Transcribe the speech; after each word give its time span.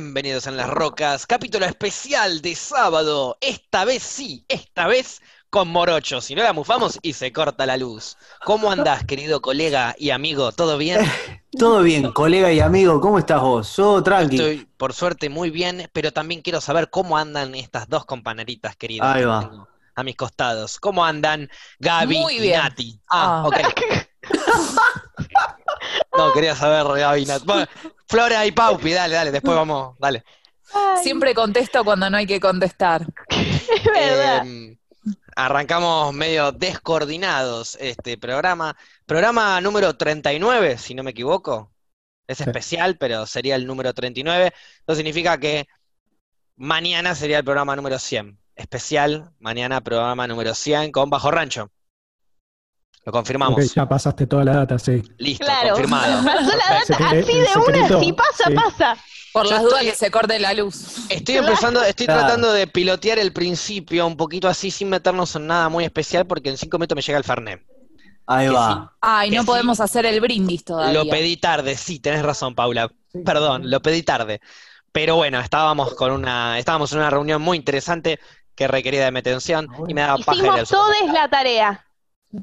Bienvenidos 0.00 0.46
en 0.46 0.58
las 0.58 0.68
rocas, 0.68 1.26
capítulo 1.26 1.64
especial 1.64 2.42
de 2.42 2.54
sábado. 2.54 3.38
Esta 3.40 3.86
vez 3.86 4.02
sí, 4.02 4.44
esta 4.46 4.86
vez 4.86 5.22
con 5.48 5.68
Morocho. 5.68 6.20
Si 6.20 6.34
no 6.34 6.42
la 6.42 6.52
mufamos 6.52 6.98
y 7.00 7.14
se 7.14 7.32
corta 7.32 7.64
la 7.64 7.78
luz. 7.78 8.18
¿Cómo 8.44 8.70
andás, 8.70 9.06
querido 9.06 9.40
colega 9.40 9.94
y 9.98 10.10
amigo? 10.10 10.52
¿Todo 10.52 10.76
bien? 10.76 11.00
Todo 11.58 11.80
bien, 11.80 12.12
colega 12.12 12.52
y 12.52 12.60
amigo. 12.60 13.00
¿Cómo 13.00 13.18
estás 13.18 13.40
vos? 13.40 13.74
Yo 13.74 14.02
tranqui. 14.02 14.36
Estoy, 14.36 14.68
por 14.76 14.92
suerte, 14.92 15.30
muy 15.30 15.48
bien, 15.48 15.88
pero 15.94 16.12
también 16.12 16.42
quiero 16.42 16.60
saber 16.60 16.90
cómo 16.90 17.16
andan 17.16 17.54
estas 17.54 17.88
dos 17.88 18.04
compañeritas 18.04 18.76
queridas. 18.76 19.16
Ahí 19.16 19.24
va. 19.24 19.66
A 19.94 20.02
mis 20.02 20.14
costados. 20.14 20.78
¿Cómo 20.78 21.06
andan 21.06 21.48
Gaby 21.78 22.18
Muy 22.18 22.36
y 22.36 22.40
bien. 22.40 22.60
Nati? 22.60 23.00
Ah, 23.08 23.44
Ah. 23.44 23.46
ok. 23.46 23.56
No, 26.16 26.32
quería 26.32 26.56
saber 26.56 26.86
Gaby 26.98 27.22
y 27.22 27.26
Nati. 27.26 27.46
Bueno, 27.46 27.66
Flora 28.06 28.46
y 28.46 28.52
Paupi, 28.52 28.92
dale, 28.92 29.14
dale, 29.14 29.30
después 29.32 29.56
vamos, 29.56 29.96
dale. 29.98 30.24
Siempre 31.02 31.34
contesto 31.34 31.84
cuando 31.84 32.10
no 32.10 32.16
hay 32.16 32.26
que 32.26 32.40
contestar. 32.40 33.06
Es 33.28 33.84
verdad. 33.84 34.46
Eh, 34.46 34.78
arrancamos 35.36 36.12
medio 36.12 36.52
descoordinados 36.52 37.76
este 37.80 38.18
programa. 38.18 38.76
Programa 39.04 39.60
número 39.60 39.96
39, 39.96 40.78
si 40.78 40.94
no 40.94 41.02
me 41.02 41.10
equivoco. 41.12 41.72
Es 42.26 42.40
especial, 42.40 42.96
pero 42.98 43.26
sería 43.26 43.54
el 43.54 43.66
número 43.66 43.94
39. 43.94 44.52
Eso 44.86 44.96
significa 44.96 45.38
que 45.38 45.68
mañana 46.56 47.14
sería 47.14 47.38
el 47.38 47.44
programa 47.44 47.76
número 47.76 47.98
100. 47.98 48.38
Especial, 48.56 49.30
mañana 49.38 49.80
programa 49.82 50.26
número 50.26 50.54
100 50.54 50.90
con 50.90 51.10
Bajo 51.10 51.30
Rancho. 51.30 51.70
Lo 53.06 53.12
confirmamos. 53.12 53.72
Ya 53.72 53.88
pasaste 53.88 54.26
toda 54.26 54.44
la 54.44 54.54
data, 54.56 54.78
sí. 54.78 55.00
Listo, 55.18 55.44
Claro. 55.46 55.70
confirmado. 55.70 56.24
Pasó 56.24 56.56
la 56.56 56.74
data 56.74 57.06
así 57.08 57.32
de 57.32 57.48
una, 57.66 58.00
si 58.00 58.12
pasa, 58.12 58.44
sí. 58.48 58.54
pasa. 58.54 58.96
Por 59.32 59.46
las 59.46 59.62
dudas 59.62 59.82
que 59.82 59.94
se 59.94 60.10
corte 60.10 60.38
la 60.40 60.52
luz. 60.54 61.08
Estoy 61.08 61.36
empezando, 61.36 61.82
estoy 61.84 62.06
Claro. 62.06 62.22
tratando 62.22 62.52
de 62.52 62.66
pilotear 62.66 63.18
el 63.18 63.32
principio 63.32 64.06
un 64.06 64.16
poquito 64.16 64.48
así 64.48 64.70
sin 64.70 64.88
meternos 64.88 65.36
en 65.36 65.46
nada 65.46 65.68
muy 65.68 65.84
especial 65.84 66.26
porque 66.26 66.48
en 66.50 66.56
cinco 66.56 66.78
minutos 66.78 66.96
me 66.96 67.02
llega 67.02 67.18
el 67.18 67.24
Fernet. 67.24 67.62
Ahí 68.26 68.48
que 68.48 68.54
va. 68.54 68.92
Ay, 69.00 69.30
Que 69.30 69.36
no 69.36 69.42
sí. 69.42 69.46
podemos 69.46 69.78
hacer 69.78 70.04
el 70.06 70.20
brindis 70.20 70.64
todavía. 70.64 70.92
Lo 71.04 71.08
pedí 71.08 71.36
tarde, 71.36 71.76
sí, 71.76 72.00
tenés 72.00 72.22
razón, 72.22 72.54
Paula. 72.56 72.90
Perdón, 73.24 73.70
lo 73.70 73.80
pedí 73.80 74.02
tarde. 74.02 74.40
Pero 74.90 75.14
bueno, 75.14 75.38
estábamos 75.38 75.94
con 75.94 76.10
una, 76.10 76.58
estábamos 76.58 76.90
en 76.92 76.98
una 76.98 77.10
reunión 77.10 77.40
muy 77.40 77.56
interesante 77.56 78.18
que 78.56 78.66
requería 78.66 79.04
de 79.04 79.12
mi 79.12 79.18
atención 79.20 79.68
y 79.86 79.94
me 79.94 80.00
daba 80.00 80.16
paja 80.18 80.38
Hicimos 80.38 80.68
todos 80.70 80.88
la 81.12 81.28
tarea. 81.28 81.85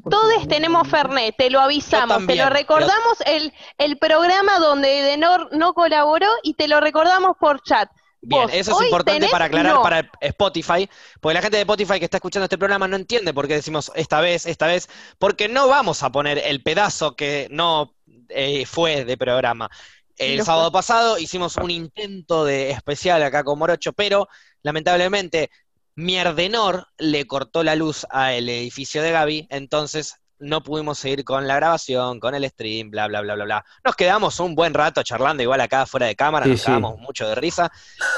Todos 0.10 0.48
tenemos 0.48 0.88
Fernet, 0.88 1.36
te 1.38 1.50
lo 1.50 1.60
avisamos, 1.60 2.26
te 2.26 2.36
lo 2.36 2.50
recordamos 2.50 3.18
el, 3.26 3.54
el 3.78 3.98
programa 3.98 4.60
donde 4.60 5.00
Edenor 5.00 5.50
no 5.52 5.74
colaboró 5.74 6.28
y 6.44 6.54
te 6.54 6.68
lo 6.68 6.80
recordamos 6.80 7.38
por 7.40 7.62
chat. 7.62 7.90
Bien, 8.26 8.50
eso 8.54 8.80
es 8.80 8.86
importante 8.86 9.20
tenés 9.20 9.32
para 9.32 9.46
aclarar 9.46 9.74
no. 9.74 9.82
para 9.82 10.10
Spotify, 10.22 10.90
porque 11.20 11.34
la 11.34 11.42
gente 11.42 11.58
de 11.58 11.64
Spotify 11.64 12.00
que 12.00 12.06
está 12.06 12.18
escuchando 12.18 12.46
este 12.46 12.58
programa 12.58 12.88
no 12.88 12.96
entiende 12.96 13.34
por 13.34 13.50
qué 13.50 13.56
decimos 13.56 13.92
esta 13.96 14.22
vez, 14.22 14.46
esta 14.46 14.66
vez, 14.66 14.88
porque 15.20 15.50
no 15.50 15.68
vamos 15.68 16.04
a 16.04 16.12
poner 16.12 16.38
el 16.38 16.64
pedazo 16.64 17.18
que 17.18 17.48
no 17.52 17.94
eh, 18.30 18.66
fue 18.66 19.04
de 19.04 19.18
programa. 19.18 19.70
El 20.16 20.44
sábado 20.44 20.72
pasado 20.72 21.18
hicimos 21.18 21.58
un 21.58 21.72
intento 21.72 22.46
de 22.46 22.70
especial 22.72 23.24
acá 23.24 23.44
con 23.44 23.60
Morocho, 23.60 23.92
pero 23.92 24.30
lamentablemente 24.62 25.50
Mierdenor 25.96 26.88
le 26.98 27.26
cortó 27.28 27.64
la 27.64 27.76
luz 27.76 28.06
al 28.10 28.50
edificio 28.50 29.02
de 29.04 29.12
Gaby, 29.12 29.48
entonces 29.50 30.16
no 30.40 30.62
pudimos 30.64 31.00
seguir 31.00 31.24
con 31.24 31.48
la 31.48 31.56
grabación, 31.56 32.20
con 32.20 32.36
el 32.36 32.48
stream, 32.50 32.90
bla, 32.92 33.08
bla, 33.08 33.22
bla, 33.22 33.36
bla, 33.36 33.46
bla. 33.46 33.66
Nos 33.86 33.96
quedamos 33.96 34.40
un 34.42 34.56
buen 34.56 34.74
rato 34.74 35.02
charlando, 35.04 35.42
igual 35.44 35.62
acá 35.62 35.86
fuera 35.86 36.08
de 36.08 36.16
cámara, 36.16 36.46
Sí, 36.46 36.52
nos 36.52 36.60
sí. 36.60 36.66
cagamos 36.66 37.00
mucho 37.00 37.28
de 37.28 37.36
risa. 37.36 37.72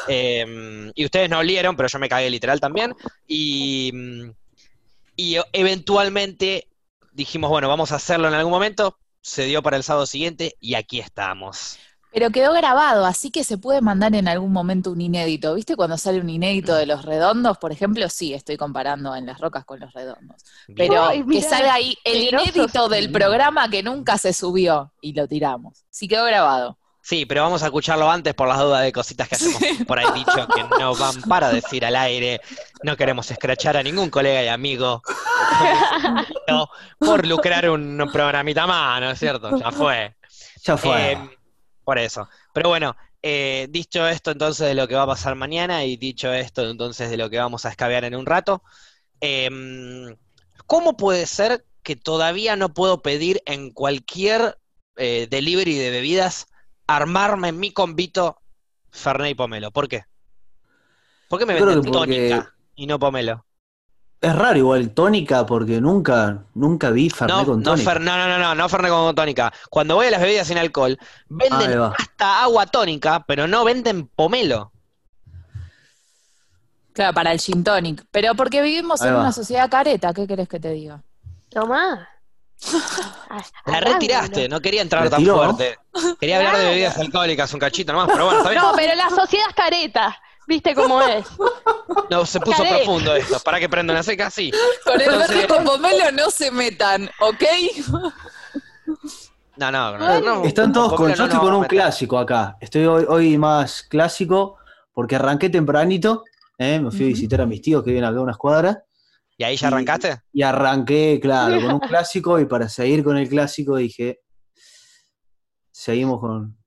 Eh, 0.07 0.91
y 0.95 1.05
ustedes 1.05 1.29
no 1.29 1.39
olieron, 1.39 1.75
pero 1.75 1.87
yo 1.87 1.99
me 1.99 2.09
cagué 2.09 2.29
literal 2.29 2.59
también. 2.59 2.95
Y, 3.27 3.91
y 5.15 5.37
eventualmente 5.53 6.67
dijimos, 7.11 7.49
bueno, 7.49 7.67
vamos 7.69 7.91
a 7.91 7.95
hacerlo 7.97 8.27
en 8.27 8.33
algún 8.33 8.51
momento. 8.51 8.97
Se 9.21 9.45
dio 9.45 9.61
para 9.61 9.77
el 9.77 9.83
sábado 9.83 10.05
siguiente 10.05 10.55
y 10.59 10.75
aquí 10.75 10.99
estamos. 10.99 11.77
Pero 12.15 12.29
quedó 12.29 12.53
grabado, 12.53 13.05
así 13.05 13.29
que 13.29 13.43
se 13.43 13.57
puede 13.57 13.81
mandar 13.81 14.15
en 14.15 14.29
algún 14.29 14.53
momento 14.53 14.89
un 14.89 15.01
inédito. 15.01 15.53
¿Viste 15.53 15.75
cuando 15.75 15.97
sale 15.97 16.21
un 16.21 16.29
inédito 16.29 16.73
de 16.73 16.85
los 16.85 17.03
redondos? 17.03 17.57
Por 17.57 17.73
ejemplo, 17.73 18.07
sí, 18.07 18.33
estoy 18.33 18.55
comparando 18.55 19.13
en 19.17 19.25
las 19.25 19.37
rocas 19.41 19.65
con 19.65 19.81
los 19.81 19.91
redondos. 19.91 20.41
Pero 20.77 21.07
Ay, 21.07 21.25
que 21.29 21.41
salga 21.41 21.73
ahí 21.73 21.97
el 22.05 22.29
inédito 22.29 22.87
del 22.87 23.11
programa 23.11 23.69
que 23.69 23.83
nunca 23.83 24.17
se 24.17 24.31
subió 24.31 24.93
y 25.01 25.11
lo 25.11 25.27
tiramos. 25.27 25.83
Sí 25.89 26.07
quedó 26.07 26.23
grabado. 26.23 26.77
Sí, 27.01 27.25
pero 27.25 27.41
vamos 27.41 27.63
a 27.63 27.65
escucharlo 27.65 28.09
antes 28.09 28.33
por 28.33 28.47
las 28.47 28.59
dudas 28.59 28.83
de 28.83 28.93
cositas 28.93 29.27
que 29.27 29.35
hacemos 29.35 29.61
por 29.85 29.99
ahí 29.99 30.05
dicho 30.15 30.47
que 30.55 30.63
no 30.79 30.95
van 30.95 31.21
para 31.23 31.49
decir 31.49 31.83
al 31.83 31.97
aire. 31.97 32.39
No 32.81 32.95
queremos 32.95 33.29
escrachar 33.29 33.75
a 33.75 33.83
ningún 33.83 34.09
colega 34.09 34.41
y 34.41 34.47
amigo 34.47 35.01
por 36.97 37.27
lucrar 37.27 37.69
un 37.69 38.09
programita 38.13 38.65
más, 38.65 39.01
¿no 39.01 39.11
es 39.11 39.19
cierto? 39.19 39.59
Ya 39.59 39.69
fue. 39.69 40.15
Ya 40.63 40.77
fue. 40.77 41.11
Eh, 41.11 41.29
por 41.85 41.97
eso. 41.97 42.27
Pero 42.53 42.67
bueno, 42.69 42.97
eh, 43.21 43.67
dicho 43.69 44.05
esto 44.07 44.31
entonces 44.31 44.67
de 44.67 44.73
lo 44.75 44.87
que 44.87 44.95
va 44.95 45.03
a 45.03 45.07
pasar 45.07 45.35
mañana 45.35 45.85
y 45.85 45.95
dicho 45.95 46.33
esto 46.33 46.69
entonces 46.69 47.09
de 47.09 47.17
lo 47.17 47.29
que 47.29 47.37
vamos 47.37 47.65
a 47.65 47.69
escabear 47.69 48.03
en 48.03 48.15
un 48.15 48.25
rato, 48.25 48.61
em, 49.21 50.15
¿cómo 50.65 50.97
puede 50.97 51.25
ser 51.27 51.65
que 51.83 51.95
todavía 51.95 52.55
no 52.55 52.73
puedo 52.73 53.01
pedir 53.01 53.41
en 53.45 53.71
cualquier 53.71 54.57
eh, 54.97 55.27
delivery 55.29 55.75
de 55.77 55.91
bebidas 55.91 56.47
armarme 56.87 57.51
mi 57.51 57.71
convito 57.71 58.41
Fernet 58.91 59.31
y 59.31 59.35
Pomelo? 59.35 59.71
¿Por 59.71 59.87
qué? 59.87 60.03
¿Por 61.27 61.39
qué 61.39 61.45
me 61.45 61.53
venden 61.53 61.75
porque- 61.81 61.91
tónica 61.91 62.53
y 62.75 62.87
no 62.87 62.99
Pomelo? 62.99 63.44
Es 64.21 64.35
raro 64.35 64.57
igual, 64.57 64.89
tónica, 64.91 65.45
porque 65.45 65.79
nunca, 65.79 66.43
nunca 66.55 66.89
vi 66.89 67.09
Fernet 67.09 67.35
No, 67.37 67.45
con 67.45 67.59
no, 67.61 67.71
tónica. 67.71 67.91
Fer- 67.93 67.99
no, 68.01 68.17
no, 68.17 68.27
no, 68.27 68.39
no, 68.39 68.55
no 68.55 68.69
Fernet 68.69 68.91
con 68.91 69.13
tónica. 69.13 69.53
Cuando 69.69 69.95
voy 69.95 70.07
a 70.07 70.11
las 70.11 70.21
bebidas 70.21 70.47
sin 70.47 70.57
alcohol, 70.57 70.97
venden 71.27 71.79
hasta 71.81 72.41
agua 72.43 72.65
tónica, 72.65 73.23
pero 73.27 73.45
no 73.47 73.63
venden 73.63 74.07
pomelo. 74.07 74.71
Claro, 76.93 77.13
para 77.13 77.31
el 77.33 77.39
gin 77.39 77.63
tonic. 77.63 78.05
Pero 78.09 78.35
porque 78.35 78.61
vivimos 78.61 79.01
Ahí 79.01 79.09
en 79.09 79.15
va. 79.15 79.19
una 79.21 79.31
sociedad 79.31 79.69
careta, 79.69 80.13
¿qué 80.13 80.25
querés 80.25 80.47
que 80.47 80.59
te 80.59 80.69
diga? 80.71 81.03
Tomá. 81.49 82.07
La 83.65 83.79
retiraste, 83.81 84.47
no 84.47 84.61
quería 84.61 84.81
entrar 84.81 85.09
tan 85.09 85.23
fuerte. 85.25 85.77
Quería 86.19 86.37
hablar 86.37 86.57
de 86.57 86.65
bebidas 86.65 86.97
alcohólicas 86.97 87.53
un 87.53 87.59
cachito 87.59 87.91
nomás, 87.91 88.07
pero 88.11 88.25
bueno, 88.25 88.39
está 88.39 88.49
bien. 88.51 88.61
No, 88.61 88.71
pero 88.75 88.95
la 88.95 89.09
sociedad 89.09 89.45
es 89.49 89.55
careta. 89.55 90.17
¿Viste 90.47 90.75
cómo 90.75 91.01
es? 91.01 91.25
No, 92.09 92.25
se 92.25 92.39
puso 92.39 92.63
profundo 92.63 93.15
esto. 93.15 93.39
¿Para 93.39 93.59
que 93.59 93.69
prenda 93.69 93.93
una 93.93 94.03
seca? 94.03 94.29
Sí. 94.29 94.51
Con 94.83 94.99
el 94.99 95.09
verde 95.09 95.47
con 95.47 95.63
pomelo 95.63 96.11
no 96.11 96.29
se 96.29 96.51
metan, 96.51 97.09
¿ok? 97.19 97.43
No, 99.57 99.71
no, 99.71 99.97
no. 99.97 100.19
no, 100.19 100.43
Están 100.43 100.73
todos 100.73 100.93
con 100.93 101.09
Yo 101.09 101.15
no 101.15 101.25
estoy 101.25 101.39
con 101.39 101.53
un 101.53 101.63
clásico 101.63 102.17
acá. 102.19 102.57
Estoy 102.59 102.85
hoy, 102.85 103.05
hoy 103.07 103.37
más 103.37 103.83
clásico 103.83 104.57
porque 104.93 105.15
arranqué 105.15 105.49
tempranito. 105.49 106.23
¿eh? 106.57 106.79
Me 106.79 106.91
fui 106.91 107.05
a 107.05 107.07
visitar 107.07 107.41
a 107.41 107.45
mis 107.45 107.61
tíos 107.61 107.83
que 107.83 107.91
viven 107.91 108.03
acá 108.03 108.17
a 108.17 108.21
unas 108.21 108.37
cuadras. 108.37 108.77
¿Y 109.37 109.43
ahí 109.43 109.57
ya 109.57 109.67
arrancaste? 109.67 110.21
Y 110.31 110.41
arranqué, 110.43 111.19
claro, 111.21 111.59
con 111.61 111.73
un 111.73 111.79
clásico. 111.87 112.39
Y 112.39 112.45
para 112.45 112.69
seguir 112.69 113.03
con 113.03 113.17
el 113.17 113.27
clásico 113.27 113.77
dije. 113.77 114.21
Seguimos 115.71 116.19
con. 116.19 116.57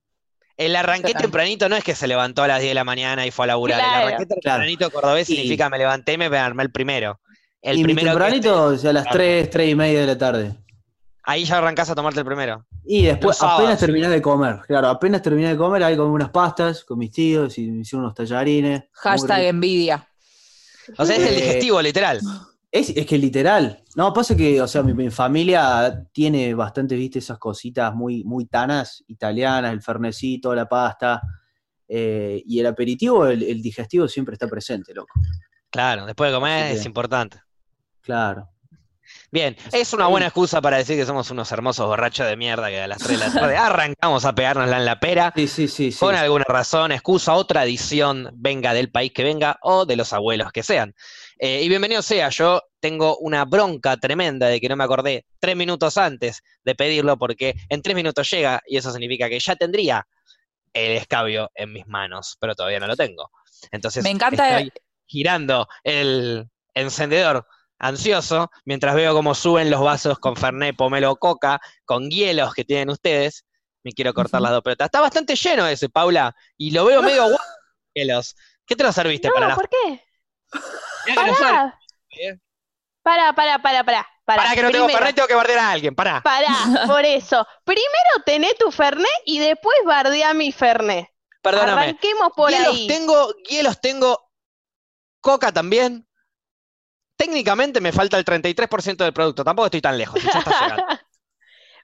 El 0.59 0.77
arranqué 0.77 1.13
Claro. 1.13 1.23
tempranito 1.23 1.69
no 1.71 1.77
es 1.77 1.85
que 1.85 1.95
se 1.95 2.07
levantó 2.07 2.43
a 2.43 2.49
las 2.49 2.59
10 2.61 2.73
de 2.73 2.75
la 2.75 2.85
mañana 2.85 3.25
y 3.27 3.31
fue 3.31 3.45
a 3.45 3.49
laburar. 3.49 3.79
Claro. 3.81 4.09
El 4.09 4.15
arranqué 4.15 4.27
tempranito 4.27 4.91
cordobés 4.91 5.31
Y- 5.31 5.37
significa 5.37 5.71
me 5.71 5.79
levanté 5.79 6.13
y 6.15 6.19
me 6.19 6.27
armé 6.37 6.65
el 6.65 6.71
primero. 6.71 7.21
El 7.63 7.77
y 7.79 7.85
mi 7.85 7.95
primero 7.95 8.09
que- 8.09 8.11
tempranito, 8.19 8.65
o 8.65 8.77
sea, 8.77 8.91
a 8.91 8.93
las 8.93 9.03
Claro. 9.05 9.17
3, 9.19 9.51
3 9.51 9.71
y 9.71 9.75
media 9.75 10.01
de 10.01 10.07
la 10.09 10.19
tarde. 10.19 10.55
Ahí 11.23 11.45
ya 11.45 11.59
arrancás 11.59 11.89
a 11.91 11.95
tomarte 11.95 12.21
el 12.21 12.27
primero. 12.27 12.65
Y 12.85 13.03
después, 13.05 13.37
apenas 13.43 13.79
terminé 13.79 14.09
de 14.09 14.21
comer. 14.23 14.61
Claro, 14.67 14.89
apenas 14.89 15.21
terminé 15.23 15.49
de 15.49 15.57
comer, 15.57 15.83
ahí 15.85 15.97
comí 15.97 16.11
unas 16.11 16.31
pastas 16.31 16.85
con 16.85 16.99
mis 16.99 17.13
tíos 17.13 17.57
y 17.59 17.71
me 17.71 17.83
hicieron 17.83 18.05
unos 18.05 18.15
tallarines. 18.15 18.85
Hashtag 18.93 19.43
envidia. 19.45 20.09
O 20.97 21.05
sea, 21.05 21.17
es 21.17 21.23
el 21.23 21.35
Eh, 21.35 21.37
digestivo, 21.37 21.81
literal. 21.83 22.21
Es, 22.71 22.91
es 22.91 23.07
que 23.07 23.17
literal. 23.17 23.83
No, 23.97 24.13
pasa 24.13 24.37
que, 24.37 24.61
o 24.61 24.69
sea, 24.69 24.83
mi, 24.83 24.93
mi 24.93 25.11
familia 25.11 26.05
tiene 26.13 26.53
bastante, 26.55 26.95
viste, 26.97 27.19
esas 27.19 27.39
cositas 27.39 27.95
muy, 27.95 28.25
muy 28.25 28.45
tanas, 28.47 29.03
italianas, 29.09 29.73
el 29.73 29.83
fernecito, 29.83 30.55
la 30.55 30.67
pasta. 30.69 31.21
eh, 31.89 32.43
y 32.45 32.61
el 32.61 32.67
aperitivo, 32.67 33.27
el, 33.27 33.43
el 33.43 33.63
digestivo 33.63 34.07
siempre 34.07 34.35
está 34.35 34.47
presente, 34.47 34.93
loco. 34.93 35.19
Claro, 35.71 36.05
después 36.07 36.31
de 36.31 36.37
comer 36.37 36.73
es 36.77 36.85
importante. 36.85 37.41
Claro. 38.03 38.49
Bien, 39.31 39.57
es 39.73 39.93
una 39.95 40.07
buena 40.07 40.27
excusa 40.27 40.61
para 40.61 40.77
decir 40.77 40.97
que 40.97 41.07
somos 41.07 41.31
unos 41.31 41.51
hermosos 41.51 41.87
borrachos 41.87 42.27
de 42.27 42.37
mierda 42.37 42.69
que 42.69 42.81
a 42.81 42.87
las 42.87 42.99
3 42.99 43.19
de 43.19 43.27
la 43.27 43.33
tarde 43.33 43.57
arrancamos 43.59 44.25
a 44.27 44.35
pegárnosla 44.35 44.77
en 44.77 44.85
la 44.85 45.01
pera. 45.01 45.33
Sí, 45.35 45.49
sí, 45.49 45.69
sí. 45.69 45.93
sí. 45.93 45.99
Con 45.99 46.15
alguna 46.15 46.45
razón, 46.47 46.93
excusa 46.93 47.35
o 47.35 47.47
tradición, 47.47 48.31
venga 48.35 48.75
del 48.75 48.91
país 48.91 49.13
que 49.15 49.25
venga 49.25 49.59
o 49.63 49.87
de 49.87 49.97
los 49.97 50.13
abuelos 50.13 50.53
que 50.53 50.63
sean. 50.63 50.95
Eh, 51.41 51.63
y 51.63 51.69
bienvenido 51.69 52.03
sea, 52.03 52.31
yo 52.31 52.61
tengo 52.81 53.17
una 53.19 53.45
bronca 53.45 53.97
tremenda 53.97 54.49
de 54.49 54.61
que 54.61 54.69
no 54.69 54.77
me 54.77 54.83
acordé 54.85 55.25
tres 55.39 55.55
minutos 55.57 55.97
antes 55.97 56.43
de 56.65 56.75
pedirlo 56.75 57.17
porque 57.17 57.55
en 57.69 57.81
tres 57.81 57.95
minutos 57.95 58.29
llega 58.31 58.61
y 58.67 58.77
eso 58.77 58.91
significa 58.91 59.29
que 59.29 59.39
ya 59.39 59.55
tendría 59.55 60.07
el 60.73 60.93
escabio 60.93 61.51
en 61.55 61.73
mis 61.73 61.87
manos, 61.87 62.37
pero 62.41 62.55
todavía 62.57 62.81
no 62.81 62.89
lo 62.89 62.97
tengo. 62.97 63.31
Entonces, 63.71 64.03
Me 64.03 64.11
encanta- 64.11 64.59
estoy 64.61 64.73
girando 65.07 65.69
el 65.85 66.49
encendedor 66.75 67.47
ansioso 67.79 68.51
mientras 68.65 68.97
veo 68.97 69.15
cómo 69.15 69.35
suben 69.35 69.71
los 69.71 69.81
vasos 69.81 70.19
con 70.19 70.35
Fernet, 70.37 70.77
Pomelo, 70.77 71.15
Coca, 71.17 71.61
con 71.85 72.11
hielos 72.11 72.53
que 72.53 72.65
tienen 72.65 72.91
ustedes. 72.91 73.45
Me 73.85 73.93
quiero 73.93 74.13
cortar 74.13 74.43
las 74.43 74.51
dos 74.51 74.63
pelotas. 74.63 74.87
Está 74.87 75.01
bastante 75.01 75.37
lleno 75.37 75.67
ese, 75.69 75.89
Paula, 75.89 76.35
y 76.57 76.73
lo 76.73 76.85
veo 76.85 77.01
medio 77.01 77.23
guapo. 77.29 77.45
hielos. 77.95 78.35
¿Qué 78.67 78.75
te 78.75 78.83
lo 78.83 78.93
serviste 78.93 79.29
para 79.31 79.47
No, 79.47 79.49
la 79.51 79.55
¿por 79.55 79.69
qué? 79.69 80.03
Pará. 81.15 81.79
¿eh? 82.11 82.39
Pará, 83.03 83.33
pará, 83.33 83.59
pará, 83.59 83.85
pará. 83.85 84.07
Pará, 84.25 84.43
Pará 84.43 84.55
que 84.55 84.63
no 84.63 84.71
tengo 84.71 84.89
Fernet, 84.91 85.15
tengo 85.15 85.27
que 85.29 85.35
bardear 85.35 85.59
a 85.61 85.71
alguien, 85.71 85.95
pará. 85.95 86.23
Pará, 86.23 86.49
por 86.87 87.05
eso. 87.05 87.47
Primero 87.65 88.23
tené 88.27 88.53
tu 88.59 88.71
Fernet 88.71 89.09
y 89.25 89.39
después 89.39 89.75
bardea 89.87 90.35
mi 90.35 90.53
Fernet. 90.53 91.09
Perdóname. 91.41 91.73
Arranquemos 91.81 92.31
por 92.37 92.51
hielos 92.51 92.75
ahí. 92.75 92.87
tengo, 92.87 93.33
hielos 93.49 93.81
tengo, 93.81 94.31
coca 95.21 95.51
también. 95.51 96.07
Técnicamente 97.17 97.81
me 97.81 97.91
falta 97.91 98.19
el 98.19 98.25
33% 98.25 98.97
del 98.99 99.13
producto, 99.13 99.43
tampoco 99.43 99.67
estoy 99.67 99.81
tan 99.81 99.97
lejos, 99.99 100.23
ya 100.23 100.31
está 100.39 100.61
llegando. 100.61 100.85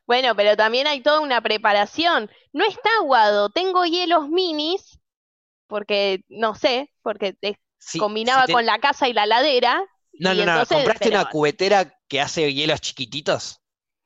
Bueno, 0.07 0.37
pero 0.37 0.55
también 0.55 0.87
hay 0.87 1.01
toda 1.01 1.21
una 1.21 1.41
preparación. 1.41 2.31
No 2.53 2.67
está 2.67 2.91
aguado. 3.01 3.49
Tengo 3.49 3.87
hielos 3.87 4.29
minis, 4.29 5.01
porque 5.67 6.25
no 6.29 6.55
sé, 6.55 6.93
porque 7.03 7.33
te- 7.33 7.59
Combinaba 7.99 8.43
si 8.43 8.47
te- 8.49 8.53
con 8.53 8.67
la 8.67 8.79
casa 8.79 9.09
y 9.09 9.13
la 9.13 9.27
ladera. 9.27 9.83
No, 10.19 10.33
no, 10.35 10.45
no, 10.45 10.67
¿compraste 10.67 11.11
pero- 11.11 11.21
una 11.21 11.29
cubetera 11.31 11.93
que 12.09 12.21
hace 12.21 12.53
hielos 12.53 12.81
chiquititos? 12.81 13.61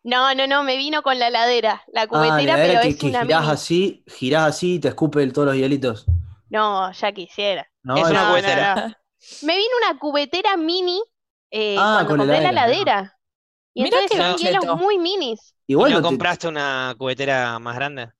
No, 0.04 0.34
no, 0.34 0.46
no, 0.46 0.62
me 0.62 0.76
vino 0.76 1.02
con 1.02 1.18
la 1.18 1.28
ladera. 1.30 1.82
La 1.92 2.02
Ah, 2.02 2.06
cubetera, 2.08 2.56
la 2.56 2.62
pero 2.66 2.80
que, 2.80 2.88
es 2.88 2.96
que 2.96 3.06
una 3.06 3.22
girás 3.22 3.42
mini. 3.42 3.52
así, 3.52 4.04
girás 4.06 4.48
así 4.48 4.74
y 4.76 4.78
te 4.80 4.88
escupe 4.88 5.22
el- 5.22 5.32
todos 5.32 5.46
los 5.48 5.56
hielitos. 5.56 6.06
No, 6.48 6.90
ya 6.92 7.12
quisiera. 7.12 7.68
No, 7.82 7.96
Es 7.96 8.08
una 8.08 8.24
No, 8.24 8.30
cubetera. 8.30 8.74
no. 8.74 8.94
Me 9.42 9.56
vino 9.56 9.68
una 9.86 9.98
cubetera 9.98 10.56
mini 10.56 11.02
eh, 11.50 11.76
Ah, 11.78 12.04
cuando 12.06 12.08
con 12.08 12.18
compré 12.18 12.40
la 12.40 12.50
heladera, 12.50 12.52
ladera. 12.94 13.18
Y 13.74 13.82
Mirá 13.84 13.98
entonces 14.02 14.18
son 14.18 14.36
hielos 14.38 14.66
muy 14.78 14.98
minis. 14.98 15.54
Igual 15.66 15.90
¿Y 15.90 15.94
no 15.94 16.00
no 16.00 16.02
te- 16.02 16.08
compraste 16.08 16.48
una 16.48 16.94
cubetera 16.98 17.58
más 17.58 17.74
grande? 17.76 18.10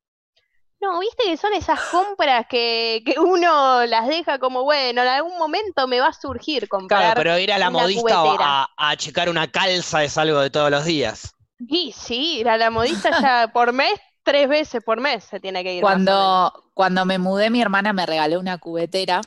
No, 0.80 1.00
viste 1.00 1.24
que 1.24 1.36
son 1.36 1.52
esas 1.54 1.80
compras 1.90 2.46
que, 2.48 3.02
que 3.04 3.18
uno 3.18 3.84
las 3.86 4.06
deja 4.06 4.38
como, 4.38 4.62
bueno, 4.62 5.02
en 5.02 5.08
algún 5.08 5.36
momento 5.36 5.88
me 5.88 5.98
va 6.00 6.08
a 6.08 6.12
surgir 6.12 6.68
Claro, 6.86 7.14
comprar. 7.14 7.14
pero 7.16 7.38
ir 7.38 7.52
a 7.52 7.58
la 7.58 7.68
una 7.68 7.80
modista 7.82 8.22
o 8.22 8.26
cubetera. 8.26 8.62
a, 8.62 8.68
a 8.76 8.96
checar 8.96 9.28
una 9.28 9.50
calza 9.50 10.04
es 10.04 10.16
algo 10.16 10.38
de 10.40 10.50
todos 10.50 10.70
los 10.70 10.84
días. 10.84 11.34
Y 11.66 11.92
sí, 11.92 12.38
ir 12.40 12.48
a 12.48 12.56
la 12.56 12.70
modista 12.70 13.10
ya 13.20 13.48
por 13.52 13.72
mes, 13.72 13.92
tres 14.22 14.48
veces 14.48 14.82
por 14.84 15.00
mes 15.00 15.24
se 15.24 15.40
tiene 15.40 15.64
que 15.64 15.74
ir. 15.74 15.84
más 15.84 15.96
o 15.96 15.98
menos. 15.98 16.50
Cuando, 16.52 16.70
cuando 16.74 17.04
me 17.04 17.18
mudé, 17.18 17.50
mi 17.50 17.60
hermana 17.60 17.92
me 17.92 18.06
regaló 18.06 18.38
una 18.38 18.58
cubetera 18.58 19.20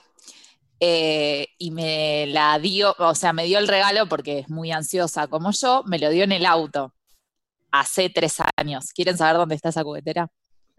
eh, 0.79 1.47
y 1.57 1.71
me 1.71 2.27
la 2.27 2.57
dio, 2.59 2.95
o 2.97 3.13
sea, 3.15 3.33
me 3.33 3.43
dio 3.45 3.59
el 3.59 3.67
regalo 3.67 4.07
porque 4.07 4.39
es 4.39 4.49
muy 4.49 4.71
ansiosa 4.71 5.27
como 5.27 5.51
yo, 5.51 5.83
me 5.85 5.99
lo 5.99 6.09
dio 6.09 6.23
en 6.23 6.31
el 6.31 6.45
auto 6.45 6.93
hace 7.71 8.09
tres 8.09 8.37
años. 8.57 8.91
¿Quieren 8.93 9.17
saber 9.17 9.37
dónde 9.37 9.55
está 9.55 9.69
esa 9.69 9.83
cubetera? 9.83 10.29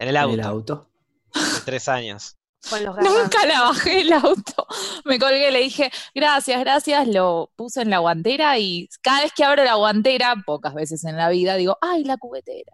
En 0.03 0.09
el 0.09 0.15
en 0.15 0.21
auto, 0.21 0.33
el 0.33 0.41
auto. 0.41 0.89
de 1.33 1.61
tres 1.65 1.87
años. 1.89 2.37
Nunca 2.71 3.45
la 3.45 3.61
bajé 3.63 4.01
el 4.01 4.13
auto. 4.13 4.65
Me 5.03 5.19
colgué, 5.19 5.51
le 5.51 5.59
dije, 5.59 5.91
gracias, 6.15 6.59
gracias, 6.61 7.07
lo 7.09 7.51
puse 7.57 7.81
en 7.81 7.89
la 7.89 7.97
guantera 7.97 8.57
y 8.57 8.87
cada 9.01 9.21
vez 9.21 9.33
que 9.35 9.43
abro 9.43 9.63
la 9.65 9.73
guantera, 9.75 10.33
pocas 10.45 10.73
veces 10.73 11.03
en 11.03 11.17
la 11.17 11.27
vida, 11.29 11.55
digo, 11.55 11.77
ay, 11.81 12.05
la 12.05 12.15
cubetera. 12.17 12.71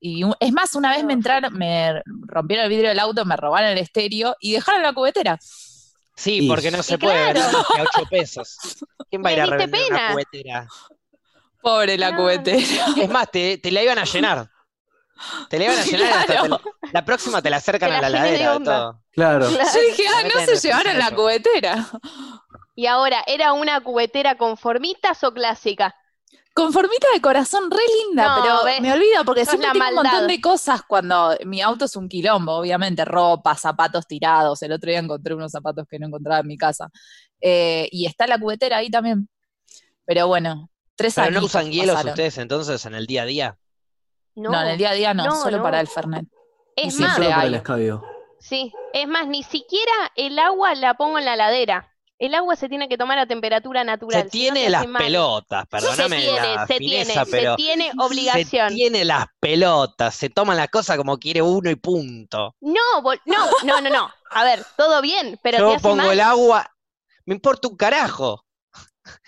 Y 0.00 0.22
un- 0.24 0.34
es 0.40 0.52
más, 0.52 0.74
una 0.76 0.94
vez 0.96 1.04
me 1.04 1.12
entraron, 1.12 1.52
me 1.58 2.00
rompieron 2.26 2.64
el 2.64 2.70
vidrio 2.70 2.88
del 2.88 3.00
auto, 3.00 3.24
me 3.26 3.36
robaron 3.36 3.68
el 3.70 3.78
estéreo 3.78 4.34
y 4.40 4.52
dejaron 4.52 4.82
la 4.82 4.92
cubetera. 4.94 5.38
Sí, 6.16 6.38
Y- 6.44 6.48
porque 6.48 6.70
no 6.70 6.82
se 6.82 6.96
puede 6.98 7.14
claro. 7.32 7.40
vender 7.40 7.52
más 7.52 7.66
que 7.74 7.80
a 7.80 7.82
8 7.82 8.08
pesos. 8.10 8.56
¿Quién 9.10 9.22
va 9.24 9.28
a 9.28 9.32
ir 9.34 9.40
a 9.42 9.46
revender 9.46 9.80
una 9.90 9.96
pena. 9.98 10.12
cubetera? 10.12 10.68
Pobre 11.60 11.98
la 11.98 12.12
No, 12.12 12.16
cubetera. 12.18 12.62
Es 12.96 13.10
más, 13.10 13.30
te, 13.30 13.58
te 13.58 13.70
la 13.72 13.82
iban 13.82 13.98
a 13.98 14.04
llenar. 14.04 14.48
Te 15.50 15.58
la 15.58 15.64
iban 15.64 15.78
a 15.78 15.84
llenar 15.84 16.12
hasta 16.18 16.48
la, 16.48 16.60
la 16.92 17.04
próxima 17.04 17.42
te 17.42 17.50
la 17.50 17.56
acercan 17.58 17.90
Te 17.90 17.96
a 17.96 18.00
la 18.02 18.08
ladera 18.08 18.52
todo. 18.54 18.64
Claro. 18.64 19.48
Claro. 19.48 19.48
Yo 19.50 19.80
dije, 19.80 20.04
ah, 20.08 20.22
no 20.34 20.40
se 20.56 20.68
llevaron 20.68 20.98
la 20.98 21.10
cubetera. 21.10 21.86
Y 22.74 22.86
ahora, 22.86 23.24
¿era 23.26 23.52
una 23.52 23.80
cubetera 23.80 24.36
con 24.36 24.56
formitas 24.56 25.22
o 25.24 25.32
clásica? 25.34 25.94
Conformita 26.54 27.06
de 27.14 27.20
corazón, 27.20 27.70
re 27.70 27.78
linda, 28.08 28.26
No, 28.36 28.42
pero 28.42 28.64
ves, 28.64 28.80
me 28.80 28.92
olvido 28.92 29.24
porque 29.24 29.44
siempre 29.46 29.70
tengo 29.72 29.86
un 29.88 29.94
maldad. 29.94 30.10
montón 30.12 30.28
de 30.28 30.40
cosas 30.40 30.82
cuando 30.88 31.36
mi 31.44 31.60
auto 31.60 31.84
es 31.84 31.94
un 31.94 32.08
quilombo, 32.08 32.52
obviamente, 32.54 33.04
ropa, 33.04 33.54
zapatos 33.56 34.06
tirados. 34.08 34.60
El 34.62 34.72
otro 34.72 34.90
día 34.90 34.98
encontré 34.98 35.34
unos 35.34 35.52
zapatos 35.52 35.86
que 35.88 35.98
no 36.00 36.08
encontraba 36.08 36.40
en 36.40 36.46
mi 36.48 36.56
casa. 36.58 36.88
Eh, 37.40 37.88
y 37.92 38.06
está 38.06 38.26
la 38.26 38.38
cubetera 38.40 38.78
ahí 38.78 38.90
también. 38.90 39.28
Pero 40.04 40.26
bueno, 40.26 40.68
tres 40.96 41.14
Pero 41.14 41.30
no 41.30 41.38
años. 41.38 41.44
usan 41.44 41.70
hielos 41.70 42.04
ustedes 42.04 42.38
entonces 42.38 42.84
en 42.86 42.94
el 42.94 43.06
día 43.06 43.22
a 43.22 43.26
día. 43.26 43.58
No, 44.38 44.50
No, 44.50 44.60
en 44.62 44.68
el 44.68 44.78
día 44.78 44.90
a 44.90 44.94
día 44.94 45.14
no, 45.14 45.24
No, 45.24 45.42
solo 45.42 45.58
no. 45.58 45.62
para 45.62 45.80
el 45.80 45.88
Fernet. 45.88 46.26
es 46.76 46.94
sí, 46.94 47.02
más, 47.02 47.16
Solo 47.16 47.30
para 47.30 47.44
el 47.46 47.54
escabio. 47.54 48.04
sí, 48.40 48.72
es 48.92 49.06
más, 49.08 49.26
ni 49.26 49.42
siquiera 49.42 49.92
el 50.16 50.38
agua 50.38 50.74
la 50.74 50.94
pongo 50.94 51.18
en 51.18 51.24
la 51.24 51.36
ladera. 51.36 51.92
El 52.20 52.34
agua 52.34 52.56
se 52.56 52.68
tiene 52.68 52.88
que 52.88 52.98
tomar 52.98 53.16
a 53.20 53.26
temperatura 53.26 53.84
natural. 53.84 54.24
Se 54.24 54.28
tiene 54.28 54.64
te 54.64 54.70
las 54.70 54.86
pelotas, 54.86 55.62
Se 55.62 55.66
perdóname 55.68 56.16
tiene, 56.20 56.54
la 56.54 56.66
se 56.66 56.74
fineza, 56.78 57.24
tiene, 57.24 57.30
pero 57.30 57.50
se 57.52 57.56
tiene 57.56 57.84
se 57.92 57.96
obligación. 58.00 58.74
tiene 58.74 59.04
las 59.04 59.26
pelotas, 59.38 60.14
se 60.16 60.28
toman 60.28 60.56
las 60.56 60.68
cosas 60.68 60.96
como 60.96 61.16
quiere 61.18 61.42
uno 61.42 61.70
y 61.70 61.76
punto. 61.76 62.56
No, 62.60 62.80
no, 63.02 63.36
no, 63.64 63.80
no, 63.80 63.88
no. 63.90 64.10
A 64.30 64.42
ver, 64.44 64.64
todo 64.76 65.00
bien, 65.00 65.38
pero 65.44 65.58
te 65.58 65.62
Yo 65.62 65.70
hace 65.74 65.80
pongo 65.82 65.96
mal. 65.96 66.10
el 66.10 66.20
agua, 66.20 66.68
me 67.24 67.36
importa 67.36 67.68
un 67.68 67.76
carajo. 67.76 68.44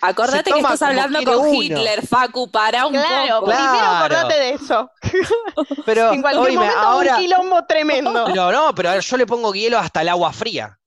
Acordate 0.01 0.51
que 0.51 0.59
estás 0.59 0.81
hablando 0.81 1.23
con 1.23 1.39
uno. 1.39 1.53
Hitler, 1.61 2.05
Facu, 2.07 2.49
para 2.51 2.85
un 2.85 2.93
Claro, 2.93 3.39
poco. 3.41 3.45
Claro. 3.51 3.71
primero 3.71 3.85
acordate 3.91 4.39
de 4.39 4.49
eso. 4.51 4.91
Pero, 5.85 6.13
En 6.13 6.21
cualquier 6.21 6.45
oíme, 6.47 6.55
momento 6.57 6.79
ahora, 6.79 7.15
un 7.15 7.21
quilombo 7.21 7.65
tremendo. 7.65 8.25
pero 8.25 8.51
no, 8.51 8.75
pero 8.75 8.99
yo 8.99 9.17
le 9.17 9.25
pongo 9.25 9.53
hielo 9.53 9.77
hasta 9.77 10.01
el 10.01 10.09
agua 10.09 10.31
fría. 10.33 10.77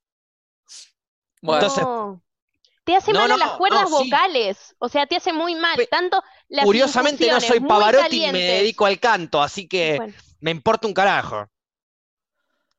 Bueno, 1.41 1.61
Entonces- 1.61 1.83
No. 1.83 2.21
Te 2.83 2.95
hace 2.95 3.11
No, 3.13 3.21
mal 3.21 3.31
a 3.31 3.33
no, 3.33 3.37
las 3.39 3.51
cuerdas 3.53 3.89
no, 3.89 3.97
sí. 3.97 4.03
vocales. 4.11 4.75
O 4.77 4.87
sea, 4.87 5.07
te 5.07 5.15
hace 5.15 5.33
muy 5.33 5.55
mal. 5.55 5.75
Pe- 5.75 5.87
Tanto 5.87 6.21
las 6.49 6.63
Curiosamente 6.65 7.31
no 7.31 7.41
soy 7.41 7.59
Pavarotti 7.59 8.25
y 8.25 8.31
me 8.31 8.39
dedico 8.39 8.85
al 8.85 8.99
canto, 8.99 9.41
así 9.41 9.67
que 9.67 9.95
Bueno, 9.97 10.13
me 10.39 10.51
importa 10.51 10.85
un 10.87 10.93
carajo. 10.93 11.47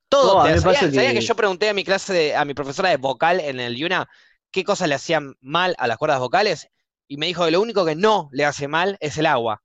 Todo. 0.08 0.38
No, 0.38 0.42
te- 0.44 0.50
mí 0.50 0.54
me 0.54 0.60
¿sabía, 0.60 0.78
pasa 0.80 0.92
sabía 0.92 1.08
que- 1.12 1.18
que 1.18 1.26
yo 1.26 1.34
pregunté 1.34 1.68
a 1.68 1.74
mi 1.74 1.82
clase, 1.82 2.12
de- 2.12 2.36
a 2.36 2.44
mi 2.44 2.54
profesora 2.54 2.90
de 2.90 2.98
vocal 2.98 3.40
en 3.40 3.58
el 3.58 3.74
Yuna, 3.76 4.08
qué 4.50 4.64
cosas 4.64 4.88
le 4.88 4.94
hacían 4.94 5.34
mal 5.40 5.74
a 5.78 5.86
las 5.86 5.98
cuerdas 5.98 6.18
vocales? 6.20 6.68
Y 7.08 7.16
me 7.18 7.26
dijo 7.26 7.44
que 7.44 7.50
lo 7.50 7.60
único 7.60 7.84
que 7.84 7.94
no 7.94 8.28
le 8.32 8.44
hace 8.44 8.68
mal 8.68 8.96
es 9.00 9.16
el 9.18 9.26
agua. 9.26 9.62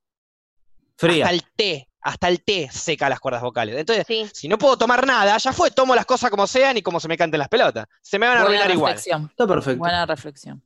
Fría. 0.97 1.25
Hasta 1.25 1.33
el 1.33 1.43
té, 1.55 1.89
hasta 2.01 2.27
el 2.27 2.43
té 2.43 2.69
seca 2.71 3.09
las 3.09 3.19
cuerdas 3.19 3.41
vocales. 3.41 3.75
Entonces, 3.77 4.05
sí. 4.07 4.29
si 4.33 4.47
no 4.47 4.57
puedo 4.57 4.77
tomar 4.77 5.05
nada, 5.07 5.37
ya 5.37 5.51
fue, 5.51 5.71
tomo 5.71 5.95
las 5.95 6.05
cosas 6.05 6.29
como 6.29 6.45
sean 6.45 6.77
y 6.77 6.81
como 6.83 6.99
se 6.99 7.07
me 7.07 7.17
canten 7.17 7.39
las 7.39 7.49
pelotas. 7.49 7.87
Se 8.01 8.19
me 8.19 8.27
van 8.27 8.37
a 8.37 8.41
buena 8.41 8.57
arruinar 8.59 8.75
igual. 8.75 8.91
reflexión. 8.93 9.27
Está 9.31 9.47
perfecto. 9.47 9.79
Buena 9.79 10.05
reflexión. 10.05 10.63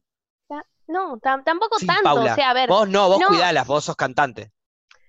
No, 0.88 1.18
tam- 1.18 1.44
tampoco 1.44 1.80
Sí, 1.80 1.88
tanto. 1.88 2.04
Paula, 2.04 2.34
O 2.34 2.36
sea, 2.36 2.52
a 2.52 2.54
ver, 2.54 2.70
Vos 2.70 2.88
no, 2.88 3.08
vos 3.10 3.20
no. 3.20 3.28
cuidalas, 3.28 3.66
vos 3.66 3.86
sos 3.86 3.96
cantante. 3.96 4.52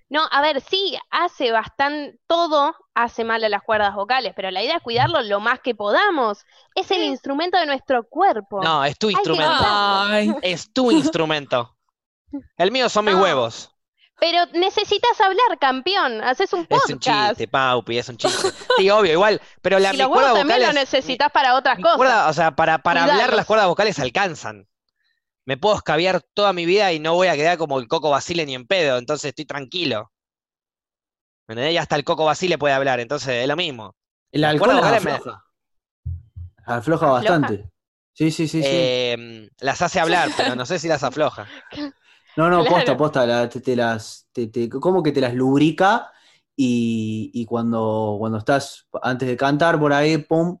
No, 0.09 0.27
a 0.31 0.41
ver, 0.41 0.61
sí, 0.61 0.97
hace 1.11 1.51
bastante, 1.51 2.17
todo 2.27 2.75
hace 2.95 3.23
mal 3.23 3.43
a 3.43 3.49
las 3.49 3.61
cuerdas 3.63 3.93
vocales, 3.93 4.33
pero 4.35 4.49
la 4.51 4.63
idea 4.63 4.77
es 4.77 4.81
cuidarlo 4.83 5.21
lo 5.21 5.39
más 5.39 5.59
que 5.59 5.75
podamos. 5.75 6.45
Es 6.75 6.89
el 6.91 7.03
instrumento 7.03 7.57
de 7.57 7.65
nuestro 7.65 8.03
cuerpo. 8.07 8.63
No, 8.63 8.83
es 8.85 8.97
tu 8.97 9.09
instrumento. 9.09 9.53
Ay, 9.59 10.33
Es 10.41 10.71
tu 10.71 10.91
instrumento. 10.91 11.75
El 12.57 12.71
mío 12.71 12.89
son 12.89 13.05
mis 13.05 13.15
No. 13.15 13.21
huevos. 13.21 13.71
Pero 14.19 14.47
necesitas 14.53 15.21
hablar, 15.21 15.59
campeón. 15.59 16.23
Haces 16.23 16.51
un 16.53 16.61
Es 16.69 16.89
un 16.89 16.95
podcast. 16.95 17.29
chiste, 17.29 17.47
Paupi, 17.47 17.99
es 17.99 18.09
un 18.09 18.17
chiste. 18.17 18.49
Sí, 18.77 18.89
obvio, 18.89 19.11
igual. 19.13 19.39
Pero 19.61 19.77
la, 19.77 19.93
y 19.93 19.97
los 19.97 20.07
huevos 20.07 20.33
también 20.33 20.59
lo 20.61 20.65
vocales. 20.67 20.73
necesitas 20.91 21.31
para 21.31 21.55
otras 21.55 21.77
mi 21.77 21.83
cosas. 21.83 21.97
cuerda- 21.97 22.27
o 22.29 22.33
sea, 22.33 22.55
para, 22.55 22.79
para 22.79 23.03
hablar 23.03 23.33
las 23.35 23.45
cuerdas 23.45 23.67
vocales 23.67 23.99
alcanzan. 23.99 24.67
Me 25.47 25.55
puedo 25.55 25.75
escabiar 25.77 26.21
toda 26.33 26.51
mi 26.51 26.65
vida 26.65 26.91
y 26.91 26.99
no 26.99 27.13
voy 27.13 27.29
a 27.29 27.35
quedar 27.35 27.57
como 27.57 27.79
el 27.79 27.87
Coco 27.87 28.09
Basile 28.09 28.45
ni 28.45 28.53
en 28.53 28.67
pedo, 28.67 28.97
entonces 28.97 29.29
estoy 29.29 29.45
tranquilo. 29.45 30.11
¿Me 31.47 31.53
entendés? 31.53 31.73
Y 31.73 31.77
hasta 31.77 31.95
el 31.95 32.03
Coco 32.03 32.25
Basile 32.25 32.57
puede 32.57 32.73
hablar, 32.73 32.99
entonces 32.99 33.29
es 33.43 33.47
lo 33.47 33.55
mismo. 33.55 33.95
El 34.29 34.43
alcohol 34.43 34.71
afloja. 34.71 35.45
Afloja 36.65 37.05
bastante. 37.07 37.71
Sí, 38.11 38.29
sí, 38.29 38.45
sí, 38.49 38.61
sí. 38.61 38.67
Eh, 38.69 39.49
las 39.61 39.81
hace 39.81 40.01
hablar, 40.01 40.29
pero 40.35 40.53
no 40.55 40.65
sé 40.65 40.79
si 40.79 40.89
las 40.89 41.03
afloja. 41.03 41.47
No, 42.35 42.49
no, 42.49 42.57
Claro. 42.59 42.75
posta, 42.75 42.97
posta, 42.97 43.25
la- 43.25 43.47
te, 43.47 43.61
te 43.61 43.73
las, 43.75 44.27
te, 44.33 44.47
te- 44.47 44.67
como 44.67 45.01
que 45.01 45.13
te 45.13 45.21
las 45.21 45.33
lubrica 45.33 46.11
y, 46.57 47.31
y 47.33 47.45
cuando, 47.45 48.17
cuando 48.19 48.37
estás 48.39 48.85
antes 49.01 49.29
de 49.29 49.37
cantar 49.37 49.79
por 49.79 49.93
ahí, 49.93 50.17
pum, 50.17 50.57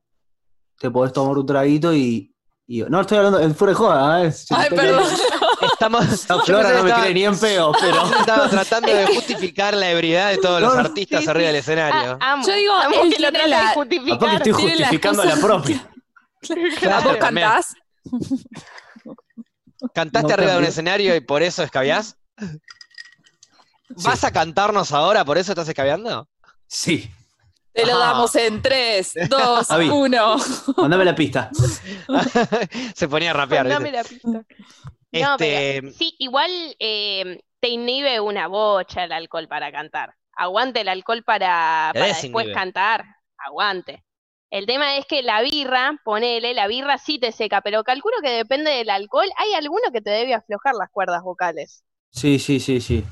te 0.79 0.89
podés 0.89 1.11
tomar 1.11 1.37
un 1.37 1.45
traguito 1.45 1.93
y, 1.93 2.33
y- 2.67 2.81
no 2.83 3.01
estoy 3.01 3.17
hablando, 3.17 3.39
en 3.39 3.55
fuera 3.55 3.71
de 3.71 3.75
joda, 3.75 4.25
¿eh? 4.25 4.33
Ay, 4.51 4.69
perdón. 4.69 5.03
Estamos, 5.71 6.29
No, 6.29 6.39
Flora 6.43 6.69
no 6.69 6.83
me 6.83 6.89
estaba- 6.89 7.01
cree 7.03 7.13
ni 7.13 7.23
en 7.25 7.39
pedo, 7.39 7.71
pero. 7.79 8.03
Estaba 8.19 8.49
tratando 8.49 8.93
de 8.93 9.05
justificar 9.15 9.73
la 9.75 9.89
ebriedad 9.91 10.29
de 10.31 10.37
todos 10.37 10.61
los 10.61 10.73
No, 10.73 10.79
artistas 10.79 11.23
sí, 11.23 11.29
arriba 11.29 11.47
del 11.47 11.55
Ah, 11.55 11.59
escenario. 11.59 12.17
amo, 12.21 12.47
Yo 12.47 12.53
digo, 12.53 12.73
amo 12.73 12.95
él 13.03 13.13
que 13.15 13.21
lo 13.21 13.31
trata 13.31 13.47
la- 13.47 13.61
de 13.61 13.67
justificar. 13.73 14.15
Aparte 14.29 14.49
estoy 14.49 14.65
la 14.65 14.71
justificando 14.77 15.21
a 15.21 15.25
la 15.25 15.31
excusa- 15.33 15.47
propia. 15.47 15.89
Claro, 16.79 16.95
¿A 16.97 17.01
vos 17.13 17.17
cantás? 17.17 17.73
¿Cantaste 19.93 20.27
No 20.27 20.33
arriba 20.33 20.51
de 20.53 20.57
un 20.59 20.63
escenario 20.65 21.15
y 21.15 21.19
por 21.21 21.43
eso 21.43 21.63
escabiás? 21.63 22.17
¿Vas 23.89 24.23
a 24.23 24.31
cantarnos 24.31 24.91
ahora, 24.91 25.23
por 25.25 25.37
eso 25.37 25.51
estás 25.53 25.67
escabeando? 25.69 26.27
Sí. 26.67 27.09
Te 27.77 27.85
lo 27.85 27.99
damos 27.99 28.35
en 28.35 28.59
3, 28.59 29.13
2, 29.29 29.71
Avi. 29.71 29.87
1. 29.87 30.35
Mándame 30.77 31.05
la 31.05 31.13
pista. 31.13 31.51
Se 32.95 33.07
ponía 33.07 33.29
a 33.29 33.33
rapear. 33.35 33.67
Mandame 33.67 33.91
¿viste? 33.91 33.97
la 33.97 34.03
pista. 34.03 34.29
No, 34.29 35.33
Este, 35.33 35.81
pero 35.81 35.93
sí, 35.93 36.15
igual 36.17 36.51
eh, 36.79 37.39
te 37.59 37.69
inhibe 37.69 38.19
una 38.19 38.47
bocha 38.47 39.03
el 39.03 39.11
alcohol 39.11 39.47
para 39.47 39.71
cantar. 39.71 40.15
Aguante 40.33 40.81
el 40.81 40.89
alcohol 40.89 41.23
para, 41.23 41.91
después 41.93 42.47
cantar. 42.51 43.05
Aguante. 43.37 44.03
El 44.49 44.65
tema 44.65 44.97
es 44.97 45.05
que 45.05 45.21
la 45.21 45.41
birra, 45.43 45.99
ponele, 46.03 46.55
la 46.55 46.65
birra 46.65 46.97
sí 46.97 47.19
te 47.19 47.31
seca, 47.31 47.61
pero 47.61 47.83
calculo 47.83 48.15
que 48.23 48.31
depende 48.31 48.71
del 48.71 48.89
alcohol. 48.89 49.29
Hay 49.37 49.53
alguno 49.53 49.91
que 49.93 50.01
te 50.01 50.09
debe 50.09 50.33
aflojar 50.33 50.73
las 50.73 50.89
cuerdas 50.89 51.21
vocales. 51.21 51.83
Sí, 52.09 52.39
sí, 52.39 52.59
sí, 52.59 52.81
sí. 52.81 53.03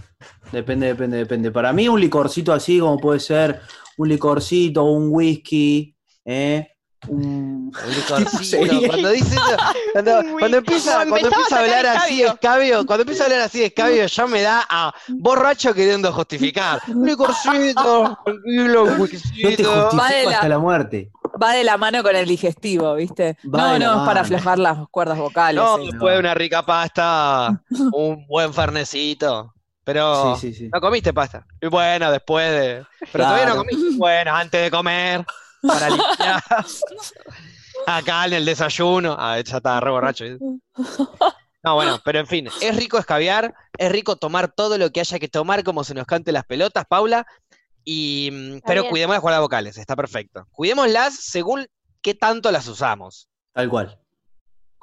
Depende, 0.51 0.87
depende, 0.87 1.17
depende. 1.17 1.51
Para 1.51 1.71
mí 1.71 1.87
un 1.87 1.99
licorcito 2.01 2.51
así 2.51 2.79
como 2.79 2.97
puede 2.97 3.19
ser 3.19 3.61
un 3.97 4.09
licorcito, 4.09 4.83
un 4.83 5.07
whisky, 5.11 5.95
¿eh? 6.25 6.67
Un... 7.07 7.71
un 7.71 7.71
licorcito. 7.95 8.87
Cuando 8.87 9.09
dice 9.11 9.35
eso, 9.35 9.57
cuando, 9.93 10.57
empieza, 10.57 11.05
cuando 11.07 11.27
empieza 11.27 11.55
a 11.55 11.59
hablar 11.59 11.85
así 11.85 12.17
de 12.21 12.27
escabio. 12.27 12.85
cuando 12.85 13.01
empieza 13.03 13.23
a 13.23 13.25
hablar 13.27 13.41
así 13.41 13.59
de 13.59 13.65
escabio, 13.67 14.05
ya 14.07 14.25
me 14.27 14.41
da 14.41 14.65
a 14.67 14.93
borracho 15.09 15.73
queriendo 15.73 16.11
justificar. 16.11 16.81
Un 16.87 17.05
licorcito, 17.05 18.17
tranquilo, 18.25 18.83
un 18.83 18.89
te 18.95 19.01
whiskycito. 19.01 19.41
justifico 19.41 20.03
de 20.09 20.23
la- 20.25 20.35
hasta 20.35 20.49
la 20.49 20.59
muerte. 20.59 21.11
Va 21.41 21.51
de 21.51 21.63
la 21.63 21.77
mano 21.77 22.01
con 22.01 22.15
el 22.15 22.25
digestivo, 22.27 22.95
¿viste? 22.95 23.37
Va 23.53 23.77
no, 23.77 23.79
no, 23.79 24.01
es 24.01 24.07
para 24.07 24.21
aflojar 24.21 24.57
las 24.57 24.87
cuerdas 24.89 25.17
vocales. 25.17 25.61
No, 25.61 25.77
eh. 25.77 25.89
después 25.91 26.13
de 26.13 26.19
una 26.21 26.33
rica 26.33 26.65
pasta, 26.65 27.61
un 27.93 28.25
buen 28.27 28.53
farnecito. 28.53 29.53
Pero 29.85 30.35
Sí, 30.35 30.51
sí, 30.51 30.53
sí. 30.65 30.69
no 30.73 30.81
comiste 30.81 31.13
pasta. 31.13 31.45
Y 31.61 31.67
bueno, 31.67 32.11
después 32.11 32.51
de. 32.51 32.85
Pero 33.11 33.23
todavía 33.23 33.45
no 33.45 33.55
comiste. 33.57 33.85
Bueno, 33.97 34.35
antes 34.35 34.61
de 34.63 34.71
comer, 34.71 35.25
para 35.65 35.89
limpiar. 35.89 36.43
Acá 37.87 38.25
en 38.25 38.33
el 38.33 38.45
desayuno. 38.45 39.15
Ah, 39.17 39.39
ya 39.39 39.57
estaba 39.57 39.79
re 39.79 39.91
borracho. 39.91 40.25
No, 41.63 41.75
bueno, 41.75 41.99
pero 42.03 42.19
en 42.19 42.27
fin, 42.27 42.47
es 42.61 42.75
rico 42.75 42.97
escabiar, 42.99 43.53
es 43.77 43.91
rico 43.91 44.17
tomar 44.17 44.51
todo 44.51 44.77
lo 44.77 44.91
que 44.91 44.99
haya 44.99 45.17
que 45.17 45.27
tomar 45.27 45.63
como 45.63 45.83
se 45.83 45.95
nos 45.95 46.05
cante 46.05 46.31
las 46.31 46.45
pelotas, 46.45 46.85
Paula. 46.87 47.25
Y, 47.83 48.29
mm, 48.31 48.59
pero 48.65 48.81
bien. 48.81 48.91
cuidemos 48.91 49.15
las 49.15 49.21
cuerdas 49.21 49.41
vocales, 49.41 49.77
está 49.77 49.95
perfecto. 49.95 50.47
Cuidémoslas 50.51 51.15
según 51.15 51.67
qué 52.01 52.13
tanto 52.15 52.51
las 52.51 52.67
usamos. 52.67 53.29
Tal 53.53 53.69
cual. 53.69 53.99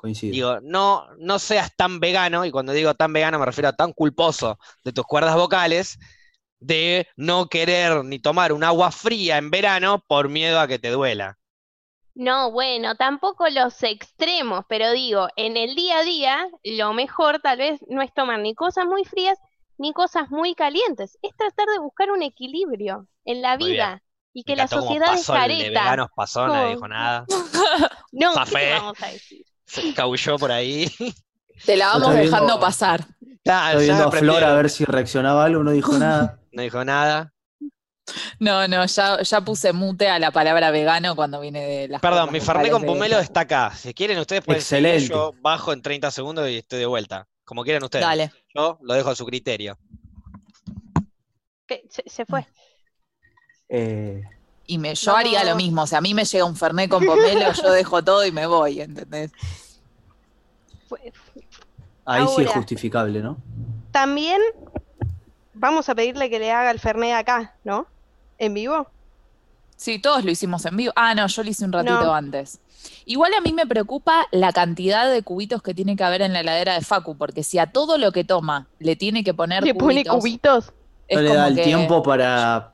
Coincido. 0.02 0.32
Digo, 0.32 0.58
no, 0.62 1.06
no 1.18 1.38
seas 1.38 1.74
tan 1.76 2.00
vegano, 2.00 2.44
y 2.44 2.50
cuando 2.50 2.72
digo 2.72 2.92
tan 2.94 3.12
vegano 3.12 3.38
me 3.38 3.46
refiero 3.46 3.68
a 3.68 3.72
tan 3.72 3.92
culposo 3.92 4.58
de 4.84 4.92
tus 4.92 5.06
cuerdas 5.06 5.36
vocales, 5.36 5.96
de 6.58 7.06
no 7.16 7.46
querer 7.46 8.04
ni 8.04 8.18
tomar 8.18 8.52
un 8.52 8.64
agua 8.64 8.90
fría 8.90 9.38
en 9.38 9.50
verano 9.52 10.04
por 10.08 10.28
miedo 10.28 10.58
a 10.58 10.66
que 10.66 10.80
te 10.80 10.90
duela. 10.90 11.38
No, 12.14 12.50
bueno, 12.50 12.96
tampoco 12.96 13.48
los 13.48 13.80
extremos, 13.84 14.64
pero 14.68 14.90
digo, 14.90 15.28
en 15.36 15.56
el 15.56 15.76
día 15.76 16.00
a 16.00 16.02
día, 16.02 16.48
lo 16.64 16.92
mejor 16.94 17.40
tal 17.40 17.58
vez 17.58 17.80
no 17.88 18.02
es 18.02 18.12
tomar 18.12 18.40
ni 18.40 18.54
cosas 18.56 18.86
muy 18.86 19.04
frías 19.04 19.38
ni 19.78 19.92
cosas 19.92 20.30
muy 20.30 20.54
calientes. 20.56 21.16
Es 21.22 21.34
tratar 21.36 21.66
de 21.68 21.78
buscar 21.78 22.10
un 22.10 22.22
equilibrio 22.22 23.06
en 23.24 23.40
la 23.40 23.56
vida 23.56 24.02
y 24.34 24.42
que 24.42 24.56
la 24.56 24.66
sociedad 24.66 25.14
es 25.14 25.26
de 25.26 25.32
careta. 25.32 25.80
veganos 25.80 26.08
pasó, 26.14 26.48
nadie 26.48 26.74
Como- 26.74 26.74
dijo 26.74 26.88
nada. 26.88 27.24
No, 28.12 28.32
¿qué 28.32 28.38
Zafé. 28.40 28.58
te 28.58 28.70
vamos 28.72 29.02
a 29.02 29.06
decir? 29.06 29.46
Se 29.72 29.88
escabulló 29.88 30.38
por 30.38 30.52
ahí. 30.52 30.90
Te 31.64 31.76
la 31.76 31.86
vamos 31.88 32.08
Estoy 32.08 32.24
dejando 32.26 32.46
viendo- 32.46 32.60
pasar. 32.60 33.06
Ya, 33.44 33.70
Estoy 33.72 33.84
viendo 33.86 34.04
a. 34.08 34.10
Flora 34.12 34.52
a 34.52 34.54
ver 34.54 34.70
si 34.70 34.84
reaccionaba 34.84 35.44
algo, 35.44 35.62
no 35.64 35.70
dijo 35.70 35.98
nada. 35.98 36.38
No 36.52 36.60
dijo 36.60 36.84
nada. 36.84 37.32
No, 38.38 38.68
no, 38.68 38.84
ya, 38.84 39.22
ya 39.22 39.40
puse 39.40 39.72
mute 39.72 40.10
a 40.10 40.18
la 40.18 40.30
palabra 40.32 40.70
vegano 40.70 41.16
cuando 41.16 41.40
viene 41.40 41.64
de 41.64 41.88
las 41.88 42.02
Perdón, 42.02 42.30
mi 42.30 42.40
vocales 42.40 42.70
con 42.70 42.82
de- 42.82 42.86
pomelo 42.88 43.18
está 43.18 43.40
acá. 43.40 43.72
Si 43.74 43.94
quieren 43.94 44.18
ustedes 44.18 44.44
pueden 44.44 44.60
seguir, 44.60 44.86
Excelente. 44.88 45.14
yo 45.14 45.32
bajo 45.40 45.72
en 45.72 45.80
30 45.80 46.10
segundos 46.10 46.50
y 46.50 46.58
estoy 46.58 46.80
de 46.80 46.84
vuelta. 46.86 47.26
Como 47.44 47.64
quieran 47.64 47.82
ustedes. 47.84 48.04
Dale. 48.04 48.30
Yo 48.54 48.78
lo 48.82 48.92
dejo 48.92 49.08
a 49.10 49.14
su 49.14 49.24
criterio. 49.24 49.78
Se, 51.88 52.02
se 52.06 52.26
fue. 52.26 52.46
Eh, 53.70 54.22
Y 54.66 54.76
me, 54.78 54.94
yo 54.94 55.12
No. 55.12 55.16
haría 55.18 55.44
lo 55.44 55.56
mismo. 55.56 55.82
O 55.82 55.86
sea, 55.86 55.98
a 55.98 56.02
mí 56.02 56.12
me 56.12 56.24
llega 56.26 56.44
un 56.44 56.56
Fernet 56.56 56.90
con 56.90 57.04
pomelo, 57.06 57.50
yo 57.52 57.70
dejo 57.72 58.02
todo 58.04 58.26
y 58.26 58.30
me 58.32 58.46
voy, 58.46 58.80
¿entendés? 58.82 59.32
Fue- 61.12 61.12
ahí 62.04 62.24
sí 62.36 62.42
es 62.42 62.50
justificable, 62.50 63.20
¿no? 63.22 63.36
También 63.90 64.40
vamos 65.54 65.88
a 65.88 65.94
pedirle 65.94 66.28
que 66.30 66.38
le 66.38 66.50
haga 66.52 66.70
el 66.70 66.78
Fernet 66.80 67.14
acá, 67.14 67.54
¿no? 67.64 67.86
¿En 68.38 68.54
vivo? 68.54 68.86
Sí, 69.76 69.98
todos 69.98 70.24
lo 70.24 70.30
hicimos 70.30 70.64
en 70.66 70.76
vivo. 70.76 70.92
Ah, 70.96 71.14
no, 71.14 71.26
yo 71.26 71.42
lo 71.42 71.50
hice 71.50 71.64
un 71.64 71.72
ratito 71.72 72.02
No. 72.04 72.14
antes. 72.14 72.60
Igual 73.04 73.32
a 73.34 73.40
mí 73.40 73.52
me 73.52 73.66
preocupa 73.66 74.26
la 74.30 74.52
cantidad 74.52 75.10
de 75.10 75.22
cubitos 75.22 75.62
que 75.62 75.74
tiene 75.74 75.96
que 75.96 76.04
haber 76.04 76.22
en 76.22 76.32
la 76.32 76.40
heladera 76.40 76.74
de 76.74 76.80
Facu, 76.82 77.16
porque 77.16 77.42
si 77.42 77.58
a 77.58 77.66
todo 77.66 77.98
lo 77.98 78.12
que 78.12 78.24
toma 78.24 78.68
le 78.78 78.96
tiene 78.96 79.24
que 79.24 79.34
poner 79.34 79.62
¿Le 79.64 79.74
pone 79.74 80.04
cubitos, 80.04 80.16
cubitos? 80.18 80.72
es 81.08 81.16
no 81.16 81.22
le 81.22 81.34
da 81.34 81.48
el 81.48 81.56
que- 81.56 81.62
tiempo 81.64 82.02
para 82.02 82.72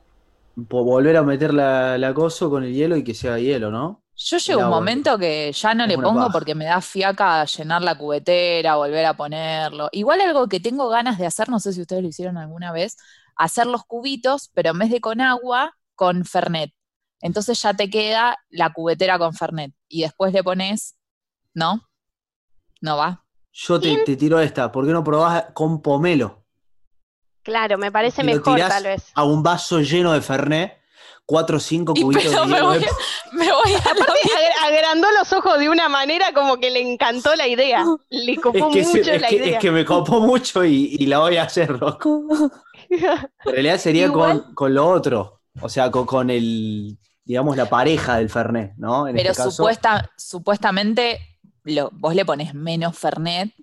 volver 0.55 1.17
a 1.17 1.23
meter 1.23 1.53
la, 1.53 1.97
la 1.97 2.13
coso 2.13 2.49
con 2.49 2.63
el 2.63 2.73
hielo 2.73 2.95
y 2.95 3.03
que 3.03 3.13
sea 3.13 3.39
hielo, 3.39 3.71
¿no? 3.71 4.01
Yo 4.21 4.37
llego 4.37 4.63
un 4.63 4.69
momento 4.69 5.17
que 5.17 5.53
ya 5.53 5.73
no 5.73 5.87
le 5.87 5.95
pongo 5.95 6.19
paja. 6.19 6.31
porque 6.33 6.53
me 6.53 6.65
da 6.65 6.81
fiaca 6.81 7.45
llenar 7.45 7.81
la 7.81 7.97
cubetera, 7.97 8.75
volver 8.75 9.05
a 9.05 9.13
ponerlo. 9.15 9.87
Igual 9.93 10.19
algo 10.19 10.49
que 10.49 10.59
tengo 10.59 10.89
ganas 10.89 11.17
de 11.17 11.25
hacer, 11.25 11.47
no 11.47 11.61
sé 11.61 11.71
si 11.71 11.79
ustedes 11.79 12.01
lo 12.01 12.09
hicieron 12.09 12.37
alguna 12.37 12.73
vez, 12.73 12.97
hacer 13.37 13.65
los 13.65 13.85
cubitos, 13.85 14.49
pero 14.53 14.71
en 14.71 14.79
vez 14.79 14.89
de 14.89 14.99
con 14.99 15.21
agua, 15.21 15.77
con 15.95 16.25
Fernet. 16.25 16.73
Entonces 17.21 17.61
ya 17.61 17.73
te 17.73 17.89
queda 17.89 18.37
la 18.49 18.73
cubetera 18.73 19.17
con 19.17 19.33
Fernet. 19.33 19.73
Y 19.87 20.01
después 20.01 20.33
le 20.33 20.43
pones, 20.43 20.97
¿no? 21.53 21.87
No 22.81 22.97
va. 22.97 23.23
Yo 23.53 23.79
te, 23.79 24.03
te 24.03 24.17
tiro 24.17 24.41
esta, 24.41 24.69
¿por 24.69 24.85
qué 24.85 24.91
no 24.91 25.01
probás 25.03 25.45
con 25.53 25.81
pomelo? 25.81 26.43
Claro, 27.41 27.77
me 27.77 27.89
parece 27.89 28.21
Y 28.21 28.25
lo 28.25 28.33
mejor 28.33 28.55
tirás 28.55 28.69
tal 28.69 28.83
vez. 28.83 29.11
A 29.13 29.23
un 29.23 29.43
vaso 29.43 29.79
lleno 29.79 30.11
de 30.11 30.21
Fernet, 30.21 30.78
cuatro 31.29 31.57
o 31.57 31.59
cinco 31.59 31.93
Y 31.95 32.01
cubitos 32.01 32.23
pero 32.25 32.41
de 32.41 32.47
me 32.47 32.61
voy, 32.63 32.79
me 33.33 33.51
voy 33.51 33.73
a 33.73 33.77
Aparte, 33.77 34.19
agrandó 34.65 35.07
los 35.11 35.31
ojos 35.31 35.59
de 35.59 35.69
una 35.69 35.87
manera 35.87 36.33
como 36.33 36.57
que 36.57 36.71
le 36.71 36.81
encantó 36.81 37.35
la 37.35 37.47
idea. 37.47 37.85
Le 38.09 38.31
Es 38.33 38.39
copó 38.39 38.71
que, 38.71 38.83
se- 38.83 38.97
mucho 38.97 39.11
es 39.11 39.21
la 39.21 39.27
que- 39.27 39.35
idea. 39.35 39.47
es 39.51 39.59
que 39.59 39.69
me 39.69 39.85
copó 39.85 40.21
mucho 40.21 40.65
y, 40.65 40.95
y 40.99 41.05
la 41.05 41.19
voy 41.19 41.37
a 41.37 41.43
hacer, 41.43 41.69
loco. 41.69 42.23
En 42.89 43.51
realidad 43.53 43.77
sería 43.77 44.05
Igual- 44.07 44.41
con, 44.45 44.53
con 44.55 44.73
lo 44.73 44.87
otro, 44.89 45.41
o 45.61 45.69
sea, 45.69 45.91
con, 45.91 46.07
con 46.07 46.31
el, 46.31 46.97
digamos, 47.23 47.55
la 47.55 47.69
pareja 47.69 48.17
del 48.17 48.31
Fernet, 48.31 48.73
¿no? 48.77 49.07
En 49.07 49.15
Pero 49.15 49.29
este 49.29 49.37
caso, 49.43 49.51
supuesta, 49.51 50.09
supuestamente 50.17 51.19
lo, 51.65 51.91
vos 51.93 52.15
le 52.15 52.25
pones 52.25 52.55
menos 52.55 52.97
Fernet 52.97 53.53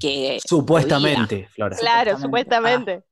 que 0.00 0.40
supuestamente, 0.44 1.48
Flora. 1.54 1.76
Claro, 1.76 2.18
Supuestamente. 2.18 2.24
supuestamente. 2.92 3.11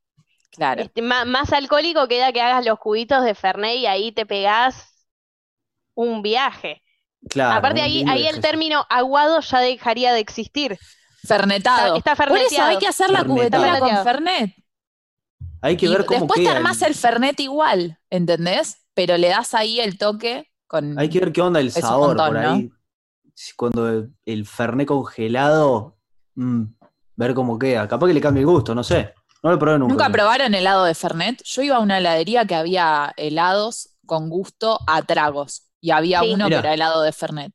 Claro. 0.50 0.82
Este, 0.82 1.00
má- 1.02 1.24
más 1.24 1.52
alcohólico 1.52 2.08
queda 2.08 2.32
que 2.32 2.40
hagas 2.40 2.64
los 2.66 2.78
cubitos 2.78 3.24
de 3.24 3.34
Fernet 3.34 3.76
y 3.76 3.86
ahí 3.86 4.12
te 4.12 4.26
pegás 4.26 5.06
un 5.94 6.22
viaje. 6.22 6.82
Claro, 7.28 7.58
Aparte 7.58 7.82
ahí, 7.82 8.04
ahí 8.08 8.26
el 8.26 8.40
término 8.40 8.86
aguado 8.88 9.40
ya 9.40 9.58
dejaría 9.60 10.12
de 10.12 10.20
existir. 10.20 10.78
Fernetado. 11.22 11.96
Está- 11.96 12.12
está 12.14 12.26
Por 12.26 12.38
eso 12.38 12.62
hay 12.62 12.78
que 12.78 12.88
hacer 12.88 13.10
la 13.10 13.24
cubetera 13.24 13.78
con. 13.78 13.90
Fernet. 14.04 14.54
Hay 15.62 15.76
que 15.76 15.86
Y 15.86 15.88
ver 15.90 16.06
cómo 16.06 16.20
después 16.20 16.38
te 16.40 16.44
queda. 16.46 16.56
armás 16.56 16.80
el- 16.82 16.88
el 16.88 16.94
Fernet 16.94 17.38
igual, 17.40 17.98
¿entendés? 18.08 18.78
Pero 18.94 19.18
le 19.18 19.28
das 19.28 19.52
ahí 19.54 19.78
el 19.80 19.98
toque 19.98 20.50
con. 20.66 20.98
Hay 20.98 21.10
que 21.10 21.20
ver 21.20 21.32
qué 21.32 21.42
onda 21.42 21.60
el 21.60 21.70
sabor 21.70 22.08
montón, 22.16 22.26
por 22.34 22.42
¿no? 22.42 22.50
ahí. 22.52 22.70
Si 23.34 23.52
Cuando 23.54 23.88
el, 23.88 24.14
el 24.24 24.46
Fernet 24.46 24.88
congelado, 24.88 25.98
mm, 26.36 26.62
ver 27.16 27.34
cómo 27.34 27.58
queda. 27.58 27.86
Capaz 27.86 28.06
que 28.06 28.14
le 28.14 28.20
cambie 28.20 28.40
el 28.40 28.46
gusto, 28.46 28.74
no 28.74 28.82
sé. 28.82 29.12
No 29.42 29.50
lo 29.50 29.58
probé 29.58 29.78
nunca. 29.78 29.92
¿Nunca 29.92 30.06
yo. 30.08 30.12
probaron 30.12 30.54
helado 30.54 30.84
de 30.84 30.94
Fernet? 30.94 31.42
Yo 31.44 31.62
iba 31.62 31.76
a 31.76 31.80
una 31.80 31.98
heladería 31.98 32.44
que 32.44 32.54
había 32.54 33.12
helados 33.16 33.90
con 34.06 34.28
gusto 34.28 34.78
a 34.86 35.02
tragos. 35.02 35.62
Y 35.80 35.92
había 35.92 36.20
Sí. 36.20 36.32
uno 36.34 36.44
Mirá. 36.46 36.56
que 36.60 36.66
era 36.66 36.74
helado 36.74 37.02
de 37.02 37.12
Fernet. 37.12 37.52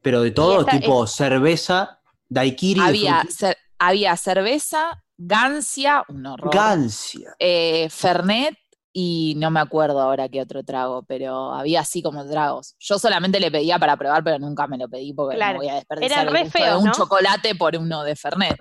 Pero 0.00 0.22
de 0.22 0.30
todo, 0.30 0.60
esta 0.60 0.72
tipo 0.80 1.06
cerveza, 1.06 2.00
daiquiri, 2.28 2.80
Había, 2.80 3.20
frutilla, 3.20 3.50
cer- 3.50 3.56
había 3.78 4.16
cerveza, 4.16 5.02
gancia, 5.18 6.04
un 6.08 6.24
horror. 6.26 6.54
gancia. 6.54 7.34
eh, 7.38 7.88
Fernet 7.90 8.56
y 8.92 9.34
no 9.36 9.50
me 9.50 9.60
acuerdo 9.60 10.00
ahora 10.00 10.28
qué 10.30 10.40
otro 10.40 10.62
trago, 10.62 11.02
pero 11.02 11.52
había 11.52 11.80
así 11.80 12.02
como 12.02 12.26
tragos. 12.26 12.74
Yo 12.78 12.98
solamente 12.98 13.38
le 13.40 13.50
pedía 13.50 13.78
para 13.78 13.96
probar, 13.98 14.24
pero 14.24 14.38
nunca 14.38 14.66
me 14.66 14.78
lo 14.78 14.88
pedí 14.88 15.12
porque 15.12 15.36
Claro. 15.36 15.54
no 15.54 15.58
voy 15.58 15.68
a 15.68 15.74
desperdiciar 15.74 16.26
el 16.28 16.32
de 16.32 16.50
feos, 16.50 16.78
un 16.80 16.86
¿no? 16.86 16.92
chocolate 16.92 17.54
por 17.54 17.76
uno 17.76 18.02
de 18.04 18.16
Fernet. 18.16 18.56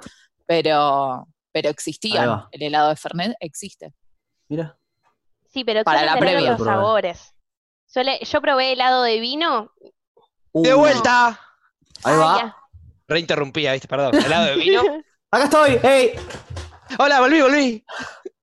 pero, 0.47 1.27
pero 1.55 1.69
existían. 1.69 2.43
El 2.51 2.63
helado 2.63 2.89
de 2.89 2.97
Fernet 2.97 3.33
existe. 3.39 3.93
Mira. 4.50 4.77
Sí, 5.47 5.63
pero 5.63 5.85
Para 5.85 6.03
la 6.03 6.17
previa. 6.17 6.51
otros 6.51 6.67
sabores. 6.67 7.33
Suele- 7.85 8.19
yo 8.25 8.41
probé 8.41 8.74
helado 8.74 9.03
de 9.03 9.21
vino. 9.21 9.71
¡De 10.53 10.74
Uh, 10.74 10.77
vuelta! 10.79 11.27
Ahí 12.03 12.13
Ah, 12.13 12.17
va. 12.17 12.57
Reinterrumpía, 13.07 13.71
¿viste? 13.71 13.88
Perdón. 13.88 14.15
¿Helado 14.15 14.47
de 14.47 14.55
vino? 14.57 14.81
Acá 15.31 15.45
estoy. 15.45 15.79
¡Ey! 15.81 16.12
Hola, 17.00 17.21
volví, 17.21 17.41
volví. 17.41 17.85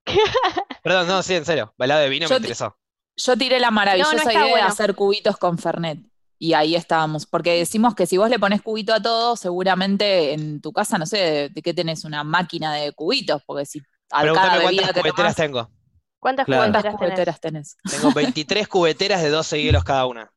Perdón, 0.82 1.06
no, 1.06 1.22
sí, 1.22 1.34
en 1.34 1.44
serio. 1.44 1.74
Helado 1.78 2.00
de 2.00 2.08
vino 2.08 2.26
Yo 2.28 2.34
me 2.36 2.40
te- 2.40 2.44
interesó. 2.46 2.78
Yo 3.16 3.36
tiré 3.36 3.60
la 3.60 3.70
maravillosa 3.70 4.32
idea 4.32 4.56
de 4.56 4.62
hacer 4.62 4.94
cubitos 4.94 5.36
con 5.36 5.58
Fernet. 5.58 5.98
Y 6.42 6.54
ahí 6.54 6.74
estábamos. 6.74 7.24
Porque 7.24 7.56
decimos 7.56 7.94
que 7.94 8.04
si 8.04 8.16
vos 8.16 8.28
le 8.28 8.40
pones 8.40 8.62
cubito 8.62 8.92
a 8.92 9.00
todo, 9.00 9.36
seguramente 9.36 10.32
en 10.32 10.60
tu 10.60 10.72
casa, 10.72 10.98
no 10.98 11.06
sé, 11.06 11.16
de, 11.16 11.48
de 11.50 11.62
qué 11.62 11.72
tenés 11.72 12.04
una 12.04 12.24
máquina 12.24 12.74
de 12.74 12.90
cubitos. 12.90 13.40
Porque 13.46 13.64
si 13.64 13.80
a 14.10 14.22
cada 14.22 14.32
cuántas 14.32 14.58
bebida 14.58 14.88
que 14.88 15.00
cubeteras 15.02 15.14
tomás, 15.14 15.36
tengo. 15.36 15.70
¿Cuántas 16.18 16.46
Claro. 16.46 16.72
¿cuántas 16.72 16.96
cubeteras 16.96 17.38
tenés? 17.38 17.76
cubeteras 17.76 17.76
tenés? 17.76 17.76
Tengo 18.02 18.12
23 18.12 18.66
cubeteras 18.66 19.22
de 19.22 19.30
12 19.30 19.62
hielos 19.62 19.84
cada 19.84 20.04
una. 20.06 20.32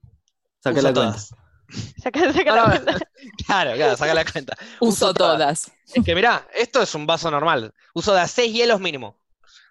Cuenta. 0.64 0.92
todas. 0.92 1.34
Saca, 2.02 2.32
saca 2.32 2.52
la 2.56 2.64
cuenta. 2.64 2.98
Claro, 3.46 3.74
claro, 3.76 3.96
saca 3.96 4.12
la 4.12 4.24
cuenta. 4.24 4.56
Uso 4.80 5.14
todas. 5.14 5.70
Es 5.94 6.04
que 6.04 6.16
mirá, 6.16 6.48
esto 6.52 6.82
es 6.82 6.92
un 6.96 7.06
vaso 7.06 7.30
normal. 7.30 7.72
Uso 7.94 8.12
de 8.12 8.22
a 8.22 8.26
6 8.26 8.52
hielos 8.52 8.80
mínimo. 8.80 9.20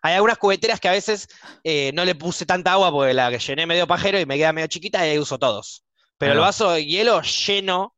Hay 0.01 0.13
algunas 0.15 0.37
cubeteras 0.37 0.79
que 0.79 0.87
a 0.87 0.93
veces 0.93 1.27
eh, 1.63 1.91
no 1.93 2.05
le 2.05 2.15
puse 2.15 2.45
tanta 2.45 2.73
agua 2.73 2.91
porque 2.91 3.13
la 3.13 3.29
que 3.29 3.39
llené 3.39 3.65
medio 3.65 3.87
pajero 3.87 4.19
y 4.19 4.25
me 4.25 4.37
queda 4.37 4.53
medio 4.53 4.67
chiquita 4.67 5.05
y 5.05 5.11
ahí 5.11 5.19
uso 5.19 5.37
todos. 5.37 5.83
Pero 6.17 6.33
el 6.33 6.39
va. 6.39 6.43
vaso 6.45 6.71
de 6.71 6.85
hielo 6.85 7.21
lleno, 7.21 7.95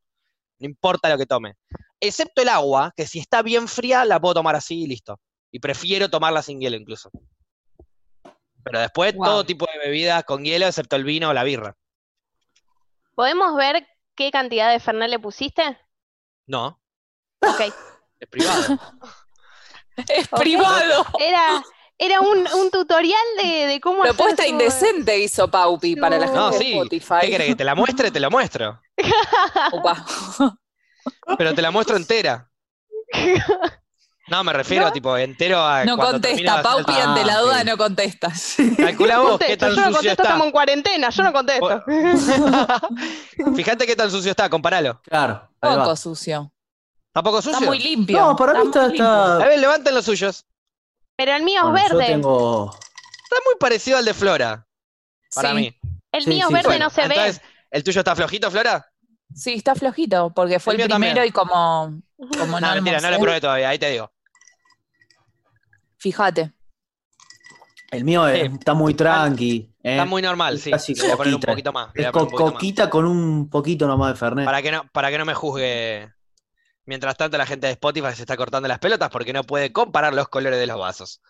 no 0.60 0.66
importa 0.66 1.10
lo 1.10 1.18
que 1.18 1.26
tome. 1.26 1.56
Excepto 2.00 2.42
el 2.42 2.50
agua, 2.50 2.92
que 2.96 3.06
si 3.06 3.20
está 3.20 3.42
bien 3.42 3.68
fría 3.68 4.06
la 4.06 4.20
puedo 4.20 4.36
tomar 4.36 4.56
así 4.56 4.84
y 4.84 4.88
listo. 4.88 5.20
Y 5.52 5.60
prefiero 5.60 6.10
tomarla 6.10 6.42
sin 6.42 6.60
hielo 6.60 6.78
incluso. 6.78 7.12
Pero 8.64 8.80
después 8.80 9.14
Wow. 9.16 9.26
todo 9.26 9.44
tipo 9.46 9.66
de 9.72 9.80
bebida 9.80 10.24
con 10.24 10.44
hielo, 10.44 10.68
excepto 10.68 10.96
el 10.96 11.04
vino 11.04 11.30
o 11.30 11.34
la 11.34 11.44
birra. 11.44 11.76
¿Podemos 13.16 13.56
ver 13.56 13.88
qué 14.16 14.32
cantidad 14.32 14.72
de 14.72 14.80
Fernet 14.80 15.10
le 15.10 15.20
pusiste? 15.20 15.78
No, 16.48 16.80
Ok. 17.42 17.62
es 18.20 18.28
privado. 18.30 18.80
Es 20.08 20.28
privado. 20.30 21.06
Era, 21.20 21.62
era 22.04 22.20
un, 22.22 22.48
un 22.56 22.72
tutorial 22.72 23.22
de, 23.42 23.68
de 23.68 23.80
cómo 23.80 24.04
hacer 24.04 24.16
Propuesta 24.16 24.44
su- 24.44 24.50
indecente 24.50 25.20
hizo 25.20 25.48
Paupi 25.50 25.96
para 25.96 26.18
la 26.18 26.26
gente 26.26 26.38
No, 26.40 26.50
de 26.52 26.58
sí. 26.58 26.72
Spotify. 26.74 27.16
¿Qué 27.22 27.30
querés 27.30 27.48
que 27.48 27.56
te 27.56 27.64
la 27.64 27.76
muestre? 27.76 28.12
Te 28.12 28.20
la 28.20 28.30
muestro. 28.30 28.82
Opa. 29.72 30.06
Pero 31.38 31.54
te 31.54 31.62
la 31.62 31.72
muestro 31.72 31.96
entera. 31.96 32.50
No, 34.28 34.44
me 34.46 34.54
refiero 34.54 34.86
¿No? 34.86 34.94
tipo 34.94 35.18
entero 35.18 35.60
a. 35.62 35.84
No 35.84 35.98
contesta, 35.98 36.54
hacer 36.54 36.58
el 36.58 36.64
Paupi 36.64 36.94
ante 36.94 37.26
la 37.26 37.36
Ah, 37.36 37.42
duda 37.42 37.58
ok. 37.60 37.66
no 37.66 37.78
contesta. 37.78 38.32
Calcula 38.78 39.20
vos 39.20 39.40
qué 39.40 39.58
Contesto, 39.58 39.66
tan 39.66 39.76
yo 39.76 39.82
no 39.82 39.88
sucio 39.88 39.94
contesto, 39.94 40.10
está. 40.12 40.24
estamos 40.24 40.46
en 40.46 40.52
cuarentena, 40.52 41.10
yo 41.10 41.24
no 41.24 41.34
contesto. 41.34 41.84
Fíjate 43.56 43.86
qué 43.86 43.96
tan 43.96 44.10
sucio 44.12 44.32
está, 44.32 44.50
compáralo. 44.50 45.02
Claro. 45.04 45.50
Poco 45.60 45.96
sucio. 45.96 46.52
¿Tampoco 47.12 47.42
sucio? 47.42 47.58
Está 47.58 47.66
muy 47.66 47.80
limpio. 47.80 48.20
No, 48.20 48.36
para 48.36 48.54
mí 48.54 48.66
está. 48.68 48.88
limpio. 48.88 49.06
A 49.06 49.34
está... 49.36 49.48
ver, 49.50 49.60
levanten 49.60 49.94
los 49.96 50.06
suyos. 50.06 50.46
Pero 51.24 51.36
el 51.38 51.44
mío 51.44 51.62
Bueno, 51.70 51.78
es 51.78 51.92
yo 51.92 51.98
verde. 51.98 52.08
tengo. 52.14 52.72
Está 52.74 53.36
muy 53.46 53.54
parecido 53.60 53.98
al 54.00 54.06
de 54.06 54.14
Flora, 54.16 54.66
para 55.36 55.50
Sí. 55.50 55.56
mí. 55.56 55.80
El 56.12 56.24
Sí, 56.24 56.30
mío 56.32 56.48
sí, 56.48 56.54
es 56.54 56.58
verde, 56.58 56.68
Bueno, 56.70 56.86
no 56.86 56.90
se 56.90 57.04
entonces, 57.04 57.42
¿el 57.70 57.84
tuyo 57.84 58.00
está 58.02 58.16
flojito, 58.16 58.50
Flora? 58.50 58.86
Sí, 59.36 59.54
está 59.54 59.76
flojito, 59.76 60.34
porque 60.34 60.60
fue 60.60 60.74
El 60.74 60.78
primero 60.80 60.94
también. 60.96 61.28
y 61.28 61.32
como, 61.32 62.02
como 62.40 62.60
No, 62.60 62.68
no, 62.70 62.74
mentira, 62.74 63.00
no 63.02 63.12
lo 63.12 63.20
probé 63.20 63.40
todavía, 63.40 63.70
ahí 63.70 63.78
te 63.78 63.92
digo. 63.92 64.12
Fíjate. 65.98 66.54
El 67.92 68.04
mío 68.04 68.28
es- 68.28 68.52
está 68.52 68.74
muy 68.74 68.96
tranqui. 68.96 69.72
¿eh? 69.84 69.92
Está 69.92 70.06
muy 70.06 70.24
normal, 70.24 70.58
sí. 70.58 70.72
Casi 70.72 70.96
voy 70.96 71.12
a 71.12 71.18
poner 71.18 71.34
un 71.36 71.40
coquita. 71.40 71.52
poquito 71.52 71.72
más. 71.74 71.92
Es 71.94 72.10
co- 72.12 72.20
poquito 72.26 72.44
más. 72.46 72.54
coquita 72.54 72.90
con 72.90 73.06
un 73.06 73.48
poquito 73.50 73.86
nomás 73.88 74.14
de 74.14 74.20
Fernet. 74.20 74.46
Para 74.46 74.62
que, 74.64 74.72
no, 74.72 74.86
para 74.92 75.12
que 75.12 75.18
no 75.20 75.26
me 75.26 75.36
juzgue. 75.36 76.12
Mientras 76.86 77.16
tanto, 77.16 77.38
la 77.38 77.46
gente 77.46 77.68
de 77.68 77.74
Spotify 77.74 78.14
se 78.16 78.24
está 78.24 78.36
cortando 78.36 78.68
las 78.68 78.80
pelotas 78.80 79.10
porque 79.10 79.34
no 79.34 79.44
puede 79.44 79.72
comparar 79.72 80.14
los 80.14 80.28
colores 80.30 80.60
de 80.60 80.68
los 80.68 80.80
vasos. 80.80 81.22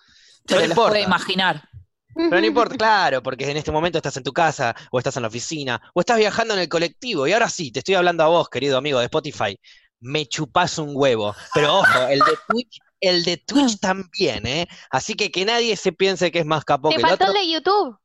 No 0.49 0.55
los 0.55 0.69
importa. 0.69 0.89
puede 0.91 1.03
imaginar. 1.03 1.69
Pero 2.13 2.41
no 2.41 2.45
importa, 2.45 2.75
claro, 2.75 3.23
porque 3.23 3.49
en 3.49 3.57
este 3.57 3.71
momento 3.71 3.97
estás 3.97 4.17
en 4.17 4.23
tu 4.23 4.33
casa, 4.33 4.75
o 4.91 4.97
estás 4.99 5.15
en 5.15 5.21
la 5.21 5.29
oficina, 5.29 5.81
o 5.93 6.01
estás 6.01 6.17
viajando 6.17 6.53
en 6.53 6.59
el 6.59 6.69
colectivo. 6.69 7.25
Y 7.27 7.33
ahora 7.33 7.49
sí, 7.49 7.71
te 7.71 7.79
estoy 7.79 7.95
hablando 7.95 8.23
a 8.23 8.27
vos, 8.27 8.49
querido 8.49 8.77
amigo 8.77 8.99
de 8.99 9.05
Spotify. 9.05 9.57
Me 9.99 10.25
chupás 10.25 10.77
un 10.77 10.91
huevo. 10.93 11.35
Pero 11.53 11.79
ojo, 11.79 12.07
el 12.09 12.19
de 12.19 12.37
Twitch, 12.47 12.79
el 12.99 13.23
de 13.23 13.37
Twitch 13.37 13.79
también, 13.81 14.45
¿eh? 14.45 14.67
Así 14.89 15.13
que 15.13 15.31
que 15.31 15.45
nadie 15.45 15.75
se 15.77 15.91
piense 15.91 16.31
que 16.31 16.39
es 16.39 16.45
más 16.45 16.65
capó 16.65 16.89
Te 16.89 16.95
que 16.95 17.01
el 17.01 17.07
faltó 17.07 17.25
otro. 17.25 17.39
el 17.39 17.45
de 17.45 17.51
YouTube. 17.51 17.97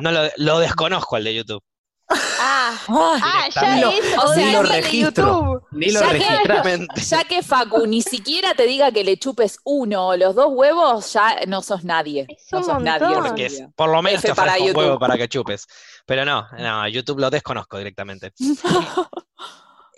No 0.00 0.12
lo, 0.12 0.28
lo 0.36 0.58
desconozco 0.58 1.16
el 1.16 1.24
de 1.24 1.34
YouTube. 1.34 1.62
Ah, 2.10 2.78
ah 2.88 3.48
ya 3.54 3.80
es. 3.90 4.18
O 4.18 4.34
sea, 4.34 4.52
lo 4.52 4.60
el 4.60 4.68
de 4.68 4.72
registro. 4.82 5.47
Ni 5.70 5.90
lo 5.90 6.00
Ya 6.00 6.12
que- 6.12 6.86
ya 7.08 7.24
que 7.24 7.42
Facu 7.42 7.86
ni 7.86 8.00
siquiera 8.02 8.54
te 8.54 8.64
diga 8.66 8.90
que 8.90 9.04
le 9.04 9.18
chupes 9.18 9.58
uno 9.64 10.08
o 10.08 10.16
los 10.16 10.34
dos 10.34 10.48
huevos, 10.50 11.12
ya 11.12 11.40
no 11.46 11.60
sos 11.62 11.84
nadie. 11.84 12.26
Es 12.28 12.46
no 12.52 12.62
sos 12.62 12.82
nadie. 12.82 13.14
Porque 13.14 13.46
es- 13.46 13.62
por 13.76 13.90
lo 13.90 14.00
menos 14.02 14.20
F 14.24 14.28
te 14.28 14.34
para 14.34 14.54
un 14.54 14.66
YouTube. 14.66 14.78
huevo 14.78 14.98
para 14.98 15.16
que 15.18 15.28
chupes. 15.28 15.66
Pero 16.06 16.24
no, 16.24 16.46
no, 16.58 16.88
YouTube 16.88 17.20
lo 17.20 17.30
desconozco 17.30 17.76
directamente. 17.78 18.32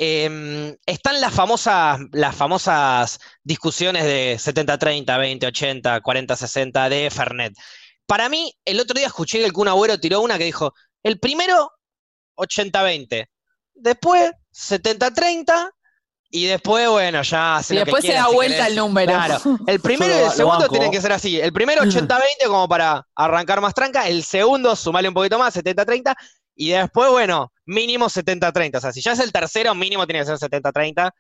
Em, 0.02 0.74
están 0.86 1.20
las 1.20 1.34
famosas, 1.34 2.00
las 2.12 2.34
famosas 2.34 3.20
discusiones 3.44 4.04
de 4.04 4.36
70-30, 4.38 5.04
20-80, 5.04 6.00
40-60 6.00 6.88
de 6.88 7.10
Fernet. 7.10 7.52
Para 8.06 8.30
mí, 8.30 8.50
el 8.64 8.80
otro 8.80 8.94
día 8.94 9.08
escuché 9.08 9.38
que 9.40 9.44
el 9.44 9.52
Kun 9.52 9.68
Agüero 9.68 10.00
tiró 10.00 10.22
una 10.22 10.38
que 10.38 10.44
dijo, 10.44 10.72
el 11.02 11.20
primero 11.20 11.70
80-20, 12.36 13.26
después 13.74 14.30
70-30 14.52 15.70
y 16.32 16.46
después, 16.46 16.88
bueno, 16.88 17.22
ya 17.22 17.56
hace 17.56 17.74
Y 17.74 17.78
lo 17.78 17.84
que 17.84 17.86
después 17.86 18.02
se 18.02 18.08
quiera, 18.08 18.22
da 18.22 18.28
si 18.28 18.34
vuelta 18.34 18.56
querés. 18.56 18.70
el 18.70 18.76
número. 18.76 19.12
Claro, 19.12 19.40
el 19.66 19.80
primero 19.80 20.14
y 20.14 20.22
el 20.24 20.30
segundo 20.30 20.68
tienen 20.68 20.90
que 20.92 21.00
ser 21.00 21.12
así. 21.12 21.40
El 21.40 21.52
primero 21.52 21.82
80-20 21.82 22.46
como 22.46 22.68
para 22.68 23.04
arrancar 23.16 23.60
más 23.60 23.74
tranca, 23.74 24.06
el 24.06 24.22
segundo 24.22 24.76
sumale 24.76 25.08
un 25.08 25.14
poquito 25.14 25.38
más, 25.38 25.56
70-30, 25.56 26.14
y 26.54 26.70
después, 26.70 27.10
bueno, 27.10 27.52
mínimo 27.66 28.06
70-30. 28.06 28.76
O 28.76 28.80
sea, 28.80 28.92
si 28.92 29.00
ya 29.00 29.12
es 29.12 29.18
el 29.18 29.32
tercero, 29.32 29.74
mínimo 29.74 30.06
tiene 30.06 30.20
que 30.20 30.26
ser 30.26 30.36
70-30, 30.36 31.10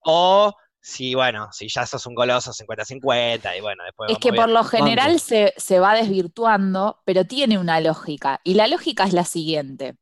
o 0.00 0.54
si, 0.80 1.14
bueno, 1.14 1.48
si 1.52 1.68
ya 1.68 1.84
sos 1.84 2.06
un 2.06 2.14
goloso, 2.14 2.52
50-50, 2.52 3.58
y 3.58 3.60
bueno, 3.60 3.84
después 3.84 4.12
Es 4.12 4.18
que 4.18 4.32
por 4.32 4.48
lo 4.48 4.64
general 4.64 5.20
se, 5.20 5.52
se 5.58 5.78
va 5.78 5.94
desvirtuando, 5.94 7.02
pero 7.04 7.26
tiene 7.26 7.58
una 7.58 7.80
lógica. 7.80 8.40
Y 8.44 8.54
la 8.54 8.66
lógica 8.66 9.04
es 9.04 9.12
la 9.12 9.24
siguiente. 9.24 9.96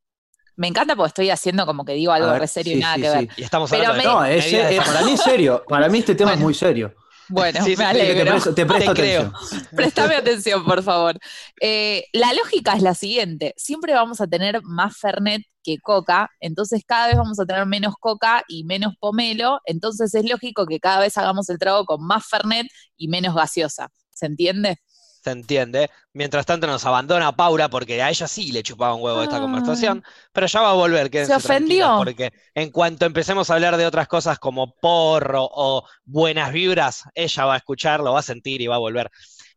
Me 0.57 0.69
encanta 0.69 0.95
porque 0.97 1.09
estoy 1.09 1.31
haciendo 1.31 1.65
como 1.67 1.85
que 1.85 1.93
digo 1.95 2.13
algo 2.13 2.31
ver, 2.31 2.41
re 2.41 2.47
serio 2.47 2.77
y 2.77 2.81
nada 2.81 2.95
sí, 2.97 3.01
que 3.03 3.09
sí. 3.11 3.17
ver. 3.17 3.29
Y 3.37 3.43
estamos 3.43 3.71
Pero 3.71 3.87
hablando 3.89 4.09
de 4.09 4.15
No, 4.15 4.25
es, 4.25 4.53
es- 4.53 4.85
para 4.85 5.03
mí 5.03 5.13
es 5.13 5.21
serio. 5.23 5.65
Para 5.69 5.89
mí 5.89 5.99
este 5.99 6.15
tema 6.15 6.35
es 6.35 6.39
muy 6.41 6.55
serio. 6.55 6.95
Bueno, 7.29 7.65
Sí, 7.65 7.71
me 7.71 7.77
Te 7.77 7.85
alegro. 7.85 8.31
presto, 8.33 8.55
te 8.55 8.67
presto 8.67 8.93
Te 8.93 9.01
creo. 9.01 9.23
atención. 9.23 9.67
Préstame 9.77 10.15
atención, 10.17 10.65
por 10.67 10.83
favor. 10.83 11.17
Eh, 11.61 12.05
la 12.13 12.33
lógica 12.35 12.75
es 12.75 12.83
la 12.83 12.95
siguiente: 12.95 13.55
siempre 13.57 13.95
vamos 13.95 14.21
a 14.21 14.27
tener 14.27 14.61
más 14.65 14.99
Fernet 14.99 15.43
que 15.65 15.79
Coca, 15.79 16.29
entonces 16.41 16.83
cada 16.87 17.07
vez 17.07 17.17
vamos 17.17 17.39
a 17.41 17.47
tener 17.47 17.65
menos 17.65 17.95
Coca 17.99 18.43
y 18.49 18.65
menos 18.65 18.95
pomelo, 19.01 19.61
entonces 19.65 20.13
es 20.15 20.29
lógico 20.29 20.67
que 20.67 20.81
cada 20.81 20.99
vez 20.99 21.17
hagamos 21.17 21.49
el 21.49 21.59
trago 21.59 21.87
con 21.87 22.05
más 22.05 22.27
Fernet 22.27 22.67
y 22.97 23.09
menos 23.09 23.35
gaseosa. 23.35 23.89
¿Se 24.11 24.27
entiende? 24.27 24.79
Se 25.23 25.31
entiende. 25.31 25.89
Mientras 26.13 26.45
tanto 26.47 26.67
nos 26.67 26.85
abandona 26.85 27.37
Paula 27.37 27.69
porque 27.69 28.03
a 28.03 28.11
ella 28.11 28.27
sí 28.27 28.51
le 28.51 28.63
chupaba 28.65 28.95
un 28.95 29.03
huevo 29.03 29.23
esta 29.23 29.37
Ay. 29.37 29.43
conversación, 29.43 30.03
pero 30.33 30.47
ya 30.49 30.61
va 30.61 30.71
a 30.71 30.75
volver, 30.75 31.11
quédense 31.11 31.35
ofendió? 31.37 31.95
porque 31.99 32.33
en 32.55 32.71
cuanto 32.71 33.07
empecemos 33.07 33.49
a 33.49 33.55
hablar 33.55 33.77
de 33.77 33.87
otras 33.87 34.09
cosas 34.09 34.39
como 34.41 34.75
porro 34.75 35.49
o 35.51 35.87
buenas 36.05 36.53
vibras, 36.53 37.05
ella 37.15 37.45
va 37.45 37.55
a 37.55 37.59
escucharlo, 37.59 38.13
va 38.13 38.19
a 38.19 38.23
sentir 38.23 38.61
y 38.61 38.67
va 38.67 38.75
a 38.77 38.79
volver. 38.79 39.11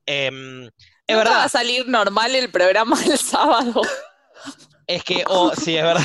Em, 0.06 0.66
es 0.66 0.72
¿No 1.10 1.18
va 1.18 1.24
verdad, 1.24 1.44
a 1.46 1.50
salir 1.50 1.88
normal 1.88 2.36
el 2.36 2.52
programa 2.52 2.96
el 3.04 3.18
sábado. 3.18 3.82
es 4.88 5.04
que, 5.04 5.24
o 5.28 5.52
sí, 5.56 5.76
es 5.78 5.84
verdad. 5.84 6.04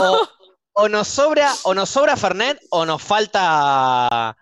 o, 0.00 0.28
o 0.72 0.88
nos 0.88 1.06
sobra, 1.08 1.52
o 1.64 1.74
nos 1.74 1.90
sobra 1.90 2.16
Fernet, 2.16 2.58
o 2.70 2.86
nos 2.86 3.02
falta, 3.02 4.36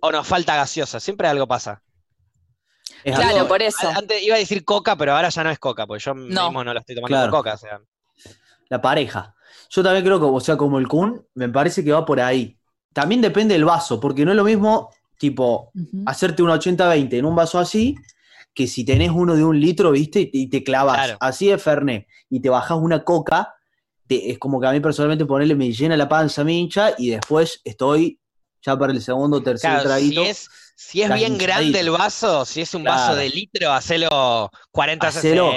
o 0.00 0.10
nos 0.12 0.26
falta 0.26 0.56
gaseosa. 0.56 0.98
Siempre 0.98 1.28
algo 1.28 1.46
pasa. 1.46 1.82
Es 3.06 3.14
Claro, 3.14 3.36
algo- 3.36 3.48
por 3.48 3.62
eso. 3.62 3.88
Antes 3.94 4.20
iba 4.22 4.34
a 4.34 4.38
decir 4.38 4.64
coca, 4.64 4.96
pero 4.96 5.14
ahora 5.14 5.28
ya 5.28 5.44
no 5.44 5.50
es 5.50 5.58
coca, 5.60 5.86
porque 5.86 6.02
yo 6.02 6.14
mismo 6.14 6.64
no 6.64 6.74
lo 6.74 6.80
estoy 6.80 6.96
tomando 6.96 7.14
Claro. 7.16 7.30
con 7.30 7.38
coca. 7.40 7.54
O 7.54 7.58
sea. 7.58 7.80
la 8.68 8.82
pareja. 8.82 9.32
Yo 9.70 9.80
también 9.84 10.04
creo 10.04 10.18
que, 10.18 10.24
o 10.26 10.40
sea, 10.40 10.56
como 10.56 10.78
el 10.80 10.88
Kun, 10.88 11.24
me 11.34 11.48
parece 11.48 11.84
que 11.84 11.92
va 11.92 12.04
por 12.04 12.18
ahí. 12.20 12.58
También 12.92 13.20
depende 13.20 13.54
del 13.54 13.64
vaso, 13.64 14.00
porque 14.00 14.24
no 14.24 14.32
es 14.32 14.36
lo 14.36 14.42
mismo, 14.42 14.90
tipo, 15.18 15.70
hacerte 16.04 16.42
un 16.42 16.50
80-20 16.50 17.16
en 17.18 17.26
un 17.26 17.36
vaso 17.36 17.60
así, 17.60 17.94
que 18.52 18.66
si 18.66 18.84
tenés 18.84 19.10
uno 19.12 19.36
de 19.36 19.44
un 19.44 19.60
litro, 19.60 19.92
viste, 19.92 20.18
y 20.22 20.30
te, 20.32 20.38
y 20.38 20.46
te 20.48 20.64
clavas 20.64 20.96
Claro. 20.96 21.16
así 21.20 21.46
de 21.46 21.58
Fernet 21.58 22.08
y 22.28 22.40
te 22.40 22.48
bajas 22.48 22.76
una 22.80 23.04
coca, 23.04 23.54
te- 24.08 24.32
es 24.32 24.38
como 24.40 24.60
que 24.60 24.66
a 24.66 24.72
mí 24.72 24.80
personalmente 24.80 25.26
ponerle 25.26 25.54
me 25.54 25.70
llena 25.70 25.96
la 25.96 26.08
panza, 26.08 26.42
me 26.42 26.52
hincha, 26.54 26.90
y 26.98 27.10
después 27.10 27.60
estoy 27.62 28.18
ya 28.62 28.76
para 28.76 28.92
el 28.92 29.00
segundo 29.00 29.36
o 29.36 29.42
tercer 29.44 29.70
Claro, 29.70 29.82
si 29.82 29.86
traguito. 29.86 30.22
es, 30.24 30.48
si 30.76 31.02
es 31.02 31.12
bien 31.12 31.36
grande 31.38 31.80
el 31.80 31.90
vaso, 31.90 32.44
si 32.44 32.60
es 32.60 32.72
un 32.74 32.84
vaso 32.84 33.16
de 33.16 33.28
litro, 33.30 33.72
hacelo 33.72 34.50
40-60. 34.72 35.06
Hacelo, 35.08 35.50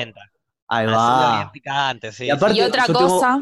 Ahí 0.72 0.86
Hacelo 0.86 0.98
va. 0.98 1.36
bien 1.38 1.52
picante, 1.52 2.12
sí. 2.12 2.26
Y 2.26 2.30
aparte- 2.32 2.58
Y 2.58 2.62
otra 2.62 2.86
tengo- 2.86 3.00
cosa, 3.00 3.42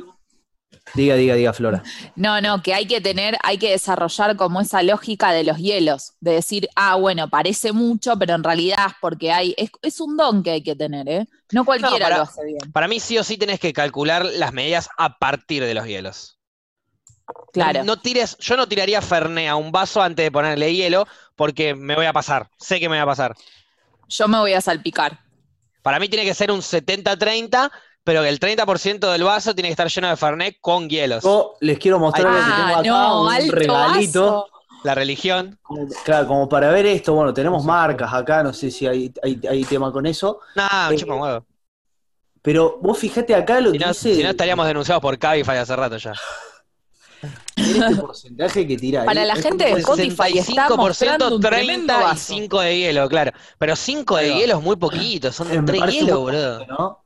Diga, 0.93 1.15
diga, 1.15 1.35
diga, 1.35 1.51
Flora. 1.53 1.83
no, 2.15 2.39
no, 2.39 2.61
que 2.61 2.73
hay 2.73 2.85
que 2.87 3.01
tener, 3.01 3.37
hay 3.43 3.57
que 3.57 3.71
desarrollar 3.71 4.35
como 4.37 4.61
esa 4.61 4.81
lógica 4.83 5.31
de 5.33 5.43
los 5.43 5.57
hielos, 5.57 6.13
de 6.21 6.31
decir, 6.33 6.69
ah, 6.75 6.95
bueno, 6.95 7.29
parece 7.29 7.73
mucho, 7.73 8.17
pero 8.17 8.33
en 8.35 8.43
realidad 8.43 8.87
es 8.87 8.93
porque 9.01 9.31
hay, 9.33 9.53
es, 9.57 9.69
es 9.81 9.99
un 9.99 10.15
don 10.17 10.43
que 10.43 10.51
hay 10.51 10.63
que 10.63 10.75
tener, 10.75 11.07
¿eh? 11.09 11.25
No 11.51 11.65
cualquiera 11.65 12.05
para- 12.05 12.17
lo 12.17 12.23
hace 12.23 12.45
bien. 12.45 12.71
Para 12.71 12.87
mí 12.87 12.99
sí 13.01 13.17
o 13.17 13.23
sí 13.23 13.37
tenés 13.37 13.59
que 13.59 13.73
calcular 13.73 14.25
las 14.25 14.53
medidas 14.53 14.89
a 14.97 15.17
partir 15.19 15.63
de 15.63 15.73
los 15.73 15.85
hielos. 15.85 16.36
Claro. 17.53 17.83
No 17.83 17.99
tires, 17.99 18.37
yo 18.39 18.55
no 18.55 18.67
tiraría 18.67 19.01
Fernet 19.01 19.49
a 19.49 19.55
un 19.55 19.71
vaso 19.71 20.01
antes 20.01 20.25
de 20.25 20.31
ponerle 20.31 20.73
hielo 20.73 21.07
porque 21.35 21.75
me 21.75 21.95
voy 21.95 22.05
a 22.05 22.13
pasar. 22.13 22.49
Sé 22.57 22.79
que 22.79 22.87
me 22.89 22.95
voy 22.95 23.03
a 23.03 23.05
pasar. 23.05 23.35
Yo 24.07 24.27
me 24.27 24.37
voy 24.39 24.53
a 24.53 24.61
salpicar. 24.61 25.19
Para 25.81 25.99
mí 25.99 26.09
tiene 26.09 26.25
que 26.25 26.33
ser 26.33 26.51
un 26.51 26.61
70-30, 26.61 27.71
pero 28.03 28.21
que 28.21 28.29
el 28.29 28.39
30% 28.39 29.11
del 29.11 29.23
vaso 29.23 29.53
tiene 29.53 29.69
que 29.69 29.73
estar 29.73 29.87
lleno 29.89 30.09
de 30.09 30.17
Fernet 30.17 30.57
con 30.61 30.89
hielos. 30.89 31.23
Yo 31.23 31.55
les 31.61 31.77
quiero 31.79 31.99
mostrar 31.99 32.31
lo 32.31 32.39
que 32.39 32.45
tengo 32.45 32.75
acá, 32.79 32.83
no, 32.83 33.21
un 33.23 33.49
regalito. 33.51 34.25
vaso. 34.25 34.47
La 34.83 34.95
religión. 34.95 35.59
Claro, 36.05 36.27
como 36.27 36.47
para 36.47 36.69
ver 36.71 36.85
esto, 36.85 37.13
bueno, 37.13 37.33
tenemos 37.33 37.65
marcas 37.65 38.13
acá, 38.13 38.43
no 38.43 38.53
sé 38.53 38.69
si 38.71 38.85
hay, 38.85 39.11
hay, 39.23 39.39
hay 39.49 39.63
tema 39.63 39.91
con 39.91 40.05
eso. 40.05 40.39
No, 40.55 40.63
me 40.89 41.35
Eh. 41.35 41.41
Pero 42.41 42.77
vos 42.81 42.97
fijate 42.97 43.35
acá 43.35 43.59
lo 43.59 43.71
Si 43.71 43.77
que 43.77 43.83
no, 43.83 43.91
dice 43.91 44.15
si 44.15 44.23
no 44.23 44.29
estaríamos 44.29 44.67
denunciados 44.67 45.01
por 45.01 45.17
Cabify 45.17 45.57
hace 45.57 45.75
rato 45.75 45.97
ya. 45.97 46.13
este 47.65 47.95
porcentaje 47.95 48.67
que 48.67 48.77
tira 48.77 49.03
ahí. 49.03 49.05
Para 49.05 49.25
la 49.25 49.33
Es 49.33 49.41
gente 49.43 49.65
de 49.65 49.71
Spotify 49.73 50.37
está 50.37 50.69
mostrando 50.75 51.35
un 51.35 51.41
30 51.41 51.49
tremendo 51.49 51.93
y 51.97 51.97
vaso. 52.01 52.33
5 52.33 52.61
de 52.61 52.77
hielo, 52.79 53.09
claro. 53.09 53.31
Pero 53.57 53.75
5 53.75 54.17
de 54.17 54.31
Ahí 54.31 54.33
hielo 54.33 54.57
es 54.57 54.63
muy 54.63 54.75
poquito, 54.75 55.31
son 55.31 55.51
Eh, 55.51 55.61
me 55.61 55.65
3 55.65 55.79
parece 55.79 55.97
hielos, 55.99 56.19
boludo. 56.19 56.65
¿no? 56.67 57.05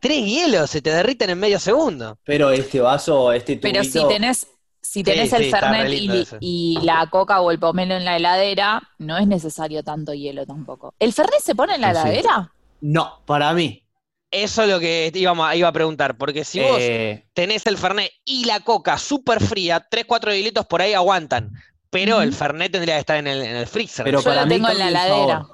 3 0.00 0.24
hielos, 0.24 0.70
se 0.70 0.82
te 0.82 0.90
derriten 0.90 1.30
en 1.30 1.38
medio 1.40 1.58
segundo. 1.58 2.18
Pero 2.24 2.50
este 2.50 2.80
vaso, 2.80 3.32
este 3.32 3.56
tubito, 3.56 3.62
Pero 3.62 3.84
si 3.84 4.04
tenés, 4.06 4.46
si 4.82 5.02
tenés 5.04 5.30
Sí, 5.30 5.36
el 5.36 5.44
sí, 5.44 5.50
Fernet 5.50 5.88
y, 5.92 6.28
y 6.40 6.80
la 6.82 7.08
coca 7.10 7.40
o 7.40 7.50
el 7.50 7.58
pomelo 7.58 7.94
en 7.94 8.04
la 8.04 8.16
heladera, 8.16 8.82
no 8.98 9.18
es 9.18 9.26
necesario 9.26 9.82
tanto 9.82 10.14
hielo 10.14 10.46
tampoco. 10.46 10.94
¿El 10.98 11.12
Fernet 11.12 11.40
se 11.42 11.54
pone 11.54 11.74
en 11.74 11.80
la 11.80 11.94
Sí, 11.94 11.94
sí. 11.94 12.08
heladera? 12.08 12.52
No, 12.80 13.22
para 13.26 13.52
mí. 13.54 13.84
Eso 14.30 14.62
es 14.62 14.68
lo 14.68 14.78
que 14.78 15.10
íbamos 15.14 15.48
a- 15.48 15.56
iba 15.56 15.68
a 15.68 15.72
preguntar, 15.72 16.16
porque 16.18 16.44
si 16.44 16.60
vos 16.60 16.78
eh, 16.80 17.26
tenés 17.32 17.66
el 17.66 17.78
Fernet 17.78 18.10
y 18.24 18.44
la 18.44 18.60
coca 18.60 18.98
súper 18.98 19.40
fría, 19.42 19.86
3-4 19.90 20.34
hilitos 20.34 20.66
por 20.66 20.82
ahí 20.82 20.92
aguantan. 20.94 21.52
Pero 21.90 22.20
el 22.20 22.32
Fernet 22.34 22.70
tendría 22.72 22.94
que 22.96 23.00
estar 23.00 23.16
en 23.16 23.26
el, 23.26 23.40
en 23.42 23.56
el 23.56 23.66
freezer. 23.66 24.04
Pero 24.04 24.18
Yo 24.18 24.22
para 24.22 24.42
lo 24.42 24.46
mí 24.46 24.54
tengo 24.56 24.68
en 24.68 24.78
la 24.78 24.88
heladera. 24.88 25.46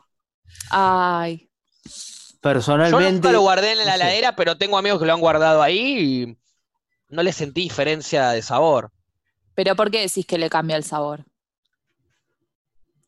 Ay, 0.70 1.50
Yo 2.82 3.00
personalmente. 3.00 3.00
nunca 3.00 3.32
lo 3.32 3.40
guardé 3.40 3.72
en 3.72 3.78
la 3.78 3.84
no 3.84 3.92
sé. 3.92 3.96
heladera, 3.96 4.37
pero 4.37 4.56
tengo 4.58 4.78
amigos 4.78 5.00
que 5.00 5.06
lo 5.06 5.14
han 5.14 5.20
guardado 5.20 5.62
ahí 5.62 6.22
y 6.32 6.38
no 7.14 7.22
le 7.22 7.32
sentí 7.32 7.62
diferencia 7.62 8.30
de 8.30 8.42
sabor. 8.42 8.92
pero 9.54 9.74
¿por 9.76 9.90
qué 9.90 10.00
decís 10.00 10.26
que 10.26 10.38
le 10.38 10.48
cambia 10.50 10.76
el 10.76 10.84
sabor? 10.84 11.24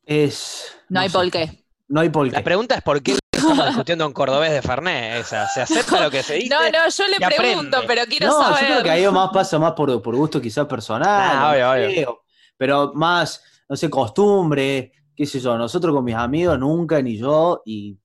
Es. 0.04 0.72
No, 0.88 1.00
hay 1.00 1.08
sé, 1.08 1.12
por 1.12 1.30
qué. 1.30 1.64
No 1.88 2.00
hay 2.00 2.10
por 2.10 2.30
La 2.30 2.42
qué. 2.42 2.44
pregunta 2.44 2.76
es 2.76 2.82
por 2.82 3.02
qué 3.02 3.16
estamos 3.36 3.66
discutiendo 3.66 4.04
en 4.06 4.12
cordobés 4.12 4.50
de 4.52 4.62
Fernet. 4.62 5.20
O 5.20 5.24
sea, 5.24 5.46
se 5.48 5.62
acepta 5.62 6.00
lo 6.00 6.10
que 6.10 6.22
se 6.22 6.34
dice. 6.40 6.48
No, 6.54 6.60
no, 6.62 6.88
yo 6.88 7.06
le 7.08 7.16
aprende. 7.16 7.36
pregunto, 7.36 7.78
pero 7.86 8.02
quiero 8.06 8.26
No, 8.28 8.42
saber. 8.42 8.60
yo 8.60 8.66
creo 8.66 8.82
que 8.82 8.90
ahí 8.90 9.08
más 9.08 9.30
pasa 9.32 9.58
más 9.58 9.72
por, 9.72 10.00
por 10.02 10.16
gusto 10.16 10.40
quizás 10.40 10.66
personal. 10.66 11.06
Ah, 11.08 11.50
obvio, 11.52 11.86
obvio. 11.88 12.22
Pero 12.56 12.92
más, 12.94 13.42
no 13.68 13.76
sé, 13.76 13.88
costumbre, 13.90 14.92
qué 15.14 15.26
sé 15.26 15.40
yo. 15.40 15.56
Nosotros 15.58 15.94
con 15.94 16.04
mis 16.04 16.14
amigos 16.14 16.58
nunca, 16.58 17.00
ni 17.02 17.16
yo, 17.18 17.62
y, 17.64 17.98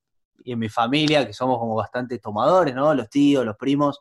y 0.43 0.51
en 0.53 0.59
mi 0.59 0.69
familia, 0.69 1.25
que 1.25 1.33
somos 1.33 1.57
como 1.59 1.75
bastante 1.75 2.19
tomadores, 2.19 2.75
¿no? 2.75 2.93
Los 2.93 3.09
tíos, 3.09 3.45
los 3.45 3.55
primos, 3.55 3.99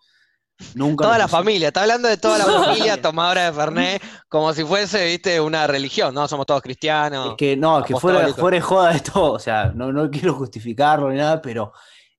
nunca. 0.74 1.04
Toda 1.04 1.18
la 1.18 1.28
familia, 1.28 1.68
está 1.68 1.82
hablando 1.82 2.08
de 2.08 2.16
toda 2.16 2.38
la 2.38 2.44
familia 2.64 3.00
tomadora 3.00 3.46
de 3.46 3.52
Fernet, 3.52 4.02
como 4.28 4.52
si 4.52 4.64
fuese, 4.64 5.04
viste, 5.06 5.40
una 5.40 5.66
religión, 5.66 6.14
¿no? 6.14 6.26
Somos 6.28 6.46
todos 6.46 6.62
cristianos. 6.62 7.30
Es 7.30 7.34
que 7.36 7.56
no, 7.56 7.80
es 7.80 7.86
que 7.86 7.96
fuera, 7.96 8.28
fuera 8.34 8.56
de 8.56 8.60
joda 8.60 8.92
esto, 8.92 9.32
o 9.32 9.38
sea, 9.38 9.72
no, 9.74 9.92
no 9.92 10.10
quiero 10.10 10.34
justificarlo 10.34 11.10
ni 11.10 11.16
nada, 11.18 11.40
pero 11.42 11.72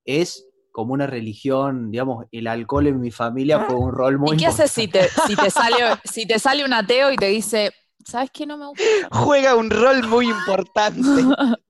es 0.05 0.45
como 0.71 0.93
una 0.93 1.05
religión, 1.05 1.91
digamos, 1.91 2.25
el 2.31 2.47
alcohol 2.47 2.87
en 2.87 2.99
mi 3.01 3.11
familia 3.11 3.59
fue 3.65 3.75
un 3.75 3.91
rol 3.91 4.17
muy 4.17 4.35
¿Y 4.35 4.39
qué 4.39 4.47
haces 4.47 4.71
si 4.71 4.87
te, 4.87 5.09
si 5.27 5.35
te 5.35 5.49
sale, 5.49 5.75
si 6.05 6.25
te 6.25 6.39
sale 6.39 6.63
un 6.63 6.73
ateo 6.73 7.11
y 7.11 7.17
te 7.17 7.27
dice, 7.27 7.71
¿sabes 8.05 8.29
qué 8.31 8.45
no 8.45 8.57
me 8.57 8.67
gusta? 8.67 8.83
el 8.83 9.01
Fernet"? 9.01 9.23
Juega 9.25 9.55
un 9.55 9.69
rol 9.69 10.07
muy 10.07 10.29
importante. 10.29 11.01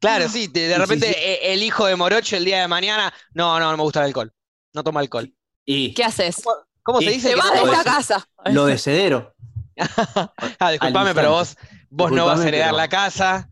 Claro, 0.00 0.30
sí, 0.30 0.46
de 0.46 0.66
Sí, 0.68 0.72
sí, 0.72 0.80
repente 0.80 1.06
sí. 1.08 1.14
eh, 1.18 1.52
el 1.52 1.62
hijo 1.62 1.84
de 1.84 1.94
Morocho 1.94 2.34
el 2.34 2.44
día 2.46 2.62
de 2.62 2.68
mañana, 2.68 3.12
no, 3.34 3.60
no, 3.60 3.70
no 3.70 3.76
me 3.76 3.82
gusta 3.82 4.00
el 4.00 4.06
alcohol. 4.06 4.32
No 4.72 4.82
toma 4.82 5.00
alcohol. 5.00 5.30
Y 5.72 5.94
¿Qué 5.94 6.02
haces? 6.02 6.42
¿Cómo 6.82 7.00
se 7.00 7.10
dice? 7.10 7.28
Te 7.28 7.36
vas 7.36 7.52
de 7.52 7.62
esta 7.62 7.84
casa. 7.84 8.28
lo 8.46 8.66
de 8.66 8.76
Cedero, 8.76 9.34
Ah, 10.58 10.70
disculpame, 10.72 11.14
pero 11.14 11.30
vos, 11.30 11.56
vos 11.90 12.10
no 12.10 12.26
vas 12.26 12.40
a 12.40 12.48
heredar 12.48 12.68
pero- 12.70 12.76
la 12.78 12.88
casa, 12.88 13.48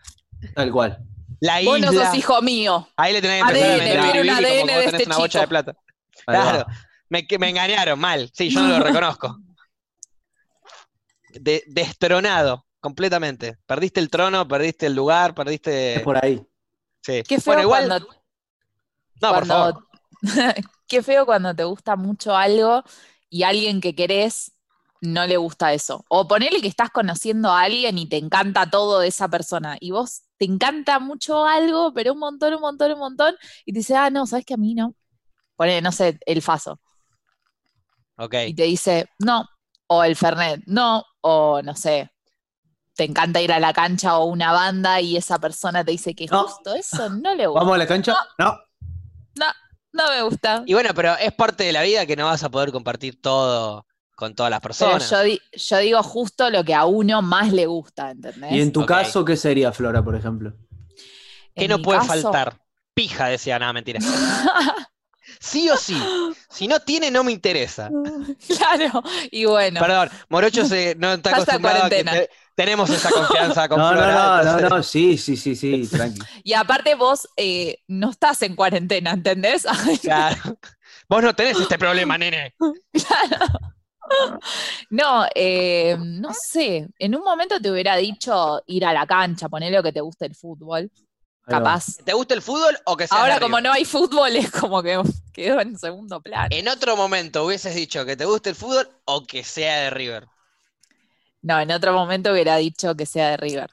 tal 0.56 0.72
cual. 0.72 0.98
la 1.38 1.60
Vos 1.62 1.78
no 1.78 1.92
isla. 1.92 2.06
sos 2.06 2.14
hijo 2.16 2.42
mío. 2.42 2.88
Ahí 2.96 3.12
le 3.12 3.22
tenés 3.22 3.44
que 3.44 3.48
empezar 3.50 3.70
a 3.70 3.74
ADN, 3.74 3.78
meter 3.84 4.00
quiero 4.00 4.20
un 4.22 4.26
como 4.26 4.38
ADN 4.38 4.66
de 4.66 4.72
tenés 4.74 4.92
este 4.94 5.06
una 5.06 5.16
bocha 5.18 5.40
de 5.42 5.48
plata. 5.48 5.76
Claro, 6.26 6.66
me, 7.08 7.26
engañaron 7.48 7.98
mal. 8.00 8.30
Sí, 8.34 8.50
yo 8.50 8.60
no 8.62 8.78
lo 8.78 8.84
reconozco. 8.84 9.38
De- 11.34 11.62
destronado, 11.68 12.66
completamente. 12.80 13.58
Perdiste 13.64 14.00
el 14.00 14.10
trono, 14.10 14.48
perdiste 14.48 14.86
el 14.86 14.94
lugar, 14.94 15.34
perdiste. 15.34 15.94
Es 15.96 16.02
por 16.02 16.22
ahí. 16.22 16.44
Sí. 17.02 17.22
Qué 17.22 17.40
feo 17.40 17.54
Bueno, 17.54 17.62
igual. 17.62 17.86
cuando, 17.86 18.08
No, 19.22 19.34
por 19.34 19.46
favor. 19.46 19.87
qué 20.86 21.02
feo 21.02 21.26
cuando 21.26 21.54
te 21.54 21.64
gusta 21.64 21.96
mucho 21.96 22.36
algo 22.36 22.82
y 23.30 23.42
alguien 23.42 23.80
que 23.80 23.94
querés 23.94 24.52
no 25.00 25.26
le 25.26 25.36
gusta 25.36 25.72
eso. 25.72 26.04
O 26.08 26.26
ponele 26.26 26.60
que 26.60 26.68
estás 26.68 26.90
conociendo 26.90 27.50
a 27.50 27.62
alguien 27.62 27.98
y 27.98 28.08
te 28.08 28.16
encanta 28.16 28.68
todo 28.68 29.00
de 29.00 29.08
esa 29.08 29.28
persona 29.28 29.76
y 29.80 29.90
vos 29.92 30.22
te 30.38 30.44
encanta 30.44 30.98
mucho 30.98 31.44
algo, 31.44 31.92
pero 31.92 32.12
un 32.12 32.18
montón, 32.18 32.54
un 32.54 32.60
montón, 32.60 32.92
un 32.92 32.98
montón, 32.98 33.34
y 33.64 33.72
te 33.72 33.80
dice, 33.80 33.96
ah, 33.96 34.10
no, 34.10 34.26
sabes 34.26 34.44
que 34.44 34.54
a 34.54 34.56
mí 34.56 34.74
no. 34.74 34.94
Ponele, 35.56 35.82
no 35.82 35.92
sé, 35.92 36.18
el 36.26 36.42
Faso. 36.42 36.80
Ok. 38.16 38.34
Y 38.46 38.54
te 38.54 38.64
dice, 38.64 39.08
no, 39.18 39.48
o 39.88 40.04
el 40.04 40.16
Fernet, 40.16 40.62
no, 40.66 41.04
o 41.20 41.60
no 41.62 41.74
sé, 41.74 42.10
te 42.94 43.04
encanta 43.04 43.40
ir 43.40 43.52
a 43.52 43.60
la 43.60 43.72
cancha 43.72 44.18
o 44.18 44.24
una 44.24 44.52
banda 44.52 45.00
y 45.00 45.16
esa 45.16 45.38
persona 45.38 45.84
te 45.84 45.92
dice 45.92 46.14
que 46.14 46.26
No. 46.26 46.44
justo 46.44 46.74
eso 46.74 47.08
no 47.10 47.34
le 47.34 47.46
gusta. 47.46 47.60
¿Vamos 47.60 47.74
a 47.74 47.78
la 47.78 47.86
cancha? 47.86 48.16
No. 48.38 48.58
No 49.36 49.46
me 49.92 50.22
gusta. 50.22 50.62
Y 50.66 50.74
bueno, 50.74 50.90
pero 50.94 51.16
es 51.16 51.32
parte 51.32 51.64
de 51.64 51.72
la 51.72 51.82
vida 51.82 52.06
que 52.06 52.16
no 52.16 52.26
vas 52.26 52.42
a 52.44 52.50
poder 52.50 52.70
compartir 52.72 53.20
todo 53.20 53.86
con 54.14 54.34
todas 54.34 54.50
las 54.50 54.60
Pero 54.60 54.68
personas. 54.74 55.10
yo, 55.10 55.22
di- 55.22 55.40
yo 55.52 55.78
digo 55.78 56.02
justo 56.02 56.50
lo 56.50 56.64
que 56.64 56.74
a 56.74 56.84
uno 56.84 57.22
más 57.22 57.52
le 57.52 57.66
gusta, 57.66 58.10
¿entendés? 58.10 58.52
Y 58.52 58.60
en 58.60 58.72
tu 58.72 58.84
caso, 58.84 59.24
¿qué 59.24 59.36
sería, 59.36 59.72
Flora, 59.72 60.02
por 60.04 60.16
ejemplo? 60.16 60.52
¿Qué 61.54 61.68
no 61.68 61.80
puede 61.80 62.00
caso- 62.00 62.08
faltar? 62.22 62.60
Pija, 62.94 63.26
decía, 63.28 63.58
nada, 63.58 63.72
mentira. 63.72 64.00
Sí 65.40 65.68
o 65.70 65.76
sí. 65.76 65.96
Si 66.48 66.66
no 66.66 66.80
tiene, 66.80 67.10
no 67.10 67.22
me 67.22 67.30
interesa. 67.32 67.90
claro, 68.56 69.02
y 69.30 69.44
bueno, 69.44 69.78
Perdón, 69.78 70.08
Morocho 70.30 70.64
se, 70.64 70.94
no 70.98 71.12
está 71.12 71.30
acostumbrado 71.36 71.84
a 71.84 71.88
que 71.90 72.02
cuarentena. 72.02 72.12
te- 72.12 72.30
tenemos 72.58 72.90
esa 72.90 73.08
confianza 73.10 73.68
con 73.68 73.78
No, 73.78 73.92
no, 73.92 73.98
Flora, 74.00 74.14
no, 74.14 74.34
no, 74.34 74.40
entonces- 74.40 74.70
no, 74.70 74.82
sí, 74.82 75.16
sí, 75.16 75.36
sí, 75.36 75.54
sí, 75.54 75.86
tranqui. 75.92 76.20
y 76.42 76.54
aparte 76.54 76.96
vos 76.96 77.28
eh, 77.36 77.84
no 77.86 78.10
estás 78.10 78.42
en 78.42 78.56
cuarentena, 78.56 79.12
¿entendés? 79.12 79.64
Claro. 80.02 80.58
Vos 81.08 81.22
no 81.22 81.34
tenés 81.36 81.58
este 81.60 81.78
problema, 81.78 82.18
nene. 82.18 82.56
no, 84.90 85.24
eh, 85.36 85.96
no 86.00 86.30
sé, 86.34 86.88
en 86.98 87.14
un 87.14 87.22
momento 87.22 87.60
te 87.60 87.70
hubiera 87.70 87.94
dicho 87.94 88.60
ir 88.66 88.84
a 88.84 88.92
la 88.92 89.06
cancha, 89.06 89.48
poner 89.48 89.72
lo 89.72 89.82
que 89.82 89.92
te 89.92 90.00
guste 90.00 90.26
el 90.26 90.34
fútbol, 90.34 90.90
capaz. 91.46 91.98
¿Te 92.04 92.12
gusta 92.12 92.34
el 92.34 92.42
fútbol 92.42 92.76
o 92.86 92.96
que 92.96 93.06
sea 93.06 93.20
Ahora 93.20 93.38
como 93.38 93.60
no 93.60 93.72
hay 93.72 93.84
fútbol 93.84 94.34
es 94.34 94.50
como 94.50 94.82
que 94.82 95.00
quedó 95.32 95.60
en 95.60 95.78
segundo 95.78 96.20
plano. 96.20 96.48
En 96.50 96.66
otro 96.66 96.96
momento 96.96 97.44
hubieses 97.44 97.76
dicho 97.76 98.04
que 98.04 98.16
te 98.16 98.24
gusta 98.24 98.50
el 98.50 98.56
fútbol 98.56 98.90
o 99.04 99.24
que 99.24 99.44
sea 99.44 99.82
de 99.82 99.90
River. 99.90 100.26
No, 101.48 101.58
en 101.58 101.70
otro 101.70 101.94
momento 101.94 102.30
hubiera 102.32 102.56
dicho 102.56 102.94
que 102.94 103.06
sea 103.06 103.30
de 103.30 103.36
River. 103.38 103.70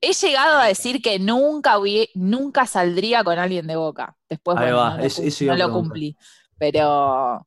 He 0.00 0.12
llegado 0.14 0.58
a 0.58 0.66
decir 0.66 1.00
que 1.00 1.20
nunca, 1.20 1.78
hubie- 1.78 2.10
nunca 2.14 2.66
saldría 2.66 3.22
con 3.22 3.38
alguien 3.38 3.68
de 3.68 3.76
Boca. 3.76 4.16
Después, 4.28 4.58
Ahí 4.58 4.64
bueno, 4.72 4.76
va, 4.78 4.96
no, 4.98 5.56
lo, 5.56 5.68
no 5.68 5.72
cumplí. 5.74 6.16
Pero 6.58 7.46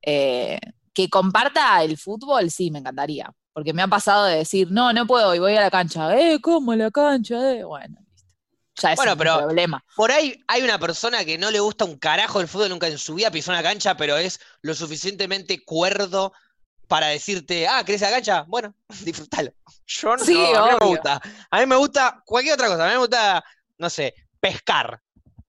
eh, 0.00 0.58
que 0.94 1.10
comparta 1.10 1.82
el 1.82 1.98
fútbol, 1.98 2.50
sí, 2.50 2.70
me 2.70 2.78
encantaría. 2.78 3.30
Porque 3.52 3.74
me 3.74 3.82
ha 3.82 3.88
pasado 3.88 4.24
de 4.24 4.36
decir, 4.38 4.68
no, 4.70 4.94
no 4.94 5.06
puedo 5.06 5.34
y 5.34 5.40
voy 5.40 5.54
a 5.56 5.60
la 5.60 5.70
cancha. 5.70 6.18
Eh, 6.18 6.40
¿cómo 6.40 6.72
a 6.72 6.76
la 6.76 6.90
cancha? 6.90 7.52
Eh? 7.52 7.64
Bueno. 7.64 7.98
Ya 8.80 8.92
es 8.92 8.96
Bueno, 8.96 9.12
un 9.12 9.18
pero- 9.18 9.38
problema. 9.40 9.84
Por 9.94 10.10
ahí 10.10 10.42
hay 10.48 10.62
una 10.62 10.78
persona 10.78 11.22
que 11.26 11.36
no 11.36 11.50
le 11.50 11.60
gusta 11.60 11.84
un 11.84 11.98
carajo 11.98 12.40
el 12.40 12.48
fútbol, 12.48 12.70
nunca 12.70 12.88
en 12.88 12.96
su 12.96 13.14
vida 13.14 13.30
pisó 13.30 13.50
una 13.50 13.62
cancha, 13.62 13.94
pero 13.98 14.16
es 14.16 14.40
lo 14.62 14.74
suficientemente 14.74 15.62
cuerdo 15.64 16.32
para 16.88 17.08
decirte, 17.08 17.66
ah, 17.68 17.82
¿querés 17.84 18.00
la 18.02 18.10
cancha? 18.10 18.44
Bueno, 18.48 18.74
disfrútalo. 19.04 19.52
Yo 19.86 20.16
no, 20.16 20.24
Sí, 20.24 20.34
a 20.54 20.62
mí 20.62 20.68
no 20.72 20.78
me 20.78 20.86
gusta. 20.86 21.20
A 21.50 21.60
mí 21.60 21.66
me 21.66 21.76
gusta 21.76 22.22
cualquier 22.24 22.54
otra 22.54 22.68
cosa. 22.68 22.84
A 22.84 22.86
mí 22.88 22.92
me 22.92 22.98
gusta, 22.98 23.44
no 23.78 23.90
sé, 23.90 24.14
pescar. 24.40 25.00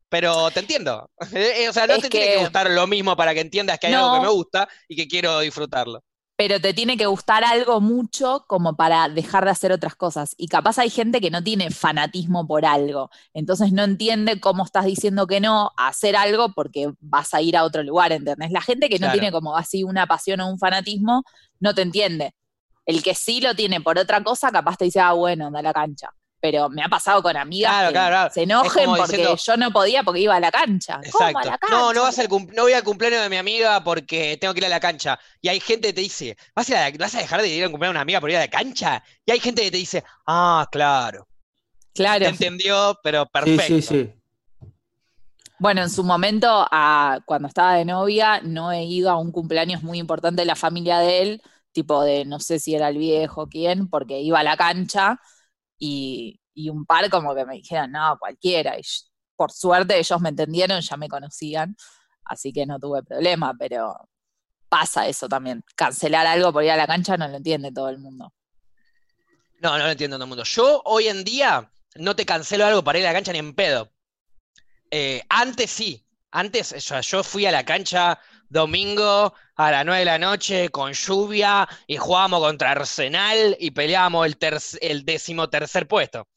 Pero 0.09 0.49
te 0.51 0.61
entiendo. 0.61 1.09
Eh, 1.33 1.67
O 1.69 1.73
sea, 1.73 1.85
no 1.87 1.95
Es 1.95 2.01
te 2.03 2.09
tiene 2.09 2.25
que 2.27 2.33
que- 2.35 2.39
gustar 2.39 2.69
lo 2.69 2.87
mismo 2.87 3.15
para 3.17 3.33
que 3.33 3.41
entiendas 3.41 3.77
que 3.79 3.87
hay 3.87 3.93
algo 3.93 4.13
que 4.15 4.21
me 4.21 4.29
gusta 4.31 4.67
y 4.87 4.95
que 4.95 5.07
quiero 5.07 5.39
disfrutarlo. 5.39 6.03
Pero 6.37 6.61
te 6.61 6.73
tiene 6.73 6.97
que 6.97 7.07
gustar 7.07 7.43
algo 7.43 7.81
mucho 7.81 8.45
como 8.47 8.75
para 8.77 9.09
dejar 9.09 9.45
de 9.45 9.51
hacer 9.51 9.71
otras 9.73 9.95
cosas. 9.95 10.35
Y 10.37 10.47
capaz 10.49 10.77
hay 10.79 10.89
gente 10.91 11.21
que 11.21 11.31
no 11.31 11.43
tiene 11.43 11.71
fanatismo 11.71 12.47
por 12.47 12.65
algo, 12.65 13.09
entonces 13.33 13.73
no 13.73 13.83
entiende 13.83 14.39
cómo 14.39 14.63
estás 14.65 14.85
diciendo 14.85 15.27
que 15.27 15.41
no 15.41 15.71
a 15.77 15.89
hacer 15.89 16.15
algo 16.15 16.53
porque 16.53 16.93
vas 17.01 17.33
a 17.33 17.41
ir 17.41 17.57
a 17.57 17.65
otro 17.65 17.83
lugar, 17.83 18.13
¿entendés? 18.13 18.51
La 18.51 18.61
gente 18.61 18.89
que 18.89 18.99
no 18.99 19.07
Claro. 19.07 19.13
tiene 19.13 19.31
como 19.33 19.57
así 19.57 19.83
una 19.83 20.07
pasión 20.07 20.39
o 20.41 20.49
un 20.49 20.59
fanatismo 20.59 21.23
no 21.59 21.75
te 21.75 21.81
entiende. 21.83 22.33
El 22.85 23.03
que 23.03 23.15
sí 23.15 23.41
lo 23.41 23.55
tiene 23.55 23.81
por 23.81 23.97
otra 23.99 24.23
cosa, 24.23 24.51
capaz 24.51 24.77
te 24.77 24.85
dice, 24.85 24.99
ah, 25.01 25.13
bueno, 25.13 25.47
anda 25.47 25.59
a 25.59 25.63
la 25.63 25.73
cancha. 25.73 26.09
Pero 26.39 26.69
me 26.69 26.83
ha 26.83 26.87
pasado 26.87 27.23
con 27.23 27.35
amigas 27.35 27.71
Claro, 27.71 27.87
que 27.87 27.93
claro, 27.93 28.09
claro. 28.13 28.33
se 28.33 28.43
enojen 28.43 28.85
porque 28.85 29.17
diciendo- 29.17 29.35
yo 29.43 29.57
no 29.57 29.71
podía 29.71 30.03
porque 30.03 30.19
iba 30.21 30.35
a 30.35 30.39
la 30.39 30.51
cancha. 30.51 30.99
¿Cómo 31.11 31.25
a 31.25 31.29
Exacto. 31.31 31.49
la 31.49 31.57
cancha? 31.57 31.75
No, 31.75 31.93
no 31.93 32.01
vas 32.03 32.19
al 32.19 32.27
no 32.29 32.61
voy 32.63 32.73
al 32.73 32.83
cumpleaños 32.83 33.21
de 33.23 33.29
mi 33.29 33.37
amiga 33.37 33.83
porque 33.83 34.37
tengo 34.39 34.53
que 34.53 34.59
ir 34.59 34.65
a 34.67 34.69
la 34.69 34.79
cancha. 34.79 35.19
Y 35.41 35.47
hay 35.49 35.59
gente 35.59 35.87
que 35.87 35.93
te 35.93 36.01
dice, 36.01 36.37
¿vas 36.55 36.69
a, 36.69 36.71
ir 36.73 36.77
a 36.77 36.89
la- 36.91 36.97
vas 36.99 37.15
a 37.15 37.19
dejar 37.19 37.41
de 37.41 37.47
ir 37.47 37.63
al 37.63 37.71
cumpleaños 37.71 37.93
de 37.93 37.97
una 37.97 38.01
amiga 38.01 38.19
por 38.21 38.29
ir 38.29 38.37
a 38.37 38.41
la 38.41 38.47
cancha? 38.49 39.03
Y 39.25 39.31
hay 39.31 39.39
gente 39.39 39.63
que 39.63 39.71
te 39.71 39.77
dice, 39.77 40.03
ah, 40.27 40.67
claro. 40.71 41.27
Claro. 41.95 42.25
Te 42.25 42.29
entendió, 42.29 42.99
pero 43.01 43.23
Sí, 43.23 43.29
perfecto. 43.33 43.65
sí, 43.65 43.81
sí. 43.81 44.13
Bueno, 45.59 45.81
en 45.81 45.89
su 45.89 46.03
momento, 46.03 46.67
a- 46.69 47.19
cuando 47.25 47.47
estaba 47.47 47.73
de 47.75 47.85
novia, 47.85 48.41
no 48.43 48.71
he 48.71 48.83
ido 48.83 49.09
a 49.09 49.17
un 49.17 49.31
cumpleaños 49.31 49.81
muy 49.81 49.97
importante 49.97 50.41
de 50.43 50.45
la 50.45 50.55
familia 50.55 50.99
de 50.99 51.21
él, 51.23 51.41
tipo 51.71 52.03
de 52.03 52.25
no 52.25 52.39
sé 52.39 52.59
si 52.59 52.75
era 52.75 52.89
el 52.89 52.97
viejo 52.99 53.43
o 53.43 53.47
quién, 53.47 53.87
porque 53.89 54.19
iba 54.19 54.39
a 54.39 54.43
la 54.43 54.55
cancha 54.55 55.19
y, 55.77 56.39
y 56.53 56.69
un 56.69 56.85
par 56.85 57.09
como 57.09 57.35
que 57.35 57.45
me 57.45 57.55
dijeron, 57.55 57.91
no, 57.91 58.17
cualquiera. 58.19 58.77
Y 58.77 58.81
por 59.35 59.51
suerte 59.51 59.97
ellos 59.97 60.19
me 60.21 60.29
entendieron, 60.29 60.81
ya 60.81 60.97
me 60.97 61.07
conocían, 61.07 61.75
así 62.25 62.51
que 62.51 62.65
no 62.65 62.79
tuve 62.79 63.03
problema, 63.03 63.53
pero 63.57 64.09
pasa 64.69 65.07
eso 65.07 65.29
también. 65.29 65.63
Cancelar 65.75 66.25
algo 66.27 66.51
por 66.51 66.63
ir 66.63 66.71
a 66.71 66.75
la 66.75 66.87
cancha 66.87 67.17
no 67.17 67.27
lo 67.27 67.37
entiende 67.37 67.71
todo 67.71 67.89
el 67.89 67.99
mundo. 67.99 68.33
No, 69.59 69.77
no 69.77 69.85
lo 69.85 69.91
entiendo 69.91 70.17
todo 70.17 70.25
el 70.25 70.29
mundo. 70.29 70.43
Yo 70.43 70.81
hoy 70.85 71.07
en 71.07 71.23
día 71.23 71.71
no 71.95 72.15
te 72.15 72.25
cancelo 72.25 72.65
algo 72.65 72.83
para 72.83 72.99
ir 72.99 73.05
a 73.05 73.09
la 73.09 73.13
cancha 73.13 73.31
ni 73.31 73.39
en 73.39 73.53
pedo. 73.53 73.91
Eh, 74.91 75.23
antes 75.29 75.71
sí. 75.71 76.03
Antes, 76.31 76.73
o 76.73 76.79
sea, 76.81 77.01
yo 77.01 77.23
fui 77.23 77.45
a 77.45 77.51
la 77.51 77.65
cancha 77.65 78.19
domingo 78.49 79.33
a 79.55 79.71
las 79.71 79.85
9 79.85 79.99
de 79.99 80.05
la 80.05 80.19
noche 80.19 80.69
con 80.69 80.93
lluvia 80.93 81.67
y 81.87 81.97
jugábamos 81.97 82.41
contra 82.41 82.71
Arsenal 82.71 83.55
y 83.59 83.71
peleábamos 83.71 84.27
el, 84.27 84.37
el 84.81 85.05
decimotercer 85.05 85.87
puesto. 85.87 86.27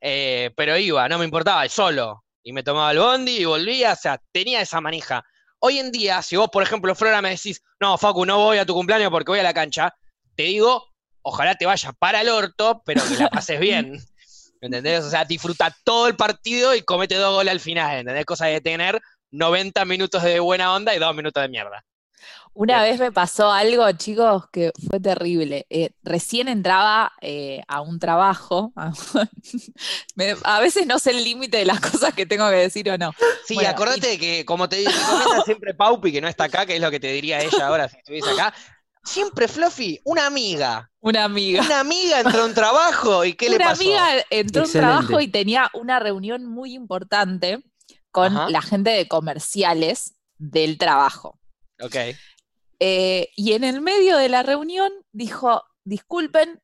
Eh, 0.00 0.50
pero 0.56 0.76
iba, 0.76 1.08
no 1.08 1.18
me 1.18 1.24
importaba, 1.24 1.66
solo. 1.68 2.24
Y 2.42 2.52
me 2.52 2.64
tomaba 2.64 2.90
el 2.90 2.98
bondi 2.98 3.38
y 3.38 3.44
volvía, 3.44 3.92
o 3.92 3.96
sea, 3.96 4.20
tenía 4.32 4.60
esa 4.60 4.80
manija. 4.80 5.24
Hoy 5.60 5.78
en 5.78 5.92
día, 5.92 6.20
si 6.22 6.36
vos, 6.36 6.48
por 6.52 6.64
ejemplo, 6.64 6.92
Flora, 6.96 7.22
me 7.22 7.30
decís, 7.30 7.62
no, 7.78 7.96
Facu, 7.96 8.26
no 8.26 8.38
voy 8.38 8.58
a 8.58 8.66
tu 8.66 8.74
cumpleaños 8.74 9.10
porque 9.10 9.30
voy 9.30 9.38
a 9.38 9.44
la 9.44 9.54
cancha, 9.54 9.94
te 10.34 10.42
digo, 10.42 10.88
ojalá 11.22 11.54
te 11.54 11.66
vayas 11.66 11.92
para 12.00 12.20
el 12.20 12.28
orto, 12.28 12.82
pero 12.84 13.00
que 13.06 13.14
la 13.14 13.30
pases 13.30 13.60
bien. 13.60 13.92
¿Me 14.60 14.66
¿Entendés? 14.66 15.04
O 15.04 15.10
sea, 15.10 15.24
disfruta 15.24 15.74
todo 15.84 16.08
el 16.08 16.16
partido 16.16 16.74
y 16.74 16.82
comete 16.82 17.14
dos 17.14 17.32
goles 17.32 17.52
al 17.52 17.60
final, 17.60 17.98
¿entendés? 17.98 18.24
Cosa 18.24 18.46
de 18.46 18.60
tener 18.60 19.00
90 19.32 19.84
minutos 19.84 20.22
de 20.22 20.40
buena 20.40 20.74
onda 20.74 20.94
y 20.94 20.98
dos 20.98 21.14
minutos 21.16 21.42
de 21.42 21.48
mierda. 21.48 21.84
Una 22.54 22.82
vez 22.82 23.00
me 23.00 23.10
pasó 23.10 23.50
algo, 23.50 23.90
chicos, 23.92 24.44
que 24.52 24.72
fue 24.88 25.00
terrible. 25.00 25.66
Eh, 25.70 25.90
recién 26.02 26.48
entraba 26.48 27.12
eh, 27.22 27.62
a 27.66 27.80
un 27.80 27.98
trabajo. 27.98 28.72
Me- 30.14 30.36
a 30.44 30.60
veces 30.60 30.86
no 30.86 30.98
sé 30.98 31.10
el 31.10 31.24
límite 31.24 31.58
de 31.58 31.64
las 31.64 31.80
cosas 31.80 32.14
que 32.14 32.26
tengo 32.26 32.48
que 32.50 32.56
decir 32.56 32.90
o 32.90 32.98
no. 32.98 33.12
Sí, 33.46 33.54
Bueno, 33.54 33.70
acordate 33.70 34.06
de 34.08 34.18
que, 34.18 34.44
como 34.44 34.68
te 34.68 34.84
comenta 34.84 35.42
siempre 35.44 35.74
Paupi, 35.74 36.12
que 36.12 36.20
no 36.20 36.28
está 36.28 36.44
acá, 36.44 36.66
que 36.66 36.76
es 36.76 36.80
lo 36.82 36.90
que 36.90 37.00
te 37.00 37.08
diría 37.12 37.40
ella 37.40 37.66
ahora 37.66 37.88
si 37.88 37.96
estuviese 37.96 38.30
acá, 38.30 38.54
siempre 39.02 39.48
Fluffy, 39.48 40.00
una 40.04 40.26
amiga. 40.26 40.90
Una 41.00 41.24
amiga. 41.24 41.62
Una 41.62 41.80
amiga 41.80 42.20
entró 42.20 42.42
a 42.42 42.46
un 42.46 42.54
trabajo 42.54 43.24
y 43.24 43.32
¿qué 43.34 43.48
le 43.50 43.56
Una 43.56 43.64
pasó? 43.70 43.82
amiga 43.82 44.06
entró 44.30 44.62
a 44.62 44.66
un 44.66 44.72
trabajo 44.72 45.20
y 45.20 45.28
tenía 45.28 45.70
una 45.74 45.98
reunión 45.98 46.44
muy 46.46 46.74
importante 46.74 47.64
con 48.12 48.36
Ajá. 48.36 48.50
la 48.50 48.62
gente 48.62 48.90
de 48.90 49.08
comerciales 49.08 50.14
del 50.38 50.78
trabajo. 50.78 51.38
Ok. 51.80 51.96
Eh, 52.78 53.30
y 53.36 53.52
en 53.52 53.64
el 53.64 53.80
medio 53.80 54.16
de 54.16 54.28
la 54.28 54.42
reunión 54.42 54.92
dijo, 55.12 55.64
disculpen, 55.84 56.60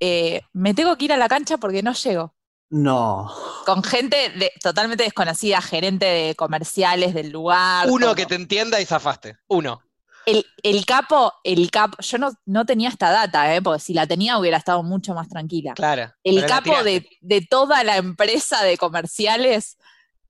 eh, 0.00 0.42
me 0.52 0.74
tengo 0.74 0.96
que 0.96 1.04
ir 1.06 1.12
a 1.12 1.16
la 1.16 1.28
cancha 1.28 1.58
porque 1.58 1.82
no 1.82 1.92
llego. 1.92 2.34
No. 2.70 3.30
Con 3.66 3.82
gente 3.82 4.30
de- 4.30 4.52
totalmente 4.62 5.04
desconocida, 5.04 5.60
gerente 5.60 6.06
de 6.06 6.34
comerciales 6.34 7.12
del 7.12 7.30
lugar. 7.30 7.90
Uno 7.90 8.06
todo. 8.06 8.14
que 8.14 8.26
te 8.26 8.34
entienda 8.34 8.80
y 8.80 8.86
zafaste. 8.86 9.36
Uno. 9.48 9.82
El, 10.24 10.46
el 10.62 10.86
capo, 10.86 11.32
el 11.44 11.70
capo, 11.70 11.96
yo 12.00 12.16
no, 12.16 12.30
no 12.46 12.64
tenía 12.64 12.88
esta 12.88 13.10
data, 13.10 13.54
¿eh? 13.54 13.60
porque 13.60 13.80
si 13.80 13.92
la 13.92 14.06
tenía 14.06 14.38
hubiera 14.38 14.56
estado 14.56 14.82
mucho 14.84 15.14
más 15.14 15.28
tranquila. 15.28 15.74
Claro. 15.74 16.12
El 16.22 16.46
capo 16.46 16.82
de, 16.84 17.08
de 17.20 17.40
toda 17.40 17.82
la 17.84 17.96
empresa 17.96 18.62
de 18.62 18.78
comerciales 18.78 19.76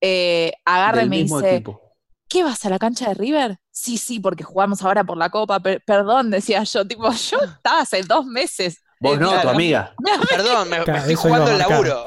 eh, 0.02 0.52
agarra 0.66 1.04
y 1.04 1.08
me 1.08 1.22
dice, 1.22 1.54
equipo. 1.54 1.80
¿qué 2.28 2.42
vas 2.42 2.64
a 2.66 2.70
la 2.70 2.78
cancha 2.78 3.08
de 3.08 3.14
River? 3.14 3.58
Sí, 3.70 3.96
sí, 3.96 4.20
porque 4.20 4.44
jugamos 4.44 4.82
ahora 4.82 5.04
por 5.04 5.16
la 5.16 5.30
Copa. 5.30 5.60
per- 5.60 5.82
perdón, 5.86 6.30
decía 6.30 6.62
yo, 6.64 6.86
tipo, 6.86 7.10
yo 7.10 7.38
estaba 7.56 7.80
hace 7.80 8.02
dos 8.02 8.26
meses. 8.26 8.82
Vos 9.00 9.16
eh, 9.16 9.20
no, 9.20 9.28
tu 9.28 9.32
claro. 9.34 9.50
amiga. 9.50 9.94
Perdón, 10.30 10.68
me, 10.68 10.78
me 10.78 10.84
Claro, 10.84 10.98
estoy 11.00 11.14
jugando 11.14 11.50
el 11.50 11.58
laburo. 11.58 12.04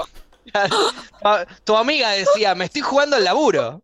Tu 1.64 1.76
amiga 1.76 2.12
decía, 2.12 2.54
me 2.54 2.66
estoy 2.66 2.82
jugando 2.82 3.18
el 3.18 3.24
laburo. 3.24 3.84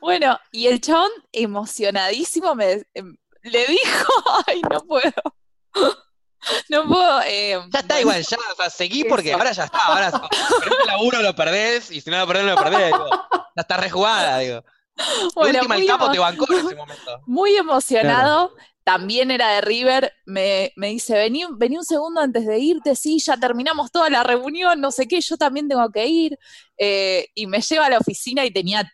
Bueno, 0.00 0.38
y 0.50 0.66
el 0.66 0.80
chabón 0.80 1.10
emocionadísimo 1.32 2.54
me 2.54 2.82
em, 2.94 3.16
le 3.42 3.66
dijo, 3.66 4.12
ay, 4.46 4.62
no 4.70 4.80
puedo. 4.80 5.12
No 6.68 6.86
puedo. 6.86 7.20
eh, 7.26 7.58
Ya 7.72 7.80
está 7.80 8.00
igual, 8.00 8.22
ya, 8.22 8.36
o 8.52 8.56
sea, 8.56 8.70
seguí 8.70 9.04
porque 9.04 9.30
Eso. 9.30 9.38
ahora 9.38 9.52
ya 9.52 9.64
está. 9.64 9.78
Ahora, 9.78 10.10
si 10.10 10.18
perdés 10.60 10.78
el 10.80 10.86
laburo 10.86 11.22
lo 11.22 11.34
perdés 11.34 11.90
y 11.90 12.00
si 12.00 12.10
no 12.10 12.18
lo 12.18 12.26
perdés, 12.26 12.44
no 12.44 12.50
lo 12.54 12.62
perdés. 12.62 12.86
Digo. 12.86 13.10
Ya 13.56 13.62
está 13.62 13.76
rejugada, 13.76 14.38
digo. 14.38 14.64
Bueno, 15.34 15.58
última, 15.60 15.74
el 15.76 15.80
muy 15.82 15.86
capo 15.88 16.06
emo- 16.06 16.12
te 16.12 16.18
bancó 16.18 16.46
en 16.52 16.58
ese 16.66 16.74
momento. 16.76 17.20
muy 17.26 17.56
emocionado. 17.56 18.52
También 18.84 19.30
era 19.30 19.50
de 19.52 19.60
River. 19.60 20.12
Me, 20.24 20.72
me 20.76 20.88
dice, 20.88 21.14
vení, 21.14 21.44
vení 21.56 21.76
un 21.76 21.84
segundo 21.84 22.20
antes 22.22 22.46
de 22.46 22.58
irte, 22.58 22.96
sí, 22.96 23.18
ya 23.18 23.36
terminamos 23.36 23.92
toda 23.92 24.08
la 24.08 24.22
reunión, 24.22 24.80
no 24.80 24.90
sé 24.90 25.06
qué, 25.06 25.20
yo 25.20 25.36
también 25.36 25.68
tengo 25.68 25.90
que 25.90 26.06
ir. 26.06 26.38
Eh, 26.78 27.28
y 27.34 27.46
me 27.46 27.60
lleva 27.60 27.86
a 27.86 27.90
la 27.90 27.98
oficina 27.98 28.44
y 28.46 28.50
tenía 28.50 28.90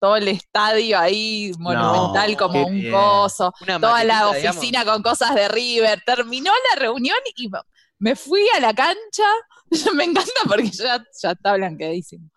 todo 0.00 0.16
el 0.16 0.28
estadio 0.28 0.98
ahí 0.98 1.52
monumental 1.58 2.32
No, 2.32 2.36
como 2.38 2.66
un 2.66 2.80
bien. 2.80 2.92
coso. 2.92 3.52
Una 3.62 3.80
toda 3.80 4.04
la 4.04 4.32
digamos. 4.32 4.56
oficina 4.56 4.84
con 4.84 5.02
cosas 5.02 5.34
de 5.34 5.48
River. 5.48 6.02
Terminó 6.04 6.52
la 6.72 6.80
reunión 6.80 7.16
y 7.36 7.48
me- 7.48 7.60
me 7.98 8.16
fui 8.16 8.42
a 8.56 8.60
la 8.60 8.74
cancha. 8.74 9.24
me 9.94 10.04
encanta 10.04 10.30
porque 10.46 10.70
ya, 10.70 11.02
ya 11.22 11.30
está 11.32 11.54
blanqueadísimo. 11.56 12.28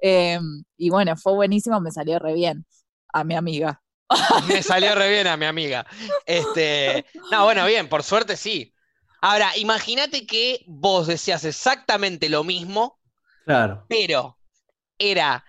Eh, 0.00 0.38
y 0.76 0.90
bueno, 0.90 1.16
fue 1.16 1.32
buenísimo, 1.34 1.80
me 1.80 1.90
salió 1.90 2.18
re 2.18 2.34
bien 2.34 2.66
a 3.12 3.24
mi 3.24 3.34
amiga. 3.34 3.80
Me 4.46 4.62
salió 4.62 4.94
re 4.94 5.10
bien 5.10 5.26
a 5.26 5.36
mi 5.36 5.46
amiga. 5.46 5.84
Este, 6.26 7.04
no, 7.32 7.42
bueno, 7.44 7.66
bien, 7.66 7.88
por 7.88 8.04
suerte 8.04 8.36
sí. 8.36 8.72
Ahora, 9.20 9.56
imagínate 9.56 10.26
que 10.26 10.62
vos 10.68 11.08
decías 11.08 11.44
exactamente 11.44 12.28
lo 12.28 12.44
mismo, 12.44 13.00
Claro. 13.44 13.84
pero 13.88 14.38
era 14.98 15.44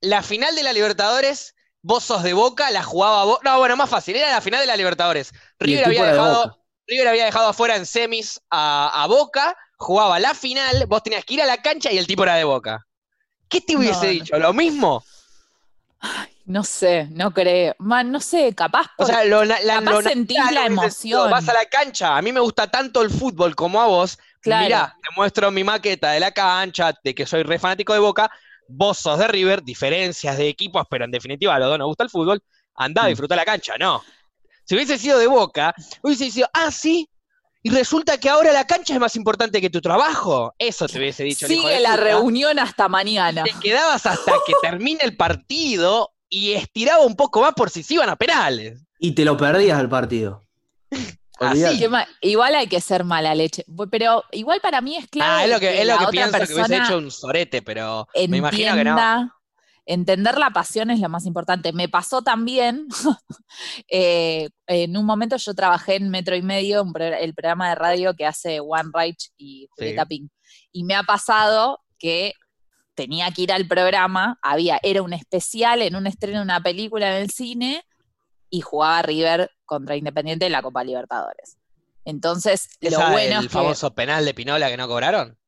la 0.00 0.22
final 0.22 0.54
de 0.54 0.62
la 0.62 0.72
Libertadores, 0.72 1.54
vos 1.82 2.04
sos 2.04 2.22
de 2.22 2.32
Boca, 2.32 2.70
la 2.70 2.82
jugaba 2.82 3.24
vos. 3.24 3.38
No, 3.44 3.58
bueno, 3.58 3.76
más 3.76 3.90
fácil, 3.90 4.16
era 4.16 4.30
la 4.30 4.40
final 4.40 4.60
de 4.60 4.66
la 4.66 4.76
Libertadores. 4.76 5.32
River 5.58 5.86
había 5.86 6.04
de 6.04 6.12
dejado. 6.12 6.58
River 6.86 7.08
había 7.08 7.24
dejado 7.26 7.48
afuera 7.48 7.76
en 7.76 7.84
semis 7.84 8.40
a, 8.50 9.02
a 9.02 9.06
Boca, 9.06 9.54
jugaba 9.76 10.18
la 10.18 10.34
final, 10.34 10.86
vos 10.86 11.02
tenías 11.02 11.24
que 11.24 11.34
ir 11.34 11.42
a 11.42 11.46
la 11.46 11.60
cancha 11.60 11.92
y 11.92 11.98
el 11.98 12.06
tipo 12.06 12.22
era 12.22 12.36
de 12.36 12.44
Boca. 12.44 12.86
¿Qué 13.48 13.60
te 13.60 13.76
hubiese 13.76 14.06
no. 14.06 14.12
dicho? 14.12 14.38
¿Lo 14.38 14.52
mismo? 14.52 15.04
No 16.44 16.64
sé, 16.64 17.08
no 17.10 17.32
creo. 17.32 17.74
Man, 17.78 18.10
no 18.10 18.20
sé, 18.20 18.54
capaz 18.54 18.86
O 18.96 19.04
sea, 19.04 19.24
lo, 19.24 19.44
la, 19.44 19.58
capaz 19.60 19.90
lo 19.90 20.02
sentís 20.02 20.38
la 20.50 20.64
emoción. 20.64 21.30
Vas 21.30 21.48
a 21.48 21.52
la 21.52 21.66
cancha. 21.66 22.16
A 22.16 22.22
mí 22.22 22.32
me 22.32 22.40
gusta 22.40 22.68
tanto 22.68 23.02
el 23.02 23.10
fútbol 23.10 23.54
como 23.54 23.82
a 23.82 23.86
vos. 23.86 24.18
Claro. 24.40 24.64
Mirá, 24.64 24.96
te 25.02 25.08
muestro 25.14 25.50
mi 25.50 25.62
maqueta 25.62 26.12
de 26.12 26.20
la 26.20 26.32
cancha, 26.32 26.94
de 27.04 27.14
que 27.14 27.26
soy 27.26 27.42
re 27.42 27.58
fanático 27.58 27.92
de 27.92 27.98
Boca. 27.98 28.30
Vos 28.68 28.98
sos 28.98 29.18
de 29.18 29.26
River, 29.28 29.62
diferencias 29.62 30.36
de 30.36 30.48
equipos, 30.48 30.84
pero 30.90 31.04
en 31.04 31.10
definitiva 31.10 31.54
a 31.54 31.58
los 31.58 31.68
dos 31.70 31.78
nos 31.78 31.86
gusta 31.88 32.04
el 32.04 32.10
fútbol. 32.10 32.42
Andá 32.74 33.02
a 33.02 33.06
Mm. 33.06 33.08
disfrutar 33.08 33.36
la 33.36 33.44
cancha, 33.44 33.74
no. 33.78 34.02
Si 34.64 34.74
hubiese 34.74 34.98
sido 34.98 35.18
de 35.18 35.26
Boca, 35.26 35.74
hubiese 36.02 36.30
sido, 36.30 36.48
ah, 36.52 36.70
sí, 36.70 37.08
y 37.62 37.70
resulta 37.70 38.18
que 38.20 38.28
ahora 38.28 38.52
la 38.52 38.66
cancha 38.66 38.94
es 38.94 39.00
más 39.00 39.16
importante 39.16 39.60
que 39.60 39.70
tu 39.70 39.80
trabajo. 39.80 40.54
Eso 40.58 40.86
te 40.86 40.98
hubiese 40.98 41.24
dicho 41.24 41.46
hijo 41.46 41.62
Sigue 41.62 41.74
de 41.74 41.80
la 41.80 41.90
puta. 41.92 42.04
reunión 42.04 42.58
hasta 42.58 42.88
mañana. 42.88 43.42
Te 43.42 43.52
quedabas 43.60 44.04
hasta 44.06 44.32
que 44.46 44.52
termine 44.62 45.00
el 45.02 45.16
partido 45.16 46.10
y 46.28 46.52
estiraba 46.52 47.02
un 47.04 47.16
poco 47.16 47.40
más 47.40 47.54
por 47.54 47.70
si 47.70 47.82
se 47.82 47.94
iban 47.94 48.10
a 48.10 48.16
penales. 48.16 48.84
Y 49.00 49.12
te 49.12 49.24
lo 49.24 49.36
perdías 49.36 49.80
el 49.80 49.88
partido. 49.88 50.44
Igual 52.20 52.54
hay 52.54 52.66
que 52.66 52.80
ser 52.80 53.04
mala 53.04 53.34
leche. 53.34 53.64
Pero 53.90 54.24
igual 54.32 54.60
para 54.60 54.80
mí 54.80 54.96
es 54.96 55.06
clave 55.08 55.30
Ah, 55.30 55.44
es 55.44 55.50
lo 55.50 55.60
que, 55.60 55.80
es 55.80 55.86
lo 55.86 55.98
que 55.98 56.04
otra 56.04 56.10
pienso 56.10 56.38
que 56.38 56.54
hubiese 56.54 56.76
hecho 56.76 56.98
un 56.98 57.10
sorete, 57.10 57.62
pero 57.62 58.08
me 58.28 58.36
imagino 58.36 58.74
que 58.74 58.84
no. 58.84 58.90
entienda. 58.90 59.34
Entender 59.86 60.36
la 60.36 60.50
pasión 60.50 60.90
es 60.90 61.00
lo 61.00 61.08
más 61.08 61.24
importante. 61.24 61.72
Me 61.72 61.88
pasó 61.88 62.20
también, 62.20 62.88
eh, 63.88 64.50
en 64.66 64.96
un 64.96 65.06
momento 65.06 65.36
yo 65.38 65.54
trabajé 65.54 65.96
en 65.96 66.10
Metro 66.10 66.36
y 66.36 66.42
Medio, 66.42 66.84
el 66.98 67.34
programa 67.34 67.70
de 67.70 67.74
radio 67.74 68.14
que 68.14 68.26
hace 68.26 68.60
One 68.60 68.90
Reich 68.92 69.30
y 69.38 69.66
Julieta 69.70 70.04
Pink. 70.04 70.30
Y 70.72 70.84
me 70.84 70.94
ha 70.94 71.04
pasado 71.04 71.80
que 71.98 72.34
tenía 72.94 73.30
que 73.30 73.42
ir 73.42 73.52
al 73.52 73.66
programa, 73.66 74.38
había, 74.42 74.78
era 74.82 75.02
un 75.02 75.12
especial 75.12 75.80
en 75.82 75.96
un 75.96 76.06
estreno 76.06 76.38
de 76.38 76.44
una 76.44 76.60
película 76.60 77.16
en 77.16 77.22
el 77.22 77.30
cine 77.30 77.84
y 78.50 78.60
jugaba 78.60 79.02
River 79.02 79.50
contra 79.68 79.94
Independiente 79.94 80.46
en 80.46 80.52
la 80.52 80.62
Copa 80.62 80.82
Libertadores. 80.82 81.56
Entonces, 82.04 82.70
lo 82.80 82.88
¿Esa 82.88 83.10
bueno 83.10 83.36
el 83.40 83.46
que, 83.46 83.52
famoso 83.52 83.94
penal 83.94 84.24
de 84.24 84.34
Pinola 84.34 84.68
que 84.68 84.76
no 84.78 84.88
cobraron? 84.88 85.38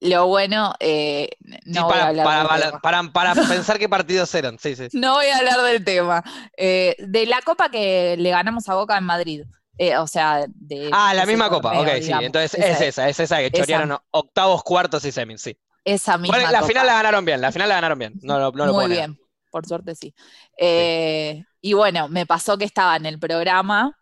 lo 0.00 0.28
bueno, 0.28 0.74
eh, 0.80 1.28
no 1.40 1.56
Sí, 1.64 1.80
voy 1.82 1.82
a 1.82 1.86
para, 1.88 2.06
hablar 2.08 2.24
para, 2.24 2.38
del 2.38 2.48
para, 2.48 2.66
tema. 2.70 2.80
para- 3.12 3.34
para 3.34 3.34
pensar 3.48 3.78
qué 3.78 3.88
partidos 3.88 4.32
eran. 4.34 4.58
Sí, 4.58 4.74
sí. 4.76 4.88
No 4.92 5.14
voy 5.14 5.26
a 5.26 5.38
hablar 5.38 5.60
del 5.62 5.84
tema. 5.84 6.22
Eh, 6.56 6.94
de 6.98 7.26
la 7.26 7.40
copa 7.42 7.68
que 7.70 8.16
le 8.16 8.30
ganamos 8.30 8.68
a 8.68 8.74
Boca 8.74 8.96
en 8.96 9.04
Madrid. 9.04 9.42
Eh, 9.76 9.96
o 9.98 10.06
sea, 10.06 10.46
de. 10.48 10.88
Ah, 10.92 11.14
la 11.14 11.26
misma 11.26 11.50
copa. 11.50 11.78
Ok, 11.80 11.88
sí. 12.00 12.12
Entonces 12.12 12.54
Esa 12.54 12.68
es 12.70 12.80
esa, 12.80 13.08
es 13.08 13.20
esa 13.20 13.38
que 13.38 13.46
esa. 13.46 13.56
chorearon 13.58 13.98
octavos, 14.12 14.62
cuartos 14.62 15.04
y 15.04 15.12
semis, 15.12 15.42
sí. 15.42 15.56
Esa 15.84 16.16
misma 16.16 16.36
Bueno, 16.36 16.50
la 16.52 16.58
copa. 16.60 16.68
final 16.68 16.86
la 16.86 16.94
ganaron 16.94 17.24
bien, 17.24 17.40
la 17.40 17.52
final 17.52 17.68
la 17.68 17.74
ganaron 17.76 17.98
bien. 17.98 18.12
No, 18.22 18.38
lo- 18.38 18.52
no 18.52 18.66
lo 18.66 18.72
Muy 18.74 18.86
negar. 18.88 19.08
bien, 19.10 19.18
por 19.50 19.66
suerte 19.66 19.94
sí. 19.94 20.14
Eh, 20.56 21.44
Y 21.60 21.72
bueno, 21.72 22.08
me 22.08 22.24
pasó 22.26 22.56
que 22.56 22.64
estaba 22.64 22.96
en 22.96 23.06
el 23.06 23.18
programa 23.18 23.96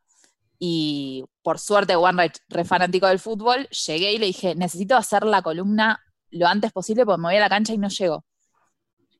y 0.58 1.24
por 1.42 1.58
suerte, 1.58 1.96
One 1.96 2.30
re 2.48 2.64
fanático 2.64 3.06
del 3.06 3.18
fútbol, 3.18 3.68
llegué 3.68 4.12
y 4.12 4.18
le 4.18 4.26
dije, 4.26 4.54
necesito 4.54 4.96
hacer 4.96 5.24
la 5.24 5.42
columna 5.42 6.02
lo 6.30 6.46
antes 6.48 6.72
posible 6.72 7.04
porque 7.06 7.20
me 7.20 7.28
voy 7.28 7.36
a 7.36 7.40
la 7.40 7.48
cancha 7.48 7.72
y 7.72 7.78
no 7.78 7.88
llego. 7.88 8.24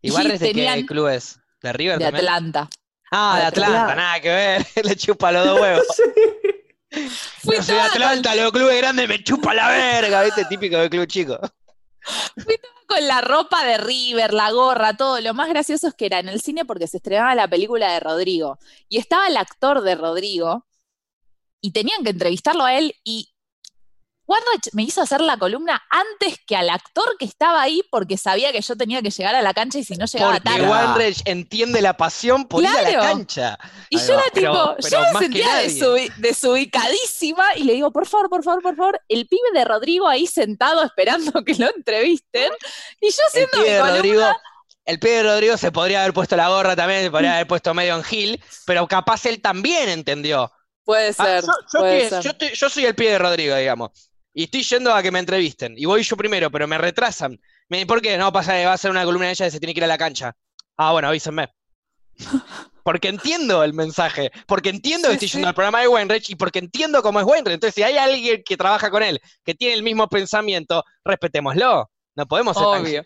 Igual 0.03 0.27
Y 0.29 0.33
es 0.33 0.41
de 0.41 0.53
qué 0.53 0.87
club 0.87 1.09
es? 1.09 1.39
¿De 1.63 1.73
River 1.73 1.99
De 1.99 2.05
también? 2.05 2.25
Atlanta. 2.27 2.69
Ah, 3.11 3.35
de 3.37 3.41
de 3.43 3.47
Atlanta, 3.47 3.81
Atlanta. 3.83 3.95
nada 3.95 4.21
que 4.21 4.29
ver. 4.29 4.67
Le 4.85 4.97
chupa 4.97 5.33
los 5.33 5.47
dos 5.47 5.61
huevos. 5.61 5.87
Fui 7.43 7.57
Yo 7.57 7.63
soy 7.63 7.75
de 7.75 7.81
con- 7.81 7.91
Atlanta, 7.93 8.35
los 8.35 8.53
clubes 8.53 8.77
grandes 8.79 9.09
me 9.09 9.23
chupa 9.23 9.55
la 9.55 9.69
verga, 9.69 10.23
¿viste? 10.25 10.45
Típico 10.47 10.77
del 10.79 10.91
club 10.91 11.07
chico. 11.07 11.39
Con 12.87 13.07
la 13.07 13.21
ropa 13.21 13.65
de 13.65 13.79
River, 13.79 14.33
la 14.33 14.51
gorra, 14.53 14.97
todo. 14.97 15.21
Lo 15.21 15.35
más 15.35 15.49
gracioso 15.49 15.89
es 15.89 15.95
que 15.95 16.07
era 16.07 16.19
en 16.21 16.29
el 16.29 16.41
cine 16.41 16.65
porque 16.65 16.87
se 16.87 16.99
estrenaba 16.99 17.35
la 17.35 17.49
película 17.49 17.93
de 17.93 18.01
Rodrigo. 18.01 18.59
Y 18.89 18.99
estaba 18.99 19.29
el 19.29 19.37
actor 19.37 19.83
de 19.83 19.95
Rodrigo 19.95 20.67
y 21.61 21.73
tenían 21.73 22.05
que 22.05 22.11
entrevistarlo 22.11 22.65
a 22.65 22.79
él 22.79 22.95
y 23.05 23.35
Warnach 24.27 24.69
me 24.73 24.83
hizo 24.83 25.01
hacer 25.03 25.21
la 25.21 25.37
columna 25.37 25.81
antes 25.89 26.39
que 26.47 26.57
al 26.57 26.69
actor 26.71 27.17
que 27.19 27.25
estaba 27.25 27.63
ahí 27.63 27.83
porque 27.91 28.17
sabía 28.17 28.51
que 28.53 28.61
yo 28.61 28.77
tenía 28.77 29.01
que 29.03 29.11
llegar 29.11 29.35
a 29.37 29.43
la 29.43 29.55
cancha 29.55 29.79
y 29.79 29.85
si 29.85 29.95
no 29.95 30.07
llegaba 30.07 30.33
Porque 30.35 30.49
tarde. 30.51 30.69
Wanreich 30.69 31.23
entiende 31.27 31.81
la 31.81 31.97
pasión 31.97 32.47
por 32.47 32.63
ir 32.63 32.69
a 32.69 32.83
la 32.83 32.89
Claro. 32.89 33.03
cancha. 33.03 33.59
Y 33.89 33.99
Ahí 33.99 34.07
yo 34.07 34.15
va. 34.15 34.21
era 34.23 34.31
Pero- 34.35 34.53
tipo, 34.53 34.77
pero 34.83 35.05
yo 35.05 35.13
me 35.13 35.19
sentía 35.21 35.63
desubi- 35.63 36.13
desubicadísima 36.17 37.45
y 37.57 37.65
le 37.65 37.75
digo, 37.75 37.91
por 37.93 38.07
favor, 38.07 38.29
por 38.29 38.43
favor, 38.43 38.63
por 38.63 38.77
favor, 38.77 39.01
el 39.09 39.27
pibe 39.27 39.49
de 39.55 39.65
Rodrigo 39.65 40.09
ahí 40.09 40.27
sentado 40.27 40.83
esperando 40.83 41.33
que 41.45 41.55
lo 41.55 41.69
entrevisten. 41.75 42.53
Y 43.01 43.11
yo 43.11 43.17
El 43.23 43.27
haciendo 43.29 43.59
mi 43.59 43.63
pibe 43.65 43.73
de 43.75 43.79
columna. 43.81 43.97
Rodrigo, 43.97 44.23
el 44.87 44.99
pibe 44.99 45.13
de 45.15 45.23
Rodrigo 45.23 45.57
se 45.57 45.73
podría 45.73 46.01
haber 46.01 46.13
puesto 46.15 46.37
la 46.37 46.49
gorra 46.49 46.75
también, 46.77 47.03
se 47.03 47.11
podría 47.11 47.35
haber 47.35 47.47
puesto 47.47 47.75
medio 47.75 47.95
en 47.97 48.05
Gil, 48.05 48.43
pero 48.67 48.87
capaz 48.87 49.25
él 49.27 49.41
también 49.41 49.89
entendió. 49.89 50.51
Puede 50.85 51.09
Ah, 51.19 51.25
ser, 51.25 51.43
yo, 51.45 51.53
yo 51.73 51.79
puede 51.81 51.99
que- 52.01 52.09
ser. 52.11 52.23
yo 52.23 52.31
estoy- 52.31 52.55
yo 52.55 52.69
soy 52.71 52.85
el 52.85 52.95
pie 52.95 53.11
de 53.11 53.19
Rodrigo, 53.19 53.57
digamos. 53.57 53.91
Y 54.39 54.45
estoy 54.45 54.63
yendo 54.65 54.95
a 54.95 55.03
que 55.03 55.11
me 55.11 55.19
entrevisten. 55.19 55.73
Y 55.79 55.87
voy 55.87 56.03
yo 56.03 56.15
primero, 56.15 56.51
pero 56.51 56.67
me 56.69 56.77
retrasan. 56.77 57.41
Me 57.71 57.79
dicen, 57.79 57.87
¿por 57.89 58.03
qué? 58.03 58.19
No, 58.19 58.31
pasa 58.31 58.53
que 58.53 58.67
va 58.67 58.75
a 58.75 58.79
ser 58.79 58.91
una 58.91 59.03
columna 59.05 59.29
de 59.29 59.33
ella 59.33 59.47
y 59.47 59.51
se 59.51 59.59
tiene 59.59 59.73
que 59.73 59.81
ir 59.81 59.85
a 59.85 59.87
la 59.87 59.97
cancha. 59.97 60.37
Ah, 60.77 60.93
bueno, 60.93 61.09
avísenme. 61.09 61.49
Porque 62.85 63.09
entiendo 63.09 63.65
el 63.65 63.73
mensaje. 63.73 64.31
Porque 64.47 64.69
entiendo 64.69 65.09
Sí, 65.09 65.13
que 65.13 65.15
estoy 65.15 65.29
sí. 65.29 65.33
yendo 65.39 65.49
al 65.49 65.55
programa 65.55 65.81
de 65.81 65.89
Weinreich 65.89 66.29
y 66.31 66.37
porque 66.37 66.59
entiendo 66.61 67.03
cómo 67.03 67.19
es 67.19 67.27
Weinreich. 67.27 67.55
Entonces, 67.55 67.75
si 67.75 67.83
hay 67.83 67.97
alguien 67.97 68.43
que 68.45 68.57
trabaja 68.57 68.91
con 68.91 69.03
él, 69.03 69.21
que 69.45 69.55
tiene 69.55 69.75
el 69.75 69.83
mismo 69.83 70.07
pensamiento, 70.09 70.85
respetémoslo. 71.05 71.91
No 72.15 72.27
podemos 72.27 72.57
ser 72.57 72.65
tan- 72.67 72.83
Obvio. 72.83 73.05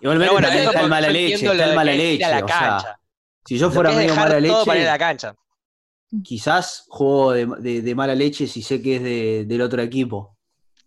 Igualmente 0.00 0.30
Pero 0.30 0.32
bueno, 0.32 0.48
eso 0.48 0.70
está 0.70 0.80
el 0.80 0.88
mala 0.88 1.06
yo 1.08 1.12
leche, 1.12 1.34
está 1.34 1.64
el 1.68 1.74
mala 1.74 1.92
leche. 1.92 2.18
la 2.20 2.26
o 2.44 2.48
sea, 2.48 2.58
cancha. 2.58 3.00
si 3.44 3.58
yo 3.58 3.70
fuera 3.70 3.90
medio 3.92 4.14
mala 4.14 4.40
todo 4.46 4.64
para 4.64 4.78
ir 4.80 4.86
a 4.86 4.86
la 4.86 4.92
leche, 4.92 5.04
cancha. 5.04 5.34
quizás 6.22 6.84
juego 6.88 7.32
de, 7.32 7.46
de- 7.58 7.82
de 7.82 7.94
mala 7.94 8.14
leche 8.14 8.46
si 8.46 8.62
sé 8.62 8.80
que 8.80 8.96
es 8.96 9.02
de- 9.02 9.44
del 9.46 9.60
otro 9.60 9.82
equipo. 9.82 10.33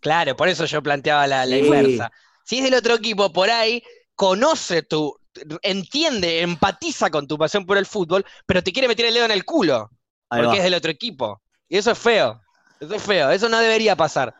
Claro, 0.00 0.36
por 0.36 0.48
eso 0.48 0.64
yo 0.64 0.82
planteaba 0.82 1.26
la, 1.26 1.44
la 1.46 1.56
Sí. 1.56 1.62
inversa. 1.64 2.10
Si 2.44 2.58
es 2.58 2.64
del 2.64 2.74
otro 2.74 2.94
equipo, 2.94 3.32
por 3.32 3.50
ahí 3.50 3.82
conoce 4.14 4.82
tu, 4.82 5.14
entiende, 5.62 6.40
empatiza 6.40 7.10
con 7.10 7.26
tu 7.26 7.36
pasión 7.38 7.66
por 7.66 7.78
el 7.78 7.86
fútbol, 7.86 8.24
pero 8.46 8.62
te 8.62 8.72
quiere 8.72 8.88
meter 8.88 9.06
el 9.06 9.14
dedo 9.14 9.24
en 9.26 9.30
el 9.30 9.44
culo, 9.44 9.90
Ahí 10.30 10.40
porque 10.42 10.46
va. 10.48 10.56
es 10.56 10.62
del 10.64 10.74
otro 10.74 10.90
equipo. 10.90 11.42
Y 11.68 11.76
eso 11.78 11.90
es 11.92 11.98
feo. 11.98 12.40
Eso 12.80 12.94
es 12.94 13.02
feo. 13.02 13.30
Eso 13.30 13.48
no 13.48 13.58
debería 13.58 13.94
pasar. 13.96 14.34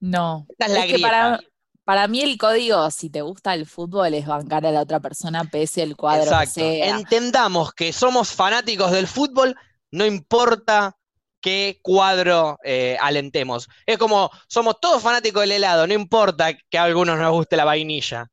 No. 0.00 0.46
Esta 0.48 0.66
es 0.66 0.72
la 0.72 0.84
Es 0.86 0.92
que 0.92 0.98
para, 0.98 1.40
para 1.84 2.08
mí 2.08 2.20
el 2.22 2.36
código, 2.38 2.90
si 2.90 3.08
te 3.10 3.22
gusta 3.22 3.54
el 3.54 3.66
fútbol, 3.66 4.14
es 4.14 4.26
bancar 4.26 4.66
a 4.66 4.70
la 4.72 4.80
otra 4.80 5.00
persona 5.00 5.44
pese 5.44 5.82
el 5.82 5.96
cuadro 5.96 6.24
Exacto. 6.24 6.54
que 6.56 6.60
sea. 6.60 6.96
Entendamos 6.98 7.72
que 7.72 7.92
somos 7.92 8.32
fanáticos 8.32 8.90
del 8.90 9.06
fútbol, 9.06 9.54
no 9.90 10.04
importa 10.06 10.96
qué 11.42 11.78
cuadro 11.82 12.58
eh, 12.64 12.96
alentemos. 13.00 13.68
Es 13.84 13.98
como, 13.98 14.30
somos 14.48 14.76
todos 14.80 15.02
fanáticos 15.02 15.42
del 15.42 15.52
helado, 15.52 15.86
no 15.86 15.92
importa 15.92 16.54
que 16.70 16.78
a 16.78 16.84
algunos 16.84 17.18
nos 17.18 17.30
guste 17.32 17.56
la 17.56 17.64
vainilla. 17.66 18.28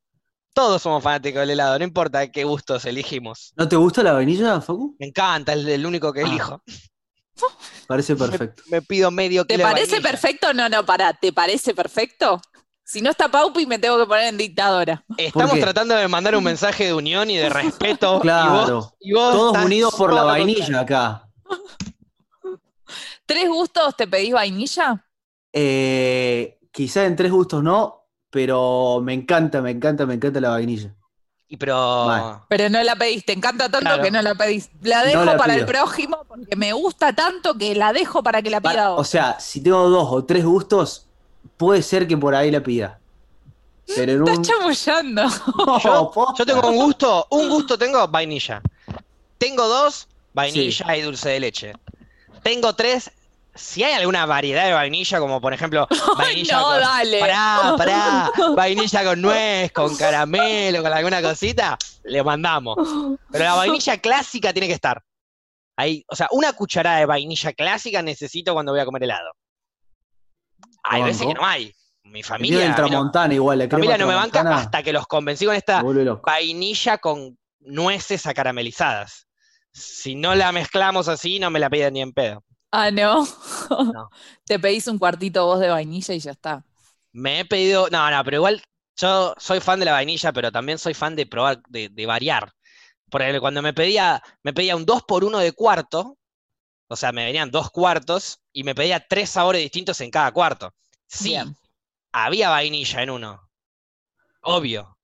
Todos 0.54 0.80
somos 0.82 1.02
fanáticos 1.02 1.40
del 1.40 1.50
helado, 1.50 1.78
no 1.78 1.84
importa 1.84 2.30
qué 2.32 2.44
gustos 2.44 2.84
elegimos. 2.86 3.52
¿No 3.56 3.68
te 3.68 3.76
gusta 3.76 4.02
la 4.02 4.12
vainilla, 4.14 4.60
Facu? 4.60 4.96
Me 4.98 5.06
encanta, 5.08 5.52
es 5.52 5.66
el 5.66 5.84
único 5.84 6.12
que 6.12 6.20
Ah, 6.22 6.26
elijo. 6.26 6.62
Parece 7.86 8.14
perfecto. 8.16 8.62
Me 8.68 8.82
pido 8.82 9.10
medio 9.10 9.44
¿Te 9.44 9.54
kilo 9.54 9.66
de 9.66 9.72
parece 9.72 9.92
vainilla. 9.92 10.10
perfecto? 10.10 10.52
No, 10.54 10.68
no, 10.68 10.84
para. 10.84 11.12
¿Te 11.14 11.32
parece 11.32 11.74
perfecto? 11.74 12.40
Si 12.84 13.00
no 13.00 13.10
está 13.10 13.28
Paupi, 13.30 13.66
me 13.66 13.78
tengo 13.78 13.98
que 13.98 14.06
poner 14.06 14.26
en 14.26 14.36
dictadora. 14.36 15.04
Estamos 15.16 15.58
tratando 15.60 15.94
de 15.94 16.06
mandar 16.08 16.34
un 16.36 16.42
mensaje 16.44 16.86
de 16.86 16.92
unión 16.94 17.30
y 17.30 17.36
de 17.36 17.48
respeto. 17.48 18.08
y 18.10 18.12
vos- 18.16 18.22
Claro. 18.22 18.94
y 19.00 19.12
vos 19.12 19.32
Todos 19.32 19.64
unidos 19.64 19.94
por 19.94 20.12
la 20.12 20.24
vainilla 20.24 20.80
acá. 20.80 21.28
¿Tres 23.30 23.48
gustos 23.48 23.96
te 23.96 24.08
pedís 24.08 24.32
vainilla? 24.32 25.04
Eh, 25.52 26.58
quizá 26.72 27.04
en 27.04 27.14
tres 27.16 27.30
gustos 27.30 27.62
no, 27.62 28.06
pero 28.30 29.00
me 29.02 29.14
encanta, 29.14 29.60
me 29.62 29.70
encanta, 29.70 30.04
me 30.06 30.14
encanta 30.14 30.40
la 30.40 30.50
vainilla. 30.50 30.94
Y 31.48 31.56
pero. 31.56 32.06
Mal. 32.06 32.40
Pero 32.48 32.68
no 32.68 32.82
la 32.82 32.96
pedís, 32.96 33.24
te 33.24 33.32
encanta 33.32 33.68
tanto 33.68 33.80
Claro. 33.86 34.02
que 34.02 34.10
no 34.10 34.22
la 34.22 34.34
pedís. 34.34 34.70
La 34.82 35.00
No 35.00 35.06
dejo 35.06 35.24
la 35.24 35.36
para 35.36 35.54
el 35.54 35.64
prójimo 35.66 36.24
porque 36.28 36.56
me 36.56 36.72
gusta 36.72 37.12
tanto 37.12 37.54
que 37.58 37.74
la 37.74 37.92
dejo 37.92 38.22
para 38.22 38.42
que 38.42 38.50
la 38.50 38.60
pida 38.60 38.70
Para- 38.72 38.90
o 38.92 39.04
sea, 39.04 39.38
si 39.40 39.60
tengo 39.62 39.88
dos 39.88 40.08
o 40.10 40.24
tres 40.24 40.44
gustos, 40.44 41.06
puede 41.56 41.82
ser 41.82 42.06
que 42.08 42.16
por 42.16 42.34
ahí 42.34 42.50
la 42.50 42.62
pida. 42.62 42.98
Pero 43.96 44.12
en 44.12 44.22
un. 44.22 44.28
Estás 44.28 44.46
chamullando. 44.48 45.22
No, 45.66 45.78
Yo, 45.80 46.12
yo 46.38 46.46
tengo 46.46 46.68
un 46.68 46.76
gusto, 46.76 47.26
un 47.30 47.48
gusto 47.48 47.76
tengo 47.78 48.06
vainilla. 48.08 48.60
Tengo 49.38 49.66
dos, 49.68 50.06
vainilla 50.32 50.96
y 50.96 51.02
dulce 51.02 51.28
de 51.30 51.40
leche. 51.40 51.72
Tengo 52.44 52.72
tres, 52.74 53.10
si 53.60 53.84
hay 53.84 53.92
alguna 53.92 54.26
variedad 54.26 54.64
de 54.66 54.72
vainilla, 54.72 55.18
como 55.20 55.40
por 55.40 55.52
ejemplo 55.52 55.86
vainilla 56.16 56.56
no, 56.58 56.64
con, 56.64 56.80
dale. 56.80 57.20
pará, 57.20 57.74
pará, 57.76 58.30
vainilla 58.56 59.04
con 59.04 59.20
nuez, 59.20 59.72
con 59.72 59.96
caramelo, 59.96 60.82
con 60.82 60.92
alguna 60.92 61.20
cosita, 61.22 61.76
le 62.04 62.22
mandamos. 62.22 62.76
Pero 63.30 63.44
la 63.44 63.54
vainilla 63.54 63.98
clásica 63.98 64.52
tiene 64.52 64.66
que 64.66 64.74
estar. 64.74 65.02
Ahí, 65.76 66.04
o 66.08 66.16
sea, 66.16 66.28
una 66.32 66.52
cucharada 66.52 66.98
de 66.98 67.06
vainilla 67.06 67.52
clásica 67.52 68.02
necesito 68.02 68.52
cuando 68.52 68.72
voy 68.72 68.80
a 68.80 68.84
comer 68.84 69.04
helado. 69.04 69.30
Hay 70.82 71.02
veces 71.02 71.26
que 71.26 71.34
no 71.34 71.44
hay. 71.44 71.72
Mi 72.04 72.20
El 72.20 72.24
familia, 72.24 72.58
del 72.60 72.66
a 72.72 72.74
mí 72.74 72.80
no- 72.80 72.88
tramontana 72.88 73.34
igual, 73.34 73.58
la 73.58 73.68
familia 73.68 73.96
no 73.98 74.06
me 74.06 74.14
banca 74.14 74.40
tramontana 74.40 74.62
hasta 74.62 74.82
que 74.82 74.92
los 74.92 75.06
convencí 75.06 75.44
con 75.46 75.54
esta 75.54 75.82
vainilla 76.24 76.98
con 76.98 77.38
nueces 77.60 78.26
acaramelizadas. 78.26 79.26
Si 79.72 80.16
no 80.16 80.34
la 80.34 80.50
mezclamos 80.50 81.06
así, 81.08 81.38
no 81.38 81.50
me 81.50 81.60
la 81.60 81.70
piden 81.70 81.94
ni 81.94 82.00
en 82.00 82.12
pedo. 82.12 82.42
Ah, 82.72 82.90
no. 82.90 83.26
No. 83.92 84.10
Te 84.46 84.58
pedís 84.58 84.86
un 84.88 84.98
cuartito 84.98 85.46
vos 85.46 85.60
de 85.60 85.68
vainilla 85.68 86.14
y 86.14 86.20
ya 86.20 86.32
está. 86.32 86.64
Me 87.12 87.40
he 87.40 87.44
pedido, 87.44 87.88
no, 87.90 88.10
no, 88.10 88.24
pero 88.24 88.36
igual 88.38 88.62
yo 88.96 89.34
soy 89.38 89.60
fan 89.60 89.78
de 89.80 89.86
la 89.86 89.92
vainilla, 89.92 90.32
pero 90.32 90.52
también 90.52 90.78
soy 90.78 90.94
fan 90.94 91.16
de 91.16 91.26
probar, 91.26 91.60
de, 91.68 91.88
de 91.88 92.06
variar. 92.06 92.52
Por 93.10 93.22
ejemplo, 93.22 93.40
cuando 93.42 93.62
me 93.62 93.74
pedía, 93.74 94.22
me 94.44 94.52
pedía 94.54 94.76
un 94.76 94.86
2 94.86 95.02
por 95.04 95.24
1 95.24 95.38
de 95.40 95.52
cuarto, 95.52 96.18
o 96.88 96.96
sea, 96.96 97.12
me 97.12 97.24
venían 97.26 97.50
dos 97.50 97.70
cuartos 97.70 98.40
y 98.52 98.64
me 98.64 98.74
pedía 98.74 99.06
tres 99.08 99.30
sabores 99.30 99.62
distintos 99.62 100.00
en 100.02 100.10
cada 100.10 100.32
cuarto. 100.32 100.74
Sí, 101.08 101.30
Bien. 101.30 101.56
había 102.12 102.50
vainilla 102.50 103.02
en 103.02 103.10
uno. 103.10 103.50
Obvio. 104.42 104.98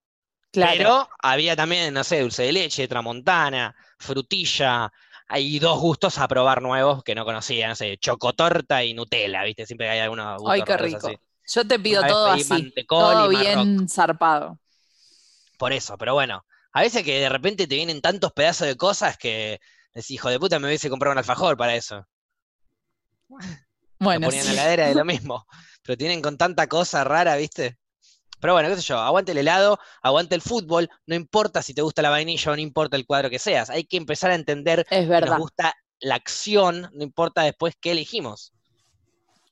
Claro. 0.53 0.73
Pero 0.79 1.09
había 1.23 1.57
también, 1.57 1.95
no 1.95 2.05
sé, 2.05 2.21
dulce 2.21 2.45
de 2.45 2.53
leche, 2.53 2.89
tramontana, 2.89 3.75
frutilla, 3.99 4.93
hay 5.29 5.59
dos 5.59 5.81
gustos 5.81 6.19
a 6.19 6.29
probar 6.29 6.63
nuevos 6.63 7.03
que 7.03 7.15
no 7.15 7.25
conocía, 7.25 7.69
no 7.69 7.75
sé, 7.75 7.97
chocotorta 7.99 8.85
y 8.85 8.95
Nutella, 8.95 9.43
¿viste? 9.45 9.67
Siempre 9.67 9.89
hay 9.91 10.01
algunos 10.01 10.39
gustos 10.39 10.53
Ay, 10.55 10.63
qué 10.63 10.77
rico. 10.77 11.07
así. 11.09 11.17
Yo 11.49 11.67
te 11.67 11.79
pido 11.79 12.01
Una 12.01 12.09
todo 12.09 12.27
así, 12.33 12.75
todo 12.89 13.33
y 13.33 13.37
bien 13.37 13.89
zarpado. 13.89 14.59
Por 15.59 15.73
eso, 15.73 15.97
pero 15.97 16.15
bueno, 16.15 16.45
a 16.73 16.81
veces 16.83 17.03
que 17.03 17.21
de 17.21 17.29
repente 17.29 17.67
te 17.67 17.75
vienen 17.77 18.01
tantos 18.01 18.33
pedazos 18.33 18.67
de 18.67 18.77
cosas 18.77 19.17
que 19.17 19.59
decís, 19.95 20.11
hijo 20.13 20.29
de 20.29 20.39
puta, 20.39 20.59
me 20.59 20.67
hubiese 20.67 20.91
comprado 20.91 21.13
un 21.13 21.19
alfajor 21.19 21.57
para 21.57 21.75
eso. 21.75 22.07
Bueno, 23.99 24.27
Lo 24.27 24.27
ponían 24.27 24.45
sí. 24.45 24.51
en 24.51 24.57
la 24.57 24.63
heladera 24.63 24.89
de 24.89 24.95
lo 24.95 25.05
mismo. 25.05 25.47
Pero 25.83 25.97
tienen 25.97 26.21
con 26.23 26.37
tanta 26.37 26.67
cosa 26.69 27.05
rara, 27.05 27.37
¿viste? 27.37 27.79
Pero 28.41 28.53
bueno, 28.53 28.69
qué 28.69 28.77
sé 28.77 28.83
yo, 28.83 28.99
aguante 28.99 29.33
el 29.33 29.39
helado, 29.39 29.79
aguante 30.03 30.35
el 30.35 30.43
fútbol, 30.43 30.89
no 31.07 31.15
importa 31.15 31.63
si 31.63 31.73
te 31.75 31.83
gusta 31.83 32.03
la 32.03 32.11
vainilla 32.11 32.53
o 32.53 32.55
no 32.57 32.61
importa 32.63 32.97
el 32.97 33.07
cuadro 33.07 33.31
que 33.31 33.39
seas, 33.39 33.71
hay 33.71 33.85
que 33.85 33.97
empezar 33.97 34.31
a 34.31 34.35
entender 34.35 34.81
es 34.91 35.01
que 35.05 35.07
verdad. 35.07 35.31
nos 35.33 35.39
gusta 35.39 35.75
la 36.01 36.15
acción, 36.17 36.91
no 36.93 37.03
importa 37.03 37.43
después 37.43 37.75
qué 37.81 37.93
elegimos. 37.93 38.53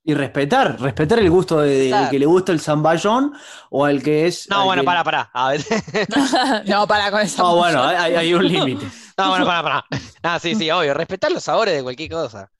Y 0.06 0.12
respetar, 0.12 0.78
respetar 0.82 1.18
el 1.18 1.30
gusto 1.30 1.60
de- 1.62 1.70
del 1.70 1.80
Respetar. 1.90 2.10
que 2.10 2.18
le 2.18 2.26
gusta 2.26 2.52
el 2.52 2.60
zamballón 2.60 3.32
o 3.70 3.86
al 3.86 4.02
que 4.02 4.26
es. 4.26 4.46
No, 4.50 4.66
bueno, 4.66 4.82
que- 4.82 4.86
pará, 4.86 5.02
pará. 5.02 5.30
A 5.32 5.48
ver. 5.52 5.64
no, 6.66 6.86
para 6.86 7.10
con 7.10 7.22
eso. 7.22 7.42
No, 7.42 7.56
bueno, 7.56 7.82
hay, 7.82 8.14
hay 8.14 8.34
un 8.34 8.46
límite. 8.46 8.86
No, 9.16 9.28
bueno, 9.30 9.46
pará, 9.46 9.62
pará. 9.62 9.84
Ah, 10.24 10.38
sí, 10.40 10.56
sí, 10.56 10.68
obvio, 10.72 10.92
respetar 10.92 11.30
los 11.32 11.44
sabores 11.44 11.74
de 11.74 11.82
cualquier 11.84 12.10
cosa. 12.10 12.50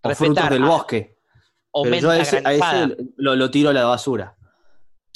O 0.00 0.08
frutos 0.14 0.36
Respetar. 0.36 0.52
del 0.52 0.62
ah, 0.62 0.66
bosque. 0.68 1.18
O 1.72 1.82
Pero 1.82 1.96
yo 1.98 2.10
a 2.10 2.18
ese, 2.18 2.40
a 2.44 2.52
ese 2.54 2.96
lo, 3.16 3.34
lo 3.36 3.50
tiro 3.50 3.68
a 3.70 3.72
la 3.74 3.84
basura. 3.84 4.36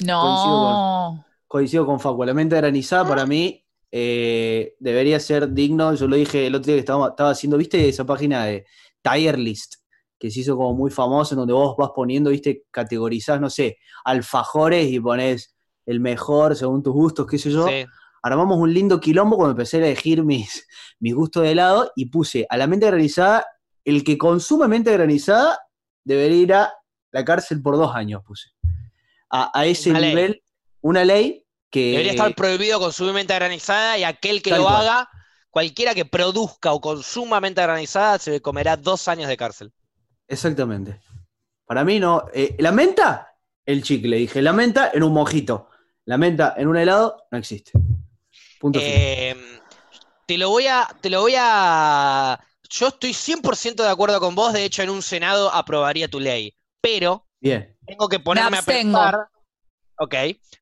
No. 0.03 1.25
Coincido 1.47 1.85
con 1.85 1.99
Facu. 1.99 2.23
La 2.23 2.33
menta 2.33 2.57
granizada 2.57 3.07
para 3.07 3.25
mí 3.25 3.63
eh, 3.91 4.75
debería 4.79 5.19
ser 5.19 5.53
digno. 5.53 5.93
Yo 5.93 6.07
lo 6.07 6.15
dije 6.15 6.47
el 6.47 6.55
otro 6.55 6.67
día 6.67 6.75
que 6.75 6.79
estaba, 6.79 7.09
estaba 7.09 7.29
haciendo, 7.29 7.57
¿viste? 7.57 7.87
Esa 7.87 8.05
página 8.05 8.45
de 8.45 8.65
Tire 9.01 9.37
List, 9.37 9.75
que 10.17 10.31
se 10.31 10.39
hizo 10.39 10.57
como 10.57 10.73
muy 10.73 10.89
famosa, 10.89 11.35
en 11.35 11.39
donde 11.39 11.53
vos 11.53 11.75
vas 11.77 11.91
poniendo, 11.95 12.31
¿viste? 12.31 12.65
Categorizás, 12.71 13.39
no 13.39 13.49
sé, 13.49 13.77
alfajores 14.03 14.91
y 14.91 14.99
pones 14.99 15.55
el 15.85 15.99
mejor 15.99 16.55
según 16.55 16.81
tus 16.81 16.93
gustos, 16.93 17.27
qué 17.27 17.37
sé 17.37 17.51
yo. 17.51 17.67
Sí. 17.67 17.85
armamos 18.21 18.57
un 18.57 18.73
lindo 18.73 18.99
quilombo 18.99 19.35
cuando 19.35 19.51
empecé 19.51 19.77
a 19.77 19.85
elegir 19.85 20.23
mis, 20.23 20.67
mis 20.99 21.13
gustos 21.13 21.43
de 21.43 21.51
helado 21.51 21.91
y 21.95 22.05
puse 22.05 22.47
a 22.49 22.57
la 22.57 22.67
mente 22.67 22.87
granizada, 22.87 23.45
el 23.85 24.03
que 24.03 24.17
consume 24.17 24.67
mente 24.67 24.91
granizada 24.91 25.59
debería 26.03 26.37
ir 26.37 26.53
a 26.53 26.73
la 27.11 27.23
cárcel 27.23 27.61
por 27.61 27.77
dos 27.77 27.93
años, 27.93 28.23
puse. 28.25 28.52
A, 29.35 29.51
a 29.59 29.65
ese 29.65 29.89
Una 29.89 29.99
ley. 29.99 30.09
nivel, 30.09 30.43
una 30.81 31.03
ley 31.03 31.43
que... 31.71 31.91
Debería 31.91 32.11
estar 32.11 32.35
prohibido 32.35 32.79
consumir 32.79 33.13
menta 33.13 33.33
granizada 33.33 33.97
y 33.97 34.03
aquel 34.03 34.43
que 34.43 34.51
lo 34.51 34.61
cual. 34.63 34.75
haga, 34.87 35.09
cualquiera 35.49 35.95
que 35.95 36.05
produzca 36.05 36.71
o 36.71 36.79
consuma 36.79 37.41
menta 37.41 37.63
granizada, 37.63 38.19
se 38.19 38.41
comerá 38.41 38.77
dos 38.77 39.07
años 39.07 39.27
de 39.27 39.35
cárcel. 39.35 39.73
Exactamente. 40.27 40.99
Para 41.65 41.83
mí 41.83 41.99
no... 41.99 42.25
eh, 42.33 42.55
la 42.59 42.71
menta, 42.71 43.35
el 43.65 43.81
chicle, 43.81 44.17
dije. 44.17 44.41
La 44.41 44.53
menta 44.53 44.91
en 44.93 45.01
un 45.01 45.13
mojito. 45.13 45.69
La 46.05 46.17
menta 46.17 46.53
en 46.57 46.67
un 46.67 46.77
helado, 46.77 47.25
no 47.31 47.37
existe. 47.37 47.71
Punto. 48.59 48.79
Eh, 48.81 49.35
te 50.27 50.37
lo 50.37 50.49
voy 50.49 50.67
a, 50.67 50.87
te 51.01 51.09
lo 51.09 51.21
voy 51.21 51.33
a. 51.37 52.39
Yo 52.69 52.89
estoy 52.89 53.13
100% 53.13 53.83
de 53.83 53.89
acuerdo 53.89 54.19
con 54.19 54.35
vos. 54.35 54.53
De 54.53 54.63
hecho, 54.63 54.83
en 54.83 54.89
un 54.89 55.01
senado 55.01 55.51
aprobaría 55.51 56.07
tu 56.07 56.19
ley. 56.19 56.55
Pero 56.81 57.25
Bien. 57.43 57.77
tengo 57.85 58.07
que 58.07 58.19
ponerme 58.19 58.57
a 58.57 58.61
pensar. 58.61 59.27
Ok. 59.99 60.15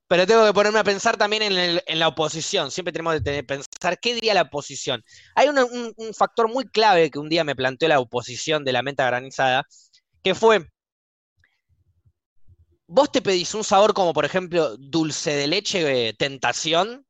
Pero 0.07 0.27
tengo 0.27 0.45
que 0.45 0.53
ponerme 0.53 0.79
a 0.79 0.84
pensar 0.84 1.15
también 1.15 1.43
en, 1.43 1.53
el- 1.53 1.84
en 1.86 1.99
la 1.99 2.07
oposición. 2.07 2.71
Siempre 2.71 2.91
tenemos 2.91 3.13
que 3.13 3.21
tener- 3.21 3.45
pensar 3.45 3.99
qué 3.99 4.15
diría 4.15 4.34
la 4.34 4.41
oposición. 4.41 5.03
Hay 5.36 5.47
un 5.47 6.13
factor 6.13 6.49
muy 6.49 6.65
clave 6.65 7.09
que 7.11 7.19
un 7.19 7.29
día 7.29 7.43
me 7.43 7.55
planteó 7.55 7.88
la 7.88 7.99
oposición 7.99 8.65
de 8.65 8.73
la 8.73 8.82
menta 8.82 9.05
granizada, 9.05 9.63
que 10.23 10.36
fue. 10.36 10.67
Vos 12.88 13.11
te 13.11 13.21
pedís 13.21 13.53
un 13.55 13.63
sabor 13.63 13.93
como, 13.93 14.11
por 14.11 14.25
ejemplo, 14.25 14.75
dulce 14.77 15.34
de 15.36 15.47
leche, 15.47 16.09
eh, 16.09 16.13
tentación, 16.13 17.05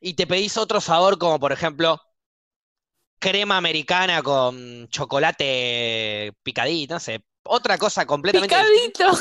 y 0.00 0.14
te 0.14 0.26
pedís 0.26 0.56
otro 0.56 0.80
sabor 0.80 1.18
como, 1.18 1.40
por 1.40 1.52
ejemplo, 1.52 2.00
crema 3.22 3.56
americana 3.56 4.20
con 4.20 4.88
chocolate 4.88 6.34
picadito, 6.42 6.94
no 6.94 7.00
sé, 7.00 7.24
otra 7.44 7.78
cosa 7.78 8.04
completamente. 8.04 8.52
Picadito. 8.56 9.16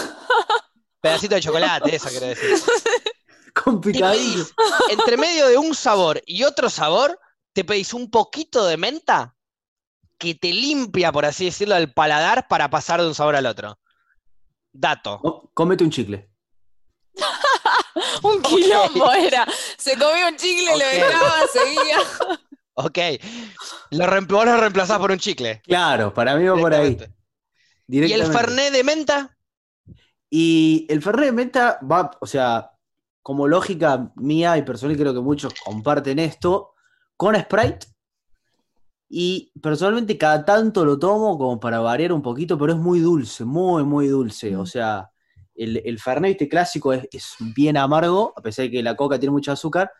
pedacito 0.99 1.35
de 1.35 1.41
chocolate, 1.41 1.95
eso 1.95 2.09
quiero 2.09 2.25
decir. 2.27 2.49
Con 3.53 3.79
picadillo. 3.81 4.45
pedís, 4.45 4.53
entre 4.91 5.17
medio 5.17 5.45
de 5.47 5.57
un 5.57 5.75
sabor 5.75 6.21
y 6.25 6.43
otro 6.45 6.69
sabor, 6.69 7.19
te 7.53 7.65
pedís 7.65 7.93
un 7.93 8.09
poquito 8.09 8.65
de 8.65 8.77
menta 8.77 9.35
que 10.17 10.35
te 10.35 10.53
limpia, 10.53 11.11
por 11.11 11.25
así 11.25 11.45
decirlo, 11.45 11.75
el 11.75 11.91
paladar 11.93 12.47
para 12.47 12.69
pasar 12.69 13.01
de 13.01 13.07
un 13.07 13.13
sabor 13.15 13.35
al 13.35 13.45
otro. 13.45 13.77
Dato. 14.71 15.19
Co- 15.19 15.51
Cómete 15.53 15.83
un 15.83 15.91
chicle. 15.91 16.29
Un 18.23 18.41
quilombo 18.41 19.11
era. 19.11 19.45
Se 19.77 19.97
comió 19.97 20.27
un 20.29 20.37
chicle, 20.37 20.67
lo 20.67 20.75
Ok. 20.85 20.91
dejaba, 20.91 21.41
seguía. 21.51 21.97
Ok. 22.73 22.97
Lo, 23.91 24.05
vos 24.27 24.45
lo 24.45 24.57
reemplazás 24.57 24.99
por 24.99 25.11
un 25.11 25.17
chicle. 25.17 25.61
Claro, 25.63 26.13
para 26.13 26.35
mí 26.35 26.45
va 26.45 26.57
por 26.57 26.73
ahí. 26.73 26.97
¿Y 27.87 28.13
el. 28.13 28.25
Fernet 28.25 28.71
de 28.71 28.83
menta? 28.83 29.37
Y 30.29 30.85
el 30.89 31.01
Fernet 31.01 31.25
de 31.25 31.31
menta 31.31 31.79
va, 31.89 32.11
o 32.21 32.25
sea, 32.25 32.71
como 33.21 33.47
lógica 33.47 34.11
mía 34.15 34.57
y 34.57 34.63
personal, 34.63 34.95
creo 34.95 35.13
que 35.13 35.19
muchos 35.19 35.53
comparten 35.53 36.19
esto, 36.19 36.73
con 37.17 37.35
Sprite. 37.35 37.87
Y 39.09 39.51
personalmente 39.61 40.17
cada 40.17 40.45
tanto 40.45 40.85
lo 40.85 40.97
tomo 40.97 41.37
como 41.37 41.59
para 41.59 41.81
variar 41.81 42.13
un 42.13 42.21
poquito, 42.21 42.57
pero 42.57 42.71
es 42.71 42.79
muy 42.79 43.01
dulce, 43.01 43.43
muy, 43.43 43.83
muy 43.83 44.07
dulce. 44.07 44.55
O 44.55 44.65
sea, 44.65 45.11
el, 45.53 45.81
el 45.83 45.99
Fernet 45.99 46.31
este 46.31 46.47
clásico 46.47 46.93
es, 46.93 47.09
es 47.11 47.35
bien 47.53 47.75
amargo, 47.75 48.33
a 48.37 48.41
pesar 48.41 48.63
de 48.63 48.71
que 48.71 48.81
la 48.81 48.95
coca 48.95 49.19
tiene 49.19 49.33
mucho 49.33 49.51
azúcar, 49.51 49.91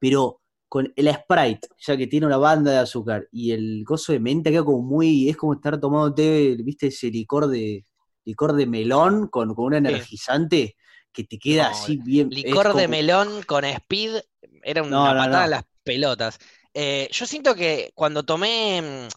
pero 0.00 0.40
con 0.68 0.92
el 0.96 1.14
Sprite, 1.14 1.68
ya 1.78 1.96
que 1.96 2.06
tiene 2.06 2.26
una 2.26 2.36
banda 2.36 2.72
de 2.72 2.78
azúcar, 2.78 3.28
y 3.30 3.52
el 3.52 3.84
coso 3.86 4.12
de 4.12 4.20
menta 4.20 4.50
queda 4.50 4.64
como 4.64 4.82
muy, 4.82 5.28
es 5.28 5.36
como 5.36 5.54
estar 5.54 5.78
tomando 5.78 6.14
té, 6.14 6.56
viste, 6.58 6.88
ese 6.88 7.08
licor 7.08 7.46
de, 7.46 7.84
licor 8.24 8.52
de 8.54 8.66
melón 8.66 9.28
con, 9.28 9.54
con 9.54 9.66
un 9.66 9.74
energizante 9.74 10.76
que 11.12 11.24
te 11.24 11.38
queda 11.38 11.70
No, 11.70 11.76
así 11.76 11.96
bien. 11.96 12.28
Licor 12.28 12.74
de 12.74 12.88
melón 12.88 13.42
con 13.44 13.64
speed 13.64 14.16
era 14.62 14.82
una 14.82 14.90
No, 14.90 15.14
no, 15.14 15.20
patada 15.20 15.44
en 15.44 15.50
las 15.50 15.64
pelotas. 15.82 16.38
Eh, 16.74 17.08
yo 17.10 17.26
siento 17.26 17.54
que 17.54 17.92
cuando 17.94 18.24
tomé 18.24 19.08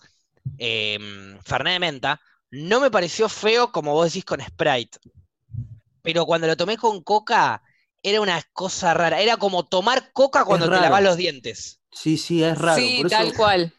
eh, 0.57 1.37
Fernet 1.43 1.73
de 1.73 1.79
menta, 1.79 2.21
no 2.51 2.79
me 2.79 2.89
pareció 2.89 3.27
feo 3.27 3.71
como 3.71 3.93
vos 3.93 4.05
decís 4.05 4.23
con 4.23 4.39
Sprite. 4.39 4.97
Pero 6.01 6.25
cuando 6.25 6.47
lo 6.47 6.55
tomé 6.55 6.77
con 6.77 7.03
coca, 7.03 7.61
era 8.03 8.21
una 8.21 8.41
cosa 8.53 8.93
rara. 8.93 9.21
Era 9.21 9.37
como 9.37 9.65
tomar 9.67 10.11
coca 10.13 10.45
cuando 10.45 10.69
te 10.69 10.79
lavas 10.79 11.03
los 11.03 11.17
dientes. 11.17 11.81
Sí, 11.91 12.17
sí, 12.17 12.43
es 12.43 12.57
raro. 12.57 12.79
sí, 12.81 12.97
por 12.97 13.07
eso- 13.07 13.15
tal 13.15 13.33
cual. 13.35 13.73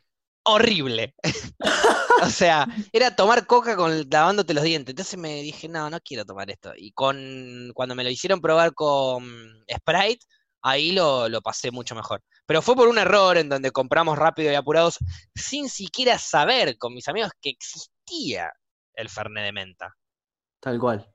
Horrible. 0.44 1.14
O 2.22 2.28
sea, 2.28 2.66
era 2.92 3.16
tomar 3.16 3.46
coca 3.46 3.76
con 3.76 4.06
lavándote 4.10 4.52
los 4.52 4.62
dientes. 4.64 4.92
Entonces 4.92 5.18
me 5.18 5.40
dije, 5.40 5.68
no, 5.68 5.88
no 5.88 5.98
quiero 6.00 6.26
tomar 6.26 6.50
esto. 6.50 6.72
Y 6.76 6.92
con 6.92 7.70
cuando 7.74 7.94
me 7.94 8.04
lo 8.04 8.10
hicieron 8.10 8.42
probar 8.42 8.74
con 8.74 9.24
Sprite, 9.74 10.26
ahí 10.60 10.92
lo, 10.92 11.30
lo 11.30 11.40
pasé 11.40 11.70
mucho 11.70 11.94
mejor. 11.94 12.22
Pero 12.44 12.60
fue 12.60 12.76
por 12.76 12.88
un 12.88 12.98
error 12.98 13.38
en 13.38 13.48
donde 13.48 13.70
compramos 13.70 14.18
rápido 14.18 14.52
y 14.52 14.54
apurados, 14.54 14.98
sin 15.34 15.70
siquiera 15.70 16.18
saber 16.18 16.76
con 16.76 16.92
mis 16.92 17.08
amigos 17.08 17.30
que 17.40 17.48
existía 17.48 18.52
el 18.92 19.08
Fernet 19.08 19.44
de 19.44 19.52
menta. 19.52 19.96
Tal 20.60 20.78
cual. 20.78 21.10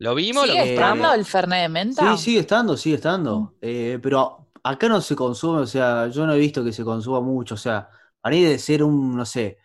Lo 0.00 0.14
vimos, 0.14 0.46
lo 0.46 0.52
¿Sigue 0.52 0.64
que- 0.64 0.74
estando 0.74 1.12
el 1.12 1.24
Fernet 1.24 1.62
de 1.62 1.68
menta? 1.68 2.16
Sí, 2.16 2.24
sigue 2.24 2.40
estando, 2.40 2.76
sigue 2.76 2.96
estando. 2.96 3.54
Eh, 3.60 3.98
pero 4.02 4.48
acá 4.62 4.88
no 4.88 5.00
se 5.00 5.16
consume, 5.16 5.60
o 5.62 5.66
sea, 5.66 6.06
yo 6.08 6.26
no 6.26 6.34
he 6.34 6.38
visto 6.38 6.62
que 6.64 6.72
se 6.72 6.84
consuma 6.84 7.20
mucho. 7.20 7.54
O 7.54 7.58
sea, 7.58 7.88
para 8.20 8.34
mí 8.36 8.42
debe 8.42 8.58
ser 8.58 8.82
un, 8.84 9.16
no 9.16 9.24
sé, 9.24 9.58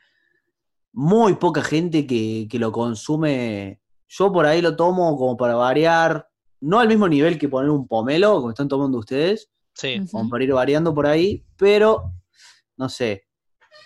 muy 0.94 1.36
poca 1.36 1.62
gente 1.62 2.08
que, 2.08 2.48
que 2.50 2.60
lo 2.60 2.72
consume. 2.72 3.80
Yo 4.08 4.32
por 4.32 4.46
ahí 4.46 4.62
lo 4.62 4.76
tomo 4.76 5.16
como 5.18 5.38
para 5.38 5.56
variar, 5.56 6.28
no 6.62 6.80
al 6.80 6.88
mismo 6.88 7.08
nivel 7.08 7.38
que 7.38 7.50
poner 7.50 7.70
un 7.70 7.88
pomelo, 7.88 8.36
como 8.38 8.50
están 8.50 8.68
tomando 8.68 8.98
ustedes, 9.00 9.50
Sí. 9.76 10.06
Como 10.12 10.30
para 10.30 10.44
ir 10.44 10.54
variando 10.54 10.94
por 10.94 11.08
ahí, 11.08 11.44
pero 11.58 12.12
no 12.78 12.90
sé. 12.90 13.24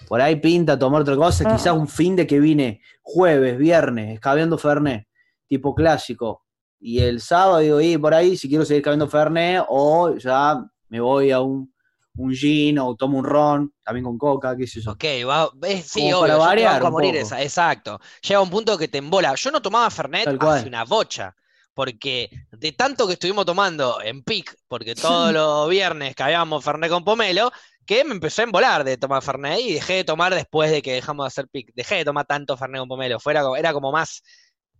Por 0.09 0.19
ahí 0.19 0.35
pinta 0.35 0.77
tomar 0.77 1.01
otra 1.03 1.15
cosa, 1.15 1.45
Ah. 1.47 1.55
quizás 1.55 1.73
un 1.73 1.87
fin 1.87 2.13
de 2.17 2.27
que 2.27 2.41
vine 2.41 2.81
jueves, 3.01 3.57
viernes, 3.57 4.13
escabeando 4.15 4.57
Fernet, 4.57 5.06
tipo 5.47 5.73
clásico. 5.75 6.43
Y 6.79 6.99
el 6.99 7.21
sábado 7.21 7.57
digo, 7.59 7.81
y 7.81 7.97
por 7.97 8.13
ahí, 8.13 8.37
si 8.37 8.47
quiero 8.47 8.63
seguir 8.65 8.81
escabeando 8.81 9.07
Fernet, 9.07 9.63
o 9.67 10.15
ya 10.15 10.63
me 10.89 10.99
voy 10.99 11.31
a 11.31 11.39
un, 11.41 11.73
un 12.17 12.33
gin 12.33 12.77
o 12.79 12.95
tomo 12.95 13.17
un 13.17 13.25
ron, 13.25 13.73
también 13.83 14.03
con 14.05 14.17
coca, 14.17 14.55
qué 14.55 14.67
sé 14.67 14.81
yo. 14.81 14.91
Ok, 14.91 15.03
va, 15.27 15.49
es- 15.63 15.87
sí, 15.87 16.01
Como 16.01 16.17
obvio, 16.19 16.19
para 16.33 16.37
variar 16.37 16.85
a 16.85 16.89
morir 16.89 17.15
esa, 17.15 17.41
exacto. 17.41 17.99
Llega 18.21 18.41
un 18.41 18.49
punto 18.49 18.77
que 18.77 18.87
te 18.87 18.99
embola. 18.99 19.33
Yo 19.35 19.51
no 19.51 19.61
tomaba 19.61 19.89
Fernet 19.89 20.27
hace 20.27 20.67
una 20.67 20.83
bocha, 20.85 21.35
porque 21.73 22.29
de 22.51 22.71
tanto 22.73 23.07
que 23.07 23.13
estuvimos 23.13 23.45
tomando 23.45 23.99
en 24.03 24.23
PIC, 24.23 24.55
porque 24.67 24.93
todos 24.95 25.33
los 25.33 25.69
viernes 25.69 26.15
cabíamos 26.15 26.63
Fernet 26.63 26.91
con 26.91 27.03
pomelo, 27.03 27.51
que 27.85 28.03
me 28.03 28.11
empezó 28.13 28.41
a 28.41 28.45
embolar 28.45 28.83
de 28.83 28.97
tomar 28.97 29.23
Fernet 29.23 29.59
y 29.61 29.73
dejé 29.73 29.93
de 29.93 30.03
tomar 30.03 30.35
después 30.35 30.69
de 30.69 30.81
que 30.83 30.93
dejamos 30.93 31.23
de 31.23 31.27
hacer 31.27 31.47
PIC. 31.49 31.71
Dejé 31.73 31.95
de 31.95 32.05
tomar 32.05 32.25
tanto 32.25 32.55
Fernet 32.57 32.79
con 32.81 32.89
pomelo. 32.89 33.19
Fuera, 33.19 33.43
era 33.57 33.73
como 33.73 33.91
más 33.91 34.21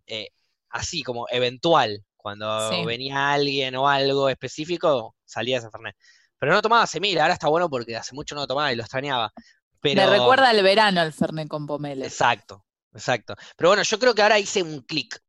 eh, 0.07 0.29
así, 0.69 1.03
como 1.03 1.27
eventual. 1.29 2.03
Cuando 2.15 2.69
Sí. 2.69 2.85
venía 2.85 3.31
alguien 3.31 3.75
o 3.75 3.87
algo 3.87 4.29
específico, 4.29 5.15
salía 5.23 5.59
ese 5.59 5.69
Fernet. 5.69 5.95
Pero 6.37 6.51
no 6.51 6.61
tomaba 6.61 6.85
mil, 6.99 7.19
ahora 7.19 7.33
está 7.33 7.47
bueno 7.47 7.69
porque 7.69 7.95
hace 7.95 8.13
mucho 8.13 8.35
no 8.35 8.45
tomaba 8.45 8.71
y 8.71 8.75
lo 8.75 8.83
extrañaba. 8.83 9.31
Pero... 9.79 10.01
Me 10.01 10.17
recuerda 10.17 10.49
al 10.49 10.61
verano 10.61 11.01
el 11.01 11.13
Fernet 11.13 11.47
con 11.47 11.65
pomelo. 11.65 12.03
Exacto, 12.03 12.65
exacto. 12.93 13.35
Pero 13.55 13.69
bueno, 13.69 13.83
yo 13.83 13.97
creo 13.97 14.13
que 14.13 14.21
ahora 14.21 14.39
hice 14.39 14.61
un 14.61 14.81
clic. 14.81 15.21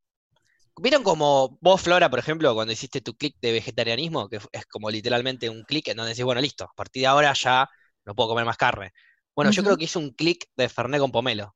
¿Vieron 0.81 1.03
como 1.03 1.59
vos, 1.61 1.81
Flora, 1.81 2.09
por 2.09 2.19
ejemplo, 2.19 2.55
cuando 2.55 2.73
hiciste 2.73 3.01
tu 3.01 3.17
clic 3.17 3.37
de 3.41 3.53
vegetarianismo, 3.53 4.29
que 4.29 4.39
es 4.53 4.67
como 4.67 4.91
literalmente 4.91 5.49
un 5.51 5.65
clic 5.65 5.89
en 5.89 5.97
donde 5.97 6.11
decís, 6.11 6.25
bueno, 6.25 6.41
listo, 6.41 6.65
a 6.65 6.75
partir 6.75 7.03
de 7.03 7.07
ahora 7.09 7.33
ya 7.33 7.69
no 8.05 8.15
puedo 8.15 8.31
comer 8.31 8.45
más 8.45 8.57
carne? 8.57 8.93
Bueno, 9.35 9.51
yo 9.51 9.63
creo 9.63 9.77
que 9.77 9.85
hice 9.85 9.99
un 9.99 10.11
clic 10.11 10.47
de 10.57 10.69
Fernet 10.69 11.01
con 11.01 11.13
pomelo. 11.13 11.55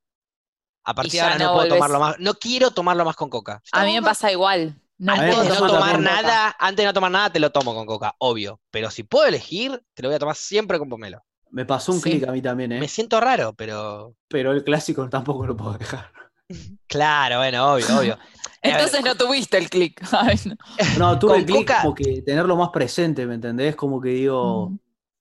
A 0.85 0.95
partir 0.95 1.13
de 1.13 1.21
ahora 1.21 1.39
no, 1.39 1.45
no 1.47 1.53
puedo 1.55 1.69
tomarlo 1.69 2.01
más, 2.01 2.19
no 2.19 2.35
quiero 2.35 2.71
tomarlo 2.73 3.05
más 3.05 3.17
con 3.17 3.31
coca. 3.31 3.63
A 3.73 3.85
mí 3.85 3.95
me 3.95 4.03
pasa 4.03 4.31
igual. 4.33 4.75
No 4.99 5.13
Antes 5.15 5.35
puedo 5.35 5.43
de 5.43 5.49
no 5.61 5.67
tomar 5.67 5.99
nada, 6.01 6.55
antes 6.59 6.77
de 6.83 6.85
no 6.87 6.93
tomar 6.93 7.11
nada, 7.11 7.31
te 7.31 7.41
lo 7.41 7.51
tomo 7.51 7.75
con 7.75 7.87
coca, 7.87 8.15
obvio. 8.19 8.61
Pero 8.71 8.91
si 8.91 9.03
puedo 9.03 9.27
elegir, 9.27 9.83
te 9.95 10.03
lo 10.03 10.09
voy 10.09 10.17
a 10.17 10.19
tomar 10.19 10.37
siempre 10.37 10.79
con 10.79 10.89
pomelo. 10.89 11.23
Me 11.51 11.65
pasó 11.65 11.93
un 11.93 12.01
Sí. 12.01 12.11
clic 12.11 12.29
a 12.29 12.33
mí 12.33 12.41
también, 12.41 12.73
¿eh? 12.73 12.81
Me 12.81 12.89
siento 12.89 13.21
raro, 13.21 13.53
pero. 13.53 14.15
Pero 14.29 14.53
el 14.53 14.63
clásico 14.65 15.09
tampoco 15.09 15.47
lo 15.47 15.57
puedo 15.57 15.75
dejar. 15.79 16.11
Claro, 16.87 17.39
bueno, 17.39 17.73
obvio, 17.75 17.87
obvio. 17.99 18.19
Eh, 18.65 18.71
Entonces 18.71 19.03
no 19.05 19.17
tuviste 19.17 19.59
el 19.59 19.69
clic. 19.69 20.01
No. 20.99 21.13
No, 21.13 21.19
tuve 21.19 21.31
Con 21.33 21.41
el 21.41 21.47
clic 21.47 21.59
coca- 21.67 21.83
como 21.83 21.95
que 21.97 22.23
tenerlo 22.23 22.57
más 22.57 22.69
presente, 22.71 23.27
¿me 23.27 23.35
entendés? 23.35 23.75
Como 23.75 24.01
que 24.01 24.11
digo, 24.11 24.69
Mm. 24.71 24.79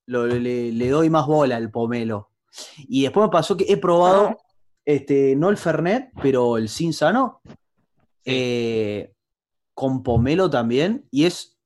lo- 0.08 0.28
le, 0.28 0.72
le 0.72 0.90
doy 0.90 1.10
más 1.10 1.26
bola 1.26 1.56
al 1.56 1.72
pomelo. 1.72 2.30
Y 2.78 3.02
después 3.04 3.26
me 3.26 3.32
pasó 3.32 3.58
que 3.58 3.66
he 3.68 3.78
probado, 3.78 4.38
este, 4.86 5.36
no 5.36 5.50
el 5.50 5.58
Fernet, 5.58 6.10
pero 6.22 6.58
el 6.58 6.70
Sin 6.70 6.94
Sano, 6.94 7.42
eh, 8.26 9.14
con 9.74 10.04
pomelo 10.04 10.50
también, 10.50 11.08
y 11.12 11.26
es, 11.26 11.58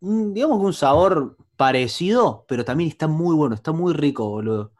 un- 0.00 0.32
digamos 0.34 0.58
que 0.58 0.66
un 0.66 0.72
sabor 0.72 1.36
parecido, 1.56 2.44
pero 2.48 2.64
también 2.64 2.88
está 2.90 3.06
muy 3.06 3.34
bueno, 3.36 3.54
está 3.54 3.72
muy 3.72 3.92
rico, 3.92 4.28
boludo. 4.28 4.72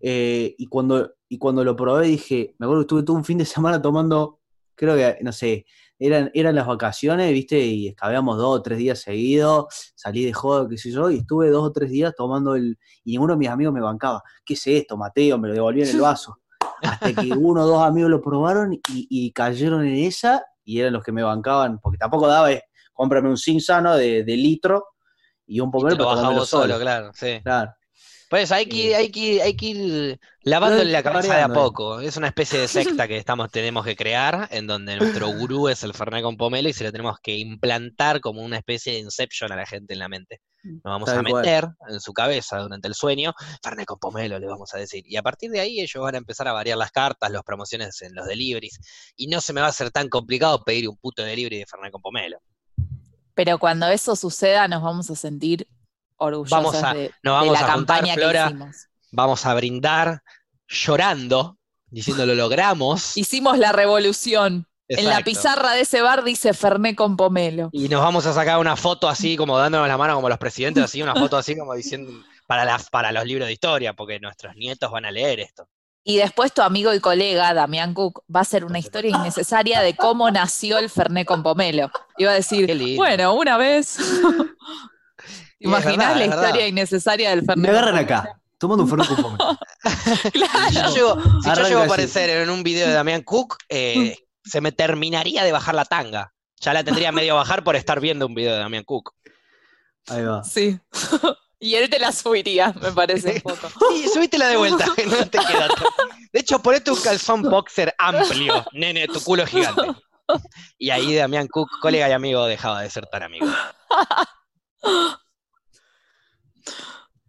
Eh, 0.00 0.54
y, 0.58 0.66
cuando, 0.66 1.14
y 1.28 1.38
cuando 1.38 1.64
lo 1.64 1.76
probé 1.76 2.06
dije, 2.08 2.54
me 2.58 2.66
acuerdo 2.66 2.82
que 2.82 2.84
estuve 2.86 3.02
todo 3.04 3.16
un 3.16 3.24
fin 3.24 3.38
de 3.38 3.44
semana 3.44 3.80
tomando, 3.80 4.40
creo 4.74 4.96
que, 4.96 5.18
no 5.22 5.32
sé, 5.32 5.66
eran, 5.98 6.30
eran 6.34 6.54
las 6.56 6.66
vacaciones, 6.66 7.32
viste, 7.32 7.58
y 7.64 7.88
escabeamos 7.88 8.36
dos 8.36 8.58
o 8.58 8.62
tres 8.62 8.78
días 8.78 9.00
seguidos, 9.00 9.92
salí 9.94 10.24
de 10.24 10.32
joda, 10.32 10.68
qué 10.68 10.76
sé 10.76 10.90
yo, 10.90 11.10
y 11.10 11.18
estuve 11.18 11.50
dos 11.50 11.62
o 11.64 11.72
tres 11.72 11.90
días 11.90 12.12
tomando 12.16 12.56
el, 12.56 12.76
y 13.04 13.12
ninguno 13.12 13.34
de 13.34 13.38
mis 13.38 13.48
amigos 13.48 13.72
me 13.72 13.80
bancaba, 13.80 14.22
¿qué 14.44 14.54
es 14.54 14.66
esto, 14.66 14.96
Mateo? 14.96 15.38
Me 15.38 15.48
lo 15.48 15.54
devolvían 15.54 15.88
en 15.88 15.94
el 15.96 16.00
vaso. 16.02 16.38
Hasta 16.82 17.12
que 17.12 17.32
uno 17.32 17.62
o 17.62 17.66
dos 17.66 17.82
amigos 17.82 18.10
lo 18.10 18.20
probaron 18.20 18.72
y, 18.74 18.80
y 18.88 19.32
cayeron 19.32 19.86
en 19.86 19.96
esa, 19.96 20.44
y 20.64 20.80
eran 20.80 20.92
los 20.92 21.02
que 21.02 21.12
me 21.12 21.22
bancaban, 21.22 21.78
porque 21.78 21.98
tampoco 21.98 22.26
daba, 22.26 22.52
eh, 22.52 22.62
cómprame 22.92 23.28
un 23.28 23.36
sin 23.36 23.60
sano 23.60 23.96
de, 23.96 24.24
de 24.24 24.36
litro 24.36 24.84
y 25.46 25.60
un 25.60 25.68
Y 25.68 25.72
pomelo 25.72 25.96
lo 25.96 26.04
para 26.04 26.16
tomármelo 26.16 26.46
solo, 26.46 26.74
solo. 26.74 26.80
claro, 26.80 27.10
sí. 27.14 27.40
Claro. 27.42 27.72
Pues 28.34 28.50
hay 28.50 28.66
que, 28.66 28.96
hay 28.96 29.12
que, 29.12 29.40
hay 29.42 29.54
que 29.54 29.66
ir 29.66 30.20
lavándole 30.42 30.90
la 30.90 31.04
cabeza 31.04 31.36
de 31.36 31.42
a 31.42 31.48
poco. 31.48 32.00
Es 32.00 32.16
una 32.16 32.26
especie 32.26 32.58
de 32.58 32.66
secta 32.96 33.06
que 33.06 33.16
estamos, 33.16 33.48
tenemos 33.52 33.84
que 33.84 33.94
crear, 33.94 34.48
en 34.50 34.66
donde 34.66 34.96
nuestro 34.96 35.28
gurú 35.28 35.68
es 35.68 35.84
el 35.84 35.94
Fernet 35.94 36.24
con 36.24 36.36
pomelo 36.36 36.68
y 36.68 36.72
se 36.72 36.82
lo 36.82 36.90
tenemos 36.90 37.18
que 37.22 37.36
implantar 37.36 38.20
como 38.20 38.42
una 38.42 38.56
especie 38.56 38.94
de 38.94 38.98
inception 38.98 39.52
a 39.52 39.54
la 39.54 39.66
gente 39.66 39.92
en 39.92 40.00
la 40.00 40.08
mente. 40.08 40.40
Nos 40.64 40.82
vamos 40.82 41.10
a 41.10 41.22
cual. 41.22 41.32
meter 41.32 41.68
en 41.88 42.00
su 42.00 42.12
cabeza 42.12 42.58
durante 42.58 42.88
el 42.88 42.94
sueño, 42.96 43.34
Fernet 43.62 43.86
con 43.86 44.00
pomelo 44.00 44.40
le 44.40 44.48
vamos 44.48 44.74
a 44.74 44.78
decir. 44.78 45.04
Y 45.06 45.14
a 45.14 45.22
partir 45.22 45.52
de 45.52 45.60
ahí 45.60 45.78
ellos 45.78 46.02
van 46.02 46.16
a 46.16 46.18
empezar 46.18 46.48
a 46.48 46.52
variar 46.52 46.76
las 46.76 46.90
cartas, 46.90 47.30
las 47.30 47.44
promociones 47.44 48.02
en 48.02 48.16
los 48.16 48.26
deliveries. 48.26 48.80
Y 49.14 49.28
no 49.28 49.40
se 49.40 49.52
me 49.52 49.60
va 49.60 49.68
a 49.68 49.70
hacer 49.70 49.92
tan 49.92 50.08
complicado 50.08 50.64
pedir 50.64 50.88
un 50.88 50.96
puto 50.96 51.22
delivery 51.22 51.58
de 51.58 51.66
Fernet 51.66 51.92
con 51.92 52.02
pomelo. 52.02 52.38
Pero 53.36 53.60
cuando 53.60 53.86
eso 53.86 54.16
suceda 54.16 54.66
nos 54.66 54.82
vamos 54.82 55.08
a 55.08 55.14
sentir 55.14 55.68
orgullosos 56.16 56.50
Vamos 56.50 56.74
a- 56.82 56.94
de, 56.94 57.00
de 57.02 57.12
vamos 57.22 57.52
la 57.52 57.60
a 57.60 57.66
campaña 57.66 58.14
Flora, 58.14 58.42
que 58.48 58.54
hicimos. 58.54 58.76
Vamos 59.12 59.46
a 59.46 59.54
brindar 59.54 60.22
llorando, 60.68 61.56
diciendo 61.86 62.26
lo 62.26 62.34
logramos. 62.34 63.16
Hicimos 63.16 63.58
la 63.58 63.72
revolución. 63.72 64.66
En 64.88 65.06
la 65.08 65.22
pizarra 65.22 65.72
de 65.72 65.80
ese 65.82 66.02
bar 66.02 66.24
dice 66.24 66.52
Ferné 66.52 66.94
con 66.94 67.16
pomelo. 67.16 67.70
Y 67.72 67.88
nos 67.88 68.02
vamos 68.02 68.26
a 68.26 68.34
sacar 68.34 68.58
una 68.58 68.76
foto 68.76 69.08
así, 69.08 69.34
como 69.36 69.56
dándonos 69.56 69.88
la 69.88 69.96
mano 69.96 70.14
como 70.14 70.28
los 70.28 70.36
presidentes, 70.38 70.84
así, 70.84 71.00
una 71.02 71.14
foto 71.14 71.38
así 71.38 71.56
como 71.56 71.72
diciendo 71.74 72.12
para, 72.46 72.66
las, 72.66 72.90
para 72.90 73.10
los 73.10 73.24
libros 73.24 73.46
de 73.46 73.54
historia, 73.54 73.94
porque 73.94 74.20
nuestros 74.20 74.54
nietos 74.56 74.90
van 74.90 75.06
a 75.06 75.10
leer 75.10 75.40
esto. 75.40 75.66
Y 76.06 76.18
después 76.18 76.52
tu 76.52 76.60
amigo 76.60 76.92
y 76.92 77.00
colega, 77.00 77.54
Damián 77.54 77.94
Cook, 77.94 78.24
va 78.34 78.40
a 78.40 78.42
hacer 78.42 78.66
una 78.66 78.78
historia 78.78 79.16
innecesaria 79.16 79.80
de 79.80 79.96
cómo 79.96 80.30
nació 80.30 80.76
el 80.76 80.90
Ferné 80.90 81.24
con 81.24 81.42
pomelo. 81.42 81.90
Iba 82.18 82.32
a 82.32 82.34
decir, 82.34 82.70
bueno, 82.98 83.32
una 83.32 83.56
vez. 83.56 83.96
¿Te 85.64 85.68
es 85.78 85.84
imaginás 85.84 85.96
verdad, 86.08 86.16
la 86.18 86.24
historia 86.26 86.52
verdad. 86.52 86.66
innecesaria 86.66 87.30
del 87.30 87.44
Ferné? 87.44 87.62
Me 87.62 87.68
agarran 87.70 87.96
acá, 87.96 88.40
tomando 88.58 88.84
un 88.84 88.88
fernet 88.90 89.06
con 89.08 89.16
pomelo. 89.22 89.58
Si 90.22 90.30
Claro. 90.30 90.70
yo 90.72 90.94
llego, 90.94 91.22
si 91.42 91.48
yo 91.54 91.68
llego 91.68 91.80
a 91.80 91.84
aparecer 91.84 92.30
en 92.30 92.50
un 92.50 92.62
video 92.62 92.86
de 92.88 92.94
Damián 92.94 93.22
Cook, 93.22 93.56
eh, 93.68 94.16
se 94.44 94.60
me 94.60 94.72
terminaría 94.72 95.42
de 95.44 95.52
bajar 95.52 95.74
la 95.74 95.84
tanga. 95.84 96.32
Ya 96.60 96.72
la 96.72 96.84
tendría 96.84 97.12
medio 97.12 97.34
bajar 97.36 97.64
por 97.64 97.76
estar 97.76 98.00
viendo 98.00 98.26
un 98.26 98.34
video 98.34 98.52
de 98.52 98.58
Damián 98.58 98.84
Cook. 98.84 99.12
Ahí 100.08 100.22
va. 100.22 100.44
Sí. 100.44 100.78
y 101.58 101.74
él 101.76 101.88
te 101.88 101.98
la 101.98 102.12
subiría, 102.12 102.74
me 102.80 102.92
parece 102.92 103.36
un 103.36 103.40
poco. 103.40 103.68
Sí, 103.94 104.06
subítela 104.12 104.48
de 104.48 104.56
vuelta, 104.58 104.84
no 104.86 104.94
te 105.28 105.38
queda 105.38 105.68
tan- 105.68 105.86
De 106.32 106.40
hecho, 106.40 106.58
ponete 106.60 106.90
un 106.90 107.00
calzón 107.00 107.42
boxer 107.42 107.94
amplio, 107.98 108.64
nene, 108.72 109.06
tu 109.08 109.20
culo 109.22 109.44
es 109.44 109.50
gigante. 109.50 109.82
Y 110.78 110.90
ahí 110.90 111.14
Damián 111.14 111.48
Cook, 111.48 111.68
colega 111.80 112.08
y 112.08 112.12
amigo, 112.12 112.44
dejaba 112.46 112.80
de 112.82 112.90
ser 112.90 113.06
tan 113.06 113.22
amigo. 113.24 113.46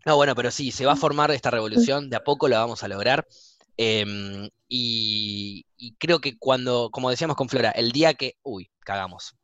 No, 0.06 0.16
bueno, 0.18 0.36
pero 0.36 0.52
sí, 0.52 0.72
se 0.72 0.86
va 0.86 0.94
a 0.94 0.96
formar 0.98 1.32
esta 1.32 1.50
revolución, 1.52 2.10
de 2.10 2.16
a 2.18 2.24
poco 2.24 2.48
la 2.48 2.60
vamos 2.60 2.84
a 2.84 2.88
lograr. 2.88 3.26
em, 3.78 4.50
y, 4.70 5.66
y 5.78 5.96
creo 5.96 6.20
que 6.20 6.38
cuando, 6.38 6.90
como 6.92 7.10
decíamos 7.10 7.36
con 7.36 7.50
Flora, 7.50 7.72
el 7.72 7.92
día 7.92 8.14
que, 8.14 8.36
uy, 8.44 8.70
cagamos, 8.80 9.36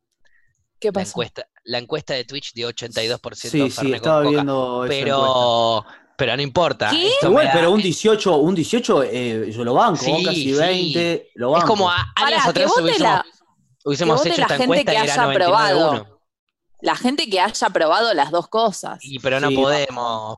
¿Qué 0.80 0.88
la 0.88 0.94
pasó? 0.94 1.10
encuesta, 1.12 1.48
la 1.64 1.78
encuesta 1.80 2.14
de 2.14 2.24
Twitch 2.26 2.54
dio 2.54 2.70
82% 2.70 3.36
Sí, 3.36 3.70
sí, 3.70 3.76
con 3.88 3.94
estaba 3.96 4.20
Coca, 4.24 4.30
viendo 4.32 4.86
pero, 4.88 5.86
pero 6.18 6.36
no 6.36 6.42
importa. 6.42 6.92
Igual, 7.22 7.46
da- 7.48 7.54
pero 7.54 7.72
un 7.72 7.82
18, 7.82 8.38
un 8.38 8.56
18 8.56 9.04
eh, 9.04 9.52
yo 9.52 9.64
lo 9.64 9.74
banco, 9.74 10.04
Sí, 10.04 10.24
casi 10.24 10.44
sí. 10.46 10.54
20, 10.54 11.30
lo 11.36 11.50
Es 11.50 11.54
banco. 11.54 11.68
como 11.68 11.90
a- 11.90 12.14
años 12.16 12.44
que 12.44 12.50
atrás 12.50 12.72
hubiésemos, 12.80 13.00
la, 13.00 13.26
hubiésemos 13.84 14.26
hecho 14.26 14.36
la 14.38 14.42
esta 14.44 14.48
gente 14.58 14.64
encuesta 14.64 14.92
que 14.92 14.98
y 14.98 15.02
era 15.02 15.14
haya 15.14 15.22
99 15.24 15.46
probado. 15.46 15.92
1. 16.04 16.11
La 16.82 16.96
gente 16.96 17.30
que 17.30 17.40
haya 17.40 17.70
probado 17.70 18.14
las 18.14 18.32
dos 18.32 18.48
cosas. 18.48 19.00
Y 19.00 19.20
pero 19.20 19.40
no 19.42 19.52
Sí, 19.52 19.54
podemos, 19.54 20.38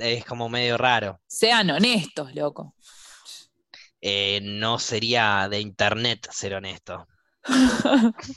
es 0.00 0.24
como 0.24 0.48
medio 0.48 0.76
raro. 0.78 1.20
Sean 1.26 1.68
honestos, 1.70 2.34
loco. 2.34 2.74
Eh, 4.00 4.40
no 4.42 4.78
sería 4.78 5.48
de 5.48 5.60
internet 5.60 6.28
ser 6.30 6.54
honesto. 6.54 7.06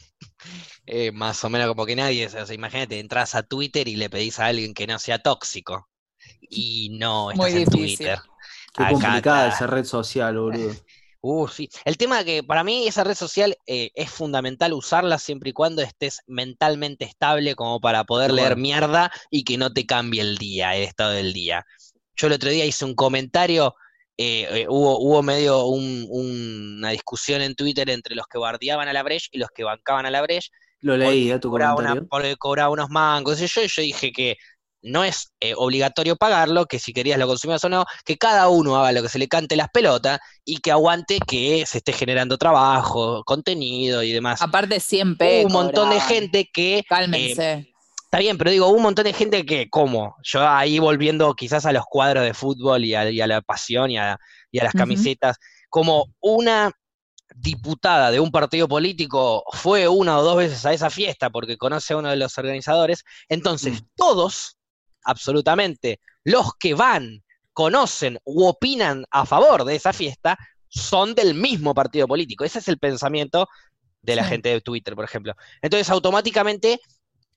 Eh, 0.85 1.11
más 1.11 1.43
o 1.43 1.49
menos 1.49 1.67
como 1.67 1.85
que 1.85 1.95
nadie, 1.95 2.27
o 2.27 2.29
sea, 2.29 2.53
imagínate, 2.53 2.99
entras 2.99 3.35
a 3.35 3.43
Twitter 3.43 3.87
y 3.87 3.95
le 3.95 4.09
pedís 4.09 4.39
a 4.39 4.47
alguien 4.47 4.73
que 4.73 4.87
no 4.87 4.99
sea 4.99 5.19
tóxico. 5.19 5.89
Y 6.41 6.97
no 6.99 7.31
estás 7.31 7.53
Muy 7.53 7.55
en 7.55 7.65
difícil. 7.65 7.69
Twitter. 7.69 8.19
Qué 8.73 8.85
Acá 8.85 8.87
complicada 8.87 9.47
está. 9.47 9.49
esa 9.49 9.67
red 9.67 9.85
social, 9.85 10.37
boludo. 10.39 10.81
Uh, 11.21 11.47
sí. 11.47 11.69
El 11.83 11.97
tema 11.97 12.23
que 12.23 12.43
para 12.43 12.63
mí 12.63 12.87
esa 12.87 13.03
red 13.03 13.15
social 13.15 13.57
eh, 13.65 13.91
es 13.95 14.09
fundamental 14.09 14.73
usarla 14.73 15.17
siempre 15.17 15.49
y 15.49 15.53
cuando 15.53 15.81
estés 15.81 16.19
mentalmente 16.27 17.05
estable 17.05 17.55
como 17.55 17.79
para 17.79 18.03
poder 18.03 18.31
De 18.31 18.37
leer 18.37 18.55
mierda 18.57 19.11
y 19.31 19.43
que 19.43 19.57
no 19.57 19.73
te 19.73 19.85
cambie 19.85 20.21
el 20.21 20.37
día, 20.37 20.75
el 20.75 20.83
estado 20.83 21.11
del 21.11 21.33
día. 21.33 21.65
Yo 22.15 22.27
el 22.27 22.33
otro 22.33 22.49
día 22.49 22.65
hice 22.65 22.85
un 22.85 22.95
comentario, 22.95 23.75
eh, 24.17 24.47
eh, 24.51 24.65
hubo, 24.69 24.99
hubo 24.99 25.21
medio 25.23 25.65
un- 25.65 26.05
un- 26.09 26.77
una 26.77 26.89
discusión 26.91 27.41
en 27.41 27.55
Twitter 27.55 27.89
entre 27.89 28.15
los 28.15 28.25
que 28.27 28.37
bardeaban 28.37 28.87
a 28.87 28.93
la 28.93 29.03
Breche 29.03 29.27
y 29.31 29.37
los 29.39 29.49
que 29.53 29.63
bancaban 29.63 30.05
a 30.05 30.11
la 30.11 30.21
Breche, 30.21 30.49
Lo 30.81 30.95
leí, 30.97 31.29
eh, 31.31 31.39
tu 31.39 31.53
una- 31.53 31.73
comentario. 31.73 32.07
porque 32.09 32.35
cobraba 32.37 32.69
unos 32.71 32.89
mangos, 32.89 33.41
y 33.41 33.47
yo, 33.47 33.61
y 33.63 33.67
yo 33.67 33.81
dije 33.81 34.11
que 34.11 34.37
no 34.87 35.03
es 35.03 35.31
eh, 35.39 35.53
obligatorio 35.55 36.15
pagarlo, 36.15 36.65
que 36.65 36.79
si 36.79 36.93
querías 36.93 37.19
lo 37.19 37.27
consumías 37.27 37.63
o 37.63 37.69
no, 37.69 37.85
que 38.05 38.17
cada 38.17 38.49
uno 38.49 38.75
haga 38.77 38.91
lo 38.91 39.01
que 39.03 39.09
se 39.09 39.19
le 39.19 39.27
cante 39.27 39.55
las 39.55 39.69
pelotas 39.69 40.19
y 40.45 40.57
que 40.57 40.71
aguante 40.71 41.19
que 41.27 41.65
se 41.65 41.79
esté 41.79 41.93
generando 41.93 42.37
trabajo, 42.37 43.23
contenido 43.25 44.03
y 44.03 44.11
demás. 44.11 44.41
Aparte 44.41 44.79
100 44.79 45.09
Hubo 45.09 45.17
p. 45.17 45.45
un 45.45 45.51
montón 45.51 45.89
de 45.89 45.99
gente 45.99 46.49
que, 46.51 46.79
eh, 46.79 46.83
Cálmense. 46.87 47.73
está 48.03 48.19
bien, 48.19 48.37
pero 48.37 48.51
digo, 48.51 48.67
un 48.69 48.81
montón 48.81 49.05
de 49.05 49.13
gente 49.13 49.45
que, 49.45 49.69
¿cómo? 49.69 50.15
Yo 50.23 50.47
ahí 50.47 50.79
volviendo 50.79 51.33
quizás 51.35 51.65
a 51.65 51.71
los 51.73 51.85
cuadros 51.85 52.23
de 52.23 52.33
fútbol 52.33 52.85
y 52.85 52.95
a, 52.95 53.09
y 53.09 53.21
a 53.21 53.27
la 53.27 53.41
pasión 53.41 53.91
y 53.91 53.97
a, 53.97 54.17
y 54.51 54.59
a 54.59 54.63
las 54.63 54.73
camisetas, 54.73 55.37
como 55.69 56.05
una 56.21 56.71
diputada 57.35 58.09
de 58.09 58.19
un 58.19 58.31
partido 58.31 58.67
político 58.67 59.43
fue 59.51 59.87
una 59.87 60.17
o 60.17 60.23
dos 60.23 60.37
veces 60.37 60.65
a 60.65 60.73
esa 60.73 60.89
fiesta 60.89 61.29
porque 61.29 61.57
conoce 61.57 61.93
a 61.93 61.97
uno 61.97 62.09
de 62.09 62.15
los 62.15 62.37
organizadores, 62.37 63.03
entonces 63.29 63.81
Mm. 63.81 63.85
todos, 63.95 64.56
absolutamente, 65.07 65.99
los 66.23 66.53
que 66.59 66.73
van, 66.73 67.23
conocen 67.53 68.19
u 68.23 68.45
opinan 68.45 69.05
a 69.09 69.25
favor 69.25 69.63
de 69.65 69.75
esa 69.75 69.93
fiesta, 69.93 70.37
son 70.69 71.15
del 71.15 71.33
mismo 71.33 71.73
partido 71.73 72.07
político. 72.07 72.43
Ese 72.43 72.59
es 72.59 72.67
el 72.67 72.77
pensamiento 72.77 73.47
de 74.01 74.15
la 74.15 74.23
Sí. 74.23 74.29
gente 74.29 74.49
de 74.49 74.61
Twitter, 74.61 74.95
por 74.95 75.05
ejemplo. 75.05 75.33
Entonces, 75.61 75.89
automáticamente, 75.89 76.79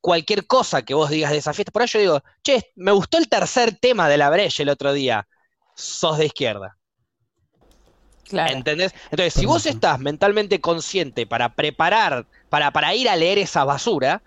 cualquier 0.00 0.46
cosa 0.46 0.82
que 0.82 0.94
vos 0.94 1.10
digas 1.10 1.30
de 1.30 1.38
esa 1.38 1.52
fiesta, 1.54 1.72
por 1.72 1.82
ahí 1.82 1.88
yo 1.88 2.00
digo, 2.00 2.22
che, 2.42 2.72
me 2.76 2.92
gustó 2.92 3.18
el 3.18 3.28
tercer 3.28 3.78
tema 3.80 4.08
de 4.08 4.18
la 4.18 4.30
Breche 4.30 4.62
el 4.62 4.68
otro 4.68 4.92
día, 4.92 5.26
sos 5.74 6.18
de 6.18 6.26
izquierda. 6.26 6.76
Claro. 8.28 8.52
¿Entendés? 8.54 8.94
Entonces, 9.10 9.34
si 9.34 9.46
vos 9.46 9.66
estás 9.66 9.98
mentalmente 9.98 10.60
consciente 10.60 11.26
para 11.26 11.54
preparar, 11.54 12.26
para, 12.48 12.70
para 12.72 12.94
ir 12.94 13.08
a 13.08 13.16
leer 13.16 13.38
esa 13.38 13.64
basura, 13.64 14.22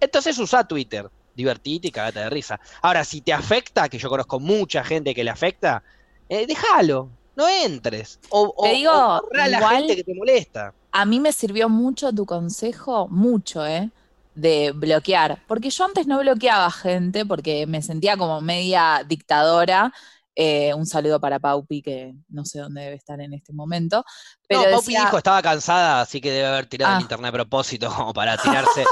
entonces 0.00 0.38
usa 0.38 0.66
Twitter. 0.68 1.08
Divertite 1.36 1.88
y 1.88 1.90
cagate 1.92 2.20
de 2.20 2.30
risa. 2.30 2.58
Ahora, 2.82 3.04
si 3.04 3.20
te 3.20 3.32
afecta, 3.32 3.88
que 3.88 3.98
yo 3.98 4.08
conozco 4.08 4.40
mucha 4.40 4.82
gente 4.82 5.14
que 5.14 5.22
le 5.22 5.30
afecta, 5.30 5.82
eh, 6.28 6.46
déjalo, 6.46 7.10
no 7.36 7.46
entres. 7.48 8.18
O, 8.30 8.52
o- 8.56 8.64
Te 8.64 8.72
digo, 8.72 8.90
o 8.92 9.22
a 9.34 9.48
la 9.48 9.58
igual- 9.58 9.76
gente 9.76 9.96
que 9.96 10.04
te 10.04 10.14
molesta. 10.14 10.72
A 10.92 11.04
mí 11.04 11.20
me 11.20 11.30
sirvió 11.32 11.68
mucho 11.68 12.10
tu 12.12 12.24
consejo, 12.24 13.06
mucho, 13.08 13.66
¿eh? 13.66 13.90
De 14.34 14.72
bloquear. 14.74 15.42
Porque 15.46 15.68
yo 15.70 15.84
antes 15.84 16.06
no 16.06 16.18
bloqueaba 16.18 16.70
gente 16.70 17.24
porque 17.26 17.66
me 17.66 17.82
sentía 17.82 18.16
como 18.16 18.40
media 18.40 19.04
dictadora. 19.06 19.92
Eh, 20.38 20.74
un 20.74 20.84
saludo 20.84 21.18
para 21.18 21.38
Paupi, 21.38 21.80
que 21.80 22.14
no 22.28 22.44
sé 22.44 22.58
dónde 22.58 22.82
debe 22.82 22.96
estar 22.96 23.18
en 23.22 23.32
este 23.32 23.54
momento. 23.54 24.04
Pero 24.46 24.60
no, 24.60 24.70
Paupi 24.70 24.86
decía, 24.88 25.04
dijo 25.06 25.16
estaba 25.16 25.40
cansada, 25.40 26.02
así 26.02 26.20
que 26.20 26.30
debe 26.30 26.46
haber 26.46 26.66
tirado 26.66 26.92
Ah. 26.92 26.96
el 26.98 27.02
internet 27.02 27.30
a 27.30 27.32
propósito 27.32 27.88
como 27.96 28.12
para 28.12 28.36
tirarse. 28.42 28.84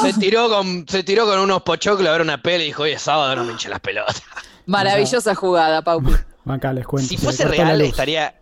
se, 0.00 0.12
tiró 0.14 0.48
con, 0.48 0.86
se 0.88 1.02
tiró 1.02 1.26
con 1.26 1.40
unos 1.40 1.62
pochoclos 1.62 2.08
a 2.08 2.12
ver 2.12 2.20
una 2.20 2.40
peli 2.40 2.62
y 2.62 2.66
dijo, 2.68 2.84
hoy 2.84 2.92
es 2.92 3.02
sábado, 3.02 3.34
no 3.34 3.42
me 3.44 3.50
hinche 3.50 3.68
las 3.68 3.80
pelotas. 3.80 4.22
maravillosa 4.66 5.34
jugada, 5.34 5.82
Paupi. 5.82 6.12
Acá 6.46 6.72
les 6.72 6.86
cuento. 6.86 7.08
Si 7.08 7.16
se 7.16 7.24
fuese 7.24 7.46
real, 7.46 7.80
estaría. 7.80 8.34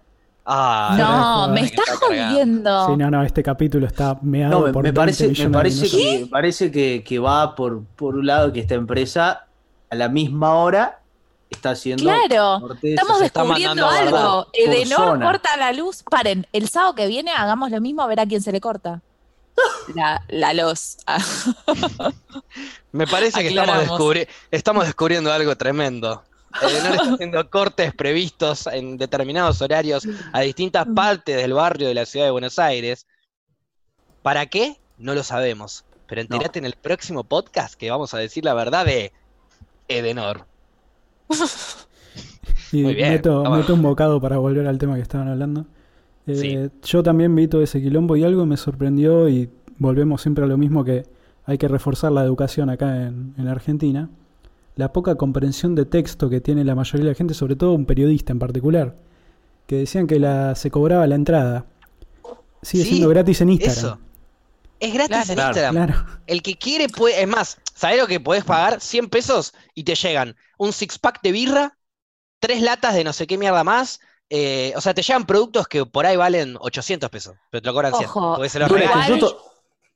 Ah, 0.44 1.46
no, 1.48 1.54
me 1.54 1.62
estás 1.62 1.88
jodiendo. 1.98 2.86
Sí, 2.88 2.96
no, 2.96 3.11
no, 3.11 3.22
este 3.22 3.42
capítulo 3.42 3.86
está 3.86 4.18
meado 4.22 4.58
No, 4.61 4.66
me, 4.66 4.72
por 4.72 4.82
me 4.82 4.90
20 4.90 5.00
parece, 5.00 5.44
me 5.44 5.50
parece, 5.50 5.88
que, 5.88 6.18
me 6.20 6.26
parece 6.26 6.70
que, 6.70 7.04
que 7.04 7.18
va 7.18 7.54
por, 7.54 7.84
por 7.84 8.16
un 8.16 8.26
lado 8.26 8.52
que 8.52 8.61
esta 8.61 8.74
empresa 8.74 9.46
a 9.90 9.94
la 9.94 10.08
misma 10.08 10.54
hora 10.54 10.99
está 11.61 11.70
haciendo 11.70 12.02
Claro, 12.04 12.58
cortes, 12.61 12.90
Estamos 12.90 13.22
está 13.22 13.42
descubriendo 13.42 13.86
algo. 13.86 14.48
Edenor 14.52 14.98
zona. 14.98 15.26
corta 15.26 15.56
la 15.56 15.72
luz. 15.72 16.02
Paren, 16.02 16.46
el 16.52 16.68
sábado 16.68 16.94
que 16.94 17.06
viene 17.06 17.30
hagamos 17.30 17.70
lo 17.70 17.80
mismo 17.80 18.02
a 18.02 18.06
ver 18.06 18.20
a 18.20 18.26
quién 18.26 18.42
se 18.42 18.50
le 18.52 18.61
corta. 18.61 19.02
La, 19.94 20.24
la 20.28 20.54
luz. 20.54 20.96
Me 22.92 23.06
parece 23.06 23.40
que 23.42 23.48
estamos, 23.48 23.68
Aclaramos. 23.70 23.98
descubri- 24.00 24.28
estamos 24.50 24.84
descubriendo 24.86 25.32
algo 25.32 25.54
tremendo. 25.56 26.22
Edenor 26.62 26.92
está 26.94 27.14
haciendo 27.14 27.50
cortes 27.50 27.94
previstos 27.94 28.66
en 28.66 28.96
determinados 28.96 29.61
horarios 29.62 30.06
a 30.32 30.40
distintas 30.40 30.86
partes 30.94 31.36
del 31.36 31.52
barrio 31.52 31.88
de 31.88 31.94
la 31.94 32.06
ciudad 32.06 32.26
de 32.26 32.32
Buenos 32.32 32.58
Aires. 32.58 33.06
¿Para 34.22 34.46
qué? 34.46 34.78
No 34.98 35.14
lo 35.14 35.22
sabemos. 35.22 35.84
Pero 36.08 36.22
entérate 36.22 36.58
en 36.58 36.64
el 36.64 36.74
próximo 36.74 37.22
podcast 37.22 37.74
que 37.74 37.90
vamos 37.90 38.14
a 38.14 38.18
decir 38.18 38.44
la 38.44 38.54
verdad 38.54 38.84
de 38.84 39.12
Edenor. 39.86 40.46
Y 42.72 42.83
Muy 42.83 42.95
bien, 42.95 43.12
meto, 43.12 43.43
un 43.43 43.83
bocado 43.83 44.20
para 44.20 44.39
volver 44.39 44.66
al 44.66 44.78
tema 44.78 44.95
que 44.95 45.03
estaban 45.03 45.28
hablando. 45.28 45.66
Eh, 46.26 46.35
Sí. 46.35 46.70
Yo 46.89 47.03
también 47.03 47.35
vi 47.35 47.49
todo 47.49 47.62
ese 47.62 47.81
quilombo 47.81 48.16
y 48.16 48.22
algo 48.22 48.47
me 48.47 48.57
sorprendió 48.57 49.28
y 49.28 49.51
volvemos 49.78 50.22
siempre 50.22 50.45
a 50.45 50.47
lo 50.47 50.57
mismo 50.57 50.85
que 50.85 51.05
hay 51.47 51.59
que 51.59 51.66
reforzar 51.66 52.12
la 52.12 52.22
educación 52.22 52.70
acá 52.70 53.07
en, 53.07 53.35
en 53.39 53.49
Argentina. 53.49 54.09
La 54.76 54.93
poca 54.93 55.16
comprensión 55.16 55.74
de 55.74 55.85
texto 55.85 56.31
que 56.31 56.41
tiene 56.41 56.64
la 56.64 56.74
mayoría 56.76 57.05
de 57.07 57.11
la 57.11 57.16
gente, 57.16 57.35
sobre 57.35 57.57
todo 57.57 57.72
un 57.72 57.87
periodista 57.87 58.33
en 58.33 58.39
particular, 58.39 58.95
que 59.66 59.76
decían 59.78 60.07
que 60.07 60.20
la, 60.20 60.55
se 60.55 60.70
cobraba 60.70 61.07
la 61.07 61.16
entrada. 61.16 61.66
Sigue 62.62 62.85
Sí, 62.85 62.91
siendo 62.91 63.09
gratis 63.09 63.41
en 63.41 63.51
Instagram. 63.51 63.78
Eso. 63.78 63.99
Es 64.81 64.93
gratis 64.95 65.26
Claro. 65.26 65.33
en 65.33 65.39
Instagram. 65.49 65.74
Claro. 65.74 66.20
El 66.26 66.43
que 66.43 66.57
quiere 66.57 66.89
puede. 66.89 67.20
Es 67.22 67.28
más, 67.28 67.59
¿sabés 67.74 67.99
lo 67.99 68.07
que 68.07 68.18
podés 68.20 68.45
pagar? 68.45 68.81
100 68.81 69.09
pesos 69.11 69.53
y 69.74 69.85
te 69.85 69.95
llegan 69.95 70.37
un 70.59 70.72
six 70.72 70.99
pack 70.99 71.20
de 71.22 71.33
birra, 71.33 71.78
tres 72.39 72.62
latas 72.62 72.95
de 72.95 73.05
no 73.05 73.12
sé 73.12 73.26
qué 73.26 73.37
mierda 73.39 73.62
más. 73.64 74.01
eh, 74.33 74.72
o 74.76 74.81
sea, 74.81 74.95
te 74.95 75.03
llegan 75.03 75.26
productos 75.26 75.66
que 75.66 75.85
por 75.85 76.07
ahí 76.07 76.16
valen 76.16 76.57
800 76.61 77.11
pesos, 77.11 77.35
pero 77.51 77.61
te 77.62 77.66
lo 77.66 77.74
cobran 77.74 77.93
100. 77.95 78.09
Ojo, 78.09 78.39
igual, 78.45 79.31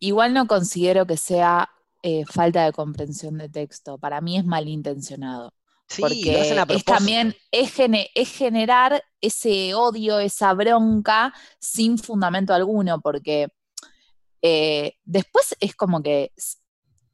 igual 0.01 0.35
no 0.35 0.47
considero 0.47 1.07
que 1.07 1.17
sea 1.17 1.71
eh, 2.03 2.25
falta 2.27 2.65
de 2.65 2.73
comprensión 2.73 3.39
de 3.39 3.49
texto. 3.49 3.97
Para 3.99 4.21
mí 4.21 4.37
es 4.37 4.45
malintencionado. 4.45 5.53
Sí, 5.87 6.03
porque 6.03 6.33
lo 6.33 6.41
hacen 6.41 6.59
a 6.59 6.63
es 6.69 6.85
también 6.85 7.37
es, 7.51 7.73
gene- 7.75 8.11
es 8.15 8.31
generar 8.33 9.05
ese 9.21 9.75
odio, 9.75 10.19
esa 10.19 10.53
bronca 10.55 11.33
sin 11.61 11.99
fundamento 11.99 12.53
alguno, 12.55 13.01
porque 13.01 13.49
eh, 14.47 14.93
después 15.05 15.57
es 15.59 15.75
como 15.75 16.03
que 16.03 16.33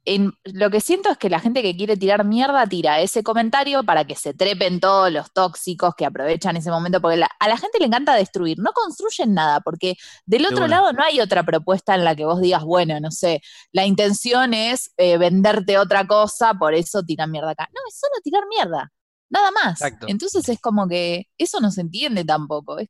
en, 0.03 0.33
lo 0.45 0.71
que 0.71 0.81
siento 0.81 1.11
es 1.11 1.17
que 1.19 1.29
la 1.29 1.39
gente 1.39 1.61
que 1.61 1.77
quiere 1.77 1.95
tirar 1.95 2.25
mierda 2.25 2.65
tira 2.65 2.99
ese 3.01 3.21
comentario 3.21 3.83
para 3.83 4.03
que 4.05 4.15
se 4.15 4.33
trepen 4.33 4.79
todos 4.79 5.11
los 5.11 5.31
tóxicos 5.31 5.93
que 5.95 6.07
aprovechan 6.07 6.57
ese 6.57 6.71
momento, 6.71 6.99
porque 6.99 7.17
la- 7.17 7.29
a 7.39 7.47
la 7.47 7.55
gente 7.55 7.77
le 7.79 7.85
encanta 7.85 8.15
destruir, 8.15 8.57
no 8.57 8.71
construyen 8.73 9.35
nada, 9.35 9.59
porque 9.61 9.95
del 10.25 10.41
De 10.41 10.47
otro 10.49 10.65
lado 10.71 10.91
no 10.93 11.03
hay 11.03 11.19
otra 11.21 11.43
propuesta 11.43 11.93
en 11.93 12.03
la 12.03 12.15
que 12.15 12.25
vos 12.25 12.41
digas, 12.41 12.63
bueno, 12.63 12.99
no 12.99 13.11
sé, 13.11 13.41
la 13.71 13.85
intención 13.85 14.55
es 14.55 14.91
eh, 14.97 15.19
venderte 15.19 15.77
otra 15.77 16.07
cosa, 16.07 16.55
por 16.55 16.73
eso 16.73 17.03
tiran 17.03 17.29
mierda 17.29 17.51
acá. 17.51 17.69
No, 17.71 17.79
es 17.87 17.99
solo 17.99 18.13
tirar 18.23 18.43
mierda, 18.49 18.91
nada 19.29 19.51
más. 19.51 19.81
Exacto. 19.81 20.07
Entonces 20.09 20.49
es 20.49 20.59
como 20.59 20.87
que 20.87 21.27
eso 21.37 21.59
no 21.59 21.69
se 21.69 21.81
entiende 21.81 22.25
tampoco. 22.25 22.79
Es- 22.79 22.89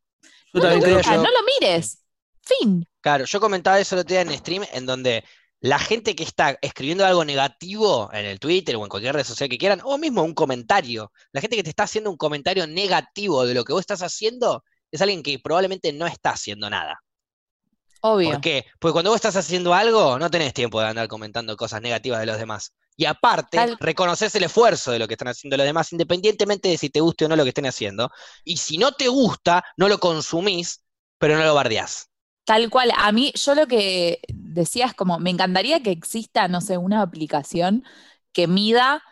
no, 0.53 0.69
que- 0.85 0.95
no 1.23 1.29
lo 1.29 1.39
mires. 1.59 1.97
Fin. 2.59 2.85
Claro, 3.01 3.25
yo 3.25 3.39
comentaba 3.39 3.79
eso 3.79 3.95
el 3.95 4.01
otro 4.01 4.13
día 4.13 4.21
en 4.21 4.37
stream, 4.37 4.63
en 4.73 4.85
donde 4.85 5.23
la 5.59 5.79
gente 5.79 6.15
que 6.15 6.23
está 6.23 6.57
escribiendo 6.61 7.05
algo 7.05 7.23
negativo 7.25 8.09
en 8.13 8.25
el 8.25 8.39
Twitter 8.39 8.75
o 8.75 8.83
en 8.83 8.89
cualquier 8.89 9.15
red 9.15 9.23
social 9.23 9.49
que 9.49 9.57
quieran, 9.57 9.81
o 9.83 9.97
mismo 9.97 10.23
un 10.23 10.33
comentario, 10.33 11.11
la 11.31 11.41
gente 11.41 11.55
que 11.55 11.63
te 11.63 11.69
está 11.69 11.83
haciendo 11.83 12.09
un 12.11 12.17
comentario 12.17 12.65
negativo 12.67 13.45
de 13.45 13.53
lo 13.53 13.63
que 13.63 13.73
vos 13.73 13.81
estás 13.81 14.01
haciendo, 14.01 14.63
es 14.91 15.01
alguien 15.01 15.23
que 15.23 15.39
probablemente 15.39 15.93
no 15.93 16.05
está 16.07 16.31
haciendo 16.31 16.69
nada. 16.69 16.99
Obvio. 18.01 18.31
¿Por 18.31 18.41
qué? 18.41 18.65
Porque 18.79 18.93
cuando 18.93 19.11
vos 19.11 19.17
estás 19.17 19.35
haciendo 19.35 19.73
algo, 19.73 20.17
no 20.17 20.29
tenés 20.29 20.53
tiempo 20.53 20.79
de 20.81 20.87
andar 20.87 21.07
comentando 21.07 21.55
cosas 21.55 21.81
negativas 21.81 22.19
de 22.19 22.25
los 22.25 22.37
demás. 22.37 22.73
Y 22.97 23.05
aparte, 23.05 23.57
Tal- 23.57 23.77
reconoces 23.79 24.33
el 24.35 24.43
esfuerzo 24.43 24.91
de 24.91 24.99
lo 24.99 25.07
que 25.07 25.13
están 25.13 25.27
haciendo 25.27 25.57
los 25.57 25.65
demás, 25.65 25.91
independientemente 25.93 26.69
de 26.69 26.77
si 26.77 26.89
te 26.89 26.99
guste 26.99 27.25
o 27.25 27.27
no 27.29 27.35
lo 27.35 27.43
que 27.43 27.49
estén 27.49 27.67
haciendo. 27.67 28.09
Y 28.43 28.57
si 28.57 28.77
no 28.77 28.91
te 28.93 29.07
gusta, 29.07 29.63
no 29.77 29.87
lo 29.87 29.99
consumís, 29.99 30.83
pero 31.19 31.37
no 31.37 31.43
lo 31.43 31.53
bardeás. 31.53 32.10
Tal 32.45 32.69
cual. 32.69 32.91
A 32.97 33.11
mí, 33.11 33.31
yo 33.35 33.55
lo 33.55 33.67
que 33.67 34.19
decía 34.27 34.85
es 34.85 34.93
como, 34.93 35.19
me 35.19 35.29
encantaría 35.29 35.81
que 35.81 35.91
exista, 35.91 36.47
no 36.47 36.61
sé, 36.61 36.77
una 36.77 37.01
aplicación 37.01 37.83
que 38.33 38.47
mida 38.47 39.03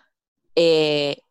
eh, 0.56 1.22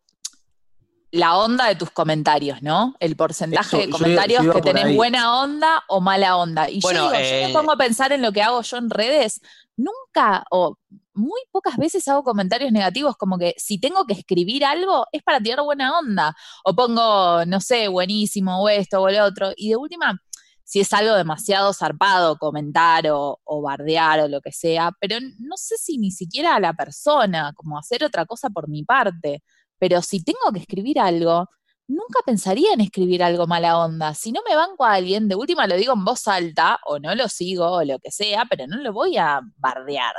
la 1.10 1.38
onda 1.38 1.66
de 1.66 1.74
tus 1.74 1.90
comentarios, 1.90 2.62
¿no? 2.62 2.94
El 3.00 3.16
porcentaje 3.16 3.76
Eso, 3.76 3.86
de 3.86 3.90
comentarios 3.90 4.44
yo 4.44 4.52
que 4.52 4.60
tenés 4.62 4.84
ahí. 4.84 4.96
buena 4.96 5.40
onda 5.40 5.82
o 5.88 6.00
mala 6.00 6.36
onda. 6.36 6.68
Y 6.68 6.80
Bueno, 6.80 7.06
yo 7.06 7.10
digo, 7.10 7.22
yo 7.24 7.36
eh, 7.36 7.46
me 7.46 7.52
pongo 7.52 7.72
a 7.72 7.76
pensar 7.76 8.12
en 8.12 8.22
lo 8.22 8.32
que 8.32 8.42
hago 8.42 8.60
yo 8.62 8.76
en 8.76 8.90
redes, 8.90 9.40
nunca 9.76 10.44
o 10.50 10.76
muy 11.14 11.40
pocas 11.50 11.76
veces 11.76 12.06
hago 12.08 12.22
comentarios 12.22 12.72
negativos, 12.72 13.16
como 13.16 13.38
que 13.38 13.54
si 13.56 13.80
tengo 13.80 14.06
que 14.06 14.14
escribir 14.14 14.64
algo 14.64 15.06
es 15.12 15.22
para 15.22 15.40
tirar 15.40 15.64
buena 15.64 15.98
onda. 15.98 16.36
O 16.64 16.74
pongo, 16.74 17.44
no 17.46 17.60
sé, 17.60 17.88
buenísimo 17.88 18.62
o 18.62 18.68
esto 18.68 19.00
o 19.02 19.10
lo 19.10 19.24
otro. 19.24 19.52
Y 19.56 19.70
de 19.70 19.76
última, 19.76 20.20
si 20.68 20.80
es 20.80 20.92
algo 20.92 21.14
demasiado 21.14 21.72
zarpado, 21.72 22.36
comentar 22.36 23.06
o, 23.10 23.40
bardear 23.62 24.20
o 24.20 24.28
lo 24.28 24.42
que 24.42 24.52
sea, 24.52 24.92
pero 25.00 25.16
no 25.38 25.56
sé 25.56 25.76
si 25.78 25.96
ni 25.96 26.10
siquiera 26.10 26.56
a 26.56 26.60
la 26.60 26.74
persona, 26.74 27.54
como 27.56 27.78
hacer 27.78 28.04
otra 28.04 28.26
cosa 28.26 28.50
por 28.50 28.68
mi 28.68 28.84
parte. 28.84 29.42
Pero 29.78 30.02
si 30.02 30.22
tengo 30.22 30.52
que 30.52 30.60
escribir 30.60 31.00
algo, 31.00 31.46
nunca 31.86 32.20
pensaría 32.26 32.74
en 32.74 32.82
escribir 32.82 33.22
algo 33.22 33.46
mala 33.46 33.78
onda. 33.78 34.12
Si 34.12 34.30
no 34.30 34.42
me 34.46 34.56
banco 34.56 34.84
a 34.84 34.92
alguien, 34.92 35.26
de 35.26 35.36
última 35.36 35.66
lo 35.66 35.74
digo 35.74 35.94
en 35.94 36.04
voz 36.04 36.28
alta, 36.28 36.78
o 36.84 36.98
no 36.98 37.14
lo 37.14 37.28
sigo, 37.28 37.66
o 37.72 37.82
lo 37.84 37.98
que 37.98 38.10
sea, 38.10 38.44
pero 38.50 38.66
no 38.66 38.76
lo 38.76 38.92
voy 38.92 39.16
a 39.16 39.40
bardear. 39.56 40.16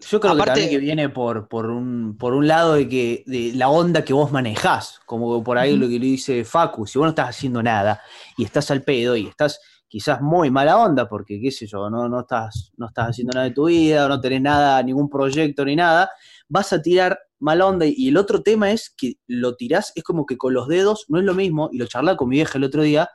Yo 0.00 0.20
creo 0.20 0.34
Aparte- 0.34 0.44
que 0.44 0.60
también 0.60 0.70
que 0.70 0.78
viene 0.78 1.08
por, 1.08 1.48
por, 1.48 1.70
un, 1.70 2.16
por 2.18 2.34
un 2.34 2.46
lado 2.46 2.74
de 2.74 2.88
que 2.88 3.24
de 3.26 3.52
la 3.54 3.70
onda 3.70 4.04
que 4.04 4.12
vos 4.12 4.30
manejás, 4.30 5.00
como 5.06 5.42
por 5.42 5.56
ahí 5.56 5.76
lo 5.76 5.88
que 5.88 5.98
le 5.98 6.06
dice 6.06 6.44
Facu, 6.44 6.86
si 6.86 6.98
vos 6.98 7.06
no 7.06 7.10
estás 7.10 7.30
haciendo 7.30 7.62
nada 7.62 8.02
y 8.36 8.44
estás 8.44 8.70
al 8.70 8.82
pedo 8.82 9.16
y 9.16 9.26
estás 9.26 9.58
quizás 9.88 10.20
muy 10.20 10.50
mala 10.50 10.76
onda 10.76 11.08
porque 11.08 11.40
qué 11.40 11.50
sé 11.50 11.66
yo, 11.66 11.88
no, 11.88 12.08
no, 12.08 12.20
estás, 12.20 12.72
no 12.76 12.88
estás 12.88 13.10
haciendo 13.10 13.32
nada 13.34 13.46
de 13.46 13.54
tu 13.54 13.66
vida, 13.66 14.04
o 14.04 14.08
no 14.08 14.20
tenés 14.20 14.42
nada, 14.42 14.82
ningún 14.82 15.08
proyecto 15.08 15.64
ni 15.64 15.76
nada, 15.76 16.10
vas 16.48 16.72
a 16.74 16.82
tirar 16.82 17.18
mala 17.38 17.66
onda 17.66 17.86
y 17.86 18.08
el 18.08 18.18
otro 18.18 18.42
tema 18.42 18.70
es 18.72 18.90
que 18.94 19.14
lo 19.26 19.56
tirás, 19.56 19.92
es 19.94 20.02
como 20.02 20.26
que 20.26 20.36
con 20.36 20.52
los 20.52 20.68
dedos 20.68 21.06
no 21.08 21.18
es 21.18 21.24
lo 21.24 21.34
mismo, 21.34 21.70
y 21.72 21.78
lo 21.78 21.86
charlaba 21.86 22.16
con 22.18 22.28
mi 22.28 22.36
vieja 22.36 22.58
el 22.58 22.64
otro 22.64 22.82
día, 22.82 23.08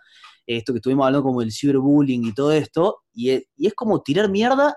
esto 0.47 0.73
que 0.73 0.77
estuvimos 0.77 1.05
hablando 1.05 1.23
como 1.23 1.41
el 1.43 1.51
ciberbullying 1.51 2.25
y 2.25 2.33
todo 2.33 2.51
esto, 2.53 3.03
y 3.13 3.29
es, 3.31 3.43
y 3.55 3.67
es 3.67 3.73
como 3.75 4.01
tirar 4.01 4.29
mierda 4.29 4.75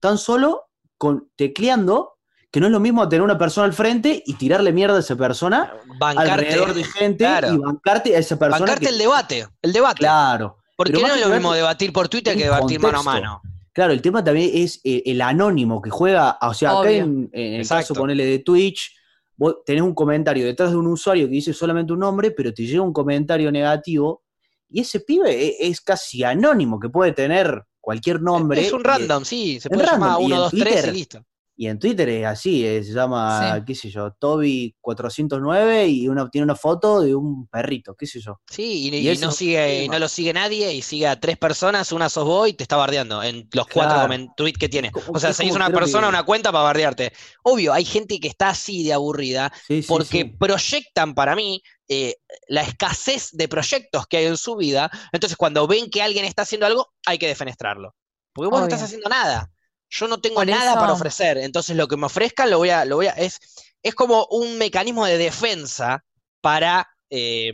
tan 0.00 0.18
solo 0.18 0.64
con 0.98 1.30
tecleando, 1.36 2.18
que 2.50 2.60
no 2.60 2.66
es 2.66 2.72
lo 2.72 2.80
mismo 2.80 3.08
tener 3.08 3.22
una 3.22 3.36
persona 3.36 3.66
al 3.66 3.72
frente 3.72 4.22
y 4.24 4.34
tirarle 4.34 4.72
mierda 4.72 4.96
a 4.96 5.00
esa 5.00 5.16
persona 5.16 5.72
alrededor 6.00 6.74
de 6.74 6.84
gente 6.84 7.18
claro. 7.18 7.52
y 7.52 7.58
bancarte 7.58 8.16
a 8.16 8.18
esa 8.18 8.38
persona. 8.38 8.60
Bancarte 8.60 8.86
que- 8.86 8.92
el 8.92 8.98
debate, 8.98 9.46
el 9.62 9.72
debate. 9.72 9.98
Claro. 9.98 10.58
Porque 10.76 10.92
Pero 10.92 11.08
no 11.08 11.14
es 11.14 11.20
lo 11.20 11.28
mismo 11.28 11.52
debatir 11.54 11.92
por 11.92 12.08
Twitter 12.08 12.36
que 12.36 12.44
debatir 12.44 12.80
mano 12.80 13.00
a 13.00 13.02
mano. 13.02 13.42
Claro, 13.72 13.92
el 13.92 14.00
tema 14.00 14.24
también 14.24 14.50
es 14.54 14.80
eh, 14.84 15.02
el 15.06 15.20
anónimo 15.20 15.82
que 15.82 15.90
juega, 15.90 16.38
o 16.40 16.54
sea, 16.54 16.78
acá 16.78 16.90
en, 16.90 17.28
en 17.32 17.54
el 17.54 17.60
Exacto. 17.60 17.92
caso, 17.92 17.94
ponele 17.94 18.24
de 18.24 18.38
Twitch, 18.38 18.94
vos 19.36 19.56
tenés 19.66 19.82
un 19.82 19.94
comentario 19.94 20.46
detrás 20.46 20.70
de 20.70 20.76
un 20.76 20.86
usuario 20.86 21.26
que 21.26 21.32
dice 21.32 21.52
solamente 21.52 21.92
un 21.92 21.98
nombre, 22.00 22.30
pero 22.30 22.54
te 22.54 22.64
llega 22.64 22.80
un 22.80 22.92
comentario 22.94 23.52
negativo, 23.52 24.22
y 24.68 24.80
ese 24.80 25.00
pibe 25.00 25.30
e- 25.30 25.56
es, 25.68 25.80
casi 25.82 26.24
anónimo, 26.24 26.80
que 26.80 26.88
puede 26.88 27.12
tener 27.12 27.64
cualquier 27.86 28.20
nombre. 28.20 28.66
Es 28.66 28.72
un 28.72 28.82
random, 28.82 29.24
sí, 29.24 29.60
se 29.60 29.68
es 29.68 29.72
puede 29.72 29.86
llamar 29.86 30.08
random, 30.18 30.22
y 30.22 30.26
1, 30.26 30.34
en 30.34 30.40
2, 30.40 30.50
3 30.50 30.86
y 30.88 30.90
listo. 30.90 31.24
Y 31.58 31.68
en 31.68 31.78
Twitter 31.78 32.08
es 32.08 32.26
así, 32.26 32.66
eh, 32.66 32.82
se 32.84 32.92
llama, 32.92 33.54
Sí. 33.58 33.62
qué 33.64 33.74
sé 33.76 33.88
yo, 33.90 34.10
Toby409 34.20 35.88
y 35.88 36.08
una, 36.08 36.28
tiene 36.28 36.44
una 36.44 36.54
foto 36.54 37.00
de 37.00 37.14
un 37.14 37.46
perrito, 37.48 37.94
qué 37.94 38.06
sé 38.06 38.20
yo. 38.20 38.40
Sí, 38.50 38.88
y, 38.92 38.96
Y 38.96 39.08
y 39.10 39.16
no 39.18 39.30
es 39.30 39.36
sigue, 39.36 39.84
y 39.84 39.88
no 39.88 39.98
lo 39.98 40.08
sigue 40.08 40.32
nadie, 40.32 40.74
y 40.74 40.82
sigue 40.82 41.06
a 41.06 41.18
tres 41.18 41.38
personas, 41.38 41.92
una 41.92 42.08
sos 42.08 42.24
vos 42.24 42.48
y 42.48 42.52
te 42.52 42.62
está 42.64 42.76
bardeando 42.76 43.22
en 43.22 43.48
los 43.52 43.66
cuatro 43.68 43.94
Claro. 43.94 44.12
comen- 44.12 44.32
tweets 44.36 44.58
que 44.58 44.68
tiene. 44.68 44.90
O 45.08 45.18
sea, 45.18 45.30
es 45.30 45.36
seguís 45.36 45.54
una 45.54 45.70
persona, 45.70 46.06
que- 46.06 46.10
una 46.10 46.22
cuenta 46.24 46.52
para 46.52 46.64
bardearte. 46.64 47.12
Obvio, 47.42 47.72
hay 47.72 47.84
gente 47.84 48.20
que 48.20 48.28
está 48.28 48.50
así 48.50 48.84
de 48.84 48.92
aburrida, 48.92 49.52
Sí, 49.66 49.80
sí, 49.82 49.88
porque 49.88 50.26
proyectan 50.26 51.14
para 51.14 51.34
mí 51.36 51.62
eh, 51.88 52.16
la 52.48 52.62
escasez 52.62 53.30
de 53.32 53.48
proyectos 53.48 54.06
que 54.06 54.16
hay 54.16 54.24
en 54.26 54.36
su 54.36 54.56
vida. 54.56 54.90
Entonces, 55.12 55.36
cuando 55.36 55.66
ven 55.66 55.90
que 55.90 56.02
alguien 56.02 56.24
está 56.24 56.42
haciendo 56.42 56.66
algo, 56.66 56.92
hay 57.06 57.18
que 57.18 57.28
defenestrarlo. 57.28 57.94
Porque 58.32 58.50
vos 58.50 58.60
no 58.60 58.66
estás 58.66 58.82
haciendo 58.82 59.08
nada. 59.08 59.50
Yo 59.88 60.08
no 60.08 60.20
tengo 60.20 60.36
Por 60.36 60.48
nada 60.48 60.74
para 60.74 60.92
ofrecer. 60.92 61.38
Entonces, 61.38 61.76
lo 61.76 61.88
que 61.88 61.96
me 61.96 62.06
ofrezcan 62.06 62.50
lo 62.50 62.58
voy 62.58 62.70
a, 62.70 62.84
lo 62.84 62.96
voy 62.96 63.06
a. 63.06 63.12
Es, 63.12 63.38
es 63.82 63.94
como 63.94 64.26
un 64.30 64.58
mecanismo 64.58 65.06
de 65.06 65.16
defensa 65.16 66.04
para 66.40 66.88
eh, 67.08 67.52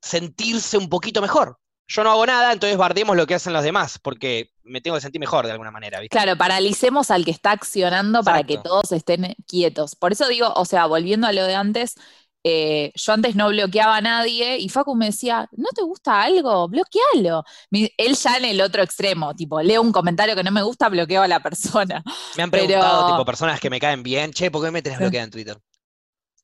sentirse 0.00 0.76
un 0.76 0.88
poquito 0.88 1.22
mejor. 1.22 1.58
Yo 1.86 2.02
no 2.02 2.10
hago 2.10 2.24
nada, 2.24 2.52
entonces 2.52 2.78
bardemos 2.78 3.16
lo 3.16 3.26
que 3.26 3.34
hacen 3.34 3.52
los 3.52 3.62
demás, 3.62 3.98
porque 3.98 4.50
me 4.62 4.80
tengo 4.80 4.96
que 4.96 5.02
sentir 5.02 5.20
mejor 5.20 5.44
de 5.44 5.52
alguna 5.52 5.70
manera, 5.70 6.00
¿viste? 6.00 6.16
Claro, 6.16 6.36
paralicemos 6.36 7.10
al 7.10 7.26
que 7.26 7.30
está 7.30 7.50
accionando 7.50 8.22
para 8.22 8.42
que 8.44 8.56
todos 8.56 8.92
estén 8.92 9.34
quietos. 9.46 9.94
Por 9.94 10.12
eso 10.12 10.26
digo, 10.28 10.50
o 10.54 10.64
sea, 10.64 10.86
volviendo 10.86 11.26
a 11.26 11.32
lo 11.32 11.44
de 11.44 11.54
antes, 11.54 11.96
eh, 12.44 12.92
yo 12.94 13.12
antes 13.14 13.34
no 13.34 13.48
bloqueaba 13.48 13.96
a 13.96 14.00
nadie 14.02 14.58
y 14.58 14.68
Facu 14.68 14.94
me 14.94 15.06
decía, 15.06 15.48
¿no 15.52 15.68
te 15.74 15.82
gusta 15.82 16.22
algo? 16.22 16.68
Bloquealo. 16.68 17.42
Mi- 17.70 17.90
él 17.96 18.14
ya 18.14 18.36
en 18.36 18.44
el 18.44 18.60
otro 18.60 18.82
extremo, 18.82 19.34
tipo, 19.34 19.60
leo 19.62 19.80
un 19.82 19.90
comentario 19.92 20.36
que 20.36 20.44
no 20.44 20.50
me 20.50 20.62
gusta, 20.62 20.88
bloqueo 20.90 21.22
a 21.22 21.28
la 21.28 21.40
persona. 21.40 22.02
Me 22.36 22.42
han 22.42 22.50
Pero- 22.50 22.66
preguntado, 22.66 23.10
tipo, 23.12 23.24
personas 23.24 23.58
que 23.60 23.70
me 23.70 23.80
caen 23.80 24.02
bien, 24.02 24.32
che, 24.32 24.50
¿por 24.50 24.62
qué 24.64 24.70
me 24.70 24.82
tenés 24.82 24.98
bloqueada 24.98 25.24
en 25.24 25.30
Twitter? 25.30 25.56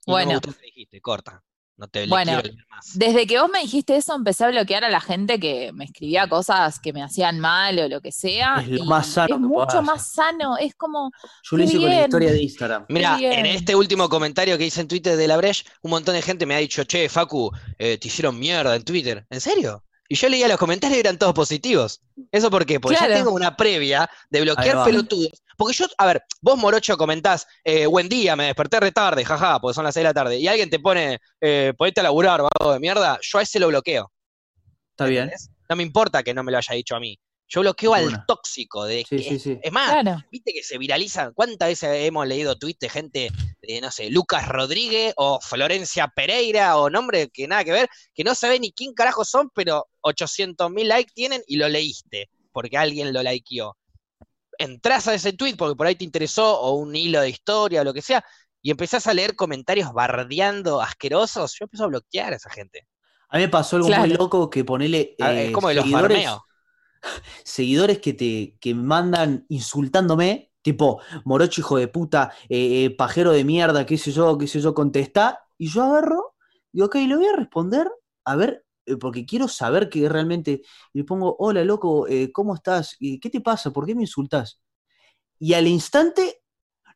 Y 0.06 0.10
no 0.10 0.16
me 0.16 0.24
Bueno. 0.24 0.30
gustó 0.32 0.48
lo 0.48 0.54
que 0.56 0.62
dijiste, 0.66 1.00
corta. 1.02 1.42
No 1.80 1.88
te 1.88 2.06
Bueno, 2.06 2.32
quiero 2.32 2.42
leer 2.42 2.66
más. 2.70 2.90
Desde 2.94 3.26
que 3.26 3.40
vos 3.40 3.48
me 3.50 3.60
dijiste 3.60 3.96
eso, 3.96 4.14
empecé 4.14 4.44
a 4.44 4.50
bloquear 4.50 4.84
a 4.84 4.90
la 4.90 5.00
gente 5.00 5.40
que 5.40 5.72
me 5.72 5.86
escribía 5.86 6.28
cosas 6.28 6.78
que 6.78 6.92
me 6.92 7.02
hacían 7.02 7.40
mal 7.40 7.78
o 7.78 7.88
lo 7.88 8.02
que 8.02 8.12
sea. 8.12 8.60
Es 8.60 8.68
lo 8.68 8.84
y 8.84 8.86
más 8.86 9.06
sano 9.06 9.34
Es 9.34 9.40
que 9.40 9.46
mucho 9.46 9.82
más 9.82 10.12
sano, 10.12 10.58
es 10.58 10.74
como, 10.74 11.10
Yo 11.42 11.56
lo 11.56 11.64
hice 11.64 11.78
con 11.78 11.88
la 11.88 12.02
historia 12.02 12.32
de 12.32 12.42
Instagram. 12.42 12.84
Mira, 12.90 13.18
en 13.18 13.46
este 13.46 13.74
último 13.74 14.10
comentario 14.10 14.58
que 14.58 14.66
hice 14.66 14.82
en 14.82 14.88
Twitter 14.88 15.16
de 15.16 15.26
la 15.26 15.38
Breche, 15.38 15.64
un 15.80 15.92
montón 15.92 16.14
de 16.14 16.20
gente 16.20 16.44
me 16.44 16.54
ha 16.54 16.58
dicho, 16.58 16.84
che, 16.84 17.08
Facu, 17.08 17.50
eh, 17.78 17.96
te 17.96 18.08
hicieron 18.08 18.38
mierda 18.38 18.76
en 18.76 18.84
Twitter. 18.84 19.26
¿En 19.30 19.40
serio? 19.40 19.82
Y 20.06 20.16
yo 20.16 20.28
leía 20.28 20.48
los 20.48 20.58
comentarios 20.58 20.96
y 20.98 21.00
eran 21.00 21.18
todos 21.18 21.32
positivos. 21.32 22.02
¿Eso 22.32 22.50
por 22.50 22.66
qué? 22.66 22.80
Porque 22.80 22.96
ya 22.96 23.06
Claro. 23.06 23.14
tengo 23.14 23.30
una 23.30 23.56
previa 23.56 24.10
de 24.28 24.40
bloquear 24.42 24.84
pelotudos. 24.84 25.40
Porque 25.60 25.74
yo, 25.76 25.84
a 25.98 26.06
ver, 26.06 26.22
vos 26.40 26.56
Morocho 26.56 26.96
comentás, 26.96 27.46
eh, 27.64 27.84
buen 27.84 28.08
día, 28.08 28.34
me 28.34 28.46
desperté 28.46 28.80
retarde, 28.80 29.22
jaja, 29.26 29.60
porque 29.60 29.74
son 29.74 29.84
las 29.84 29.92
6 29.92 30.00
de 30.04 30.08
la 30.08 30.14
tarde, 30.14 30.38
y 30.38 30.48
alguien 30.48 30.70
te 30.70 30.78
pone, 30.78 31.18
eh, 31.38 31.74
ponete 31.76 32.00
a 32.00 32.04
laburar, 32.04 32.40
vago 32.40 32.72
de 32.72 32.80
mierda, 32.80 33.18
yo 33.20 33.38
a 33.38 33.42
ese 33.42 33.60
lo 33.60 33.68
bloqueo. 33.68 34.10
Está 34.92 35.04
bien. 35.04 35.30
No 35.68 35.76
me 35.76 35.82
importa 35.82 36.22
que 36.22 36.32
no 36.32 36.42
me 36.42 36.50
lo 36.50 36.56
haya 36.56 36.74
dicho 36.74 36.96
a 36.96 37.00
mí. 37.00 37.20
Yo 37.46 37.60
bloqueo 37.60 37.92
al 37.92 38.24
tóxico 38.24 38.86
de 38.86 39.04
Sí, 39.06 39.16
que- 39.18 39.22
sí, 39.22 39.38
sí. 39.38 39.58
Es 39.62 39.70
más, 39.70 39.90
claro. 39.90 40.24
viste 40.32 40.54
que 40.54 40.62
se 40.62 40.78
viralizan. 40.78 41.34
¿Cuántas 41.34 41.68
veces 41.68 42.06
hemos 42.06 42.26
leído 42.26 42.56
tweets 42.56 42.78
de 42.80 42.88
gente 42.88 43.30
de, 43.60 43.80
no 43.82 43.90
sé, 43.90 44.08
Lucas 44.08 44.48
Rodríguez 44.48 45.12
o 45.18 45.40
Florencia 45.42 46.08
Pereira 46.08 46.78
o 46.78 46.88
nombre 46.88 47.28
que 47.28 47.46
nada 47.46 47.64
que 47.64 47.72
ver, 47.72 47.88
que 48.14 48.24
no 48.24 48.34
sabe 48.34 48.58
ni 48.60 48.72
quién 48.72 48.94
carajo 48.94 49.26
son, 49.26 49.50
pero 49.54 49.88
800 50.00 50.70
mil 50.70 50.88
likes 50.88 51.12
tienen 51.14 51.42
y 51.46 51.56
lo 51.56 51.68
leíste 51.68 52.30
porque 52.50 52.78
alguien 52.78 53.12
lo 53.12 53.22
likeó. 53.22 53.76
Entrás 54.60 55.08
a 55.08 55.14
ese 55.14 55.32
tweet 55.32 55.56
porque 55.56 55.74
por 55.74 55.86
ahí 55.86 55.94
te 55.94 56.04
interesó 56.04 56.60
o 56.60 56.74
un 56.74 56.94
hilo 56.94 57.20
de 57.20 57.30
historia 57.30 57.80
o 57.80 57.84
lo 57.84 57.94
que 57.94 58.02
sea 58.02 58.24
y 58.62 58.70
empezás 58.70 59.06
a 59.06 59.14
leer 59.14 59.34
comentarios 59.36 59.92
bardeando 59.92 60.80
asquerosos. 60.80 61.56
Yo 61.58 61.64
empiezo 61.64 61.84
a 61.84 61.88
bloquear 61.88 62.32
a 62.32 62.36
esa 62.36 62.50
gente. 62.50 62.86
A 63.30 63.36
mí 63.36 63.44
me 63.44 63.48
pasó 63.48 63.76
algo 63.76 63.88
muy 63.88 64.10
loco 64.10 64.50
que 64.50 64.64
ponele 64.64 65.14
eh, 65.18 65.46
es 65.46 65.52
como 65.52 65.68
de 65.68 65.76
los 65.76 65.86
seguidores, 67.44 67.98
que 68.00 68.12
te 68.12 68.58
que 68.60 68.74
mandan 68.74 69.46
insultándome, 69.48 70.52
tipo 70.62 71.00
morocho 71.24 71.60
hijo 71.62 71.78
de 71.78 71.88
puta, 71.88 72.32
eh, 72.48 72.84
eh, 72.84 72.90
pajero 72.90 73.32
de 73.32 73.44
mierda, 73.44 73.86
qué 73.86 73.96
sé 73.96 74.10
yo, 74.10 74.36
qué 74.36 74.46
sé 74.46 74.60
yo, 74.60 74.74
contesta, 74.74 75.46
y 75.56 75.68
yo 75.68 75.84
agarro, 75.84 76.34
digo, 76.72 76.86
ok, 76.86 76.96
le 76.96 77.16
voy 77.16 77.26
a 77.26 77.36
responder, 77.36 77.90
a 78.24 78.36
ver, 78.36 78.66
porque 78.98 79.26
quiero 79.26 79.48
saber 79.48 79.88
que 79.88 80.08
realmente, 80.08 80.62
y 80.92 80.98
le 80.98 81.04
pongo, 81.04 81.36
hola 81.38 81.64
loco, 81.64 82.06
eh, 82.08 82.30
¿cómo 82.32 82.54
estás? 82.54 82.96
¿Y 82.98 83.20
¿Qué 83.20 83.30
te 83.30 83.40
pasa? 83.40 83.70
¿Por 83.72 83.86
qué 83.86 83.94
me 83.94 84.02
insultás? 84.02 84.60
Y 85.38 85.54
al 85.54 85.66
instante, 85.66 86.42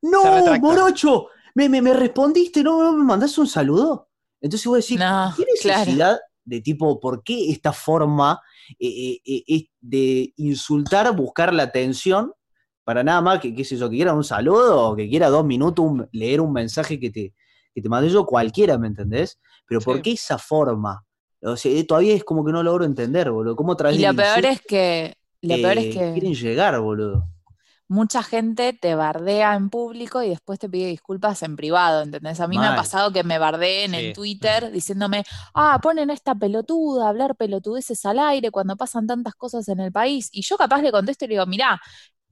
no, 0.03 0.59
morocho, 0.59 1.28
me, 1.55 1.68
me, 1.68 1.82
me 1.82 1.95
respondiste, 1.95 2.62
no, 2.62 2.82
no, 2.82 2.92
me 2.97 3.05
mandaste 3.05 3.40
un 3.40 3.47
saludo. 3.47 4.09
Entonces 4.40 4.66
voy 4.66 4.76
a 4.76 4.78
decir, 4.78 5.01
No, 5.01 5.34
¿Qué 5.34 5.45
claro. 5.61 5.90
necesidad 5.90 6.18
de 6.45 6.61
tipo, 6.61 7.01
por 7.01 7.22
qué 7.24 7.51
esta 7.51 7.72
forma 7.72 8.40
eh, 8.78 9.18
eh, 9.24 9.45
eh, 9.49 9.68
de 9.80 10.32
insultar, 10.36 11.14
buscar 11.16 11.55
la 11.55 11.64
atención, 11.64 12.32
para 12.84 13.03
nada 13.03 13.20
más 13.22 13.40
que, 13.40 13.55
qué 13.55 13.64
sé 13.64 13.76
yo, 13.76 13.88
que 13.88 13.97
quiera 13.97 14.12
un 14.14 14.24
saludo 14.24 14.90
o 14.90 14.97
que 14.97 15.09
quiera 15.09 15.28
dos 15.30 15.45
minutos 15.45 15.84
un- 15.86 16.09
leer 16.12 16.40
un 16.42 16.53
mensaje 16.53 17.01
que 17.01 17.11
te, 17.11 17.34
que 17.74 17.80
te 17.82 17.88
mandé 17.88 18.11
yo 18.11 18.26
cualquiera, 18.26 18.76
¿me 18.78 18.88
entendés? 18.88 19.40
Pero 19.66 19.82
¿por 19.82 20.03
qué 20.03 20.12
esa 20.12 20.38
forma? 20.38 21.05
O 21.45 21.57
sea, 21.57 21.86
todavía 21.86 22.14
es 22.14 22.24
como 22.24 22.45
que 22.45 22.53
no 22.53 22.62
logro 22.62 22.84
entender, 22.84 23.30
boludo. 23.30 23.57
¿Cómo 23.57 23.72
a 23.72 23.76
través 23.76 23.99
Y 23.99 24.03
lo 24.03 24.14
peor 24.14 24.45
es 24.47 24.61
que, 24.62 25.16
lo 25.42 25.57
peor 25.57 25.78
es 25.78 25.84
eh, 25.86 25.90
que 25.90 26.12
quieren 26.12 26.34
llegar, 26.34 26.80
boludo? 26.80 27.26
mucha 27.86 28.22
gente 28.22 28.72
te 28.72 28.95
bardea 28.95 29.55
en 29.55 29.68
público 29.70 30.22
y 30.22 30.30
después 30.30 30.59
te 30.59 30.68
pide 30.68 30.86
disculpas 30.88 31.42
en 31.42 31.55
privado, 31.57 32.03
¿entendés? 32.03 32.40
A 32.40 32.49
mí 32.49 32.59
me 32.59 32.66
ha 32.66 32.74
pasado 32.74 33.12
que 33.12 33.22
me 33.24 33.38
bardeen 33.38 33.92
Sí. 33.92 33.97
en 33.99 34.12
Twitter 34.14 34.70
diciéndome, 34.72 35.22
ah, 35.55 35.78
ponen 35.82 36.11
a 36.11 36.14
esta 36.14 36.34
pelotuda, 36.34 37.09
hablar 37.09 37.36
pelotudeces 37.36 38.05
al 38.07 38.18
aire 38.18 38.51
cuando 38.51 38.76
pasan 38.76 39.07
tantas 39.07 39.34
cosas 39.34 39.68
en 39.68 39.80
el 39.80 39.92
país. 39.92 40.28
Y 40.32 40.42
yo 40.42 40.57
capaz 40.57 40.80
le 40.82 40.90
contesto 40.92 41.24
y 41.26 41.28
le 41.28 41.34
digo, 41.34 41.47
mirá, 41.47 41.80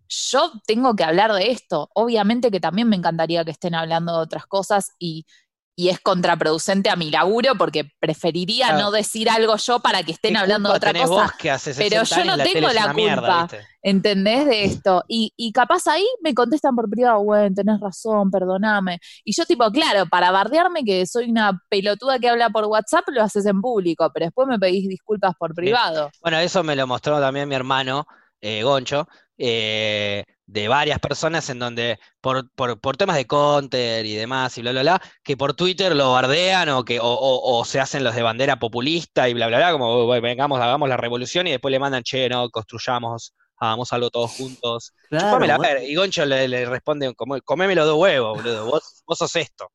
yo 0.09 0.53
tengo 0.67 0.95
que 0.97 1.05
hablar 1.05 1.33
de 1.33 1.51
esto. 1.53 1.91
Obviamente 1.95 2.51
que 2.51 2.61
también 2.61 2.89
me 2.89 2.97
encantaría 2.97 3.45
que 3.45 3.51
estén 3.53 3.75
hablando 3.75 4.13
de 4.17 4.19
otras 4.25 4.47
cosas 4.47 4.93
y, 4.99 5.27
y 5.75 5.89
es 5.89 6.01
contraproducente 6.01 6.91
a 6.91 6.97
mi 6.97 7.11
laburo 7.11 7.55
porque 7.57 7.91
preferiría 7.99 8.69
Claro. 8.69 8.83
no 8.85 8.91
decir 8.91 9.31
algo 9.31 9.57
yo 9.57 9.81
para 9.81 10.03
que 10.03 10.13
estén 10.13 10.35
¿Qué 10.35 10.39
hablando 10.39 10.69
de 10.71 10.77
otra 10.77 10.93
cosa. 10.93 11.35
Pero 11.43 12.05
60 12.05 12.17
yo 12.17 12.25
no 12.25 12.37
la 12.37 12.45
tengo 12.45 12.69
la 12.69 12.93
mierda, 12.93 13.17
culpa. 13.21 13.43
¿viste? 13.43 13.67
¿Entendés 13.83 14.47
de 14.47 14.65
esto? 14.65 15.03
Y, 15.09 15.33
y 15.37 15.51
capaz 15.53 15.87
ahí 15.87 16.07
me 16.23 16.35
contestan 16.35 16.77
por 16.77 16.89
privado, 16.91 17.25
bueno, 17.25 17.55
tenés 17.55 17.81
razón, 17.81 18.31
perdoname. 18.31 18.99
Y 19.25 19.35
yo 19.35 19.45
tipo, 19.47 19.71
claro, 19.71 20.07
para 20.07 20.31
bardearme 20.31 20.85
que 20.85 21.07
soy 21.07 21.31
una 21.31 21.61
pelotuda 21.69 22.19
que 22.19 22.29
habla 22.29 22.51
por 22.51 22.67
WhatsApp, 22.67 23.05
lo 23.09 23.23
haces 23.23 23.47
en 23.47 23.61
público, 23.61 24.11
pero 24.13 24.27
después 24.27 24.47
me 24.47 24.59
pedís 24.59 24.89
disculpas 24.89 25.33
por 25.39 25.55
privado. 25.55 26.11
Bueno, 26.21 26.39
eso 26.39 26.63
me 26.63 26.77
lo 26.77 26.87
mostró 26.87 27.19
también 27.19 27.49
mi 27.49 27.55
hermano, 27.55 28.07
eh, 28.41 28.63
Goncho, 28.63 29.09
eh, 29.39 30.25
de 30.47 30.69
varias 30.69 30.99
personas 30.99 31.49
en 31.51 31.59
donde 31.59 31.99
por, 32.21 32.51
por, 32.53 32.79
por 32.81 32.97
temas 32.97 33.17
de 33.17 33.27
counter 33.27 34.05
y 34.07 34.15
demás 34.15 34.57
y 34.59 34.63
bla, 34.63 34.73
bla, 34.73 34.83
bla, 34.83 35.03
que 35.23 35.37
por 35.37 35.55
Twitter 35.55 35.95
lo 35.95 36.13
bardean 36.13 36.69
o 36.71 36.85
que 36.85 37.01
o, 37.01 37.05
o- 37.07 37.59
o 37.61 37.65
se 37.65 37.81
hacen 37.81 38.05
los 38.05 38.15
de 38.15 38.23
bandera 38.23 38.59
populista 38.59 39.29
y 39.29 39.35
bla, 39.35 39.47
bla, 39.47 39.59
bla, 39.59 39.73
como 39.73 40.07
"Uy, 40.07 40.21
vengamos, 40.21 40.61
hagamos 40.61 40.89
la 40.89 40.97
revolución 40.97 41.47
y 41.47 41.53
después 41.53 41.73
le 41.73 41.79
mandan, 41.79 42.03
che, 42.03 42.29
no, 42.29 42.51
construyamos, 42.51 43.35
hagamos 43.59 43.93
algo 43.93 44.11
todos 44.11 44.31
juntos. 44.33 44.93
Claro, 45.09 45.45
a 45.55 45.59
ver, 45.59 45.83
y 45.85 45.95
Goncho 45.95 46.25
le, 46.27 46.49
le 46.49 46.67
responde, 46.67 47.07
los 47.07 47.87
dos 47.87 47.97
huevos, 47.99 48.35
boludo, 48.35 48.67
vos, 48.67 49.03
vos 49.07 49.19
sos 49.19 49.35
esto. 49.37 49.71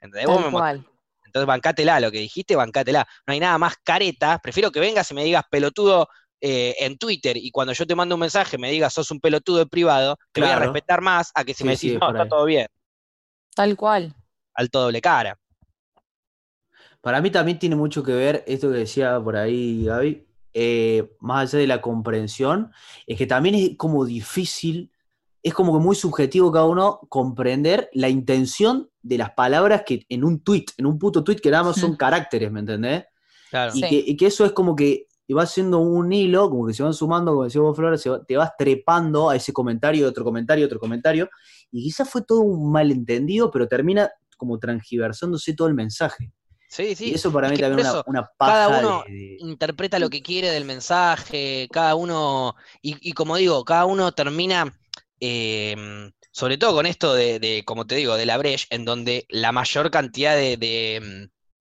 ¿Entendés? 0.00 0.26
Vos 0.26 0.40
me 0.40 0.50
entonces, 1.32 1.46
bancátela, 1.46 1.98
lo 1.98 2.10
que 2.10 2.18
dijiste, 2.18 2.56
bancátela. 2.56 3.06
No 3.26 3.32
hay 3.32 3.40
nada 3.40 3.56
más 3.56 3.76
careta. 3.82 4.38
Prefiero 4.42 4.70
que 4.70 4.80
vengas 4.80 5.10
y 5.10 5.14
me 5.14 5.24
digas 5.24 5.44
pelotudo 5.50 6.08
eh, 6.42 6.76
en 6.80 6.98
Twitter 6.98 7.36
y 7.38 7.50
cuando 7.52 7.72
yo 7.72 7.86
te 7.86 7.94
mando 7.94 8.16
un 8.16 8.20
mensaje 8.22 8.58
me 8.58 8.70
digas 8.72 8.92
sos 8.94 9.10
un 9.12 9.20
pelotudo 9.20 9.62
en 9.62 9.70
privado, 9.70 10.18
te 10.32 10.42
voy 10.42 10.50
a 10.50 10.56
respetar 10.56 11.00
más 11.00 11.30
a 11.34 11.44
que 11.44 11.54
si 11.54 11.64
Sí, 11.64 11.64
me 11.64 11.76
sí, 11.76 11.88
decís, 11.88 11.94
es 11.94 12.00
no, 12.00 12.10
está 12.10 12.24
ahí. 12.24 12.28
todo 12.28 12.44
bien, 12.46 12.66
Tal 13.54 13.76
cual. 13.76 14.14
alto 14.54 14.80
doble 14.82 15.00
cara. 15.00 15.38
Para 17.00 17.20
mí 17.20 17.30
también 17.30 17.58
tiene 17.58 17.76
mucho 17.76 18.02
que 18.02 18.12
ver 18.12 18.44
esto 18.46 18.70
que 18.70 18.78
decía 18.78 19.20
por 19.22 19.36
ahí 19.36 19.84
Gaby, 19.84 20.26
eh, 20.54 21.10
más 21.20 21.48
allá 21.52 21.60
de 21.60 21.66
la 21.66 21.80
comprensión, 21.80 22.70
es 23.06 23.18
que 23.18 23.26
también 23.26 23.54
es 23.56 23.76
como 23.76 24.04
difícil, 24.04 24.92
es 25.42 25.54
como 25.54 25.72
que 25.72 25.80
muy 25.84 25.96
subjetivo 25.96 26.52
cada 26.52 26.66
uno 26.66 27.00
comprender 27.08 27.90
la 27.92 28.08
intención 28.08 28.88
de 29.02 29.18
las 29.18 29.30
palabras 29.32 29.82
que 29.84 30.06
en 30.08 30.22
un 30.24 30.40
tweet, 30.44 30.66
en 30.76 30.86
un 30.86 30.98
puto 30.98 31.24
tweet 31.24 31.36
que 31.36 31.50
nada 31.50 31.64
más 31.64 31.76
son 31.80 31.96
caracteres, 31.96 32.52
¿me 32.52 32.60
entendés? 32.60 33.04
Claro. 33.50 33.72
Y, 33.74 33.80
Sí. 33.80 33.88
que, 33.88 34.04
y 34.06 34.16
que 34.16 34.26
eso 34.26 34.44
es 34.44 34.52
como 34.52 34.76
que 34.76 35.08
va 35.32 35.46
siendo 35.46 35.78
un 35.78 36.12
hilo, 36.12 36.48
como 36.50 36.66
que 36.66 36.74
se 36.74 36.82
van 36.82 36.94
sumando, 36.94 37.32
como 37.32 37.44
decía 37.44 37.60
vos, 37.60 37.76
Flora, 37.76 37.96
se 37.98 38.10
va- 38.10 38.24
te 38.24 38.36
vas 38.36 38.52
trepando 38.56 39.30
a 39.30 39.36
ese 39.36 39.52
comentario, 39.52 40.08
otro 40.08 40.24
comentario, 40.24 40.66
otro 40.66 40.78
comentario, 40.78 41.28
y 41.70 41.82
quizás 41.82 42.08
fue 42.08 42.22
todo 42.22 42.40
un 42.40 42.70
malentendido, 42.72 43.50
pero 43.50 43.66
termina 43.68 44.10
como 44.36 44.58
transgiversándose 44.58 45.54
todo 45.54 45.68
el 45.68 45.74
mensaje. 45.74 46.32
Sí, 46.68 46.94
sí. 46.94 47.10
y 47.10 47.14
eso 47.14 47.30
para 47.30 47.48
Es 47.48 47.50
mí 47.52 47.56
que 47.58 47.62
también 47.64 47.86
es 47.86 47.92
una, 47.92 48.02
una 48.06 48.30
paja 48.38 48.52
cada 48.52 48.80
uno 48.80 49.04
de- 49.06 49.12
de- 49.12 49.36
interpreta 49.40 49.98
lo 49.98 50.08
que 50.08 50.22
quiere 50.22 50.48
del 50.50 50.64
mensaje, 50.64 51.68
cada 51.70 51.94
uno, 51.94 52.54
y, 52.80 52.96
y 53.06 53.12
como 53.12 53.36
digo, 53.36 53.62
cada 53.64 53.84
uno 53.84 54.12
termina, 54.12 54.74
eh, 55.20 55.76
sobre 56.30 56.56
todo 56.58 56.74
con 56.74 56.86
esto 56.86 57.12
de, 57.14 57.38
de, 57.38 57.62
como 57.66 57.86
te 57.86 57.96
digo, 57.96 58.16
de 58.16 58.24
la 58.26 58.38
Breche, 58.38 58.66
en 58.70 58.86
donde 58.86 59.26
la 59.28 59.52
mayor 59.52 59.90
cantidad 59.90 60.34
de, 60.34 60.56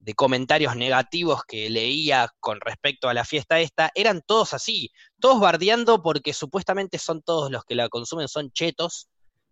de, 0.02 0.14
comentarios 0.14 0.76
negativos 0.76 1.44
que 1.46 1.70
leía 1.70 2.30
con 2.40 2.60
respecto 2.60 3.10
a 3.10 3.14
la 3.14 3.26
fiesta 3.26 3.60
esta, 3.60 3.92
eran 3.96 4.22
todos 4.26 4.54
así, 4.54 4.92
todos 5.20 5.40
bardeando 5.40 6.02
porque 6.02 6.34
supuestamente 6.34 6.98
son 6.98 7.22
todos 7.22 7.52
los 7.52 7.64
que 7.64 7.76
la 7.76 7.90
consumen 7.90 8.28
son 8.28 8.52
chetos, 8.52 9.08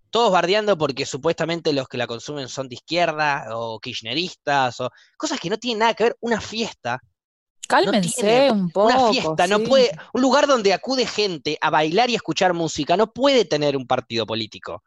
todos 0.10 0.32
bardeando 0.32 0.78
porque 0.78 1.06
supuestamente 1.06 1.74
los 1.74 1.88
que 1.88 1.98
la 1.98 2.08
consumen 2.08 2.48
son 2.48 2.68
de 2.68 2.76
izquierda 2.76 3.46
o 3.52 3.80
kirchneristas 3.80 4.80
o 4.80 4.90
cosas 5.18 5.40
que 5.40 5.50
no 5.50 5.58
tienen 5.58 5.80
nada 5.80 5.94
que 5.94 6.06
ver. 6.06 6.18
Una 6.20 6.42
fiesta 6.42 7.00
Cálmense 7.70 8.22
tiene 8.22 8.52
un 8.52 8.72
poco. 8.72 8.88
una 8.88 9.10
fiesta, 9.12 9.48
no 9.48 9.60
puede, 9.60 9.92
un 10.14 10.22
lugar 10.22 10.48
donde 10.48 10.74
acude 10.74 11.06
gente 11.06 11.58
a 11.62 11.70
bailar 11.70 12.10
y 12.10 12.16
escuchar 12.16 12.54
música, 12.56 12.98
no 12.98 13.14
puede 13.14 13.46
tener 13.46 13.78
un 13.78 13.86
partido 13.86 14.26
político. 14.26 14.84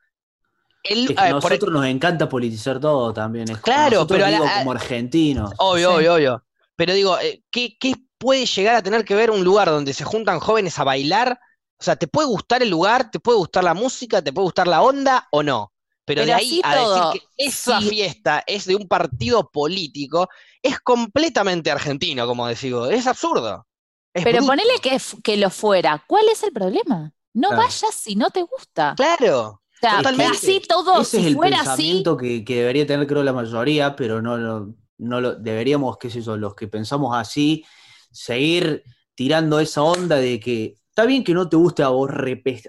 Es 0.83 1.07
que 1.09 1.15
a 1.17 1.31
por- 1.41 1.51
nosotros 1.51 1.73
nos 1.73 1.87
encanta 1.87 2.29
politizar 2.29 2.81
todo 2.81 3.13
también. 3.13 3.51
Es 3.51 3.59
Claro, 3.59 4.07
pero 4.07 4.25
a 4.25 4.31
la- 4.31 4.37
digo, 4.39 4.49
a- 4.49 4.59
como 4.59 4.73
argentinos. 4.73 5.53
obvio, 5.59 5.91
Sí. 5.91 5.97
obvio, 5.97 6.15
obvio. 6.15 6.45
Pero 6.77 6.95
digo, 6.95 7.19
eh, 7.21 7.43
¿qué, 7.51 7.77
qué 7.79 7.95
puede 8.19 8.47
llegar 8.47 8.77
a 8.77 8.83
tener 8.83 9.05
que 9.05 9.15
ver 9.15 9.31
un 9.31 9.45
lugar 9.45 9.69
donde 9.69 9.93
se 9.95 10.05
juntan 10.05 10.41
jóvenes 10.41 10.79
a 10.79 10.85
bailar? 10.85 11.39
O 11.79 11.85
sea, 11.85 11.97
¿te 11.97 12.07
puede 12.09 12.29
gustar 12.29 12.63
el 12.63 12.71
lugar, 12.71 13.11
te 13.11 13.21
puede 13.21 13.39
gustar 13.39 13.65
la 13.65 13.75
música, 13.75 14.23
te 14.23 14.33
puede 14.33 14.45
gustar 14.45 14.69
la 14.69 14.83
onda 14.83 15.29
o 15.33 15.43
no? 15.43 15.73
Pero, 16.05 16.25
de 16.27 16.33
ahí 16.33 16.61
a 16.65 16.75
todo, 16.75 17.07
decir 17.13 17.23
que 17.37 17.45
esa 17.47 17.81
sí. 17.81 17.89
fiesta 17.89 18.43
es 18.47 18.65
de 18.67 18.75
un 18.75 18.89
partido 18.89 19.49
político, 19.51 20.29
es 20.61 20.81
completamente 20.81 21.71
argentino, 21.71 22.27
como 22.27 22.47
decimos. 22.49 22.91
Es 22.91 23.07
absurdo. 23.07 23.67
Es 24.13 24.25
Pero 24.25 24.39
bruto. 24.39 24.51
ponele 24.53 24.79
que, 24.83 25.01
que 25.23 25.37
lo 25.37 25.49
fuera. 25.49 26.03
¿Cuál 26.07 26.29
es 26.29 26.43
el 26.43 26.53
problema? 26.53 27.13
No 27.35 27.49
Claro. 27.49 27.63
vayas 27.65 27.95
si 27.95 28.17
no 28.17 28.31
te 28.31 28.43
gusta. 28.43 28.95
Claro. 28.97 29.62
O 29.83 29.89
sea, 29.89 29.97
totalmente. 29.99 30.37
así 30.37 30.63
todo, 30.69 31.01
Ese 31.01 31.17
es 31.19 31.23
si 31.25 31.29
el 31.31 31.35
fuera 31.35 31.57
así, 31.57 31.67
pensamiento 31.67 32.17
que, 32.17 32.45
que 32.45 32.57
debería 32.61 32.87
tener, 32.87 33.07
creo, 33.07 33.23
la 33.25 33.33
mayoría, 33.33 33.97
pero 33.97 34.23
no, 34.23 34.37
lo- 34.39 34.75
no 34.99 35.21
lo 35.21 35.35
deberíamos, 35.35 35.99
qué 35.99 36.09
sé 36.11 36.21
yo, 36.23 36.37
los 36.37 36.55
que 36.55 36.69
pensamos 36.69 37.17
así, 37.17 37.65
seguir 38.13 38.85
tirando 39.15 39.59
esa 39.61 39.83
onda 39.83 40.17
de 40.17 40.39
que 40.39 40.75
está 40.89 41.05
bien 41.07 41.25
que 41.25 41.35
no 41.35 41.49
te 41.49 41.57
guste 41.57 41.83
a 41.83 41.89
vos, 41.89 42.11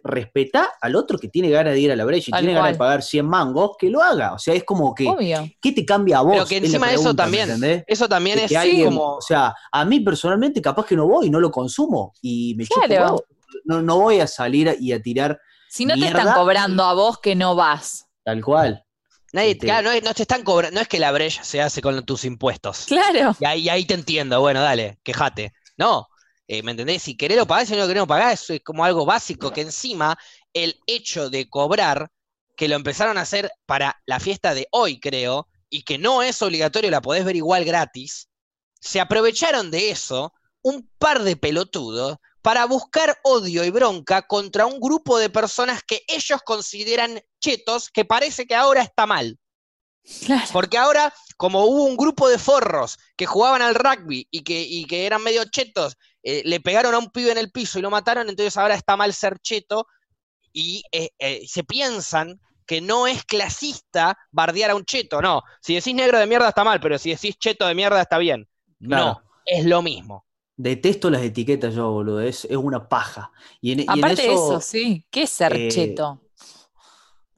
respetá 0.03 0.71
al 0.81 0.95
otro 0.95 1.17
que 1.19 1.27
tiene 1.27 1.49
ganas 1.49 1.73
de 1.73 1.81
ir 1.81 1.91
a 1.91 1.95
la 1.95 2.05
brecha 2.05 2.29
y 2.29 2.31
Tal 2.31 2.39
tiene 2.41 2.53
ganas 2.53 2.71
de 2.71 2.77
cual. 2.77 2.87
pagar 2.87 3.03
100 3.03 3.25
mangos, 3.25 3.71
que 3.77 3.89
lo 3.89 4.01
haga. 4.01 4.33
O 4.33 4.39
sea, 4.39 4.53
es 4.53 4.63
como 4.63 4.95
que, 4.95 5.07
obvio. 5.07 5.47
¿qué 5.61 5.71
te 5.73 5.85
cambia 5.85 6.19
a 6.19 6.21
vos? 6.21 6.33
Pero 6.33 6.45
que 6.45 6.57
Es 6.57 6.63
encima 6.63 6.87
de 6.87 6.93
eso 6.93 7.01
pregunta, 7.03 7.23
¿me 7.25 7.37
también, 7.37 7.49
entendés? 7.49 7.83
eso 7.87 8.07
también 8.09 8.39
es 8.39 8.49
que 8.49 8.57
alguien- 8.57 8.85
como... 8.85 9.15
O 9.17 9.21
sea, 9.21 9.53
a 9.71 9.85
mí 9.85 9.99
personalmente 9.99 10.61
capaz 10.61 10.85
que 10.85 10.95
no 10.95 11.05
voy 11.07 11.29
no 11.29 11.39
lo 11.39 11.51
consumo 11.51 12.13
y 12.21 12.55
me 12.57 12.65
chupo 12.65 12.81
Claro. 12.87 13.03
huevo. 13.05 13.23
No, 13.65 13.81
no 13.81 13.99
voy 13.99 14.19
a 14.19 14.27
salir 14.27 14.75
y 14.79 14.91
a 14.93 15.01
tirar 15.01 15.39
Si 15.73 15.85
no 15.87 15.95
te 15.95 16.05
están 16.05 16.35
cobrando 16.35 16.83
a 16.83 16.93
vos 16.93 17.19
que 17.19 17.33
no 17.35 17.55
vas. 17.55 18.05
tal 18.23 18.41
cual. 18.43 18.85
Nadie, 19.33 19.51
Este- 19.53 19.65
claro, 19.65 19.89
no, 19.89 19.91
es- 19.91 20.03
no 20.03 20.13
te 20.13 20.21
están 20.21 20.43
cobrando, 20.43 20.75
no 20.75 20.81
es 20.81 20.87
que 20.87 20.99
la 20.99 21.11
brecha 21.11 21.43
se 21.43 21.59
hace 21.61 21.81
con 21.81 22.05
tus 22.05 22.25
impuestos. 22.25 22.85
Claro. 22.85 23.35
Y 23.39 23.45
ahí, 23.45 23.69
ahí 23.69 23.85
te 23.85 23.95
entiendo, 23.95 24.39
bueno, 24.39 24.61
dale, 24.61 24.99
quejate. 25.01 25.51
No, 25.75 26.07
eh, 26.47 26.61
¿me 26.61 26.71
entendés? 26.71 27.01
Si 27.01 27.17
querés 27.17 27.37
lo 27.37 27.47
pagás, 27.47 27.67
si 27.67 27.73
no 27.73 27.79
lo 27.79 27.87
querés 27.87 28.01
no 28.01 28.07
pagás, 28.07 28.43
eso 28.43 28.53
es 28.53 28.61
como 28.63 28.85
algo 28.85 29.03
básico, 29.03 29.51
que 29.51 29.61
encima 29.61 30.15
el 30.53 30.79
hecho 30.85 31.31
de 31.31 31.49
cobrar, 31.49 32.11
que 32.55 32.67
lo 32.67 32.75
empezaron 32.75 33.17
a 33.17 33.21
hacer 33.21 33.51
para 33.65 33.99
la 34.05 34.19
fiesta 34.19 34.53
de 34.53 34.67
hoy, 34.69 34.99
creo, 34.99 35.47
y 35.71 35.81
que 35.81 35.97
no 35.97 36.21
es 36.21 36.39
obligatorio, 36.43 36.91
la 36.91 37.01
podés 37.01 37.25
ver 37.25 37.35
igual 37.35 37.65
gratis, 37.65 38.29
se 38.79 38.99
aprovecharon 39.01 39.71
de 39.71 39.89
eso 39.89 40.33
un 40.61 40.87
par 40.99 41.23
de 41.23 41.35
pelotudos 41.35 42.17
para 42.43 42.65
buscar 42.65 43.17
odio 43.23 43.63
y 43.63 43.69
bronca 43.71 44.27
contra 44.27 44.65
un 44.65 44.79
grupo 44.79 45.17
de 45.17 45.29
personas 45.29 45.81
que 45.81 46.03
ellos 46.07 46.41
consideran 46.45 47.21
chetos, 47.39 47.89
que 47.89 48.05
parece 48.05 48.45
que 48.45 48.53
ahora 48.53 48.81
está 48.81 49.07
mal. 49.07 49.39
Claro. 50.25 50.45
Porque 50.51 50.77
ahora, 50.77 51.13
como 51.37 51.63
hubo 51.63 51.85
un 51.85 51.95
grupo 51.95 52.27
de 52.27 52.37
forros 52.37 52.99
que 53.15 53.25
jugaban 53.25 53.61
al 53.61 53.73
rugby 53.73 54.27
y 54.29 54.43
que, 54.43 54.61
y 54.61 54.83
que 54.85 55.05
eran 55.05 55.23
medio 55.23 55.45
chetos, 55.45 55.97
eh, 56.21 56.41
le 56.43 56.59
pegaron 56.59 56.93
a 56.93 56.99
un 56.99 57.11
pibe 57.11 57.31
en 57.31 57.37
el 57.37 57.49
piso 57.49 57.79
y 57.79 57.81
lo 57.81 57.89
mataron, 57.89 58.27
entonces 58.27 58.57
ahora 58.57 58.75
está 58.75 58.97
mal 58.97 59.13
ser 59.13 59.39
cheto 59.39 59.87
y 60.51 60.83
eh, 60.91 61.11
eh, 61.19 61.43
se 61.47 61.63
piensan 61.63 62.41
que 62.67 62.81
no 62.81 63.07
es 63.07 63.23
clasista 63.23 64.17
bardear 64.31 64.71
a 64.71 64.75
un 64.75 64.83
cheto. 64.83 65.21
No, 65.21 65.43
si 65.61 65.75
decís 65.75 65.95
negro 65.95 66.19
de 66.19 66.27
mierda 66.27 66.49
está 66.49 66.65
mal, 66.65 66.81
pero 66.81 66.97
si 66.97 67.11
decís 67.11 67.37
cheto 67.37 67.65
de 67.65 67.73
mierda 67.73 68.01
está 68.01 68.17
bien. 68.17 68.49
Claro. 68.81 69.05
No, 69.05 69.21
es 69.45 69.63
lo 69.63 69.81
mismo. 69.81 70.25
Detesto 70.63 71.09
las 71.09 71.21
etiquetas 71.21 71.75
yo, 71.75 71.91
boludo. 71.91 72.21
Es, 72.21 72.45
es 72.45 72.55
una 72.55 72.87
paja. 72.87 73.31
Y 73.59 73.73
en, 73.73 73.79
y 73.81 73.83
en 73.83 73.89
Aparte 73.89 74.21
de 74.21 74.33
eso, 74.33 74.51
eso, 74.53 74.61
sí. 74.61 75.05
¿Qué 75.11 75.23
es 75.23 75.29
ser 75.29 75.53
eh, 75.57 75.67
cheto? 75.69 76.21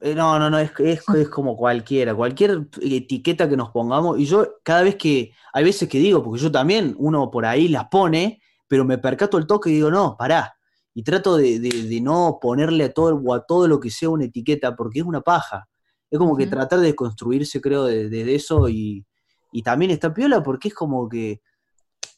eh, 0.00 0.14
no, 0.14 0.38
no, 0.38 0.48
no, 0.48 0.58
es, 0.60 0.70
es, 0.78 1.02
es 1.08 1.28
como 1.28 1.56
cualquiera, 1.56 2.14
cualquier 2.14 2.68
etiqueta 2.80 3.48
que 3.48 3.56
nos 3.56 3.70
pongamos. 3.70 4.18
Y 4.20 4.26
yo 4.26 4.46
cada 4.62 4.82
vez 4.82 4.94
que, 4.94 5.32
hay 5.52 5.64
veces 5.64 5.88
que 5.88 5.98
digo, 5.98 6.22
porque 6.22 6.40
yo 6.40 6.52
también, 6.52 6.94
uno 6.98 7.28
por 7.30 7.46
ahí 7.46 7.66
las 7.66 7.88
pone, 7.88 8.40
pero 8.68 8.84
me 8.84 8.98
percato 8.98 9.38
el 9.38 9.46
toque 9.46 9.70
y 9.70 9.74
digo, 9.74 9.90
no, 9.90 10.16
pará. 10.16 10.54
Y 10.94 11.02
trato 11.02 11.36
de, 11.36 11.58
de- 11.58 11.82
de 11.82 12.00
no 12.00 12.38
ponerle 12.40 12.84
a 12.84 12.92
todo, 12.92 13.16
o 13.16 13.34
a 13.34 13.44
todo 13.44 13.66
lo 13.66 13.80
que 13.80 13.90
sea 13.90 14.08
una 14.08 14.26
etiqueta, 14.26 14.76
porque 14.76 15.00
es 15.00 15.04
una 15.04 15.20
paja. 15.20 15.68
Es 16.10 16.18
como 16.18 16.36
que 16.36 16.46
tratar 16.46 16.78
de 16.78 16.94
construirse, 16.94 17.60
creo, 17.60 17.84
de, 17.86 18.08
de- 18.08 18.24
de 18.24 18.34
eso 18.36 18.68
y, 18.68 19.04
y 19.52 19.62
también 19.62 19.90
está 19.90 20.14
piola 20.14 20.42
porque 20.44 20.68
es 20.68 20.74
como 20.74 21.08
que, 21.08 21.40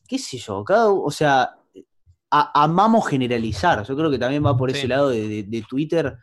qué 0.08 0.18
sé 0.18 0.38
yo, 0.38 0.64
cada, 0.64 0.90
o 0.90 1.10
sea, 1.10 1.50
a- 2.30 2.62
amamos 2.64 3.06
generalizar. 3.08 3.84
Yo 3.86 3.96
creo 3.96 4.10
que 4.10 4.18
también 4.18 4.44
va 4.44 4.56
por 4.56 4.70
Sí. 4.72 4.78
ese 4.78 4.88
lado 4.88 5.10
de, 5.10 5.28
de- 5.28 5.42
de 5.44 5.62
Twitter, 5.68 6.16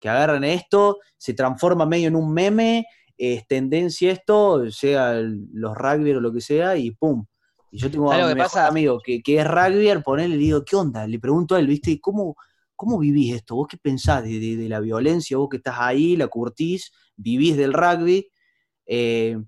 que 0.00 0.08
agarran 0.08 0.42
esto, 0.44 0.98
se 1.16 1.34
transforma 1.34 1.86
medio 1.86 2.08
en 2.08 2.16
un 2.16 2.32
meme, 2.32 2.86
es 3.16 3.46
tendencia 3.46 4.10
esto, 4.12 4.70
sea 4.70 5.12
el- 5.18 5.46
los 5.52 5.74
rugby 5.76 6.12
o 6.12 6.20
lo 6.20 6.32
que 6.32 6.40
sea, 6.40 6.76
y 6.76 6.90
pum. 6.90 7.24
Y 7.70 7.78
yo 7.78 7.90
tengo 7.90 8.10
a 8.10 8.14
¿Sabes 8.14 8.24
lo 8.24 8.28
mi 8.28 8.34
que 8.34 8.42
mejor 8.42 8.52
pasa? 8.52 8.68
amigo 8.68 9.00
que, 9.04 9.22
que 9.22 9.38
es 9.40 9.46
rugby, 9.46 10.02
ponele, 10.02 10.28
le 10.36 10.36
digo, 10.36 10.64
¿qué 10.64 10.76
onda? 10.76 11.06
Le 11.06 11.18
pregunto 11.18 11.54
a 11.54 11.58
él, 11.60 11.66
¿viste? 11.66 11.98
¿Cómo, 12.00 12.36
cómo 12.74 12.98
vivís 12.98 13.34
esto? 13.34 13.54
¿Vos 13.56 13.68
qué 13.68 13.76
pensás 13.78 14.22
de, 14.24 14.38
de- 14.38 14.56
de 14.56 14.68
la 14.68 14.80
violencia? 14.80 15.36
Vos 15.38 15.48
que 15.48 15.56
estás 15.58 15.76
ahí, 15.78 16.16
la 16.16 16.28
curtís, 16.28 16.92
vivís 17.16 17.56
del 17.56 17.72
rugby. 17.72 18.28
eh, 18.86 19.38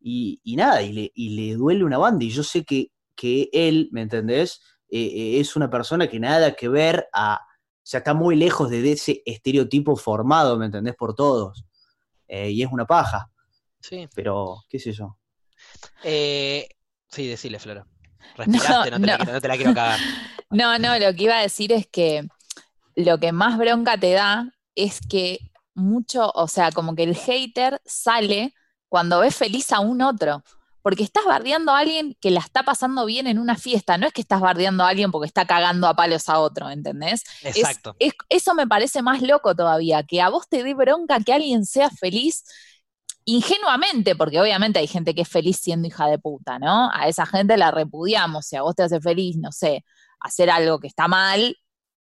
y, 0.00 0.40
y 0.42 0.56
nada, 0.56 0.82
y 0.82 0.92
le, 0.92 1.12
y 1.14 1.28
le 1.36 1.54
duele 1.54 1.84
una 1.84 1.98
banda. 1.98 2.24
Y 2.24 2.30
yo 2.30 2.42
sé 2.42 2.64
que, 2.64 2.88
que 3.14 3.48
él, 3.52 3.88
¿me 3.92 4.02
entendés? 4.02 4.60
Eh, 4.88 5.00
eh, 5.00 5.40
es 5.40 5.56
una 5.56 5.70
persona 5.70 6.08
que 6.08 6.20
nada 6.20 6.54
que 6.54 6.68
ver 6.68 7.08
a. 7.12 7.40
O 7.44 7.84
sea, 7.84 7.98
está 7.98 8.14
muy 8.14 8.36
lejos 8.36 8.70
de, 8.70 8.92
ese 8.92 9.22
estereotipo 9.26 9.96
formado, 9.96 10.56
¿me 10.56 10.66
entendés? 10.66 10.94
Por 10.94 11.14
todos. 11.14 11.64
Eh, 12.28 12.50
y 12.50 12.62
es 12.62 12.70
una 12.70 12.86
paja. 12.86 13.30
Sí. 13.80 14.08
Pero, 14.14 14.62
qué 14.68 14.78
sé 14.78 14.92
yo. 14.92 15.18
Eh, 16.04 16.68
sí, 17.08 17.26
decile, 17.26 17.58
Flora. 17.58 17.86
Respiraste, 18.36 18.90
no, 18.92 19.00
te 19.00 19.06
no. 19.06 19.32
no 19.32 19.40
te 19.40 19.48
la 19.48 19.56
quiero 19.56 19.74
cagar. 19.74 19.98
No, 20.50 20.78
no, 20.78 20.98
lo 20.98 21.14
que 21.14 21.22
iba 21.22 21.38
a 21.38 21.40
decir 21.40 21.72
es 21.72 21.86
que 21.86 22.28
lo 22.94 23.16
que 23.16 23.32
más 23.32 23.56
bronca 23.56 23.96
te 23.96 24.12
da 24.12 24.52
es 24.74 25.00
que 25.00 25.38
mucho, 25.74 26.30
o 26.34 26.46
sea, 26.46 26.70
como 26.72 26.94
que 26.94 27.04
el 27.04 27.16
hater 27.16 27.80
sale 27.86 28.54
cuando 28.88 29.20
ves 29.20 29.34
feliz 29.34 29.72
a 29.72 29.80
un 29.80 30.02
otro. 30.02 30.44
Porque 30.82 31.04
estás 31.04 31.24
bardeando 31.24 31.72
a 31.72 31.78
alguien 31.78 32.16
que 32.20 32.30
la 32.30 32.40
está 32.40 32.64
pasando 32.64 33.06
bien 33.06 33.26
en 33.26 33.38
una 33.38 33.56
fiesta, 33.56 33.98
no 33.98 34.06
es 34.06 34.12
que 34.12 34.20
estás 34.20 34.40
bardeando 34.40 34.84
a 34.84 34.88
alguien 34.88 35.10
porque 35.12 35.26
está 35.28 35.46
cagando 35.46 35.86
a 35.88 35.94
palos 35.96 36.28
a 36.28 36.40
otro, 36.40 36.70
¿entendés? 36.70 37.22
Es- 37.42 37.56
Exacto. 37.58 37.94
es- 37.98 38.14
eso 38.28 38.54
me 38.54 38.66
parece 38.66 39.02
más 39.02 39.22
loco 39.22 39.54
todavía, 39.54 40.02
que 40.02 40.20
a 40.20 40.28
vos 40.28 40.48
te 40.48 40.62
dé 40.64 40.74
bronca 40.74 41.20
que 41.20 41.32
alguien 41.32 41.64
sea 41.64 41.90
feliz 41.90 42.44
ingenuamente, 43.24 44.16
porque 44.16 44.40
obviamente 44.40 44.78
hay 44.80 44.86
gente 44.88 45.14
que 45.14 45.22
es 45.22 45.28
feliz 45.28 45.58
siendo 45.58 45.86
hija 45.88 46.06
de 46.08 46.18
puta, 46.18 46.58
¿no? 46.58 46.90
A 46.92 47.08
esa 47.08 47.26
gente 47.26 47.56
la 47.56 47.70
repudiamos, 47.70 48.46
si 48.46 48.56
a 48.56 48.62
vos 48.62 48.74
te 48.74 48.82
hace 48.82 49.00
feliz, 49.00 49.36
no 49.38 49.52
sé, 49.52 49.84
hacer 50.20 50.50
algo 50.50 50.80
que 50.80 50.88
está 50.88 51.06
mal, 51.08 51.56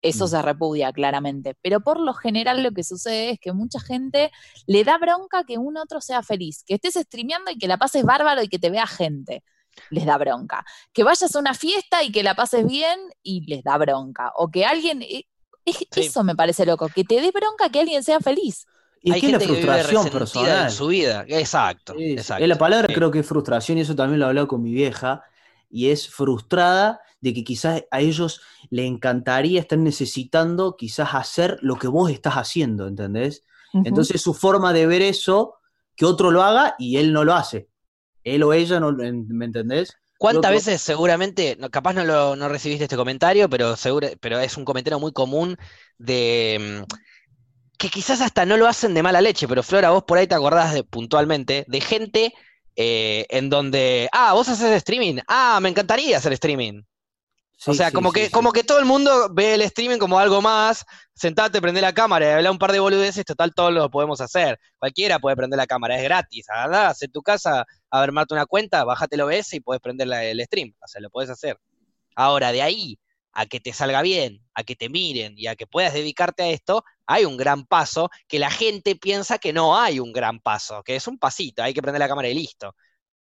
eso 0.02 0.24
Mm. 0.26 0.28
se 0.28 0.42
repudia 0.42 0.92
claramente. 0.92 1.54
Pero 1.62 1.80
por 1.80 1.98
lo 2.00 2.14
general 2.14 2.62
lo 2.62 2.70
que 2.72 2.84
sucede 2.84 3.30
es 3.30 3.38
que 3.40 3.52
mucha 3.52 3.80
gente 3.80 4.30
le 4.66 4.84
da 4.84 4.98
bronca 4.98 5.44
que 5.44 5.58
un 5.58 5.76
otro 5.76 6.00
sea 6.00 6.22
feliz, 6.22 6.62
que 6.66 6.74
estés 6.74 6.94
streameando 6.94 7.50
y 7.50 7.58
que 7.58 7.66
la 7.68 7.76
pases 7.78 8.04
bárbaro 8.04 8.42
y 8.42 8.48
que 8.48 8.58
te 8.58 8.70
vea 8.70 8.86
gente. 8.86 9.42
les 9.90 10.04
da 10.06 10.18
bronca. 10.18 10.64
Que 10.92 11.04
vayas 11.04 11.32
a 11.36 11.38
una 11.38 11.54
fiesta 11.54 12.02
y 12.02 12.10
que 12.10 12.24
la 12.24 12.34
pases 12.34 12.66
bien 12.66 12.98
y 13.22 13.42
les 13.48 13.62
da 13.62 13.78
bronca. 13.78 14.32
O 14.36 14.50
que 14.50 14.64
alguien, 14.64 15.02
eh, 15.02 15.24
es- 15.64 15.76
Sí. 15.92 16.00
eso 16.00 16.24
me 16.24 16.34
parece 16.34 16.66
loco, 16.66 16.88
que 16.88 17.04
te 17.04 17.20
dé 17.20 17.30
bronca 17.30 17.68
que 17.70 17.78
alguien 17.78 18.02
sea 18.02 18.18
feliz. 18.18 18.66
Y 19.00 19.12
Hay 19.12 19.20
que 19.20 19.26
es 19.26 19.32
la 19.34 19.38
gente 19.38 19.54
que 19.54 19.60
vive 19.60 19.72
frustración 19.72 20.02
resentida 20.04 20.18
personal. 20.18 20.64
en 20.64 20.70
su 20.72 20.86
vida. 20.88 21.24
Exacto. 21.28 21.94
Es 21.96 22.28
la 22.40 22.58
palabra 22.58 22.88
Sí. 22.88 22.94
creo 22.94 23.12
que 23.12 23.20
es 23.20 23.26
frustración 23.26 23.78
y 23.78 23.82
eso 23.82 23.94
también 23.94 24.18
lo 24.18 24.26
he 24.26 24.28
hablado 24.30 24.48
con 24.48 24.60
mi 24.62 24.72
vieja 24.72 25.22
y 25.70 25.90
es 25.90 26.08
frustrada 26.10 27.00
de 27.20 27.34
que 27.34 27.44
quizás 27.44 27.84
a 27.90 28.00
ellos 28.00 28.40
le 28.70 28.86
encantaría, 28.86 29.60
están 29.60 29.84
necesitando 29.84 30.76
quizás 30.76 31.14
hacer 31.14 31.58
lo 31.62 31.76
que 31.78 31.88
vos 31.88 32.10
estás 32.10 32.34
haciendo, 32.34 32.86
¿entendés? 32.86 33.44
Entonces 33.82 34.20
su 34.22 34.34
forma 34.34 34.72
de 34.72 34.86
ver 34.86 35.02
eso, 35.02 35.54
que 35.96 36.04
otro 36.04 36.30
lo 36.30 36.42
haga 36.42 36.74
y 36.78 36.96
él 36.98 37.12
no 37.12 37.24
lo 37.24 37.34
hace. 37.34 37.68
Él 38.24 38.42
o 38.44 38.52
ella, 38.52 38.80
no, 38.80 38.92
lo- 38.92 39.04
¿me 39.28 39.44
entendés? 39.46 39.98
¿Cuántas 40.18 40.50
veces 40.52 40.82
seguramente, 40.82 41.56
no, 41.60 41.70
capaz 41.70 41.92
no, 41.94 42.04
lo, 42.04 42.36
no 42.36 42.48
recibiste 42.48 42.84
este 42.84 42.96
comentario, 42.96 43.48
pero, 43.48 43.76
seguro, 43.76 44.08
pero 44.20 44.38
es 44.40 44.56
un 44.56 44.64
comentario 44.64 44.98
muy 45.00 45.12
común 45.12 45.56
de 45.98 46.84
mm, 46.88 46.92
que 47.78 47.88
quizás 47.90 48.20
hasta 48.20 48.44
no 48.46 48.56
lo 48.56 48.66
hacen 48.66 48.94
de 48.94 49.02
mala 49.02 49.20
leche, 49.20 49.46
pero 49.48 49.62
Flora, 49.62 49.90
vos 49.90 50.04
por 50.04 50.18
ahí 50.18 50.26
te 50.26 50.34
acordás 50.34 50.74
de, 50.74 50.84
puntualmente 50.84 51.64
de 51.68 51.80
gente 51.80 52.34
eh, 52.76 53.26
en 53.30 53.50
donde, 53.50 54.08
ah, 54.12 54.32
vos 54.34 54.48
haces 54.48 54.70
streaming, 54.72 55.20
ah, 55.28 55.58
me 55.62 55.68
encantaría 55.68 56.16
hacer 56.18 56.32
streaming. 56.34 56.82
O 57.66 57.74
sea, 57.74 57.88
sí, 57.88 57.94
como, 57.94 58.12
que, 58.12 58.30
como 58.30 58.52
que 58.52 58.62
todo 58.62 58.78
el 58.78 58.84
mundo 58.84 59.28
ve 59.32 59.54
el 59.54 59.62
streaming 59.62 59.98
como 59.98 60.18
algo 60.18 60.40
más, 60.40 60.84
sentate, 61.14 61.60
prende 61.60 61.80
la 61.80 61.92
cámara 61.92 62.26
y 62.26 62.32
habla 62.34 62.50
un 62.52 62.58
par 62.58 62.70
de 62.72 62.78
boludeces, 62.78 63.24
total, 63.24 63.52
todos 63.54 63.72
lo 63.72 63.90
podemos 63.90 64.20
hacer. 64.20 64.58
Cualquiera 64.78 65.18
puede 65.18 65.34
prender 65.36 65.56
la 65.56 65.66
cámara, 65.66 65.96
es 65.96 66.04
gratis. 66.04 66.46
Andás 66.50 67.02
en 67.02 67.10
tu 67.10 67.20
casa 67.22 67.66
a 67.90 68.02
armarte 68.02 68.34
una 68.34 68.46
cuenta, 68.46 68.84
bájate 68.84 69.16
el 69.16 69.22
OBS 69.22 69.56
y 69.56 69.60
puedes 69.60 69.80
prender 69.82 70.06
la- 70.06 70.24
el 70.24 70.40
stream. 70.44 70.72
O 70.80 70.86
sea, 70.86 71.00
lo 71.00 71.10
puedes 71.10 71.30
hacer. 71.30 71.58
Ahora, 72.14 72.52
de 72.52 72.62
ahí 72.62 72.98
a 73.32 73.46
que 73.46 73.60
te 73.60 73.72
salga 73.72 74.02
bien, 74.02 74.40
a 74.54 74.64
que 74.64 74.74
te 74.76 74.88
miren 74.88 75.34
y 75.36 75.46
a 75.48 75.54
que 75.56 75.66
puedas 75.66 75.94
dedicarte 75.94 76.42
a 76.44 76.48
esto, 76.50 76.84
hay 77.06 77.24
un 77.24 77.36
gran 77.36 77.66
paso 77.66 78.10
que 78.26 78.38
la 78.38 78.50
gente 78.50 78.96
piensa 78.96 79.38
que 79.38 79.52
no 79.52 79.76
hay 79.78 80.00
un 80.00 80.12
gran 80.12 80.40
paso, 80.40 80.82
que 80.82 80.96
es 80.96 81.06
un 81.06 81.18
pasito, 81.18 81.62
hay 81.62 81.74
que 81.74 81.82
prender 81.82 82.00
la 82.00 82.08
cámara 82.08 82.28
y 82.28 82.34
listo. 82.34 82.74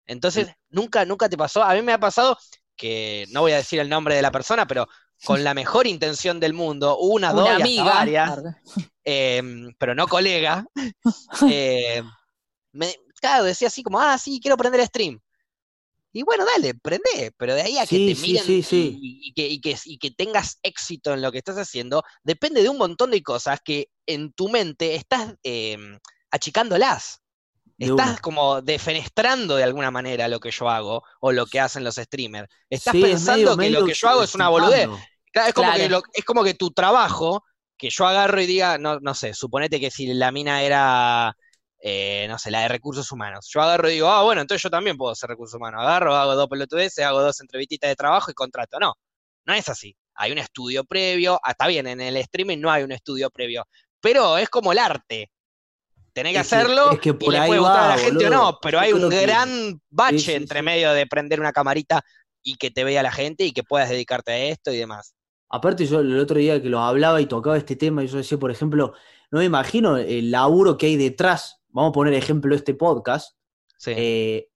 Entonces, 0.06 0.48
nunca, 0.70 1.04
nunca 1.04 1.28
te 1.28 1.36
pasó. 1.36 1.62
A 1.62 1.74
mí 1.74 1.82
me 1.82 1.92
ha 1.92 2.00
pasado 2.00 2.36
que 2.80 3.26
no 3.30 3.42
voy 3.42 3.52
a 3.52 3.56
decir 3.58 3.78
el 3.78 3.90
nombre 3.90 4.14
de 4.14 4.22
la 4.22 4.30
persona, 4.32 4.66
pero 4.66 4.88
con 5.22 5.44
la 5.44 5.52
mejor 5.52 5.86
intención 5.86 6.40
del 6.40 6.54
mundo, 6.54 6.96
una, 6.98 7.32
dos 7.34 7.44
y 7.58 7.62
hasta 7.80 7.90
varias, 7.94 8.30
eh, 9.04 9.42
pero 9.78 9.94
no 9.94 10.06
colega, 10.08 10.64
eh, 11.50 12.02
me, 12.72 12.94
claro, 13.20 13.44
decía 13.44 13.68
así 13.68 13.82
como, 13.82 14.00
ah, 14.00 14.16
sí, 14.16 14.40
quiero 14.40 14.56
prender 14.56 14.84
stream. 14.86 15.20
Y 16.12 16.22
bueno, 16.22 16.44
dale, 16.44 16.74
prende, 16.74 17.32
pero 17.36 17.54
de 17.54 17.62
ahí 17.62 17.76
a 17.78 17.86
que 17.86 17.96
te 18.14 18.20
miren 18.26 18.44
sí, 18.44 18.62
sí. 18.62 18.98
Y, 19.00 19.28
y 19.28 19.32
que, 19.34 19.46
y 19.48 19.60
que- 19.60 19.78
y 19.84 19.98
que 19.98 20.10
tengas 20.10 20.58
éxito 20.62 21.12
en 21.12 21.20
lo 21.22 21.30
que 21.30 21.38
estás 21.38 21.56
haciendo, 21.58 22.02
depende 22.24 22.62
de 22.62 22.68
un 22.70 22.78
montón 22.78 23.10
de 23.10 23.22
cosas 23.22 23.60
que 23.62 23.90
en 24.06 24.32
tu 24.32 24.48
mente 24.48 24.94
estás 24.96 25.34
eh, 25.44 25.76
achicándolas. 26.30 27.19
Estás 27.80 28.08
una. 28.10 28.18
como 28.18 28.60
defenestrando 28.62 29.56
de 29.56 29.64
alguna 29.64 29.90
manera 29.90 30.28
lo 30.28 30.38
que 30.38 30.50
yo 30.50 30.68
hago 30.68 31.02
o 31.20 31.32
lo 31.32 31.46
que 31.46 31.58
hacen 31.60 31.82
los 31.82 31.96
streamers. 31.96 32.48
Estás 32.68 32.92
Sí, 32.92 33.02
es 33.02 33.08
pensando 33.10 33.36
medio- 33.36 33.50
que 33.56 33.56
medio 33.62 33.80
lo 33.80 33.86
que 33.86 33.94
yo 33.94 34.08
hago 34.08 34.22
es 34.22 34.34
una 34.34 34.48
boludez. 34.48 34.88
Claro, 35.32 35.48
es, 35.48 35.54
como 35.54 35.68
Claro. 35.68 35.82
que 35.82 35.88
lo- 35.88 36.02
es 36.12 36.24
como 36.24 36.44
que 36.44 36.54
tu 36.54 36.70
trabajo, 36.72 37.42
que 37.78 37.88
yo 37.90 38.06
agarro 38.06 38.40
y 38.40 38.46
diga, 38.46 38.78
no, 38.78 39.00
no 39.00 39.14
sé, 39.14 39.32
suponete 39.32 39.80
que 39.80 39.90
si 39.90 40.12
la 40.12 40.30
mina 40.32 40.62
era, 40.62 41.34
eh, 41.82 42.26
no 42.28 42.38
sé, 42.38 42.50
la 42.50 42.60
de 42.60 42.68
recursos 42.68 43.10
humanos, 43.12 43.48
yo 43.50 43.62
agarro 43.62 43.88
y 43.88 43.94
digo, 43.94 44.08
ah, 44.10 44.22
bueno, 44.22 44.42
entonces 44.42 44.62
yo 44.62 44.68
también 44.70 44.96
puedo 44.98 45.14
ser 45.14 45.30
recursos 45.30 45.56
humanos. 45.56 45.80
Agarro, 45.80 46.14
hago 46.14 46.34
dos 46.34 46.48
pelotudeces, 46.48 47.04
hago 47.04 47.22
dos 47.22 47.40
entrevistitas 47.40 47.88
de 47.88 47.96
trabajo 47.96 48.30
y 48.30 48.34
contrato. 48.34 48.78
No, 48.78 48.94
no 49.46 49.54
es 49.54 49.68
así. 49.70 49.96
Hay 50.14 50.32
un 50.32 50.38
estudio 50.38 50.84
previo, 50.84 51.40
ah, 51.42 51.52
está 51.52 51.66
bien, 51.68 51.86
en 51.86 52.00
el 52.02 52.18
streaming 52.18 52.58
no 52.58 52.70
hay 52.70 52.82
un 52.82 52.92
estudio 52.92 53.30
previo, 53.30 53.64
pero 54.00 54.36
es 54.36 54.50
como 54.50 54.72
el 54.72 54.78
arte. 54.78 55.30
Tenés 56.12 56.34
que 56.34 56.40
Es 56.40 56.48
que- 56.48 56.54
hacerlo 56.56 56.90
es 56.92 56.98
que 57.00 57.10
y 57.10 57.12
por 57.12 57.32
le 57.32 57.38
ahí 57.38 57.48
puede 57.48 57.60
gustar 57.60 57.78
a 57.78 57.88
va, 57.88 57.96
la 57.96 58.02
gente 58.02 58.26
o 58.26 58.30
no, 58.30 58.58
pero 58.60 58.78
Yo 58.78 58.80
hay 58.84 58.92
un 58.92 59.10
que- 59.10 59.20
gran 59.22 59.80
bache 59.90 60.18
sí, 60.18 60.32
entre 60.32 60.62
medio 60.62 60.92
de 60.92 61.06
prender 61.06 61.40
una 61.40 61.52
camarita 61.52 62.02
y 62.42 62.56
que 62.56 62.70
te 62.70 62.84
vea 62.84 63.02
la 63.02 63.12
gente 63.12 63.44
y 63.44 63.52
que 63.52 63.62
puedas 63.62 63.88
dedicarte 63.88 64.32
a 64.32 64.38
esto 64.46 64.72
y 64.72 64.78
demás. 64.78 65.14
Aparte, 65.48 65.84
yo 65.86 66.00
el 66.00 66.18
otro 66.18 66.38
día 66.38 66.62
que 66.62 66.68
lo 66.68 66.80
hablaba 66.80 67.20
y 67.20 67.26
tocaba 67.26 67.56
este 67.58 67.74
tema, 67.76 68.04
y 68.04 68.06
yo 68.06 68.18
decía, 68.18 68.38
por 68.38 68.50
ejemplo, 68.50 68.92
no 69.30 69.38
me 69.40 69.44
imagino 69.44 69.96
el 69.96 70.30
laburo 70.30 70.76
que 70.78 70.86
hay 70.86 70.96
detrás. 70.96 71.56
Vamos 71.68 71.90
a 71.90 71.92
poner 71.92 72.14
ejemplo 72.14 72.54
este 72.54 72.74
podcast. 72.74 73.36
Sí. 73.78 73.92
eh, 73.96 74.48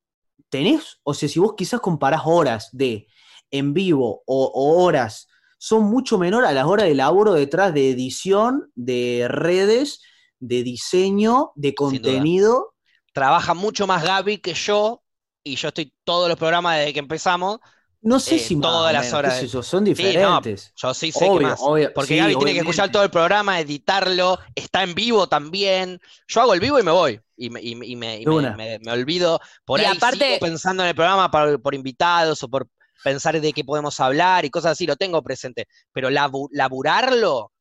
tenés, 0.50 1.00
o 1.02 1.14
sea, 1.14 1.28
si 1.28 1.40
vos 1.40 1.54
quizás 1.56 1.80
comparás 1.80 2.22
horas 2.24 2.68
de 2.72 3.06
en 3.50 3.72
vivo 3.74 4.22
o, 4.26 4.44
o 4.54 4.84
horas, 4.84 5.26
son 5.58 5.84
mucho 5.84 6.18
menor 6.18 6.44
a 6.44 6.52
las 6.52 6.66
horas 6.66 6.86
de 6.86 6.94
laburo 6.94 7.32
detrás 7.32 7.72
de 7.74 7.90
edición, 7.90 8.70
de 8.74 9.26
redes, 9.28 10.02
de 10.40 10.62
diseño, 10.62 11.52
de 11.54 11.74
contenido. 11.74 12.74
trabaja 13.12 13.54
mucho 13.54 13.86
más 13.86 14.02
Gaby 14.02 14.38
que 14.38 14.54
yo, 14.54 15.02
y 15.44 15.56
yo 15.56 15.68
estoy 15.68 15.92
todos 16.04 16.28
los 16.28 16.36
programas 16.38 16.78
desde 16.78 16.92
que 16.92 16.98
empezamos. 16.98 17.60
No 18.02 18.18
sé 18.20 18.36
Eh, 18.36 18.38
si 18.38 18.60
todas 18.60 18.92
las 18.92 19.04
menos, 19.04 19.18
horas 19.18 19.34
son 19.50 19.86
Sí, 19.86 19.92
no, 19.92 19.94
diferentes. 19.94 20.72
yo 20.76 20.92
sí 20.92 21.10
sé 21.12 21.24
Obvio, 21.26 21.38
que 21.38 21.44
más. 21.46 21.60
obvio, 21.62 21.92
Porque 21.94 22.08
sí, 22.14 22.16
Gaby 22.18 22.36
tiene 22.36 22.52
que 22.52 22.58
escuchar 22.58 22.90
todo 22.92 23.02
el 23.02 23.10
programa, 23.10 23.60
editarlo, 23.60 24.38
está 24.54 24.82
en 24.82 24.94
vivo 24.94 25.26
también. 25.28 25.98
Yo 26.28 26.40
hago 26.42 26.52
el 26.54 26.60
vivo 26.60 26.78
y 26.78 26.82
me 26.82 26.90
voy. 26.90 27.20
Y 27.36 27.48
me, 27.50 27.62
y 27.62 27.74
me- 27.76 27.86
y 27.86 27.96
me- 27.96 28.16
y 28.20 28.24
De 28.24 28.30
me- 28.30 28.36
una. 28.36 28.56
me- 28.56 28.78
me 28.80 28.92
olvido. 28.92 29.40
Por 29.64 29.80
Y 29.80 29.84
ahí 29.84 29.96
aparte- 29.96 30.26
sigo 30.26 30.38
pensando 30.40 30.82
en 30.82 30.90
el 30.90 30.94
programa 30.94 31.30
por, 31.30 31.62
por 31.62 31.74
invitados 31.74 32.42
o 32.42 32.48
por 32.48 32.68
pensar 33.02 33.40
de 33.40 33.52
qué 33.54 33.64
podemos 33.64 33.98
hablar 34.00 34.44
y 34.44 34.50
cosas 34.50 34.72
así, 34.72 34.86
lo 34.86 34.96
tengo 34.96 35.22
presente. 35.22 35.66
Pero 35.92 36.10
labu- 36.10 36.48
laburarlo, 36.52 37.52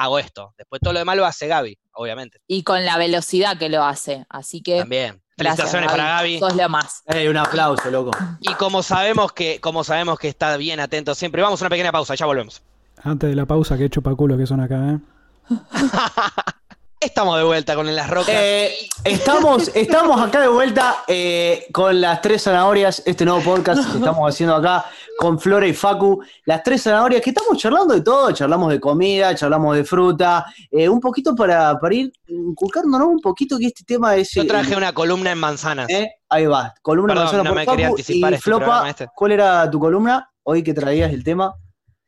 hago 0.00 0.18
esto. 0.18 0.54
Después 0.56 0.80
todo 0.80 0.94
lo 0.94 0.98
demás 0.98 1.16
lo 1.16 1.26
hace 1.26 1.46
Gaby, 1.46 1.78
obviamente. 1.92 2.38
Y 2.46 2.62
con 2.62 2.84
la 2.84 2.96
velocidad 2.96 3.58
que 3.58 3.68
lo 3.68 3.84
hace. 3.84 4.24
Así 4.30 4.62
que 4.62 4.78
También. 4.78 5.22
gracias, 5.36 5.70
Felicitaciones 5.70 5.90
para 5.90 6.16
Gaby. 6.16 6.38
Sos 6.38 6.56
lo 6.56 6.68
más. 6.68 7.02
Un 7.28 7.36
aplauso, 7.36 7.90
loco. 7.90 8.10
Y 8.40 8.54
como 8.54 8.82
sabemos 8.82 9.32
que, 9.32 9.60
como 9.60 9.84
sabemos 9.84 10.18
que 10.18 10.28
está 10.28 10.56
bien 10.56 10.80
atento 10.80 11.14
siempre, 11.14 11.42
vamos 11.42 11.60
a 11.60 11.64
una 11.64 11.70
pequeña 11.70 11.92
pausa, 11.92 12.14
ya 12.14 12.24
volvemos. 12.26 12.62
Antes 13.02 13.28
de 13.28 13.36
la 13.36 13.46
pausa, 13.46 13.76
que 13.76 13.90
chupa 13.90 14.14
culo 14.14 14.38
que 14.38 14.46
son 14.46 14.60
acá, 14.60 14.76
¿eh? 14.90 14.98
Estamos 17.00 17.38
de 17.38 17.44
vuelta 17.44 17.74
con 17.74 17.88
En 17.88 17.96
las 17.96 18.10
rocas. 18.10 18.28
Eh, 18.28 18.74
estamos, 19.04 19.70
estamos 19.74 20.20
acá 20.20 20.42
de 20.42 20.48
vuelta 20.48 20.96
eh, 21.08 21.66
con 21.72 21.98
las 21.98 22.20
tres 22.20 22.42
zanahorias, 22.42 23.02
este 23.06 23.24
nuevo 23.24 23.40
podcast 23.42 23.90
que 23.90 23.96
estamos 23.96 24.28
haciendo 24.28 24.54
acá 24.54 24.84
con 25.20 25.38
Flora 25.38 25.66
y 25.66 25.74
Facu. 25.74 26.22
Las 26.46 26.62
tres 26.62 26.82
zanahorias 26.84 27.20
que 27.20 27.28
estamos 27.28 27.58
charlando 27.58 27.92
de 27.92 28.00
todo, 28.00 28.32
charlamos 28.32 28.70
de 28.72 28.80
comida, 28.80 29.34
charlamos 29.34 29.76
de 29.76 29.84
fruta, 29.84 30.46
eh, 30.70 30.88
un 30.88 30.98
poquito 30.98 31.34
para, 31.36 31.78
para 31.78 31.94
ir 31.94 32.10
inculcándonos 32.26 33.06
un 33.06 33.20
poquito 33.20 33.58
que 33.58 33.66
este 33.66 33.84
tema 33.84 34.16
es... 34.16 34.30
Yo 34.32 34.42
eh, 34.42 34.46
traje 34.46 34.74
una 34.74 34.94
columna 34.94 35.30
en 35.32 35.38
manzanas. 35.38 35.90
eh, 35.90 36.10
ahí 36.30 36.46
va, 36.46 36.72
columna 36.80 37.12
Perdón, 37.12 37.24
manzana 37.24 37.42
no 37.44 37.50
por 37.50 37.58
me 37.58 37.66
quería 37.66 37.86
Facu 37.88 37.96
anticipar 37.98 38.32
y 38.32 38.34
este 38.36 38.44
Flopa, 38.44 38.88
este. 38.88 39.08
¿cuál 39.14 39.32
era 39.32 39.70
tu 39.70 39.78
columna? 39.78 40.30
Hoy 40.42 40.62
que 40.62 40.72
traías 40.72 41.12
el 41.12 41.22
tema. 41.22 41.54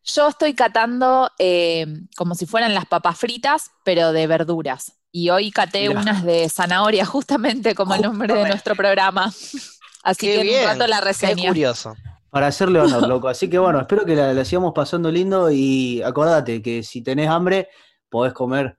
Yo 0.04 0.28
estoy 0.28 0.54
catando 0.54 1.30
eh, 1.38 1.86
como 2.16 2.34
si 2.34 2.46
fueran 2.46 2.74
las 2.74 2.86
papas 2.86 3.18
fritas, 3.18 3.72
pero 3.84 4.12
de 4.12 4.26
verduras. 4.26 4.94
Y 5.12 5.28
hoy 5.28 5.50
caté 5.50 5.88
Mirá. 5.90 6.00
unas 6.00 6.24
de 6.24 6.48
zanahoria, 6.48 7.04
justamente 7.14 7.74
como 7.74 7.94
el 7.94 8.00
nombre 8.00 8.32
de 8.32 8.48
nuestro 8.48 8.74
programa. 8.74 9.26
Así 10.02 10.26
Qué 10.26 10.32
que 10.32 10.40
en 10.40 10.46
bien, 10.46 10.60
un 10.62 10.66
rato 10.68 10.86
la 10.86 11.00
Qué 11.00 11.04
reseña. 11.04 11.48
curioso. 11.48 11.94
Para 12.32 12.46
hacerle 12.46 12.80
honor, 12.80 13.06
loco. 13.08 13.28
Así 13.28 13.50
que 13.50 13.58
bueno, 13.58 13.78
espero 13.78 14.06
que 14.06 14.16
la, 14.16 14.32
la 14.32 14.44
sigamos 14.46 14.72
pasando 14.74 15.10
lindo 15.10 15.50
y 15.50 16.00
acordate 16.00 16.62
que 16.62 16.82
si 16.82 17.02
tenés 17.02 17.28
hambre, 17.28 17.68
podés 18.08 18.32
comer. 18.32 18.78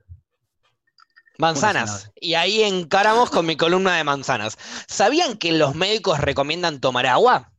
Manzanas. 1.38 2.10
Y 2.16 2.34
ahí 2.34 2.64
encaramos 2.64 3.30
con 3.30 3.46
mi 3.46 3.56
columna 3.56 3.96
de 3.96 4.04
manzanas. 4.04 4.58
¿Sabían 4.88 5.38
que 5.38 5.52
los 5.52 5.76
médicos 5.76 6.20
recomiendan 6.20 6.80
tomar 6.80 7.06
agua? 7.06 7.54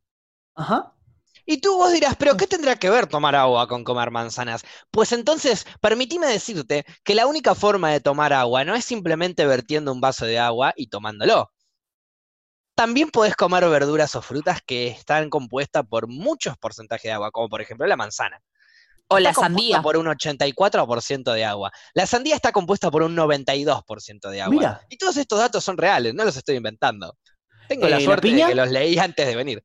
Ajá. 0.56 0.94
Y 1.46 1.58
tú 1.58 1.76
vos 1.76 1.92
dirás, 1.92 2.16
pero 2.16 2.36
¿qué 2.36 2.48
tendrá 2.48 2.74
que 2.74 2.90
ver 2.90 3.06
tomar 3.06 3.36
agua 3.36 3.68
con 3.68 3.84
comer 3.84 4.10
manzanas? 4.10 4.64
Pues 4.90 5.12
entonces, 5.12 5.64
permitime 5.80 6.26
decirte 6.26 6.84
que 7.04 7.14
la 7.14 7.28
única 7.28 7.54
forma 7.54 7.90
de 7.92 8.00
tomar 8.00 8.32
agua 8.32 8.64
no 8.64 8.74
es 8.74 8.84
simplemente 8.84 9.46
vertiendo 9.46 9.92
un 9.92 10.00
vaso 10.00 10.26
de 10.26 10.40
agua 10.40 10.72
y 10.76 10.88
tomándolo. 10.88 11.52
También 12.74 13.10
podés 13.10 13.36
comer 13.36 13.68
verduras 13.68 14.14
o 14.16 14.22
frutas 14.22 14.60
que 14.66 14.88
están 14.88 15.30
compuestas 15.30 15.84
por 15.88 16.08
muchos 16.08 16.56
porcentajes 16.58 17.08
de 17.08 17.12
agua, 17.12 17.30
como 17.30 17.48
por 17.48 17.60
ejemplo 17.60 17.86
la 17.86 17.96
manzana. 17.96 18.40
O 19.08 19.18
la 19.18 19.30
Está 19.30 19.42
compuesta 19.42 19.62
sandía. 19.74 19.82
por 19.82 19.96
un 19.96 20.06
84% 20.06 21.32
de 21.34 21.44
agua. 21.44 21.70
La 21.92 22.06
sandía 22.06 22.34
está 22.34 22.52
compuesta 22.52 22.90
por 22.90 23.02
un 23.02 23.14
92% 23.14 24.28
de 24.30 24.40
agua. 24.42 24.54
Mira. 24.56 24.80
Y 24.88 24.96
todos 24.96 25.16
estos 25.18 25.38
datos 25.38 25.62
son 25.62 25.76
reales, 25.76 26.14
no 26.14 26.24
los 26.24 26.36
estoy 26.36 26.56
inventando. 26.56 27.16
Tengo 27.68 27.86
Eh, 27.86 27.90
la 27.90 27.98
¿la 27.98 28.04
suerte 28.04 28.28
de 28.32 28.44
que 28.46 28.54
los 28.54 28.70
leí 28.70 28.98
antes 28.98 29.26
de 29.26 29.36
venir. 29.36 29.62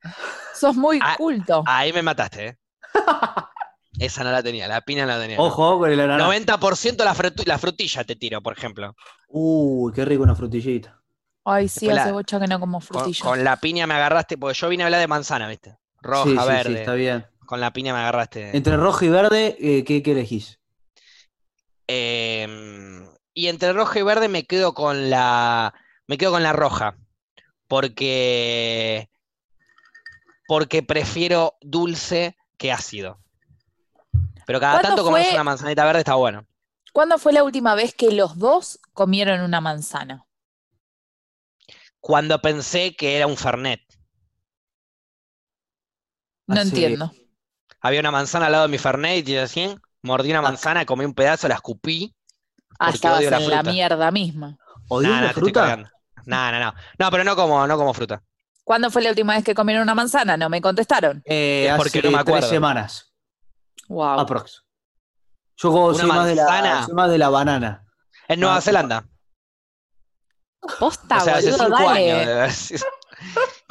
Sos 0.54 0.76
muy 0.76 1.00
Ah, 1.02 1.16
culto. 1.18 1.64
Ahí 1.66 1.92
me 1.94 2.02
mataste, 2.02 2.48
¿eh? 2.48 2.58
Esa 4.00 4.24
no 4.24 4.32
la 4.32 4.44
tenía, 4.44 4.68
la 4.68 4.82
piña 4.82 5.06
no 5.06 5.14
la 5.14 5.20
tenía. 5.20 5.38
no. 5.38 5.44
Ojo 5.46 5.80
con 5.80 5.90
el 5.92 6.00
ananá. 6.00 6.26
90% 6.28 7.04
la, 7.04 7.16
frutu- 7.16 7.46
la 7.46 7.58
frutilla 7.58 8.04
te 8.04 8.16
tiro, 8.16 8.42
por 8.42 8.54
ejemplo. 8.58 8.94
Uy, 9.30 9.92
qué 9.94 10.06
rico 10.06 10.24
una 10.24 10.36
frutillita. 10.36 10.99
Ay, 11.52 11.68
sí, 11.68 11.86
Después 11.88 12.00
hace 12.00 12.08
la- 12.10 12.14
bocha 12.14 12.40
que 12.40 12.48
no 12.48 12.60
como 12.60 12.80
Con, 12.80 12.86
frutillas. 12.88 13.22
con 13.22 13.44
la 13.44 13.58
piña 13.58 13.88
me 13.88 13.94
agarraste, 13.96 14.38
porque 14.38 14.58
yo 14.58 14.70
vine 14.70 14.84
a 14.84 14.88
hablar 14.88 15.02
de 15.02 15.08
manzana, 15.08 15.48
¿viste? 15.48 15.78
Roja, 16.02 16.24
Sí, 16.24 16.30
sí, 16.32 16.40
sí, 16.42 16.48
verde. 16.48 16.80
está 16.80 16.94
bien. 16.94 17.26
Con 17.46 17.60
la 17.60 17.72
piña 17.74 17.94
me 17.94 18.00
agarraste. 18.00 18.56
Entre 18.56 18.78
rojo 18.78 19.04
y 19.06 19.10
verde, 19.10 19.58
eh, 19.60 19.84
¿qué, 19.84 20.04
qué 20.04 20.12
elegís? 20.12 20.60
Em, 21.88 23.08
y 23.34 23.48
entre 23.48 23.74
roja 23.74 24.00
y 24.00 24.04
verde 24.04 24.28
me 24.28 24.46
quedo 24.46 24.74
con 24.74 25.10
la. 25.10 25.74
Me 26.08 26.18
quedo 26.18 26.32
con 26.32 26.44
la 26.44 26.54
roja. 26.54 26.96
Porque. 27.68 29.10
Porque 30.48 30.84
prefiero 30.84 31.56
dulce 31.62 32.36
que 32.58 32.72
ácido. 32.72 33.20
Pero 34.46 34.60
cada 34.60 34.74
¿Cuándo 34.74 34.88
tanto 34.90 35.04
comerse 35.04 35.30
fue- 35.30 35.36
una 35.36 35.44
manzanita 35.44 35.86
verde 35.86 36.00
está 36.00 36.16
bueno. 36.16 36.46
¿Cuándo 36.92 37.20
fue 37.20 37.34
la 37.34 37.44
última 37.44 37.76
vez 37.76 37.94
que 37.94 38.12
los 38.12 38.38
dos 38.40 38.80
comieron 38.94 39.42
una 39.42 39.62
manzana? 39.62 40.26
Cuando 42.10 42.42
pensé 42.42 42.96
que 42.96 43.18
era 43.18 43.28
un 43.28 43.38
Fernet. 43.38 43.82
No 46.48 46.60
entiendo. 46.60 47.12
Había 47.82 48.00
una 48.00 48.10
manzana 48.10 48.48
al 48.48 48.52
lado 48.52 48.64
de 48.64 48.70
mi 48.72 48.80
Fernet 48.80 49.30
y 49.30 49.34
yo 49.34 49.44
así, 49.44 49.76
mordí 50.02 50.32
una 50.32 50.42
manzana, 50.42 50.88
comí 50.88 51.06
un 51.06 51.14
pedazo, 51.14 51.48
la 51.48 51.54
escupí. 51.54 52.16
Ah, 52.80 52.90
estabas 52.90 53.20
odio 53.20 53.30
la 53.30 53.38
en 53.38 53.50
la 53.52 53.62
mierda 53.62 54.10
misma. 54.10 54.58
¿Odias 54.88 55.12
Nah, 55.12 55.22
la 55.22 55.28
nah, 55.28 55.34
fruta? 55.34 55.76
No, 56.26 56.52
no, 56.52 56.60
no. 56.60 56.74
No, 56.98 57.12
pero 57.12 57.24
no 57.24 57.36
como, 57.36 57.68
no 57.68 57.78
como 57.78 57.94
fruta. 57.94 58.24
¿Cuándo 58.64 58.90
fue 58.90 59.04
la 59.04 59.10
última 59.12 59.36
vez 59.36 59.44
que 59.44 59.54
comieron 59.54 59.84
una 59.84 59.94
manzana? 59.94 60.36
No 60.36 60.50
me 60.50 60.62
contestaron. 60.62 61.22
Eh, 61.26 61.68
Es 61.70 61.76
porque 61.78 62.00
hace 62.00 62.08
no 62.08 62.18
me 62.18 62.24
tres 62.24 62.28
acuerdo. 62.28 62.50
semanas, 62.50 63.14
Wow. 63.88 64.22
aprox. 64.22 64.64
Yo 65.58 65.72
como 65.72 65.94
soy 65.94 66.08
más, 66.08 66.26
de 66.26 66.34
la, 66.34 66.46
manzana. 66.48 66.86
soy 66.88 66.96
más 66.96 67.12
de 67.12 67.18
la 67.20 67.30
banana. 67.30 67.86
En 68.28 68.40
Nueva 68.40 68.56
Ah, 68.56 68.62
Zelanda. 68.62 69.06
Posta, 70.80 71.18
O 71.18 71.22
sea, 71.22 71.38
hace 71.38 71.52
boludo, 71.52 71.66
cinco 71.78 71.90
dale. 71.90 72.12
años. 72.44 72.74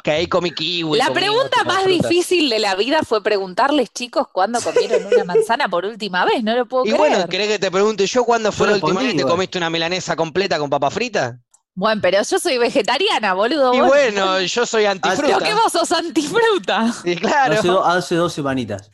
Que 0.03 0.11
ahí 0.11 0.27
comí 0.27 0.51
kiwi. 0.51 0.97
La 0.97 1.07
comí 1.07 1.19
pregunta 1.19 1.63
más 1.65 1.83
frutas. 1.83 2.09
difícil 2.09 2.49
de 2.49 2.59
la 2.59 2.75
vida 2.75 3.01
fue 3.03 3.21
preguntarles, 3.23 3.91
chicos, 3.93 4.27
cuándo 4.31 4.59
comieron 4.61 5.05
una 5.05 5.23
manzana 5.23 5.67
por 5.69 5.85
última 5.85 6.25
vez. 6.25 6.43
No 6.43 6.55
lo 6.55 6.65
puedo 6.67 6.85
Y 6.85 6.89
creer. 6.89 6.97
bueno, 6.99 7.27
¿querés 7.27 7.47
que 7.47 7.59
te 7.59 7.69
pregunte 7.71 8.05
yo 8.07 8.23
cuándo 8.23 8.51
fue 8.51 8.67
Yo 8.67 8.71
la 8.71 8.75
última 8.83 9.01
vez 9.01 9.11
que 9.13 9.17
te 9.19 9.23
comiste 9.25 9.57
una 9.57 9.69
milanesa 9.69 10.15
completa 10.15 10.57
con 10.57 10.69
papa 10.69 10.89
frita? 10.89 11.39
Bueno, 11.75 12.01
pero 12.01 12.21
yo 12.23 12.39
soy 12.39 12.57
vegetariana, 12.57 13.33
boludo. 13.33 13.73
Y 13.73 13.79
vos- 13.79 13.87
bueno, 13.87 14.41
yo 14.41 14.65
soy 14.65 14.83
¿Por 14.83 14.91
antifruta. 14.91 15.39
qué 15.45 15.53
vos 15.53 15.71
sos 15.71 15.91
antifruta? 15.91 16.93
Y 17.05 17.15
claro. 17.15 17.53
Hace, 17.53 17.67
do- 17.67 17.85
hace 17.85 18.15
dos 18.15 18.33
semanitas. 18.33 18.91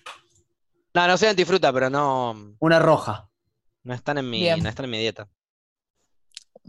No, 0.93 1.07
no 1.07 1.17
soy 1.17 1.29
antifruta, 1.29 1.73
pero 1.73 1.89
no, 1.89 2.35
Una 2.59 2.79
roja. 2.79 3.27
no 3.83 3.93
están 3.93 4.17
en 4.17 4.29
mi, 4.29 4.41
Bien. 4.41 4.61
no 4.61 4.69
están 4.69 4.85
en 4.85 4.91
mi 4.91 4.99
dieta. 4.99 5.27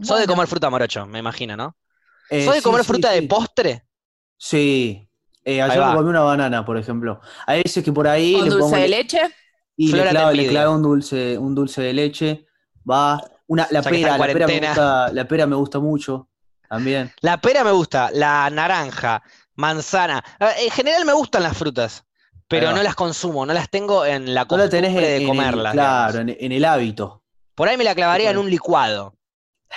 Soy 0.01 0.19
de 0.19 0.25
Bueno, 0.25 0.33
comer 0.33 0.47
fruta 0.47 0.69
morocho, 0.69 1.05
me 1.05 1.19
imagino, 1.19 1.55
¿no? 1.57 1.75
Eh, 2.29 2.43
¿Soy 2.45 2.55
de 2.55 2.59
sí, 2.59 2.63
comer 2.63 2.81
sí, 2.81 2.87
fruta 2.87 3.13
sí. 3.13 3.21
de 3.21 3.27
postre? 3.27 3.85
Sí. 4.37 5.09
Eh, 5.43 5.61
ayer 5.61 5.79
me 5.85 5.93
comí 5.95 6.09
una 6.09 6.21
banana, 6.21 6.65
por 6.65 6.77
ejemplo. 6.77 7.21
Hay 7.45 7.63
veces 7.63 7.83
que 7.83 7.91
por 7.91 8.07
ahí 8.07 8.33
¿Con 8.33 8.43
le 8.45 8.49
dulce 8.49 8.63
pongo 8.63 8.75
de 8.75 8.87
le- 8.87 8.97
leche? 8.97 9.21
y 9.77 9.89
Flora 9.89 10.05
le 10.05 10.09
clavo, 10.11 10.31
le 10.31 10.35
Templidia. 10.37 10.61
clavo 10.61 10.75
un 10.75 10.81
dulce, 10.83 11.37
un 11.37 11.55
dulce 11.55 11.81
de 11.81 11.93
leche. 11.93 12.45
Va. 12.89 13.21
Una, 13.47 13.65
la 13.71 13.81
pera, 13.81 14.17
la 14.17 14.25
pera 14.33 14.47
me 14.47 14.59
gusta, 14.59 15.13
la 15.13 15.27
pera 15.27 15.47
me 15.47 15.55
gusta 15.55 15.79
mucho. 15.79 16.29
También. 16.69 17.11
La 17.21 17.39
pera 17.39 17.63
me 17.63 17.71
gusta, 17.71 18.09
la 18.11 18.49
naranja, 18.49 19.23
manzana. 19.55 20.21
Ah, 20.39 20.51
En 20.59 20.69
general 20.71 21.05
me 21.05 21.13
gustan 21.13 21.43
las 21.43 21.57
frutas, 21.57 22.03
pero 22.49 22.71
no 22.73 22.83
las 22.83 22.93
consumo, 22.95 23.45
no 23.45 23.53
las 23.53 23.69
tengo 23.69 24.05
en 24.05 24.33
la 24.33 24.43
No 24.49 24.57
la 24.57 24.63
costumbre 24.65 24.69
tenés 24.69 24.89
en, 24.91 25.01
de 25.01 25.15
en 25.15 25.21
el- 25.21 25.27
comerlas. 25.27 25.73
claro, 25.73 26.19
en 26.19 26.51
el 26.51 26.65
hábito. 26.65 27.23
Por 27.55 27.69
ahí 27.69 27.77
me 27.77 27.85
la 27.85 27.95
clavaría 27.95 28.29
en 28.31 28.37
un 28.37 28.49
licuado. 28.49 29.16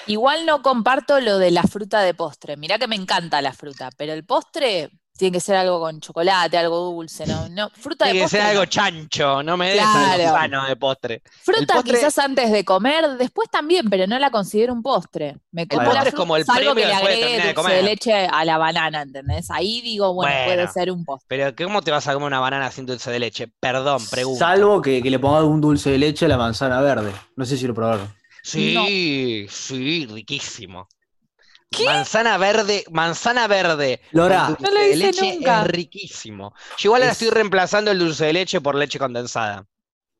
Igual 0.07 0.47
no 0.47 0.62
comparto 0.62 1.20
lo 1.20 1.38
de 1.38 1.51
la 1.51 1.62
fruta 1.62 2.01
de 2.01 2.14
postre. 2.14 2.57
Mirá 2.57 2.78
que 2.78 2.86
me 2.88 2.97
encanta 2.97 3.41
la 3.43 3.53
fruta, 3.53 3.91
pero 3.97 4.12
el 4.12 4.24
postre 4.24 4.91
tiene 5.16 5.32
que 5.32 5.41
ser 5.41 5.55
algo 5.57 5.78
con 5.80 6.01
chocolate, 6.01 6.57
algo 6.57 6.78
dulce, 6.78 7.26
¿no? 7.26 7.47
no 7.51 7.68
fruta 7.68 8.07
de 8.07 8.12
Tiene 8.12 8.20
que 8.20 8.24
postre. 8.24 8.41
ser 8.41 8.49
algo 8.49 8.62
no. 8.62 8.66
chancho, 8.70 9.43
no 9.43 9.57
me 9.59 9.66
des 9.72 9.74
Claro. 9.82 10.12
algo 10.22 10.28
sano 10.38 10.66
de 10.66 10.76
postre. 10.76 11.22
Fruta 11.43 11.74
postre- 11.74 11.95
quizás 11.97 12.18
antes 12.18 12.51
de 12.51 12.64
comer, 12.64 13.07
después 13.18 13.51
también, 13.51 13.91
pero 13.91 14.07
no 14.07 14.18
la 14.18 14.30
considero 14.30 14.72
un 14.72 14.82
postre. 14.82 15.36
Me 15.53 15.68
como 15.68 15.82
postre 15.84 16.03
la 16.05 16.09
es 16.09 16.14
como 16.14 16.36
el 16.36 16.45
fruta, 16.47 16.59
salvo 16.59 16.74
que 16.74 16.80
premio 16.82 16.88
le 16.88 16.95
después 16.95 17.18
de 17.18 17.22
agregue 17.24 17.32
de 17.32 17.36
dulce 17.36 17.49
de 17.49 17.55
comer. 17.55 17.84
leche 17.84 18.26
a 18.32 18.45
la 18.47 18.57
banana, 18.57 19.03
¿entendés? 19.03 19.51
Ahí 19.51 19.82
digo, 19.82 20.14
bueno, 20.14 20.34
puede 20.47 20.68
ser 20.68 20.91
un 20.91 21.05
postre. 21.05 21.26
Pero 21.28 21.55
¿cómo 21.68 21.82
te 21.82 21.91
vas 21.91 22.09
a 22.09 22.14
comer 22.14 22.28
una 22.28 22.41
banana 22.41 22.70
sin 22.70 22.86
dulce 22.86 23.11
de 23.11 23.18
leche? 23.18 23.47
Perdón, 23.61 24.03
pregunto. 24.11 24.38
Salvo 24.38 24.80
que, 24.80 25.03
que 25.03 25.11
le 25.11 25.18
pongas 25.18 25.43
un 25.45 25.61
dulce 25.61 25.91
de 25.91 25.99
leche 25.99 26.24
a 26.24 26.28
la 26.28 26.38
manzana 26.38 26.80
verde. 26.80 27.12
No 27.36 27.45
sé 27.45 27.59
si 27.59 27.66
lo 27.66 27.74
probaron. 27.74 28.11
Sí, 28.43 29.47
sí, 29.51 30.07
riquísimo. 30.07 30.88
¿Qué? 31.70 31.84
Manzana 31.84 32.36
verde, 32.36 32.84
manzana 32.91 33.47
verde. 33.47 34.01
Lora. 34.11 34.49
dulce 34.49 34.62
No 34.64 34.70
lo 34.72 34.80
de 34.80 34.97
leche 34.97 35.34
nunca. 35.36 35.61
es 35.62 35.66
riquísimo. 35.68 36.55
Yo 36.78 36.88
igual 36.88 37.03
ahora 37.03 37.12
Es- 37.12 37.22
estoy 37.22 37.34
reemplazando 37.34 37.91
el 37.93 37.99
dulce 38.01 38.26
de 38.26 38.32
leche 38.32 38.61
por 38.61 38.74
leche 38.74 38.99
condensada. 38.99 39.66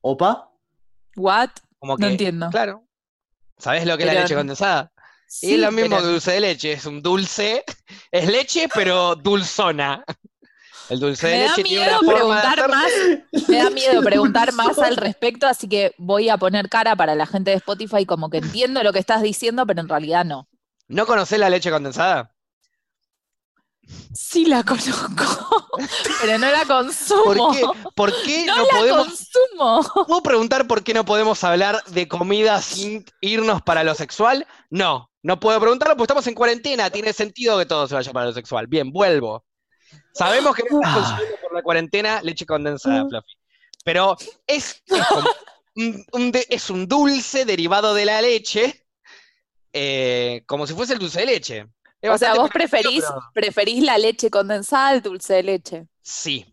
¿Opa? 0.01 0.49
¿What? 1.17 1.51
Como 1.79 1.95
No 1.95 1.97
que, 1.99 2.07
enotiendo. 2.07 2.51
Claro. 2.51 2.85
¿Sabés 3.59 3.85
lo 3.85 3.97
que 3.99 4.05
es 4.05 4.15
la 4.15 4.21
leche 4.23 4.35
condensada? 4.37 4.93
y 4.97 5.01
Sí, 5.33 5.55
es 5.55 5.61
lo 5.61 5.71
mismo 5.73 5.91
pero- 5.91 6.03
que 6.03 6.09
dulce 6.09 6.31
de 6.33 6.41
leche, 6.41 6.73
es 6.73 6.87
un 6.87 7.03
dulce, 7.03 7.65
es 8.13 8.29
leche, 8.29 8.69
pero 8.75 9.17
dulzona. 9.17 10.05
El 10.91 11.01
dulce 11.01 11.29
de 11.29 11.33
Me 11.35 11.39
da 11.45 11.49
leche 11.57 11.63
tiene 11.63 11.85
miedo 11.85 12.01
una 12.01 12.13
forma 12.13 12.13
de 12.13 12.19
preguntar 12.19 12.59
hacer- 12.59 12.71
más, 12.71 12.91
me 13.49 13.57
da 13.59 13.71
miedo 13.71 14.03
preguntar 14.03 14.53
más 14.53 14.79
al 14.79 14.97
respecto, 14.97 15.47
así 15.47 15.69
que 15.69 15.95
voy 15.99 16.29
a 16.29 16.37
poner 16.37 16.69
cara 16.69 16.97
para 16.97 17.15
la 17.15 17.27
gente 17.27 17.51
de 17.53 17.57
Spotify 17.57 18.05
como 18.05 18.29
que 18.29 18.39
entiendo 18.39 18.83
lo 18.83 18.93
que 18.93 18.99
estás 18.99 19.23
diciendo, 19.23 19.67
pero 19.67 19.81
en 19.81 19.89
realidad 19.89 20.25
no. 20.25 20.49
¿No 20.89 21.07
conocés 21.07 21.39
la 21.39 21.49
leche 21.49 21.71
condensada? 21.71 22.35
Sí 24.15 24.45
la 24.47 24.63
conozco, 24.63 25.69
pero 26.21 26.39
no 26.39 26.51
la 26.51 26.65
consumo. 26.65 27.25
¿Por 27.25 27.57
qué, 27.57 27.63
por 27.95 28.23
qué 28.23 28.45
No 28.47 28.57
no, 28.57 28.65
la 28.65 28.71
podemos 28.79 29.07
consumo. 29.07 30.05
¿Puedo 30.07 30.23
preguntar 30.23 30.67
por 30.67 30.85
qué 30.85 30.95
no 30.95 31.05
podemos 31.05 31.43
hablar 31.43 31.83
de 31.87 32.07
comida 32.07 32.61
sin 32.63 33.05
irnos 33.21 33.63
para 33.63 33.83
lo 33.83 33.95
sexual? 33.95 34.47
No, 34.71 35.11
no 35.23 35.41
puedo 35.41 35.59
preguntarlo 35.61 35.97
porque 35.97 36.05
estamos 36.05 36.27
en 36.29 36.35
cuarentena. 36.35 36.91
Tiene 36.91 37.13
sentido 37.13 37.59
que 37.59 37.67
todo 37.67 37.89
se 37.89 37.95
vaya 37.95 38.13
para 38.13 38.27
lo 38.27 38.33
sexual. 38.33 38.67
Bien, 38.69 38.93
vuelvo. 38.93 39.45
Sabemos 40.13 40.55
que 40.55 40.63
no 40.71 40.81
estás 40.81 40.95
consumiendo 40.97 41.37
por 41.43 41.55
la 41.55 41.63
cuarentena 41.63 42.23
leche 42.23 42.45
condensada, 42.47 43.07
Fluffy. 43.09 43.33
Pero 43.85 44.17
es, 44.47 44.83
es 44.87 45.07
un, 45.77 46.05
un 46.13 46.33
de- 46.33 46.47
es 46.51 46.69
un 46.71 46.87
dulce 46.87 47.45
derivado 47.45 47.95
de 47.95 48.05
la 48.05 48.21
leche, 48.21 48.85
eh, 49.73 50.43
como 50.47 50.67
si 50.67 50.75
fuese 50.75 50.93
el 50.95 50.99
dulce 50.99 51.21
de 51.21 51.27
leche. 51.27 51.67
Es 52.03 52.11
O 52.11 52.19
sea, 52.19 52.35
vos 52.35 52.51
preferís, 52.51 53.05
pero- 53.07 53.21
preferís 53.35 53.83
la 53.83 53.99
leche 53.99 54.31
condensada 54.31 54.89
al 54.89 55.03
dulce 55.03 55.35
de 55.35 55.43
leche. 55.43 55.87
Sí. 56.03 56.47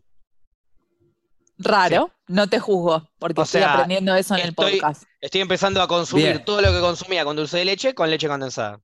Raro, 1.60 2.12
no 2.28 2.48
te 2.48 2.60
juzgo, 2.60 3.10
porque 3.18 3.40
O 3.40 3.44
estoy 3.44 3.62
sea, 3.62 3.72
aprendiendo 3.74 4.14
eso 4.14 4.36
en 4.36 4.42
el 4.46 4.54
podcast. 4.54 5.02
Estoy 5.20 5.40
empezando 5.40 5.82
a 5.82 5.88
consumir 5.88 6.26
Bien. 6.26 6.44
todo 6.44 6.60
lo 6.60 6.70
que 6.72 6.80
consumía 6.80 7.24
con 7.24 7.34
dulce 7.34 7.58
de 7.58 7.64
leche 7.64 7.94
con 7.94 8.08
leche 8.08 8.28
condensada. 8.28 8.80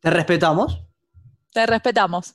Te 0.00 0.10
respetamos. 0.10 0.80
Te 1.52 1.64
respetamos. 1.66 2.34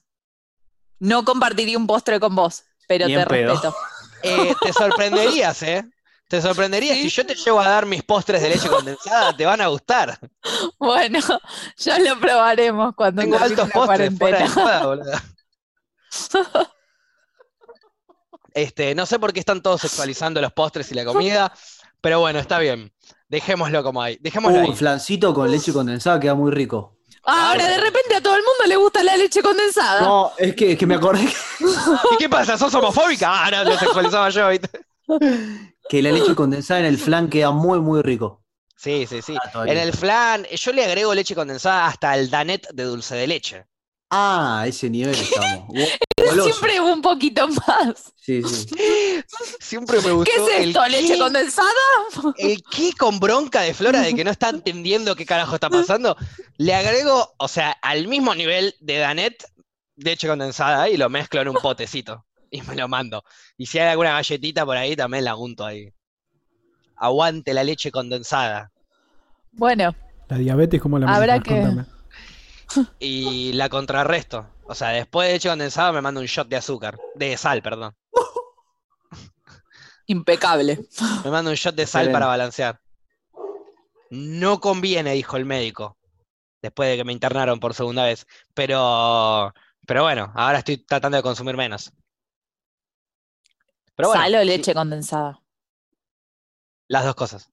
No 1.01 1.25
compartiría 1.25 1.77
un 1.77 1.87
postre 1.87 2.19
con 2.19 2.35
vos, 2.35 2.63
pero 2.87 3.07
te 3.07 3.25
pedo. 3.25 3.53
respeto. 3.53 3.75
Eh, 4.23 4.53
te 4.61 4.71
sorprenderías, 4.71 5.63
¿eh? 5.63 5.83
Te 6.27 6.39
sorprenderías. 6.43 6.95
¿Sí? 6.95 7.09
Si 7.09 7.15
yo 7.15 7.25
te 7.25 7.33
llevo 7.33 7.59
a 7.59 7.67
dar 7.67 7.87
mis 7.87 8.03
postres 8.03 8.39
de 8.43 8.49
leche 8.49 8.69
condensada, 8.69 9.35
te 9.35 9.47
van 9.47 9.61
a 9.61 9.67
gustar. 9.67 10.19
Bueno, 10.77 11.17
ya 11.77 11.97
lo 11.97 12.19
probaremos 12.19 12.93
cuando 12.95 13.23
Tengo 13.23 13.37
altos 13.39 13.67
la 13.67 13.73
postres 13.73 14.15
fuera 14.15 14.47
de 14.47 14.85
boludo. 14.85 15.11
Este, 18.53 18.93
no 18.95 19.05
sé 19.05 19.17
por 19.17 19.33
qué 19.33 19.39
están 19.39 19.61
todos 19.61 19.81
sexualizando 19.81 20.41
los 20.41 20.51
postres 20.53 20.91
y 20.91 20.95
la 20.95 21.05
comida, 21.05 21.53
pero 22.01 22.19
bueno, 22.19 22.37
está 22.39 22.59
bien. 22.59 22.93
Dejémoslo 23.29 23.81
como 23.83 24.01
ahí. 24.01 24.17
Dejémoslo 24.21 24.59
Uh, 24.59 24.61
ahí. 24.61 24.69
un 24.69 24.75
flancito 24.75 25.33
con 25.33 25.49
leche 25.49 25.71
condensada 25.73 26.19
queda 26.19 26.35
muy 26.35 26.51
rico. 26.51 26.97
Ahora 27.23 27.67
de 27.67 27.77
repente 27.77 28.15
a 28.15 28.21
todo 28.21 28.35
el 28.35 28.41
mundo 28.41 28.63
le 28.67 28.75
gusta 28.77 29.03
la 29.03 29.15
leche 29.15 29.41
condensada. 29.41 30.01
No, 30.01 30.31
es 30.37 30.55
que, 30.55 30.71
es 30.73 30.77
que 30.77 30.85
me 30.87 30.95
acordé 30.95 31.25
que- 31.25 31.65
¿Y 32.13 32.17
qué 32.17 32.29
pasa? 32.29 32.57
¿Sos 32.57 32.73
homofóbica? 32.73 33.45
Ah, 33.45 33.51
no, 33.51 33.63
lo 33.63 33.77
sexualizaba 33.77 34.29
yo. 34.29 34.49
¿viste? 34.49 34.69
que 35.89 36.01
la 36.01 36.11
leche 36.11 36.33
condensada 36.35 36.79
en 36.79 36.85
el 36.87 36.97
flan 36.97 37.29
queda 37.29 37.51
muy, 37.51 37.79
muy 37.79 38.01
rico. 38.01 38.41
Sí, 38.75 39.05
sí, 39.07 39.21
sí. 39.21 39.35
Ah. 39.53 39.65
En 39.67 39.77
el 39.77 39.93
flan, 39.93 40.45
yo 40.45 40.71
le 40.71 40.83
agrego 40.85 41.13
leche 41.13 41.35
condensada 41.35 41.85
hasta 41.87 42.15
el 42.17 42.29
danet 42.31 42.67
de 42.73 42.83
dulce 42.83 43.13
de 43.15 43.27
leche. 43.27 43.65
Ah, 44.13 44.59
a 44.61 44.67
ese 44.67 44.89
nivel 44.89 45.15
estamos. 45.15 45.73
Siempre 46.43 46.79
un 46.81 47.01
poquito 47.01 47.47
más. 47.47 48.13
Sí, 48.17 48.43
sí. 48.43 48.67
Siempre 49.59 50.01
me 50.01 50.11
gustó. 50.11 50.31
¿Qué 50.31 50.41
es 50.55 50.59
el 50.63 50.69
esto? 50.69 50.87
¿Leche 50.87 51.13
qué- 51.13 51.17
condensada? 51.19 51.69
El 52.37 52.61
qué 52.69 52.91
con 52.97 53.19
bronca 53.19 53.61
de 53.61 53.73
Flora 53.73 54.01
de 54.01 54.13
que 54.13 54.23
no 54.23 54.31
está 54.31 54.49
entendiendo 54.49 55.15
qué 55.15 55.25
carajo 55.25 55.55
está 55.55 55.69
pasando, 55.69 56.15
le 56.57 56.73
agrego, 56.75 57.33
o 57.37 57.47
sea, 57.47 57.71
al 57.81 58.07
mismo 58.07 58.35
nivel 58.35 58.75
de 58.81 58.97
Danet, 58.97 59.43
leche 59.95 60.27
condensada 60.27 60.89
y 60.89 60.97
lo 60.97 61.09
mezclo 61.09 61.41
en 61.41 61.47
un 61.47 61.55
potecito 61.55 62.25
y 62.51 62.61
me 62.63 62.75
lo 62.75 62.87
mando. 62.89 63.23
Y 63.57 63.65
si 63.67 63.79
hay 63.79 63.87
alguna 63.87 64.11
galletita 64.13 64.65
por 64.65 64.75
ahí, 64.77 64.95
también 64.95 65.23
la 65.23 65.33
junto 65.35 65.65
ahí. 65.65 65.89
Aguante 66.97 67.53
la 67.53 67.63
leche 67.63 67.91
condensada. 67.91 68.71
Bueno, 69.53 69.95
La 70.29 70.37
diabetes, 70.37 70.81
¿cómo 70.81 70.99
la 70.99 71.07
Habrá 71.13 71.37
manejas? 71.37 71.43
que- 71.47 71.61
Contame. 71.65 72.00
Y 72.99 73.53
la 73.53 73.69
contrarresto. 73.69 74.47
O 74.65 74.75
sea, 74.75 74.89
después 74.89 75.27
de 75.27 75.33
leche 75.33 75.49
condensada 75.49 75.91
me 75.91 76.01
mando 76.01 76.21
un 76.21 76.27
shot 76.27 76.47
de 76.47 76.55
azúcar, 76.57 76.97
de 77.15 77.35
sal, 77.37 77.61
perdón. 77.61 77.95
Impecable. 80.07 80.79
Me 81.23 81.31
mando 81.31 81.51
un 81.51 81.55
shot 81.55 81.75
de 81.75 81.85
sal 81.85 82.01
Excelente. 82.01 82.13
para 82.13 82.25
balancear. 82.27 82.81
No 84.09 84.59
conviene, 84.59 85.13
dijo 85.13 85.37
el 85.37 85.45
médico, 85.45 85.97
después 86.61 86.89
de 86.89 86.97
que 86.97 87.03
me 87.05 87.13
internaron 87.13 87.59
por 87.59 87.73
segunda 87.73 88.03
vez. 88.05 88.25
Pero, 88.53 89.53
pero 89.87 90.03
bueno, 90.03 90.31
ahora 90.35 90.59
estoy 90.59 90.77
tratando 90.77 91.17
de 91.17 91.23
consumir 91.23 91.55
menos. 91.55 91.93
Pero 93.95 94.09
bueno, 94.09 94.23
Sal 94.23 94.35
o 94.35 94.43
leche 94.43 94.73
condensada. 94.73 95.41
las 96.87 97.05
dos 97.05 97.15
cosas. 97.15 97.49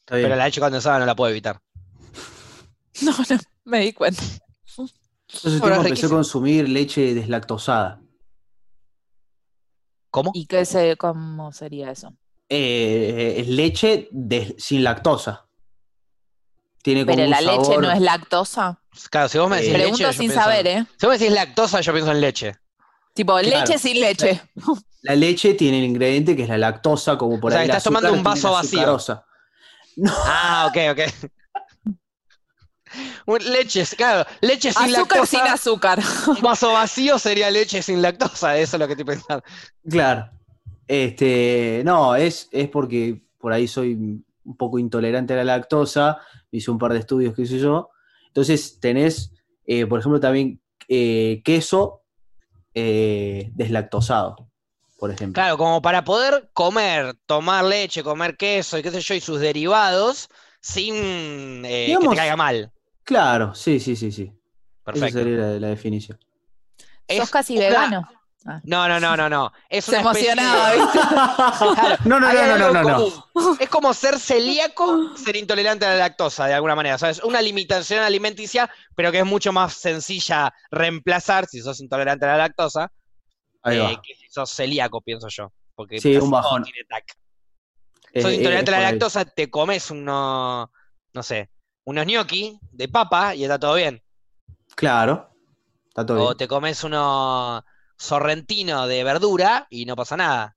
Está 0.00 0.16
bien. 0.16 0.26
Pero 0.26 0.36
la 0.36 0.44
leche 0.46 0.60
condensada 0.60 0.98
no 0.98 1.06
la 1.06 1.14
puedo 1.14 1.30
evitar. 1.30 1.60
No, 3.00 3.10
no, 3.10 3.38
me 3.64 3.80
di 3.80 3.92
cuenta. 3.92 4.22
Yo 4.76 4.84
hace 4.84 4.88
Bueno, 5.58 5.60
tiempo 5.60 5.60
es 5.60 5.60
empecé 5.60 5.82
a 5.82 5.84
riquísimo. 5.88 6.10
consumir 6.16 6.68
leche 6.68 7.14
deslactosada. 7.14 8.00
¿Cómo? 10.10 10.30
¿Y 10.34 10.46
qué 10.46 10.64
se, 10.64 10.96
cómo 10.96 11.52
sería 11.52 11.90
eso? 11.90 12.14
Eh, 12.48 13.36
es 13.38 13.48
leche 13.48 14.08
de- 14.10 14.54
sin 14.58 14.84
lactosa. 14.84 15.46
Tiene 16.82 17.04
como 17.06 17.14
Pero 17.16 17.24
un 17.26 17.30
la 17.30 17.40
leche 17.40 17.78
no 17.78 17.90
es 17.90 18.00
lactosa. 18.00 18.78
Claro, 19.10 19.28
si 19.28 19.38
vos 19.38 19.48
me 19.48 19.56
decís 19.56 19.70
Eh, 19.70 19.72
leche, 19.72 19.82
Pregunto 19.84 20.02
yo 20.04 20.12
sin 20.12 20.28
pienso- 20.28 20.40
saber, 20.44 20.66
¿eh? 20.66 20.86
Si 20.98 21.06
vos 21.06 21.14
me 21.14 21.18
decís 21.18 21.32
lactosa, 21.34 21.80
yo 21.80 21.92
pienso 21.92 22.10
en 22.12 22.20
leche. 22.20 22.56
Tipo, 23.14 23.38
Claro. 23.38 23.48
leche 23.66 23.78
sin 23.78 24.00
leche. 24.00 24.42
La 25.02 25.16
leche 25.16 25.54
tiene 25.54 25.78
el 25.78 25.84
ingrediente 25.84 26.36
que 26.36 26.42
es 26.44 26.48
la 26.48 26.58
lactosa, 26.58 27.18
como 27.18 27.40
por 27.40 27.50
O 27.50 27.54
sea, 27.54 27.62
ahí 27.62 27.66
la 27.68 27.72
estás 27.78 27.84
tomando 27.84 28.12
un 28.12 28.22
vaso 28.22 28.52
vacío. 28.52 28.98
Ah, 30.26 30.70
ok, 30.70 30.78
ok. 30.92 31.30
Un- 33.26 33.38
Leche, 33.52 33.84
claro, 33.96 34.28
leche 34.40 34.72
sin 34.72 34.82
Azúcar 34.94 35.18
lactosa. 35.18 35.26
sin 35.26 35.40
azúcar. 35.52 36.00
Un 36.28 36.40
vaso 36.42 36.72
vacío 36.72 37.18
sería 37.18 37.50
leche 37.50 37.82
sin 37.82 38.00
lactosa, 38.02 38.56
eso 38.56 38.76
es 38.76 38.80
lo 38.80 38.86
que 38.86 38.92
estoy 38.94 39.04
pensando. 39.06 39.44
Claro. 39.88 40.30
Este, 40.88 41.82
no, 41.84 42.14
es, 42.16 42.48
es 42.52 42.68
porque 42.68 43.22
por 43.38 43.52
ahí 43.52 43.66
soy 43.68 43.94
un 43.94 44.56
poco 44.56 44.78
intolerante 44.78 45.32
a 45.34 45.36
la 45.36 45.44
lactosa, 45.44 46.18
hice 46.50 46.70
un 46.70 46.78
par 46.78 46.92
de 46.92 46.98
estudios, 46.98 47.34
qué 47.34 47.46
sé 47.46 47.58
yo. 47.58 47.90
Entonces 48.26 48.78
tenés, 48.80 49.32
eh, 49.66 49.86
por 49.86 50.00
ejemplo, 50.00 50.18
también 50.20 50.60
eh, 50.88 51.40
queso 51.44 52.02
eh, 52.74 53.50
deslactosado, 53.54 54.48
por 54.98 55.10
ejemplo. 55.10 55.40
Claro, 55.40 55.56
como 55.58 55.80
para 55.82 56.02
poder 56.04 56.50
comer, 56.52 57.14
tomar 57.26 57.64
leche, 57.64 58.02
comer 58.02 58.36
queso 58.36 58.78
y 58.78 58.82
qué 58.82 58.90
sé 58.90 59.00
yo, 59.00 59.14
y 59.14 59.20
sus 59.20 59.40
derivados 59.40 60.28
sin 60.60 60.94
eh, 61.64 61.96
que 62.00 62.08
te 62.08 62.16
caiga 62.16 62.36
mal. 62.36 62.71
Claro, 63.04 63.54
sí, 63.54 63.80
sí, 63.80 63.96
sí, 63.96 64.12
sí. 64.12 64.22
Esa 64.24 64.84
Perfecto. 64.84 65.18
sería 65.18 65.36
la, 65.36 65.60
la 65.60 65.68
definición. 65.68 66.18
Es 67.06 67.18
Sos 67.18 67.30
casi 67.30 67.56
una- 67.56 67.66
vegano. 67.66 68.08
No, 68.64 68.88
no, 68.88 68.98
no, 68.98 69.16
no, 69.16 69.28
no. 69.28 69.52
Es 69.68 69.84
Se 69.84 69.92
una 69.92 70.00
especie 70.00 70.32
emocionaba, 70.32 70.70
de- 70.72 70.78
¿viste? 70.78 70.98
Claro, 70.98 71.96
no, 72.04 72.18
no, 72.18 72.58
no, 72.58 72.82
no, 72.82 72.82
no. 72.82 73.56
Es 73.60 73.68
como 73.68 73.94
ser 73.94 74.18
celíaco, 74.18 75.16
ser 75.16 75.36
intolerante 75.36 75.86
a 75.86 75.90
la 75.90 75.96
lactosa, 75.96 76.46
de 76.46 76.54
alguna 76.54 76.74
manera. 76.74 76.96
O 76.96 76.98
sea, 76.98 77.10
es 77.10 77.22
una 77.22 77.40
limitación 77.40 78.02
alimenticia, 78.02 78.68
pero 78.96 79.12
que 79.12 79.20
es 79.20 79.24
mucho 79.24 79.52
más 79.52 79.74
sencilla 79.74 80.52
reemplazar, 80.72 81.46
si 81.46 81.60
sos 81.60 81.78
intolerante 81.80 82.24
a 82.26 82.30
la 82.30 82.36
lactosa, 82.38 82.90
Ahí 83.62 83.76
eh, 83.76 83.80
va. 83.80 84.02
que 84.02 84.14
si 84.16 84.28
sos 84.28 84.50
celíaco, 84.50 85.00
pienso 85.02 85.28
yo. 85.28 85.52
Porque 85.76 86.00
Sí, 86.00 86.16
un 86.16 86.30
bajón. 86.30 86.64
tiene 86.64 86.80
TAC. 86.88 87.04
Eh, 88.12 88.22
sos 88.22 88.32
eh, 88.32 88.34
intolerante 88.34 88.74
a 88.74 88.80
la 88.80 88.90
lactosa, 88.90 89.24
te 89.24 89.48
comes 89.50 89.88
unos, 89.92 90.68
no 91.14 91.22
sé, 91.22 91.48
unos 91.84 92.06
gnocchi 92.06 92.58
de 92.70 92.88
papa 92.88 93.34
y 93.34 93.42
está 93.44 93.58
todo 93.58 93.74
bien. 93.74 94.02
Claro. 94.74 95.30
Está 95.88 96.06
todo 96.06 96.18
O 96.22 96.26
bien. 96.28 96.36
te 96.38 96.48
comes 96.48 96.82
unos 96.84 97.62
sorrentino 97.96 98.86
de 98.86 99.04
verdura 99.04 99.66
y 99.70 99.84
no 99.86 99.94
pasa 99.96 100.16
nada. 100.16 100.56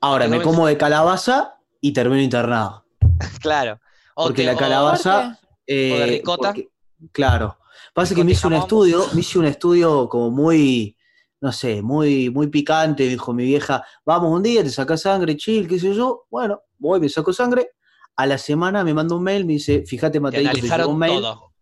Ahora 0.00 0.28
me 0.28 0.40
como 0.42 0.66
de 0.66 0.76
calabaza 0.76 1.56
y 1.80 1.92
termino 1.92 2.20
internado. 2.22 2.84
Claro. 3.40 3.80
O 4.16 4.24
Porque 4.24 4.42
te- 4.42 4.46
la 4.46 4.54
o- 4.54 4.58
calabaza. 4.58 5.38
eh, 5.66 5.92
¿O 5.92 5.98
de 5.98 6.06
ricota? 6.06 6.48
porque- 6.48 6.68
claro. 7.12 7.58
Pasa 7.92 8.14
que 8.14 8.24
me 8.24 8.32
hice 8.32 8.46
un 8.46 8.54
estudio, 8.54 9.04
me 9.12 9.20
hice 9.20 9.38
un 9.38 9.44
estudio 9.46 10.08
como 10.08 10.30
muy, 10.30 10.96
no 11.40 11.52
sé, 11.52 11.80
muy, 11.82 12.28
muy 12.30 12.48
picante. 12.48 13.04
Dijo 13.06 13.32
mi 13.32 13.44
vieja, 13.44 13.84
vamos 14.04 14.32
un 14.32 14.42
día, 14.42 14.62
te 14.64 14.70
sacas 14.70 15.02
sangre, 15.02 15.36
chill, 15.36 15.68
qué 15.68 15.78
sé 15.78 15.94
yo. 15.94 16.26
Bueno, 16.30 16.62
voy, 16.78 17.00
me 17.00 17.08
saco 17.08 17.32
sangre. 17.32 17.70
A 18.16 18.26
la 18.26 18.38
semana 18.38 18.84
me 18.84 18.94
manda 18.94 19.16
un 19.16 19.22
mail, 19.22 19.44
me 19.44 19.54
dice, 19.54 19.84
fíjate, 19.86 20.14
te 20.14 20.20
Mateito, 20.20 20.52
te 20.52 20.60
llegó 20.60 20.88
un 20.88 20.98
mail. 20.98 21.20
todo. 21.20 21.52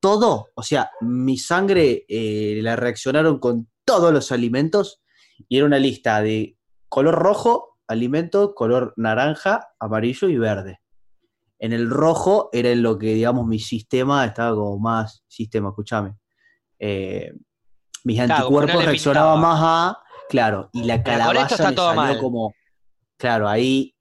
todo, 0.00 0.46
o 0.54 0.62
sea, 0.62 0.90
mi 1.00 1.36
sangre 1.36 2.04
eh, 2.08 2.60
la 2.62 2.76
reaccionaron 2.76 3.38
con 3.38 3.68
todos 3.84 4.12
los 4.12 4.30
alimentos 4.30 5.02
y 5.48 5.56
era 5.56 5.66
una 5.66 5.78
lista 5.78 6.22
de 6.22 6.56
color 6.88 7.16
rojo, 7.16 7.78
alimento, 7.88 8.54
color 8.54 8.92
naranja, 8.96 9.68
amarillo 9.80 10.28
y 10.28 10.38
verde. 10.38 10.80
En 11.58 11.72
el 11.72 11.90
rojo 11.90 12.48
era 12.52 12.70
en 12.70 12.82
lo 12.82 12.98
que, 12.98 13.14
digamos, 13.14 13.46
mi 13.46 13.58
sistema 13.58 14.24
estaba 14.24 14.54
como 14.54 14.78
más, 14.78 15.24
sistema, 15.26 15.70
escúchame. 15.70 16.14
Eh, 16.78 17.32
mis 18.04 18.16
Claro, 18.16 18.34
anticuerpos 18.34 18.84
reaccionaban 18.84 19.40
más 19.40 19.60
a, 19.60 19.98
claro, 20.28 20.70
y 20.72 20.84
la 20.84 21.02
calabaza 21.02 21.70
me 21.70 21.74
salió 21.76 21.94
mal. 21.94 22.18
como, 22.18 22.54
claro, 23.16 23.48
ahí 23.48 23.94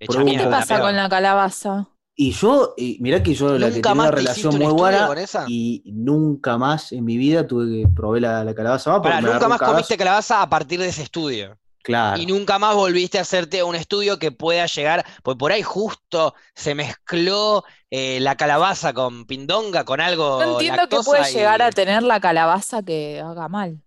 Hecha. 0.00 0.24
¿Qué 0.24 0.46
pasa 0.46 0.80
con 0.80 0.94
la 0.96 1.08
calabaza? 1.08 1.88
Y 2.20 2.32
yo, 2.32 2.74
y 2.76 2.98
mirá 3.00 3.22
que 3.22 3.32
yo 3.34 3.56
la 3.58 3.68
que 3.68 3.74
¿Nunca 3.76 3.90
tenía 3.90 4.02
una 4.02 4.10
relación 4.10 4.58
muy 4.58 4.72
buena 4.72 5.08
y 5.46 5.82
nunca 5.86 6.58
más 6.58 6.90
en 6.90 7.04
mi 7.04 7.16
vida 7.16 7.46
tuve 7.46 7.82
que 7.82 7.88
probé 7.88 8.20
la, 8.20 8.42
la 8.42 8.54
calabaza 8.54 8.90
más 8.90 8.98
porque 9.00 9.14
Pará, 9.14 9.20
nunca 9.20 9.44
un 9.46 9.50
más 9.50 9.58
cagazo. 9.60 9.72
comiste 9.76 9.96
calabaza 9.96 10.42
a 10.42 10.48
partir 10.50 10.80
de 10.80 10.88
ese 10.88 11.02
estudio. 11.04 11.56
Claro. 11.84 12.20
Y 12.20 12.26
nunca 12.26 12.58
más 12.58 12.74
volviste 12.74 13.18
a 13.18 13.22
hacerte 13.22 13.62
un 13.62 13.74
estudio 13.76 14.18
que 14.18 14.32
pueda 14.32 14.66
llegar, 14.66 15.06
pues 15.22 15.36
por 15.36 15.52
ahí 15.52 15.62
justo 15.62 16.34
se 16.54 16.74
mezcló 16.74 17.64
eh, 17.90 18.18
la 18.20 18.36
calabaza 18.36 18.92
con 18.92 19.24
pindonga, 19.24 19.84
con 19.84 20.00
algo 20.00 20.42
No 20.44 20.52
entiendo 20.54 20.76
lactosa 20.82 21.08
puede 21.10 21.30
y- 21.30 21.34
llegar 21.34 21.62
a 21.62 21.70
tener 21.70 22.02
la 22.02 22.18
calabaza 22.20 22.82
que 22.82 23.20
haga 23.24 23.48
mal. 23.48 23.80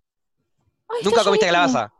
Ay, 0.89 1.01
¿Nunca 1.03 1.23
comiste 1.23 1.45
lloviendo. 1.47 1.67
calabaza? 1.73 1.93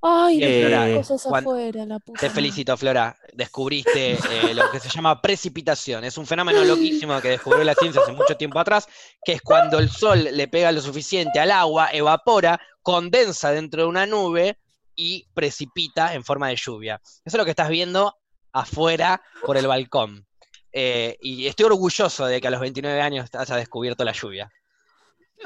Ay, 0.00 0.38
Eh, 0.40 0.94
cosas 0.96 1.26
afuera, 1.26 1.84
la 1.84 1.98
puta 1.98 2.20
Te 2.20 2.30
felicito, 2.30 2.76
Flora. 2.76 3.16
Descubriste 3.32 4.12
eh, 4.12 4.54
lo 4.54 4.70
que 4.70 4.78
se 4.78 4.88
llama 4.88 5.20
precipitación. 5.20 6.04
Es 6.04 6.16
un 6.18 6.26
fenómeno 6.26 6.64
loquísimo 6.64 7.20
que 7.20 7.30
descubrió 7.30 7.64
la 7.64 7.74
ciencia 7.74 8.02
hace 8.02 8.12
mucho 8.12 8.36
tiempo 8.36 8.60
atrás, 8.60 8.86
que 9.24 9.32
es 9.32 9.42
cuando 9.42 9.78
el 9.78 9.90
sol 9.90 10.28
le 10.32 10.48
pega 10.48 10.70
lo 10.70 10.80
suficiente 10.80 11.40
al 11.40 11.50
agua, 11.50 11.88
evapora, 11.92 12.60
condensa 12.82 13.50
dentro 13.50 13.82
de 13.82 13.88
una 13.88 14.06
nube 14.06 14.58
y 14.94 15.26
precipita 15.34 16.14
en 16.14 16.24
forma 16.24 16.48
de 16.48 16.56
lluvia. 16.56 17.00
Eso 17.02 17.20
es 17.24 17.34
lo 17.34 17.44
que 17.44 17.50
estás 17.50 17.68
viendo 17.68 18.14
afuera 18.52 19.20
por 19.44 19.56
el 19.56 19.66
balcón. 19.66 20.26
Eh, 20.72 21.16
y 21.20 21.46
estoy 21.46 21.66
orgulloso 21.66 22.26
de 22.26 22.40
que 22.40 22.46
a 22.46 22.50
los 22.50 22.60
29 22.60 23.00
años 23.00 23.30
haya 23.32 23.56
descubierto 23.56 24.04
la 24.04 24.12
lluvia. 24.12 24.50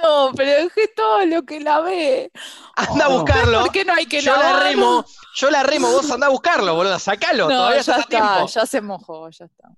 No, 0.01 0.33
pero 0.35 0.51
dejé 0.65 0.89
todo 0.95 1.25
lo 1.27 1.43
que 1.45 1.61
la 1.61 1.81
ve. 1.81 2.31
Anda 2.77 3.07
a 3.07 3.09
Oh. 3.09 3.19
buscarlo. 3.21 3.61
¿Por 3.61 3.73
qué 3.73 3.85
no 3.85 3.93
hay 3.95 4.07
que 4.07 4.21
Yo 4.21 4.35
la 4.37 4.61
remo, 4.61 5.05
yo 5.35 5.51
la 5.51 5.63
remo, 5.63 5.91
vos 5.91 6.11
andá 6.11 6.27
a 6.29 6.31
buscarlo, 6.31 6.75
boludo, 6.75 6.99
sacalo, 6.99 7.49
No, 7.49 7.57
todavía 7.57 7.83
ya 7.83 8.03
tiempo. 8.05 8.27
está, 8.27 8.47
ya 8.61 8.67
se 8.67 8.81
mojó, 8.81 9.29
ya 9.31 9.45
está. 9.45 9.69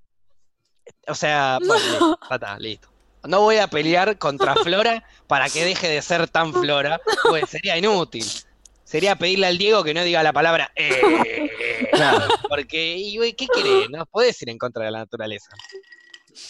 O 1.09 1.15
sea, 1.15 1.59
bueno, 1.65 1.75
listo, 1.91 2.19
ya 2.29 2.35
está, 2.37 2.59
listo. 2.59 2.89
No 3.25 3.41
voy 3.41 3.57
a 3.57 3.67
pelear 3.69 4.19
contra 4.19 4.55
Flora 4.63 5.03
para 5.27 5.49
que 5.49 5.65
deje 5.65 5.89
de 5.89 6.03
ser 6.03 6.29
tan 6.29 6.53
Flora, 6.53 7.01
pues 7.29 7.49
sería 7.51 7.77
inútil. 7.77 8.25
Sería 8.85 9.17
pedirle 9.17 9.47
al 9.47 9.59
Diego 9.59 9.83
que 9.83 9.95
no 9.95 10.05
diga 10.05 10.23
la 10.23 10.33
palabra 10.33 10.71
eh, 10.77 11.51
porque, 12.49 12.97
y, 12.97 13.17
güey, 13.17 13.33
¿qué 13.33 13.47
querés? 13.49 13.89
No 13.91 14.05
podés 14.07 14.41
ir 14.43 14.51
en 14.51 14.59
contra 14.59 14.85
de 14.85 14.91
la 14.91 14.99
naturaleza. 14.99 15.49
Ya 16.35 16.41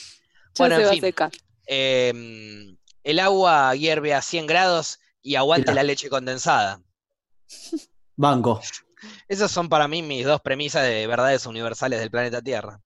Bueno, 0.59 0.77
se 0.77 0.83
en 0.83 0.87
va 0.89 0.93
fin. 0.93 1.05
a 1.05 1.07
secar. 1.07 1.31
Eh, 1.67 2.75
el 3.05 3.21
agua 3.21 3.75
hierve 3.77 4.15
a 4.15 4.23
100 4.23 4.47
grados 4.47 4.99
y 5.23 5.37
aguante 5.37 5.71
Mirá. 5.71 5.83
la 5.83 5.87
leche 5.87 6.09
condensada. 6.11 6.81
Banco. 8.17 8.61
Esas 9.29 9.51
son 9.51 9.69
para 9.69 9.87
mí 9.89 10.03
mis 10.03 10.25
dos 10.25 10.41
premisas 10.41 10.83
de 10.83 11.07
verdades 11.07 11.47
universales 11.47 12.01
del 12.01 12.11
planeta 12.11 12.41
Tierra. 12.43 12.81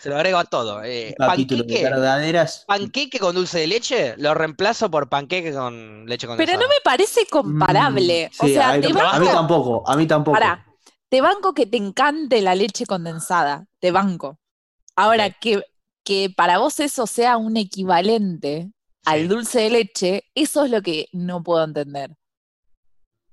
Se 0.00 0.08
lo 0.08 0.16
agrego 0.16 0.38
a 0.38 0.44
todo. 0.44 0.82
Eh, 0.82 1.14
panqueque, 1.16 1.82
verdaderas. 1.84 2.64
panqueque 2.66 3.18
con 3.20 3.34
dulce 3.34 3.60
de 3.60 3.66
leche, 3.68 4.14
lo 4.16 4.34
reemplazo 4.34 4.90
por 4.90 5.08
panqueque 5.08 5.52
con 5.52 6.04
leche 6.06 6.26
Pero 6.26 6.36
condensada. 6.36 6.58
no 6.62 6.68
me 6.68 6.74
parece 6.82 7.26
comparable. 7.26 8.28
Mm, 8.32 8.44
o 8.44 8.46
sí, 8.48 8.54
sea, 8.54 8.70
a, 8.70 8.80
te 8.80 8.86
mí, 8.88 8.92
banco- 8.92 9.06
a 9.08 9.18
mí 9.20 9.26
tampoco, 9.28 9.88
a 9.88 9.96
mí 9.96 10.06
tampoco. 10.06 10.34
Pará, 10.34 10.66
te 11.08 11.20
banco 11.20 11.54
que 11.54 11.66
te 11.66 11.76
encante 11.76 12.40
la 12.42 12.54
leche 12.56 12.86
condensada, 12.86 13.66
te 13.78 13.92
banco. 13.92 14.40
Ahora, 14.96 15.30
que, 15.30 15.62
que 16.04 16.30
para 16.34 16.58
vos 16.58 16.80
eso 16.80 17.06
sea 17.06 17.36
un 17.36 17.56
equivalente 17.56 18.70
al 19.04 19.28
dulce 19.28 19.60
de 19.60 19.70
leche, 19.70 20.24
eso 20.34 20.64
es 20.64 20.70
lo 20.70 20.82
que 20.82 21.08
no 21.12 21.42
puedo 21.42 21.64
entender. 21.64 22.10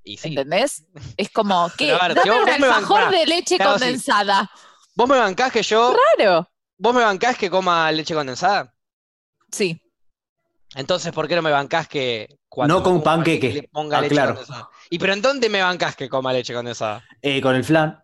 y 0.03 0.17
sí. 0.17 0.29
¿Entendés? 0.29 0.85
Es 1.17 1.29
como 1.31 1.63
a 1.65 1.71
ver, 1.77 2.15
dame 2.15 2.29
vos- 2.31 2.39
un 2.39 2.45
vos 2.45 2.59
me 2.59 2.67
alfajor 2.67 3.01
bancás- 3.01 3.11
de 3.11 3.25
leche 3.25 3.55
Claro, 3.57 3.73
sí. 3.73 3.79
condensada. 3.83 4.51
Vos 4.95 5.09
me 5.09 5.17
bancás 5.17 5.51
que 5.51 5.63
yo 5.63 5.95
Claro. 6.17 6.49
¿Vos 6.77 6.93
me 6.93 7.01
bancás 7.01 7.37
que 7.37 7.49
coma 7.49 7.91
leche 7.91 8.13
condensada? 8.13 8.73
Sí. 9.51 9.81
Entonces, 10.75 11.13
¿por 11.13 11.27
qué 11.27 11.35
no 11.35 11.41
me 11.41 11.51
bancás 11.51 11.87
que 11.87 12.37
cuando 12.49 12.75
No 12.75 12.83
con 12.83 13.01
panqueque. 13.01 13.51
le 13.53 13.63
ponga 13.63 13.97
Ah, 13.97 14.01
leche 14.01 14.13
claro. 14.15 14.33
condensada? 14.35 14.69
¿Y 14.89 14.99
pero 14.99 15.13
en 15.13 15.21
dónde 15.21 15.49
me 15.49 15.61
bancás 15.61 15.95
que 15.95 16.09
coma 16.09 16.33
leche 16.33 16.53
condensada? 16.53 17.03
Eh, 17.21 17.41
con 17.41 17.55
el 17.55 17.63
flan. 17.63 18.03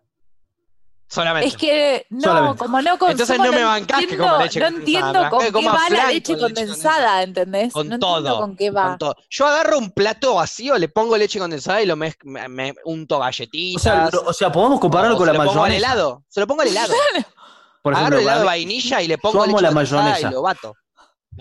Solamente. 1.12 1.48
Es 1.48 1.56
que 1.58 2.06
no, 2.08 2.20
Solamente. 2.22 2.58
como 2.58 2.80
no 2.80 2.90
consumo, 2.98 3.10
Entonces 3.10 3.38
no 3.38 3.52
me 3.52 3.62
bancás 3.64 3.98
que 3.98 4.04
entiendo, 4.04 4.24
coma 4.24 4.42
leche 4.44 4.60
no 4.60 4.66
entiendo 4.68 5.28
con 5.28 5.40
que 5.40 5.52
qué 5.52 5.66
va 5.68 5.88
la 5.90 6.06
leche 6.06 6.32
con 6.38 6.42
leche 6.48 6.54
condensada, 6.62 7.22
¿entendés? 7.22 7.72
Con 7.74 7.88
no 7.90 7.98
todo, 7.98 8.38
con 8.38 8.56
qué 8.56 8.70
va. 8.70 8.84
Con 8.88 8.98
todo. 8.98 9.16
Yo 9.28 9.46
agarro 9.46 9.76
un 9.78 9.90
plato 9.90 10.36
vacío, 10.36 10.78
le 10.78 10.88
pongo 10.88 11.16
leche 11.18 11.38
condensada 11.38 11.82
y 11.82 11.86
lo 11.86 11.96
mez- 11.96 12.16
me, 12.24 12.48
me 12.48 12.74
unto 12.86 13.16
O 13.16 13.20
galletitas. 13.20 13.82
sea, 13.82 14.08
lo- 14.10 14.22
o 14.22 14.32
sea, 14.32 14.50
podemos 14.50 14.80
compararlo 14.80 15.16
o 15.16 15.18
con 15.18 15.26
se 15.26 15.32
la 15.34 15.38
lo 15.38 15.44
pongo 15.50 15.64
al 15.64 15.70
mayonesa. 15.70 15.92
helado. 15.92 16.24
Se 16.28 16.40
lo 16.40 16.46
pongo 16.46 16.62
al 16.62 16.68
helado. 16.68 16.94
Por 17.82 17.94
Agarro 17.94 18.06
ejemplo, 18.06 18.18
el 18.18 18.22
helado 18.24 18.40
de 18.40 18.46
vainilla 18.46 19.02
y 19.02 19.08
le 19.08 19.14
yo 19.16 19.20
pongo 19.20 19.42
amo 19.42 19.52
leche 19.52 19.62
la 19.62 19.70
mayonesa. 19.72 20.28
y 20.28 20.32
lo 20.32 20.42
bato. 20.42 20.74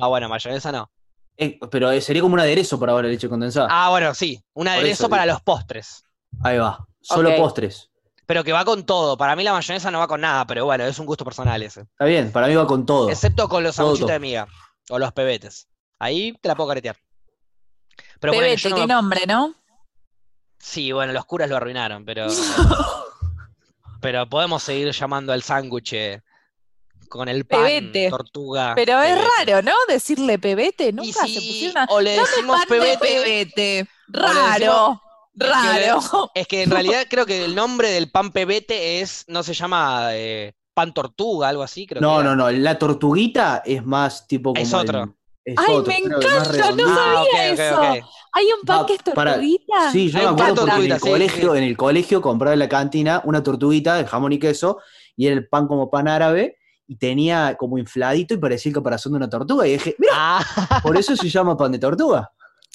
Ah, 0.02 0.08
bueno, 0.08 0.28
mayonesa 0.28 0.72
no. 0.74 0.92
eh, 1.38 1.58
pero 1.70 1.92
eh, 1.92 2.02
sería 2.02 2.22
como 2.22 2.34
un 2.34 2.40
aderezo 2.42 2.78
para 2.80 2.92
ahora 2.92 3.08
la 3.08 3.14
leche 3.14 3.30
condensada. 3.30 3.68
Ah, 3.72 3.90
bueno, 3.90 4.14
sí. 4.14 4.44
Un 4.54 4.68
aderezo 4.68 5.04
eso 5.04 5.10
para 5.10 5.24
digo. 5.24 5.36
los 5.36 5.42
postres. 5.44 6.04
Ahí 6.44 6.58
va. 6.58 6.86
Solo 7.00 7.34
postres. 7.38 7.88
Pero 8.32 8.46
que 8.46 8.54
va 8.54 8.64
con 8.64 8.86
todo. 8.86 9.18
Para 9.18 9.36
mí 9.36 9.44
la 9.44 9.52
mayonesa 9.52 9.92
no 9.92 10.00
va 10.00 10.08
con 10.08 10.22
nada, 10.22 10.48
pero 10.48 10.64
bueno, 10.64 10.86
es 10.86 10.98
un 11.00 11.06
gusto 11.06 11.26
personal 11.26 11.62
ese. 11.62 11.82
Está 11.82 12.06
bien, 12.06 12.32
para 12.32 12.48
mí 12.48 12.56
va 12.56 12.66
con 12.66 12.86
todo. 12.86 13.10
Excepto 13.10 13.50
con 13.50 13.62
los 13.62 13.76
sanguchitos 13.76 14.08
de 14.10 14.20
miga. 14.20 14.48
O 14.90 14.98
los 14.98 15.12
pebetes. 15.12 15.68
Ahí 16.00 16.32
te 16.42 16.48
la 16.48 16.56
puedo 16.56 16.70
caretear. 16.70 16.96
Pero 18.22 18.32
Pebete, 18.32 18.70
no 18.70 18.76
qué 18.78 18.82
me- 18.84 18.88
nombre, 18.88 19.26
¿no? 19.28 19.54
Sí, 20.60 20.94
bueno, 20.94 21.12
los 21.12 21.26
curas 21.26 21.50
lo 21.50 21.58
arruinaron, 21.58 22.06
pero. 22.06 22.28
pero 24.02 24.30
podemos 24.30 24.64
seguir 24.64 24.90
llamando 24.94 25.34
al 25.34 25.44
sándwich 25.44 25.92
eh, 25.92 26.22
con 27.10 27.28
el 27.28 27.44
pan, 27.44 27.66
Pebete. 27.66 28.10
tortuga. 28.12 28.76
Pero 28.76 29.02
es 29.02 29.18
raro, 29.40 29.62
¿no? 29.62 29.74
Decirle 29.90 30.40
pebete, 30.40 30.88
Y 30.88 30.94
nunca 30.94 31.20
se 31.24 31.28
sí, 31.28 31.36
pusieron 31.36 31.78
a... 31.80 31.88
o 31.90 32.00
le 32.00 32.12
decimos 32.12 32.62
pan 32.66 32.80
de 32.80 32.98
pebete. 32.98 32.98
pebete. 33.06 33.88
Raro, 35.34 35.62
es 35.64 35.68
que 35.74 35.80
le- 35.80 35.88
raro. 35.92 36.32
Es 36.36 36.48
que 36.48 36.64
en 36.64 36.72
realidad 36.72 37.06
creo 37.10 37.26
que 37.26 37.46
el 37.46 37.56
nombre 37.56 37.90
del 37.90 38.12
pan 38.12 38.32
pebete 38.32 39.02
es, 39.02 39.24
no 39.28 39.44
se 39.44 39.54
llama 39.54 40.10
eh, 40.16 40.54
pan 40.74 40.94
tortuga, 40.94 41.50
algo 41.50 41.64
así, 41.64 41.88
creo 41.88 42.02
No, 42.02 42.18
que 42.20 42.24
no, 42.26 42.36
no. 42.36 42.52
La 42.52 42.78
tortuguita 42.78 43.62
es 43.66 43.86
más 43.86 44.28
tipo 44.28 44.54
como. 44.54 44.62
Es 44.62 44.74
el- 44.74 44.80
otro. 44.80 45.16
es 45.46 45.56
Ay, 45.58 45.76
otro, 45.76 45.92
me 45.94 45.98
encanta, 46.00 46.72
no 46.72 46.96
sabía. 46.96 47.24
Ah, 47.36 47.46
eso. 47.48 47.82
¿Hay 48.34 48.46
un 48.46 48.66
pan 48.66 48.86
que 48.86 48.94
es 48.94 49.02
para- 49.16 49.32
tortuguita? 49.34 49.92
Sí, 49.92 50.10
yo 50.10 50.20
Hay 50.20 50.26
me 50.26 50.32
un 50.32 50.38
pan 50.38 50.46
acuerdo 50.52 50.66
porque 50.72 50.86
en 50.86 50.92
el 50.92 51.00
sí, 51.00 51.10
colegio, 51.10 51.52
sí. 51.54 51.58
en 51.58 51.64
el 51.64 51.78
colegio 51.78 52.22
compraba 52.22 52.54
en 52.54 52.60
la 52.60 52.70
cantina 52.70 53.22
una 53.26 53.42
tortuguita 53.44 53.96
de 53.96 54.06
jamón 54.06 54.34
y 54.34 54.40
queso 54.40 54.78
y 55.18 55.28
era 55.28 55.36
el 55.36 55.48
pan 55.48 55.68
como 55.68 55.90
pan 55.90 56.08
árabe 56.08 56.58
y 56.88 56.96
tenía 56.98 57.56
como 57.58 57.78
infladito 57.78 58.34
y 58.34 58.38
parecía 58.38 58.70
el 58.70 58.76
caparazón 58.76 59.14
de 59.14 59.18
una 59.18 59.30
tortuga 59.30 59.66
y 59.68 59.72
dije, 59.74 59.96
mira, 59.98 60.14
Ah, 60.16 60.80
por 60.84 60.98
eso 60.98 61.16
se 61.16 61.30
llama 61.30 61.56
pan 61.58 61.72
de 61.72 61.80
tortuga. 61.80 62.32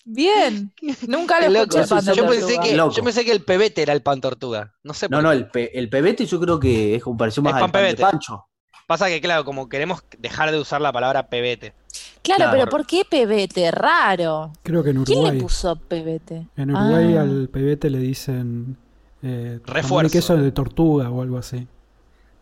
Bien. 0.09 0.73
Nunca 1.09 1.41
lo 1.49 1.63
escuché 1.63 1.81
el 1.83 1.89
pan 1.89 2.05
Yo 2.15 2.27
pensé, 2.29 2.55
tortuga. 2.55 2.63
que, 2.63 2.77
yo 2.97 3.03
pensé 3.05 3.25
que 3.25 3.33
el 3.33 3.43
pebete 3.43 3.83
era 3.83 3.93
el 3.93 4.03
pan 4.03 4.21
tortuga. 4.21 4.73
No 4.85 4.95
sé 4.95 5.09
No, 5.09 5.17
por 5.19 5.25
no, 5.25 5.31
qué. 5.31 5.37
el, 5.37 5.47
pe- 5.49 5.79
el 5.79 5.89
pebete 5.91 6.25
yo 6.27 6.41
creo 6.41 6.59
que 6.61 6.95
es 6.95 7.03
como 7.03 7.17
pareció 7.17 7.43
más 7.43 7.55
pan 7.55 7.65
al 7.65 7.71
pan 7.73 7.83
de 7.83 7.87
pebete. 7.89 8.03
pancho. 8.03 8.47
Pasa 8.87 9.09
que, 9.09 9.21
claro, 9.21 9.45
como 9.45 9.69
queremos 9.69 10.05
dejar 10.19 10.53
de 10.53 10.61
usar 10.61 10.81
la 10.81 10.93
palabra 10.93 11.29
pebete. 11.29 11.75
Claro, 12.23 12.45
Claro. 12.45 12.53
pero 12.53 12.71
¿por 12.71 12.87
qué 12.87 13.03
pebete? 13.09 13.69
Raro. 13.73 14.53
Creo 14.63 14.85
que 14.85 14.91
en 14.91 15.03
¿Quién 15.05 15.19
Uruguay. 15.19 15.37
le 15.37 15.43
puso 15.43 15.75
pebete? 15.77 16.47
En 16.57 16.71
Uruguay 16.71 17.17
Ah. 17.17 17.23
al 17.23 17.49
pebete 17.53 17.91
le 17.91 17.99
dicen 17.99 18.77
eh, 19.23 19.59
Refuerzo. 19.65 20.13
queso 20.13 20.37
de 20.37 20.53
tortuga 20.53 21.11
o 21.11 21.21
algo 21.23 21.39
así. 21.39 21.67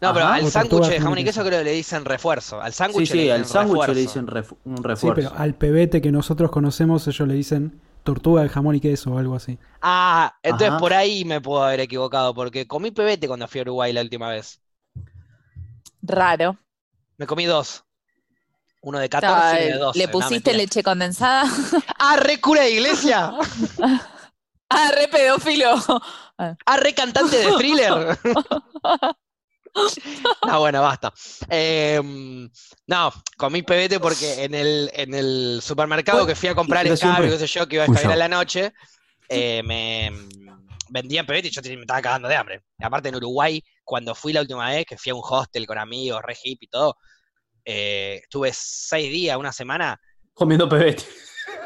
No, 0.04 0.14
pero 0.14 0.26
al 0.26 0.50
sándwich 0.50 0.86
de 0.86 1.00
jamón 1.00 1.18
y 1.18 1.24
queso 1.24 1.44
creo 1.44 1.58
que 1.60 1.64
le 1.64 1.72
dicen 1.72 2.04
refuerzo. 2.04 2.60
Al 2.60 2.72
Sí, 2.72 2.78
sándwich 2.78 3.10
sí, 3.10 3.16
le 3.16 3.32
al 3.32 3.38
dicen 3.42 3.52
sándwich 3.52 3.86
le 3.88 3.94
refuerzo. 3.94 4.00
dicen 4.00 4.26
refu- 4.26 4.56
un 4.64 4.76
Sí, 4.76 4.82
refuerzo. 4.82 5.14
pero 5.14 5.32
al 5.36 5.54
pebete 5.54 6.00
que 6.02 6.12
nosotros 6.12 6.50
conocemos 6.50 7.06
ellos 7.08 7.26
le 7.28 7.34
dicen 7.34 7.80
tortuga 8.02 8.42
de 8.42 8.48
jamón 8.50 8.74
y 8.76 8.80
queso 8.80 9.12
o 9.12 9.18
algo 9.18 9.34
así. 9.34 9.58
Ah, 9.82 10.34
entonces 10.42 10.68
Ajá. 10.68 10.78
por 10.78 10.92
ahí 10.92 11.24
me 11.24 11.40
puedo 11.40 11.64
haber 11.64 11.80
equivocado, 11.80 12.34
porque 12.34 12.66
comí 12.66 12.90
pebete 12.90 13.26
cuando 13.28 13.48
fui 13.48 13.60
a 13.60 13.62
Uruguay 13.62 13.92
la 13.92 14.02
última 14.02 14.28
vez. 14.28 14.60
Raro. 16.02 16.58
Me 17.16 17.26
comí 17.26 17.46
dos. 17.46 17.84
Uno 18.82 18.98
de 18.98 19.08
14 19.08 19.62
y 19.64 19.66
uno 19.68 19.74
de 19.76 19.78
12. 19.78 19.98
¿Le 19.98 20.08
pusiste 20.08 20.52
leche 20.54 20.82
condensada? 20.82 21.44
¡Ah, 21.98 22.16
re 22.16 22.38
cura 22.40 22.62
de 22.62 22.72
iglesia! 22.72 23.32
ah, 24.68 24.90
re 24.94 25.08
pedófilo. 25.08 25.74
¡Ah, 26.36 26.76
re 26.76 26.92
cantante 26.94 27.36
de 27.38 27.52
thriller! 27.56 28.18
No, 30.46 30.60
bueno, 30.60 30.82
basta. 30.82 31.12
Eh, 31.48 32.00
no, 32.86 33.12
comí 33.36 33.62
pebete 33.62 33.98
porque 33.98 34.44
en 34.44 34.54
el, 34.54 34.90
en 34.92 35.14
el 35.14 35.60
supermercado 35.62 36.26
que 36.26 36.34
fui 36.34 36.48
a 36.48 36.54
comprar 36.54 36.84
qué 36.86 36.96
sé 36.96 37.46
yo, 37.46 37.66
que 37.66 37.76
iba 37.76 37.84
a 37.84 37.86
Puyo. 37.86 37.96
escabiar 37.98 38.12
a 38.18 38.28
la 38.28 38.28
noche, 38.28 38.72
eh, 39.28 39.62
me 39.64 40.12
vendían 40.90 41.26
pebete 41.26 41.48
y 41.48 41.50
yo 41.50 41.62
me 41.62 41.80
estaba 41.80 42.02
cagando 42.02 42.28
de 42.28 42.36
hambre. 42.36 42.62
Y 42.78 42.84
aparte 42.84 43.08
en 43.08 43.16
Uruguay, 43.16 43.62
cuando 43.82 44.14
fui 44.14 44.32
la 44.32 44.42
última 44.42 44.68
vez, 44.70 44.84
que 44.86 44.98
fui 44.98 45.10
a 45.10 45.14
un 45.14 45.22
hostel 45.24 45.66
con 45.66 45.78
amigos, 45.78 46.20
re 46.22 46.36
hip 46.42 46.62
y 46.62 46.68
todo, 46.68 46.96
eh, 47.64 48.20
estuve 48.22 48.50
seis 48.54 49.10
días, 49.10 49.36
una 49.36 49.52
semana, 49.52 49.98
Comiendo 50.34 50.68
pebete. 50.68 51.04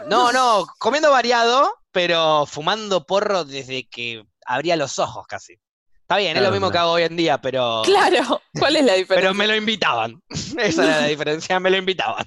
no, 0.07 0.33
no, 0.33 0.67
comiendo 0.79 1.11
variado, 1.11 1.75
pero 1.91 2.47
fumando 2.47 3.05
porro 3.05 3.45
desde 3.45 3.89
que 3.89 4.23
abría 4.47 4.77
los 4.77 4.99
ojos 4.99 5.27
casi. 5.27 5.59
Está 6.09 6.17
bien, 6.17 6.39
es 6.39 6.43
lo 6.43 6.51
mismo 6.51 6.71
que 6.71 6.79
hago 6.79 6.93
hoy 6.93 7.03
en 7.03 7.17
día, 7.19 7.39
pero... 7.39 7.83
Claro. 7.85 8.41
¿Cuál 8.59 8.77
es 8.77 8.85
la 8.87 8.95
diferencia? 8.95 9.15
Pero 9.17 9.35
me 9.35 9.47
lo 9.47 9.55
invitaban. 9.55 10.23
Esa 10.59 10.85
era 10.85 11.01
la 11.03 11.07
diferencia, 11.07 11.61
me 11.61 11.69
lo 11.69 11.77
invitaban. 11.77 12.27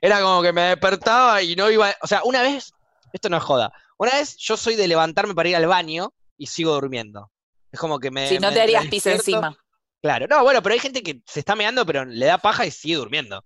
Era 0.00 0.20
como 0.20 0.42
que 0.42 0.52
me 0.52 0.62
despertaba 0.62 1.40
y 1.40 1.54
no 1.54 1.70
iba. 1.70 1.94
O 2.02 2.08
sea, 2.08 2.22
una 2.24 2.42
vez, 2.42 2.72
esto 3.12 3.28
no 3.28 3.36
es 3.36 3.42
joda. 3.44 3.72
Una 3.98 4.10
vez 4.14 4.36
yo 4.36 4.56
soy 4.56 4.74
de 4.74 4.88
levantarme 4.88 5.32
para 5.32 5.48
ir 5.48 5.54
al 5.54 5.66
baño 5.68 6.12
y 6.36 6.48
sigo 6.48 6.72
durmiendo. 6.74 7.30
Es 7.70 7.78
como 7.78 8.00
que 8.00 8.10
me. 8.10 8.28
si 8.28 8.40
no 8.40 8.48
me- 8.48 8.54
te 8.54 8.62
harías 8.62 8.82
me 8.84 8.90
pis 8.90 9.04
despierto. 9.04 9.30
encima. 9.46 9.56
Claro, 10.02 10.26
no, 10.28 10.42
bueno, 10.42 10.60
pero 10.60 10.72
hay 10.72 10.80
gente 10.80 11.04
que 11.04 11.22
se 11.24 11.38
está 11.38 11.54
meando, 11.54 11.86
pero 11.86 12.04
le 12.04 12.26
da 12.26 12.38
paja 12.38 12.66
y 12.66 12.72
sigue 12.72 12.96
durmiendo. 12.96 13.44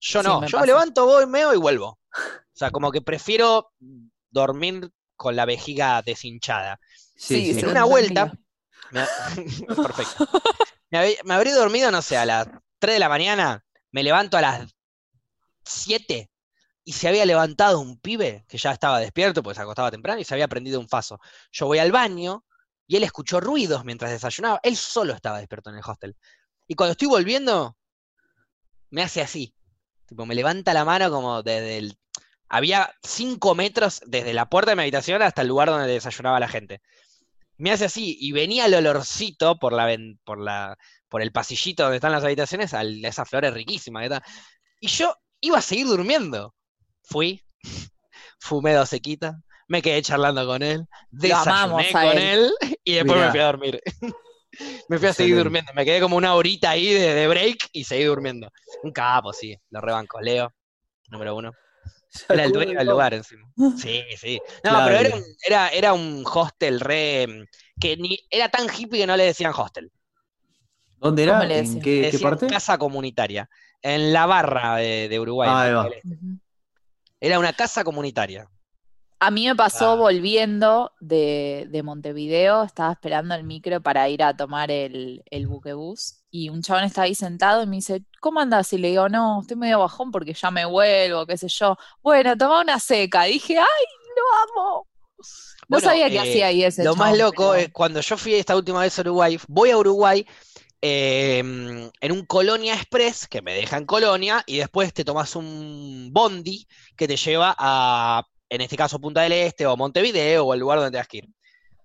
Yo 0.00 0.22
Sí, 0.22 0.26
no, 0.28 0.40
me 0.40 0.48
yo 0.48 0.58
me 0.60 0.66
levanto, 0.66 1.04
voy, 1.04 1.26
meo 1.26 1.52
y 1.52 1.58
vuelvo. 1.58 1.98
O 2.16 2.54
sea, 2.54 2.70
como 2.70 2.90
que 2.90 3.02
prefiero 3.02 3.70
dormir 4.30 4.90
con 5.14 5.36
la 5.36 5.44
vejiga 5.44 6.00
deshinchada. 6.00 6.80
Sí, 7.16 7.50
En 7.50 7.60
sí, 7.60 7.66
una 7.66 7.80
lo 7.82 7.88
vuelta. 7.88 8.32
Me- 8.90 9.06
perfecto. 9.76 10.28
Me, 10.90 11.16
habría 11.34 11.54
dormido, 11.54 11.90
no 11.90 12.02
sé, 12.02 12.16
a 12.16 12.26
las 12.26 12.48
3 12.78 12.94
de 12.94 12.98
la 12.98 13.08
mañana, 13.08 13.64
me 13.92 14.02
levanto 14.02 14.36
a 14.36 14.40
las 14.40 14.74
7 15.64 16.30
y 16.84 16.92
se 16.92 17.08
había 17.08 17.24
levantado 17.26 17.80
un 17.80 18.00
pibe 18.00 18.44
que 18.48 18.58
ya 18.58 18.72
estaba 18.72 18.98
despierto, 18.98 19.42
pues 19.42 19.56
se 19.56 19.62
acostaba 19.62 19.90
temprano 19.90 20.20
y 20.20 20.24
se 20.24 20.34
había 20.34 20.48
prendido 20.48 20.80
un 20.80 20.88
faso. 20.88 21.20
Yo 21.52 21.66
voy 21.66 21.78
al 21.78 21.92
baño 21.92 22.44
y 22.86 22.96
él 22.96 23.04
escuchó 23.04 23.40
ruidos 23.40 23.84
mientras 23.84 24.10
desayunaba. 24.10 24.60
Él 24.62 24.76
solo 24.76 25.12
estaba 25.12 25.38
despierto 25.38 25.70
en 25.70 25.76
el 25.76 25.82
hostel. 25.86 26.16
Y 26.66 26.74
cuando 26.74 26.92
estoy 26.92 27.08
volviendo, 27.08 27.76
me 28.90 29.02
hace 29.02 29.22
así. 29.22 29.54
Tipo, 30.06 30.26
me 30.26 30.34
levanta 30.34 30.74
la 30.74 30.84
mano 30.84 31.10
como 31.10 31.42
desde 31.42 31.78
el... 31.78 31.98
Había 32.48 32.92
5 33.04 33.54
metros 33.54 34.02
desde 34.06 34.34
la 34.34 34.48
puerta 34.48 34.72
de 34.72 34.76
mi 34.76 34.82
habitación 34.82 35.22
hasta 35.22 35.42
el 35.42 35.48
lugar 35.48 35.68
donde 35.68 35.86
desayunaba 35.86 36.40
la 36.40 36.48
gente 36.48 36.82
me 37.60 37.72
hace 37.72 37.84
así, 37.84 38.16
y 38.18 38.32
venía 38.32 38.66
el 38.66 38.74
olorcito 38.74 39.58
por 39.58 39.72
la, 39.72 39.94
por 40.24 40.40
la, 40.40 40.76
por 41.08 41.20
el 41.20 41.30
pasillito 41.30 41.82
donde 41.82 41.96
están 41.96 42.12
las 42.12 42.24
habitaciones, 42.24 42.72
a 42.72 42.82
esas 42.82 43.28
flores 43.28 43.52
riquísimas 43.52 44.00
que 44.00 44.06
están. 44.06 44.22
Y 44.80 44.88
yo 44.88 45.14
iba 45.40 45.58
a 45.58 45.62
seguir 45.62 45.86
durmiendo. 45.86 46.54
Fui, 47.02 47.42
fumé 48.40 48.72
dos 48.72 48.88
sequitas, 48.88 49.34
me 49.68 49.82
quedé 49.82 50.00
charlando 50.00 50.46
con 50.46 50.62
él, 50.62 50.86
desayuné 51.10 51.92
con 51.92 52.18
él. 52.18 52.18
él, 52.18 52.52
y 52.84 52.94
después 52.94 53.20
me 53.20 53.30
fui 53.30 53.40
a 53.40 53.46
dormir. 53.46 53.80
me 54.88 54.98
fui 54.98 55.08
a 55.08 55.12
seguir 55.12 55.36
durmiendo, 55.36 55.72
me 55.74 55.84
quedé 55.84 56.00
como 56.00 56.16
una 56.16 56.34
horita 56.34 56.70
ahí 56.70 56.94
de, 56.94 57.14
de 57.14 57.28
break 57.28 57.68
y 57.72 57.84
seguí 57.84 58.04
durmiendo. 58.04 58.50
Un 58.82 58.92
capo, 58.92 59.34
sí, 59.34 59.54
lo 59.68 59.82
rebanco. 59.82 60.18
Leo, 60.20 60.50
número 61.08 61.36
uno. 61.36 61.52
Era 62.28 62.44
el 62.44 62.52
dueño 62.52 62.78
del 62.78 62.88
lugar 62.88 63.14
encima. 63.14 63.48
Sí, 63.76 64.02
sí. 64.16 64.40
No, 64.64 64.70
Claro. 64.70 64.84
pero 64.86 64.98
era 64.98 65.16
un, 65.16 65.24
era, 65.46 65.68
era 65.68 65.92
un 65.92 66.24
hostel 66.26 66.80
re. 66.80 67.26
mm, 67.26 67.44
que 67.80 67.96
ni 67.96 68.18
era 68.30 68.48
tan 68.48 68.66
hippie 68.68 69.00
que 69.00 69.06
no 69.06 69.16
le 69.16 69.24
decían 69.24 69.52
hostel. 69.56 69.90
¿Dónde 70.98 71.22
era? 71.22 71.38
¿Cómo 71.38 71.44
le 71.48 71.58
¿En 71.58 71.64
decían? 71.64 71.82
qué, 71.82 72.02
Le 72.02 72.10
qué 72.10 72.18
parte? 72.18 72.46
casa 72.46 72.76
comunitaria. 72.78 73.48
En 73.82 74.12
la 74.12 74.26
barra 74.26 74.76
de, 74.76 75.08
de 75.08 75.20
Uruguay. 75.20 75.48
Ah, 75.50 75.62
ahí 75.62 75.72
va. 75.72 75.88
Era 77.20 77.38
una 77.38 77.52
casa 77.52 77.84
comunitaria. 77.84 78.48
A 79.22 79.30
mí 79.30 79.46
me 79.46 79.54
pasó 79.54 79.90
Ah. 79.92 79.94
volviendo 79.96 80.92
de, 81.00 81.66
de 81.70 81.82
Montevideo, 81.82 82.62
estaba 82.64 82.92
esperando 82.92 83.34
el 83.34 83.44
micro 83.44 83.80
para 83.82 84.08
ir 84.08 84.22
a 84.22 84.34
tomar 84.34 84.70
el, 84.70 85.22
el 85.30 85.46
buquebús 85.46 86.22
y 86.30 86.48
un 86.48 86.62
chabón 86.62 86.84
estaba 86.84 87.04
ahí 87.04 87.14
sentado 87.14 87.62
y 87.62 87.66
me 87.66 87.76
dice, 87.76 88.02
¿cómo 88.20 88.40
andás? 88.40 88.72
Y 88.72 88.78
le 88.78 88.88
digo, 88.88 89.08
no, 89.10 89.40
estoy 89.42 89.56
medio 89.58 89.78
bajón 89.80 90.10
porque 90.10 90.32
ya 90.32 90.50
me 90.50 90.64
vuelvo, 90.64 91.26
qué 91.26 91.36
sé 91.36 91.48
yo. 91.48 91.76
Bueno, 92.02 92.34
toma 92.36 92.62
una 92.62 92.78
seca. 92.80 93.24
dije, 93.24 93.58
¡ay, 93.58 93.64
lo 94.16 94.60
amo! 94.62 94.86
No 95.68 95.76
Bueno, 95.76 95.88
sabía 95.88 96.08
qué 96.08 96.18
eh, 96.18 96.36
hía 96.38 96.46
ahí 96.46 96.64
ese 96.64 96.82
Lo 96.82 96.96
más 96.96 97.16
loco 97.16 97.50
pero- 97.50 97.54
es 97.56 97.68
cuando 97.72 98.00
yo 98.00 98.16
fui 98.16 98.34
esta 98.34 98.56
última 98.56 98.80
vez 98.80 98.98
a 98.98 99.02
Uruguay, 99.02 99.38
voy 99.48 99.70
a 99.70 99.76
Uruguay 99.76 100.26
eh, 100.82 101.38
en 102.00 102.12
un 102.12 102.24
Colonia 102.24 102.74
Express 102.74 103.28
que 103.28 103.42
me 103.42 103.52
deja 103.54 103.76
en 103.76 103.84
Colonia 103.86 104.42
y 104.46 104.56
después 104.58 104.94
te 104.94 105.04
tomas 105.04 105.36
un 105.36 106.08
bondi 106.10 106.66
que 106.96 107.06
te 107.06 107.16
lleva 107.16 107.54
a, 107.58 108.22
en 108.50 108.60
este 108.60 108.76
caso, 108.76 109.00
Punta 109.00 109.22
del 109.22 109.32
Este 109.32 109.64
o 109.66 109.76
Montevideo 109.76 110.44
o 110.44 110.54
el 110.54 110.60
lugar 110.60 110.78
donde 110.78 110.90
tengas 110.90 111.08
que 111.08 111.18
ir. 111.18 111.28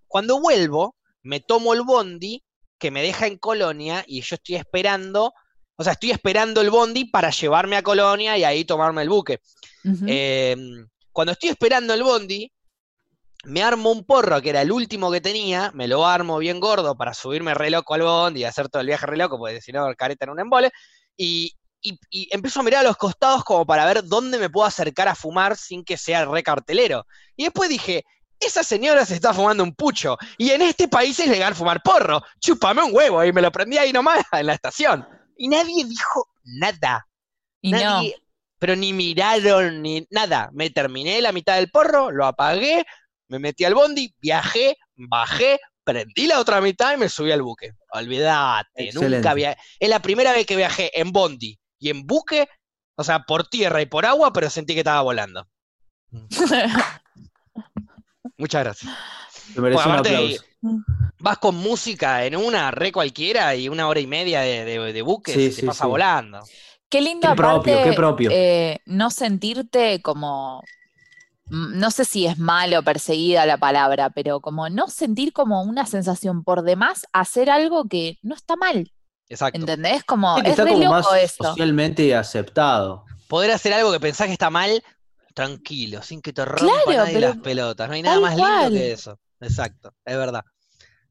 Cuando 0.07 0.41
vuelvo, 0.41 0.95
me 1.21 1.39
tomo 1.39 1.73
el 1.73 1.83
bondi 1.83 2.43
que 2.77 2.91
me 2.91 3.01
deja 3.01 3.27
en 3.27 3.37
Colonia 3.37 4.03
y 4.07 4.21
yo 4.21 4.35
estoy 4.35 4.55
esperando, 4.55 5.33
o 5.75 5.83
sea, 5.83 5.93
estoy 5.93 6.11
esperando 6.11 6.61
el 6.61 6.71
bondi 6.71 7.05
para 7.05 7.29
llevarme 7.29 7.77
a 7.77 7.83
Colonia 7.83 8.37
y 8.37 8.43
ahí 8.43 8.65
tomarme 8.65 9.03
el 9.03 9.09
buque. 9.09 9.39
Eh, 10.07 10.55
cuando 11.11 11.33
estoy 11.33 11.49
esperando 11.49 11.93
el 11.93 12.03
bondi, 12.03 12.51
me 13.43 13.61
armo 13.61 13.91
un 13.91 14.03
porro 14.03 14.41
que 14.41 14.49
era 14.49 14.61
el 14.61 14.71
último 14.71 15.11
que 15.11 15.21
tenía, 15.21 15.71
me 15.75 15.87
lo 15.87 16.05
armo 16.05 16.39
bien 16.39 16.59
gordo 16.59 16.97
para 16.97 17.13
subirme 17.13 17.53
re 17.53 17.69
loco 17.69 17.93
al 17.93 18.01
bondi 18.01 18.41
y 18.41 18.43
hacer 18.43 18.69
todo 18.69 18.81
el 18.81 18.87
viaje 18.87 19.05
re 19.05 19.17
loco, 19.17 19.37
porque 19.37 19.61
si 19.61 19.71
no, 19.71 19.93
careta 19.95 20.25
en 20.25 20.31
un 20.31 20.39
embole, 20.39 20.71
y, 21.15 21.53
y- 21.91 21.99
y 22.09 22.27
empiezo 22.33 22.59
a 22.59 22.63
mirar 22.63 22.81
a 22.85 22.87
los 22.89 22.97
costados 22.97 23.43
como 23.43 23.65
para 23.65 23.85
ver 23.85 24.03
dónde 24.03 24.37
me 24.37 24.49
puedo 24.49 24.65
acercar 24.67 25.07
a 25.07 25.15
fumar 25.15 25.55
sin 25.57 25.83
que 25.83 25.97
sea 25.97 26.25
re 26.25 26.43
cartelero. 26.43 27.05
Y 27.35 27.43
después 27.45 27.69
dije, 27.69 28.03
esa 28.39 28.63
señora 28.63 29.05
se 29.05 29.15
está 29.15 29.33
fumando 29.33 29.63
un 29.63 29.73
pucho, 29.73 30.17
y 30.37 30.51
en 30.51 30.61
este 30.61 30.87
país 30.87 31.17
es 31.19 31.27
legal 31.27 31.55
fumar 31.55 31.81
porro, 31.83 32.21
chúpame 32.39 32.83
un 32.83 32.93
huevo, 32.93 33.23
y 33.23 33.31
me 33.31 33.41
lo 33.41 33.51
prendí 33.51 33.77
ahí 33.77 33.93
nomás 33.93 34.17
en 34.33 34.45
la 34.47 34.53
estación. 34.53 35.07
Y 35.37 35.47
nadie 35.47 35.85
dijo 35.85 36.27
nada. 36.43 37.07
y 37.61 37.71
no. 37.71 37.79
Nadie- 37.79 38.15
Pero 38.59 38.75
ni 38.75 38.93
miraron 38.93 39.81
ni 39.81 40.07
nada. 40.09 40.49
Me 40.53 40.69
terminé 40.69 41.21
la 41.21 41.31
mitad 41.31 41.55
del 41.55 41.69
porro, 41.71 42.09
lo 42.11 42.25
apagué, 42.25 42.85
me 43.27 43.39
metí 43.39 43.63
al 43.65 43.73
bondi, 43.73 44.13
viajé, 44.19 44.77
bajé, 44.95 45.59
prendí 45.83 46.25
la 46.27 46.39
otra 46.39 46.61
mitad 46.61 46.93
y 46.93 46.97
me 46.97 47.09
subí 47.09 47.31
al 47.31 47.41
buque. 47.41 47.71
Olvídate, 47.91 48.89
nunca 48.93 49.31
había. 49.31 49.57
Es 49.79 49.89
la 49.89 49.99
primera 50.01 50.31
vez 50.31 50.45
que 50.45 50.55
viajé 50.55 50.91
en 50.99 51.11
bondi 51.11 51.57
y 51.85 51.89
en 51.91 52.05
buque, 52.07 52.47
o 52.97 53.03
sea, 53.03 53.21
por 53.25 53.47
tierra 53.47 53.81
y 53.81 53.85
por 53.87 54.05
agua, 54.05 54.33
pero 54.33 54.49
sentí 54.49 54.73
que 54.73 54.81
estaba 54.81 55.01
volando. 55.01 55.47
Muchas 58.37 58.63
gracias. 58.63 58.91
Te 59.53 59.61
merece 59.61 59.75
Bueno, 59.83 59.89
un 59.89 59.95
aplauso. 59.97 60.43
Vas 61.19 61.37
con 61.39 61.55
música 61.55 62.25
en 62.25 62.35
una, 62.35 62.71
re 62.71 62.91
cualquiera, 62.91 63.55
y 63.55 63.69
una 63.69 63.87
hora 63.87 63.99
y 63.99 64.07
media 64.07 64.41
de, 64.41 64.65
de, 64.65 64.93
de 64.93 65.01
buque 65.01 65.33
Sí, 65.33 65.51
se 65.51 65.61
sí, 65.61 65.61
pasa 65.61 65.85
sí. 65.85 65.89
volando. 65.89 66.51
Qué 66.89 67.01
lindo 67.01 67.27
Qué 67.27 67.35
propio, 67.35 67.81
qué 67.81 67.93
propio. 67.93 68.31
eh, 68.31 68.79
no 68.85 69.09
sentirte 69.11 70.01
como, 70.01 70.61
mm, 71.47 71.79
no 71.79 71.91
sé 71.91 72.05
si 72.05 72.27
es 72.27 72.37
malo 72.39 72.83
perseguida 72.83 73.45
la 73.45 73.57
palabra, 73.57 74.09
pero 74.11 74.41
como 74.41 74.69
no 74.69 74.87
sentir 74.89 75.33
como 75.33 75.63
una 75.63 75.85
sensación 75.87 76.43
por 76.43 76.63
demás 76.63 77.07
hacer 77.13 77.49
algo 77.51 77.85
que 77.87 78.19
no 78.23 78.35
está 78.35 78.55
mal, 78.57 78.91
Exacto. 79.29 79.59
¿entendés? 79.59 80.03
Como 80.03 80.37
Es 80.39 80.45
está 80.51 80.63
re 80.65 80.73
como 80.73 80.89
más 80.89 81.05
eso. 81.19 81.43
socialmente 81.43 82.15
aceptado. 82.15 83.05
poder 83.27 83.51
hacer 83.51 83.73
algo 83.73 83.91
que 83.91 83.99
pensás 83.99 84.27
que 84.27 84.33
está 84.33 84.49
mal, 84.49 84.83
tranquilo, 85.33 86.01
sin 86.03 86.21
que 86.21 86.31
te 86.33 86.45
rompa 86.45 86.59
Claro, 86.83 86.97
nadie 87.01 87.13
pero 87.15 87.27
las 87.29 87.37
pelotas. 87.37 87.87
No 87.87 87.93
hay 87.95 88.01
nada 88.01 88.15
tal 88.15 88.21
más 88.21 88.35
lindo 88.35 88.49
cual. 88.51 88.73
que 88.73 88.91
eso. 88.91 89.19
Exacto, 89.41 89.93
es 90.05 90.15
verdad. 90.17 90.43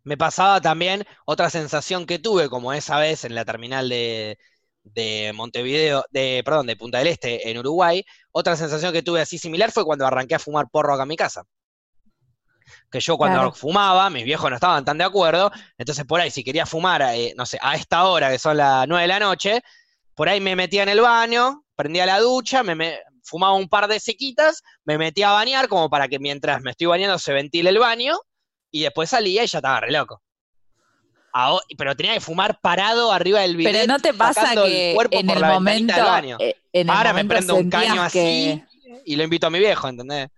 Me 0.04 0.16
pasaba 0.16 0.60
también 0.60 1.04
otra 1.26 1.50
sensación 1.50 2.06
que 2.06 2.18
tuve, 2.18 2.48
como 2.48 2.72
esa 2.72 2.98
vez 2.98 3.24
en 3.24 3.34
la 3.34 3.44
terminal 3.44 3.88
de, 3.88 4.38
de 4.82 5.32
Montevideo, 5.34 6.04
de, 6.10 6.42
perdón, 6.44 6.66
de 6.66 6.76
Punta 6.76 6.98
del 6.98 7.06
Este, 7.08 7.50
en 7.50 7.58
Uruguay. 7.58 8.04
Otra 8.30 8.54
sensación 8.56 8.92
que 8.92 9.02
tuve 9.02 9.20
así 9.22 9.38
similar 9.38 9.72
fue 9.72 9.84
cuando 9.84 10.06
arranqué 10.06 10.34
a 10.34 10.38
fumar 10.38 10.66
porro 10.70 10.92
acá 10.94 11.02
en 11.04 11.08
mi 11.08 11.16
casa. 11.16 11.42
Que 12.90 13.00
yo 13.00 13.16
cuando 13.16 13.38
Claro. 13.38 13.52
fumaba, 13.52 14.10
mis 14.10 14.24
viejos 14.24 14.48
no 14.50 14.56
estaban 14.56 14.84
tan 14.84 14.98
de 14.98 15.04
acuerdo, 15.04 15.50
entonces 15.78 16.04
por 16.04 16.20
ahí 16.20 16.30
si 16.30 16.42
quería 16.44 16.66
fumar, 16.66 17.02
eh, 17.14 17.34
no 17.36 17.44
sé, 17.46 17.58
a 17.60 17.74
esta 17.76 18.04
hora, 18.04 18.30
que 18.30 18.38
son 18.38 18.56
las 18.56 18.86
9 18.88 19.02
de 19.02 19.08
la 19.08 19.18
noche, 19.20 19.62
por 20.14 20.28
ahí 20.28 20.40
me 20.40 20.54
metía 20.56 20.82
en 20.84 20.88
el 20.90 21.00
baño, 21.00 21.64
prendía 21.74 22.06
la 22.06 22.20
ducha, 22.20 22.62
me, 22.62 22.74
me- 22.74 22.98
fumaba 23.24 23.54
un 23.54 23.68
par 23.68 23.88
de 23.88 23.98
sequitas, 24.00 24.62
me 24.84 24.98
metía 24.98 25.30
a 25.30 25.32
bañar 25.32 25.66
como 25.68 25.88
para 25.88 26.08
que 26.08 26.18
mientras 26.18 26.60
me 26.60 26.72
estoy 26.72 26.86
bañando 26.88 27.18
se 27.18 27.32
ventile 27.32 27.70
el 27.70 27.78
baño, 27.78 28.16
y 28.70 28.82
después 28.82 29.08
salía 29.10 29.42
y 29.44 29.46
ya 29.46 29.58
estaba 29.58 29.80
re 29.80 29.90
loco. 29.92 30.20
Pero 31.76 31.96
tenía 31.96 32.14
que 32.14 32.20
fumar 32.20 32.60
parado 32.60 33.10
arriba 33.12 33.40
del 33.40 33.56
bidet, 33.56 33.72
Pero 33.72 33.92
no 33.92 33.98
te 33.98 34.14
pasa 34.14 34.52
el 34.52 34.60
que 34.62 34.92
cuerpo 34.94 35.18
en 35.18 35.30
el 35.30 35.44
momento, 35.44 35.94
del 35.94 36.04
baño. 36.04 36.36
eh, 36.40 36.56
en 36.72 36.88
el 36.90 36.96
Ahora 36.96 37.12
me 37.12 37.24
prendo 37.24 37.56
un 37.56 37.68
caño 37.70 38.02
así 38.02 38.62
y 39.04 39.16
lo 39.16 39.24
invito 39.24 39.46
a 39.46 39.50
mi 39.50 39.58
viejo, 39.58 39.88
¿entendés? 39.88 40.28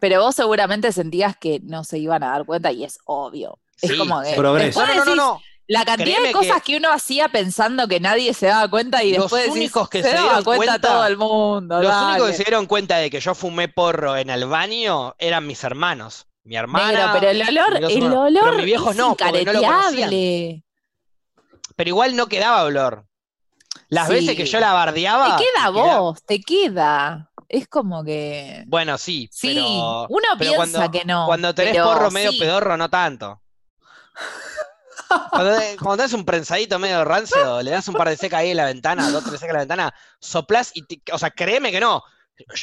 Pero 0.00 0.22
vos 0.22 0.34
seguramente 0.34 0.92
sentías 0.92 1.36
que 1.36 1.60
no 1.62 1.84
se 1.84 1.98
iban 1.98 2.22
a 2.22 2.30
dar 2.30 2.44
cuenta 2.46 2.72
y 2.72 2.84
es 2.84 2.98
obvio. 3.04 3.58
Es 3.80 3.90
Sí, 3.90 3.98
como 3.98 4.22
que 4.22 4.34
progreso. 4.34 4.80
después 4.80 4.96
No, 4.96 5.04
no, 5.04 5.14
no, 5.14 5.16
no. 5.16 5.42
La 5.68 5.84
cantidad 5.84 6.06
Créeme 6.06 6.28
de 6.28 6.32
cosas 6.32 6.62
que- 6.62 6.72
que... 6.72 6.76
uno 6.78 6.92
hacía 6.92 7.28
pensando 7.28 7.88
que 7.88 7.98
nadie 7.98 8.32
se 8.34 8.46
daba 8.46 8.68
cuenta 8.70 9.02
y 9.02 9.12
Los 9.12 9.22
después 9.24 9.42
decís, 9.42 9.56
únicos 9.56 9.88
que 9.88 10.00
se, 10.02 10.10
se 10.10 10.14
daba 10.14 10.26
dieron 10.28 10.44
cuenta, 10.44 10.64
cuenta- 10.66 10.88
todo 10.88 11.06
el 11.06 11.16
mundo. 11.16 11.82
Los 11.82 11.90
dale". 11.90 12.06
únicos 12.12 12.30
que 12.30 12.36
se 12.36 12.44
dieron 12.44 12.66
cuenta 12.66 12.96
de 12.98 13.10
que 13.10 13.18
yo 13.20 13.34
fumé 13.34 13.66
porro 13.68 14.16
en 14.16 14.30
el 14.30 14.46
baño 14.46 15.14
eran 15.18 15.44
mis 15.46 15.64
hermanos. 15.64 16.26
Mi 16.44 16.54
hermana. 16.56 16.92
Negro, 16.92 17.08
pero 17.14 17.30
el 17.30 17.42
olor, 17.42 17.76
el 17.76 17.84
hermanos. 17.96 18.18
olor 18.28 18.44
Pero 18.44 18.56
mis 18.58 18.64
viejos 18.64 18.90
es 18.92 18.96
no, 18.96 19.16
porque 19.16 19.44
no 19.44 19.52
lo 19.54 19.62
conocían. 19.62 20.62
Pero 21.74 21.88
igual 21.88 22.14
no 22.14 22.26
quedaba 22.28 22.62
olor. 22.62 23.04
Las 23.88 24.06
Sí. 24.06 24.14
veces 24.14 24.36
que 24.36 24.46
yo 24.46 24.60
la 24.60 24.72
bardeaba. 24.72 25.36
Te 25.36 25.42
queda 25.44 25.72
quedaba- 25.72 25.98
vos, 25.98 26.22
te 26.24 26.40
queda. 26.40 27.30
Es 27.48 27.68
como 27.68 28.02
que. 28.04 28.64
Bueno, 28.66 28.98
sí, 28.98 29.28
Sí, 29.32 29.54
pero. 29.54 30.06
uno 30.08 30.28
pero 30.38 30.52
piensa 30.52 30.56
cuando- 30.78 30.90
que 30.90 31.04
no. 31.04 31.26
Cuando 31.26 31.54
tenés 31.54 31.72
pero 31.74 31.84
porro 31.86 32.10
medio 32.10 32.32
sí. 32.32 32.38
pedorro, 32.38 32.76
no 32.76 32.88
tanto. 32.90 33.40
Cuando, 35.30 35.52
cuando 35.80 35.96
tenés 35.98 36.12
un 36.14 36.24
prensadito 36.24 36.78
medio 36.78 37.04
rancio, 37.04 37.62
le 37.62 37.70
das 37.70 37.86
un 37.88 37.94
par 37.94 38.08
de 38.08 38.16
secas 38.16 38.40
ahí 38.40 38.50
en 38.50 38.56
la 38.56 38.64
ventana, 38.66 39.08
dos, 39.10 39.24
tres 39.24 39.38
secas 39.40 39.50
en 39.50 39.54
la 39.54 39.60
ventana, 39.60 39.94
soplás 40.20 40.70
y, 40.74 40.82
te- 40.86 41.12
o 41.12 41.18
sea, 41.18 41.30
créeme 41.30 41.70
que 41.70 41.80
no. 41.80 42.02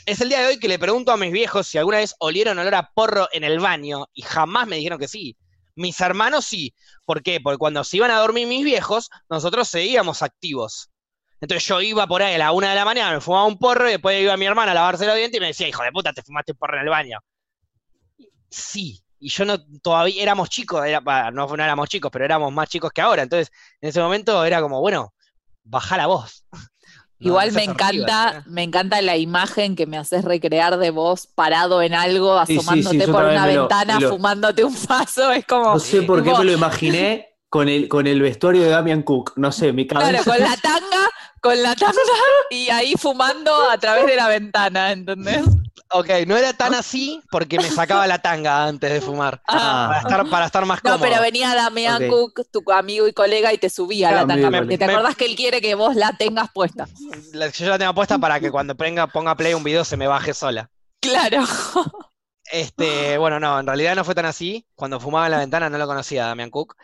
Es 0.06 0.22
el 0.22 0.30
día 0.30 0.42
de 0.42 0.48
hoy 0.48 0.60
que 0.60 0.68
le 0.68 0.78
pregunto 0.78 1.12
a 1.12 1.18
mis 1.18 1.32
viejos 1.32 1.66
si 1.68 1.78
alguna 1.80 1.98
vez 1.98 2.14
olieron 2.20 2.60
olor 2.60 2.76
a 2.76 2.92
porro 2.94 3.28
en 3.32 3.44
el 3.44 3.60
baño 3.60 4.08
y 4.14 4.22
jamás 4.22 4.68
me 4.68 4.76
dijeron 4.76 5.00
que 5.00 5.08
sí. 5.08 5.36
Mis 5.76 6.00
hermanos 6.02 6.46
sí. 6.46 6.76
¿Por 7.06 7.24
qué? 7.24 7.40
Porque 7.42 7.58
cuando 7.58 7.84
se 7.84 7.98
iban 7.98 8.12
a 8.12 8.20
dormir 8.20 8.46
mis 8.48 8.64
viejos, 8.64 9.10
nosotros 9.30 9.68
seguíamos 9.68 10.22
activos. 10.22 10.90
Entonces 11.44 11.68
yo 11.68 11.82
iba 11.82 12.08
por 12.08 12.24
ahí 12.24 12.36
a 12.36 12.38
la 12.38 12.52
una 12.54 12.70
de 12.70 12.76
la 12.76 12.86
mañana, 12.86 13.12
me 13.16 13.20
fumaba 13.20 13.44
un 13.46 13.60
porro 13.60 13.90
y 13.90 13.92
después 13.92 14.22
iba 14.22 14.38
mi 14.38 14.46
hermana 14.46 14.72
a 14.72 14.76
lavarse 14.76 15.06
los 15.06 15.18
dientes 15.18 15.38
y 15.38 15.42
me 15.42 15.48
decía, 15.48 15.68
hijo 15.68 15.84
de 15.84 15.92
puta, 15.92 16.14
te 16.14 16.22
fumaste 16.22 16.54
un 16.54 16.58
porro 16.58 16.78
en 16.78 16.84
el 16.84 16.90
baño. 16.90 17.20
Sí, 18.50 19.04
y 19.20 19.30
yo 19.30 19.44
no, 19.44 19.58
todavía 19.82 20.24
éramos 20.24 20.50
chicos, 20.50 20.86
era, 20.86 21.02
no, 21.02 21.48
no 21.48 21.54
éramos 21.64 21.90
chicos, 21.90 22.10
pero 22.14 22.24
éramos 22.24 22.54
más 22.54 22.70
chicos 22.70 22.92
que 22.94 23.02
ahora. 23.02 23.24
Entonces, 23.24 23.52
en 23.82 23.90
ese 23.90 24.00
momento 24.00 24.46
era 24.46 24.62
como, 24.62 24.80
bueno, 24.80 25.14
baja 25.64 25.98
la 25.98 26.08
voz. 26.08 26.46
No, 27.20 27.30
Igual 27.30 27.52
me 27.54 27.64
encanta, 27.64 28.44
me 28.48 28.64
encanta 28.64 29.02
la 29.02 29.16
imagen 29.16 29.78
que 29.78 29.86
me 29.86 29.98
haces 29.98 30.26
recrear 30.26 30.78
de 30.78 30.90
vos 30.90 31.26
parado 31.26 31.82
en 31.82 31.94
algo, 31.94 32.38
Sí, 32.46 32.56
sí, 32.56 32.60
asomándote 32.60 33.06
sí, 33.06 33.12
por 33.12 33.24
una 33.24 33.48
lo- 33.48 33.60
ventana, 33.62 34.00
lo- 34.00 34.10
fumándote 34.10 34.64
un 34.66 34.76
paso. 34.76 35.32
Es 35.32 35.46
como. 35.46 35.74
No 35.76 35.80
sé 35.80 36.02
por 36.02 36.22
qué 36.22 36.34
me 36.34 36.44
lo 36.44 36.52
imaginé 36.52 37.38
con 37.48 37.70
el, 37.70 37.88
con 37.88 38.08
el 38.08 38.20
vestuario 38.22 38.64
de 38.64 38.70
Damian 38.70 39.04
Cook. 39.04 39.34
No 39.38 39.54
sé, 39.54 39.72
mi 39.72 39.88
cabeza. 39.88 40.10
Claro, 40.10 40.24
con 40.26 40.40
la 40.40 40.58
tanga, 40.62 41.10
con 41.44 41.62
la 41.62 41.76
tanga 41.76 41.94
y 42.50 42.70
ahí 42.70 42.94
fumando 42.98 43.70
a 43.70 43.78
través 43.78 44.06
de 44.08 44.16
la 44.16 44.28
ventana, 44.30 44.92
¿entendés? 44.94 45.44
Ok, 45.92 46.10
no 46.26 46.36
era 46.38 46.54
tan 46.54 46.74
así 46.74 47.22
porque 47.30 47.58
me 47.60 47.70
sacaba 47.70 48.08
la 48.08 48.18
tanga 48.20 48.66
antes 48.66 48.92
de 48.92 49.00
fumar. 49.02 49.42
Ah. 49.48 49.86
Para 49.90 50.00
estar, 50.00 50.30
para 50.30 50.46
estar 50.48 50.66
más 50.66 50.84
No, 50.84 50.94
cómodo. 50.94 51.08
pero 51.08 51.22
venía 51.22 51.54
Damián 51.54 52.06
Ok. 52.06 52.10
Cook, 52.10 52.48
tu 52.52 52.72
amigo 52.72 53.08
y 53.08 53.14
colega, 53.14 53.54
y 53.54 53.60
te 53.60 53.70
subía 53.70 54.10
Claro, 54.10 54.26
la 54.26 54.34
tanga. 54.34 54.58
Porque 54.58 54.78
te 54.80 54.86
acordás 54.86 55.16
que 55.16 55.26
él 55.26 55.36
quiere 55.36 55.62
que 55.62 55.76
vos 55.76 55.96
la 55.96 56.16
tengas 56.18 56.50
puesta. 56.52 56.88
La- 57.34 57.50
Yo 57.50 57.68
la 57.70 57.78
tengo 57.78 57.94
puesta 57.94 58.18
para 58.18 58.40
que 58.40 58.50
cuando 58.50 58.74
ponga, 58.76 59.06
ponga 59.06 59.36
play 59.36 59.54
un 59.54 59.64
video 59.64 59.84
se 59.86 59.98
me 59.98 60.08
baje 60.08 60.34
sola. 60.34 60.72
Claro. 61.00 61.44
Este, 62.52 63.18
bueno, 63.18 63.40
no, 63.40 63.60
en 63.60 63.68
realidad 63.68 63.96
no 63.96 64.04
fue 64.04 64.16
tan 64.16 64.26
así. 64.26 64.66
Cuando 64.76 65.00
fumaba 65.00 65.26
en 65.28 65.32
la 65.32 65.38
ventana 65.40 65.70
no 65.70 65.78
lo 65.78 65.88
conocía 65.88 66.26
a 66.26 66.28
Damian 66.30 66.50
Cook, 66.50 66.76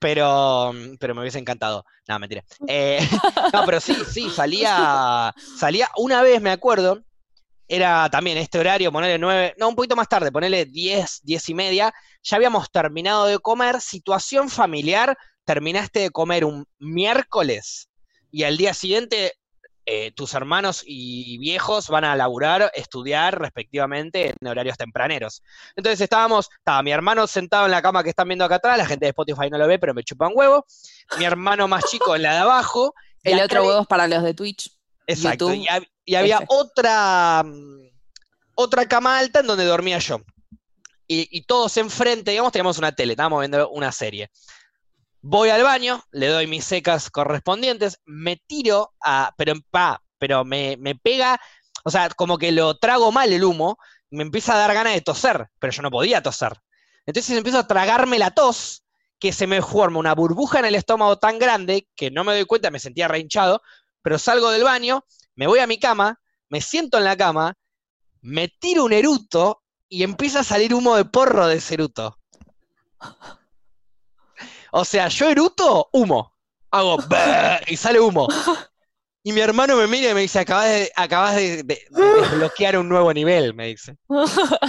pero, 0.00 0.72
pero 0.98 1.14
me 1.14 1.20
hubiese 1.20 1.38
encantado. 1.38 1.84
No, 2.08 2.18
mentira. 2.18 2.42
Eh, 2.66 2.98
no, 3.52 3.64
pero 3.64 3.78
sí, 3.80 3.94
sí, 4.10 4.28
salía, 4.30 5.32
salía 5.56 5.88
una 5.96 6.22
vez, 6.22 6.40
me 6.40 6.50
acuerdo, 6.50 7.04
era 7.68 8.08
también 8.10 8.36
este 8.38 8.58
horario, 8.58 8.90
ponerle 8.90 9.18
nueve, 9.18 9.54
no, 9.58 9.68
un 9.68 9.76
poquito 9.76 9.94
más 9.94 10.08
tarde, 10.08 10.32
ponerle 10.32 10.64
diez, 10.64 11.20
diez 11.22 11.48
y 11.48 11.54
media, 11.54 11.94
ya 12.22 12.36
habíamos 12.36 12.70
terminado 12.72 13.26
de 13.26 13.38
comer, 13.38 13.80
situación 13.80 14.48
familiar, 14.48 15.16
terminaste 15.44 16.00
de 16.00 16.10
comer 16.10 16.44
un 16.44 16.66
miércoles 16.78 17.88
y 18.32 18.42
al 18.42 18.56
día 18.56 18.74
siguiente 18.74 19.34
eh, 19.92 20.12
tus 20.12 20.34
hermanos 20.34 20.84
y 20.86 21.36
viejos 21.38 21.88
van 21.88 22.04
a 22.04 22.14
laburar, 22.14 22.70
estudiar 22.74 23.40
respectivamente 23.40 24.32
en 24.40 24.46
horarios 24.46 24.76
tempraneros. 24.76 25.42
Entonces 25.74 26.00
estábamos, 26.00 26.48
estaba 26.58 26.80
mi 26.84 26.92
hermano 26.92 27.26
sentado 27.26 27.64
en 27.64 27.72
la 27.72 27.82
cama 27.82 28.04
que 28.04 28.10
están 28.10 28.28
viendo 28.28 28.44
acá 28.44 28.54
atrás, 28.56 28.78
la 28.78 28.86
gente 28.86 29.06
de 29.06 29.10
Spotify 29.10 29.50
no 29.50 29.58
lo 29.58 29.66
ve, 29.66 29.80
pero 29.80 29.92
me 29.92 30.04
chupa 30.04 30.28
un 30.28 30.34
huevo, 30.36 30.64
mi 31.18 31.24
hermano 31.24 31.66
más 31.66 31.84
chico 31.90 32.14
en 32.14 32.22
la 32.22 32.34
de 32.34 32.38
abajo, 32.46 32.94
El 33.24 33.40
otro 33.40 33.64
huevo 33.64 33.80
es 33.80 33.86
para 33.88 34.06
los 34.06 34.22
de 34.22 34.32
Twitch. 34.34 34.70
Exacto, 35.08 35.48
YouTube, 35.52 35.64
y, 35.64 35.66
hab- 35.66 35.88
y 36.04 36.14
había 36.14 36.40
otra, 36.46 37.42
mm, 37.44 37.88
otra 38.54 38.86
cama 38.86 39.18
alta 39.18 39.40
en 39.40 39.46
donde 39.48 39.64
dormía 39.64 39.98
yo. 39.98 40.20
Y, 41.08 41.26
y 41.36 41.42
todos 41.42 41.76
enfrente, 41.78 42.30
digamos, 42.30 42.52
teníamos 42.52 42.78
una 42.78 42.92
tele, 42.92 43.14
estábamos 43.14 43.40
viendo 43.40 43.68
una 43.70 43.90
serie. 43.90 44.30
Voy 45.22 45.50
al 45.50 45.62
baño, 45.62 46.02
le 46.12 46.28
doy 46.28 46.46
mis 46.46 46.64
secas 46.64 47.10
correspondientes, 47.10 48.00
me 48.04 48.36
tiro 48.36 48.94
a. 49.00 49.34
Pero, 49.36 49.54
pa, 49.70 50.02
pero 50.18 50.44
me, 50.44 50.76
me 50.78 50.94
pega. 50.94 51.40
O 51.84 51.90
sea, 51.90 52.08
como 52.10 52.38
que 52.38 52.52
lo 52.52 52.76
trago 52.78 53.12
mal 53.12 53.32
el 53.32 53.44
humo, 53.44 53.78
me 54.10 54.22
empieza 54.22 54.54
a 54.54 54.58
dar 54.58 54.74
ganas 54.74 54.94
de 54.94 55.00
toser, 55.00 55.48
pero 55.58 55.72
yo 55.72 55.82
no 55.82 55.90
podía 55.90 56.22
toser. 56.22 56.52
Entonces 57.06 57.36
empiezo 57.36 57.58
a 57.58 57.66
tragarme 57.66 58.18
la 58.18 58.30
tos, 58.32 58.84
que 59.18 59.32
se 59.32 59.46
me 59.46 59.62
forma 59.62 59.98
una 59.98 60.14
burbuja 60.14 60.58
en 60.58 60.66
el 60.66 60.74
estómago 60.74 61.18
tan 61.18 61.38
grande 61.38 61.88
que 61.94 62.10
no 62.10 62.24
me 62.24 62.32
doy 62.32 62.44
cuenta, 62.44 62.70
me 62.70 62.78
sentía 62.78 63.08
reinchado, 63.08 63.62
pero 64.02 64.18
salgo 64.18 64.50
del 64.50 64.64
baño, 64.64 65.04
me 65.34 65.46
voy 65.46 65.58
a 65.60 65.66
mi 65.66 65.78
cama, 65.78 66.20
me 66.48 66.60
siento 66.60 66.98
en 66.98 67.04
la 67.04 67.16
cama, 67.16 67.54
me 68.22 68.48
tiro 68.48 68.84
un 68.84 68.92
eruto 68.92 69.62
y 69.88 70.02
empieza 70.02 70.40
a 70.40 70.44
salir 70.44 70.74
humo 70.74 70.96
de 70.96 71.04
porro 71.04 71.46
de 71.46 71.56
ese 71.56 71.74
eruto. 71.74 72.18
O 74.72 74.84
sea, 74.84 75.08
yo 75.08 75.28
eruto, 75.30 75.88
humo. 75.92 76.34
Hago 76.70 76.98
y 77.66 77.76
sale 77.76 78.00
humo. 78.00 78.28
Y 79.22 79.32
mi 79.32 79.40
hermano 79.40 79.76
me 79.76 79.86
mira 79.86 80.10
y 80.10 80.14
me 80.14 80.22
dice, 80.22 80.38
acabas 80.38 80.66
de, 80.66 80.92
acabas 80.96 81.36
de, 81.36 81.62
de- 81.62 81.86
de 81.90 82.10
desbloquear 82.20 82.78
un 82.78 82.88
nuevo 82.88 83.12
nivel, 83.12 83.54
me 83.54 83.66
dice. 83.66 83.96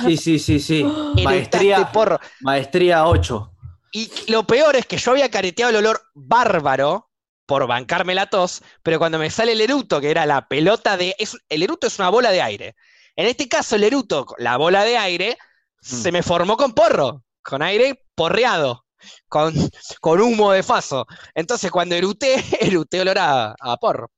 Sí, 0.03 0.18
sí, 0.18 0.40
sí, 0.40 0.60
sí. 0.60 0.84
Maestría, 1.23 1.91
porro. 1.91 2.19
maestría 2.41 3.06
8. 3.07 3.52
Y 3.94 4.10
lo 4.32 4.45
peor 4.45 4.76
es 4.76 4.86
que 4.86 4.98
yo 4.98 5.11
había 5.11 5.30
careteado 5.32 5.69
el 5.69 5.78
olor 5.78 6.02
bárbaro 6.14 7.10
por 7.45 7.68
bancarme 7.68 8.15
la 8.15 8.28
tos, 8.28 8.61
pero 8.84 8.99
cuando 8.99 9.19
me 9.19 9.30
sale 9.30 9.52
el 9.53 9.61
eruto, 9.61 9.99
que 9.99 10.10
era 10.11 10.26
la 10.26 10.48
pelota 10.48 10.98
de... 10.98 11.15
es- 11.18 11.38
el 11.49 11.64
eruto 11.64 11.88
es 11.88 11.99
una 11.99 12.10
bola 12.10 12.32
de 12.32 12.41
aire. 12.41 12.76
En 13.15 13.28
este 13.28 13.48
caso, 13.49 13.76
el 13.76 13.84
eruto, 13.84 14.26
la 14.38 14.57
bola 14.57 14.84
de 14.84 14.98
aire, 14.98 15.38
se 15.82 16.11
me 16.11 16.23
formó 16.23 16.56
con 16.57 16.73
porro, 16.73 17.23
con 17.41 17.61
aire 17.61 18.06
porreado, 18.15 18.86
con, 19.28 19.53
con 19.99 20.22
humo 20.22 20.52
de 20.52 20.64
faso. 20.64 21.06
Entonces, 21.36 21.72
cuando 21.72 21.95
eruté, 21.95 22.36
eruté 22.61 23.02
olor 23.02 23.18
a, 23.19 23.56
a 23.60 23.78
porro. 23.78 24.10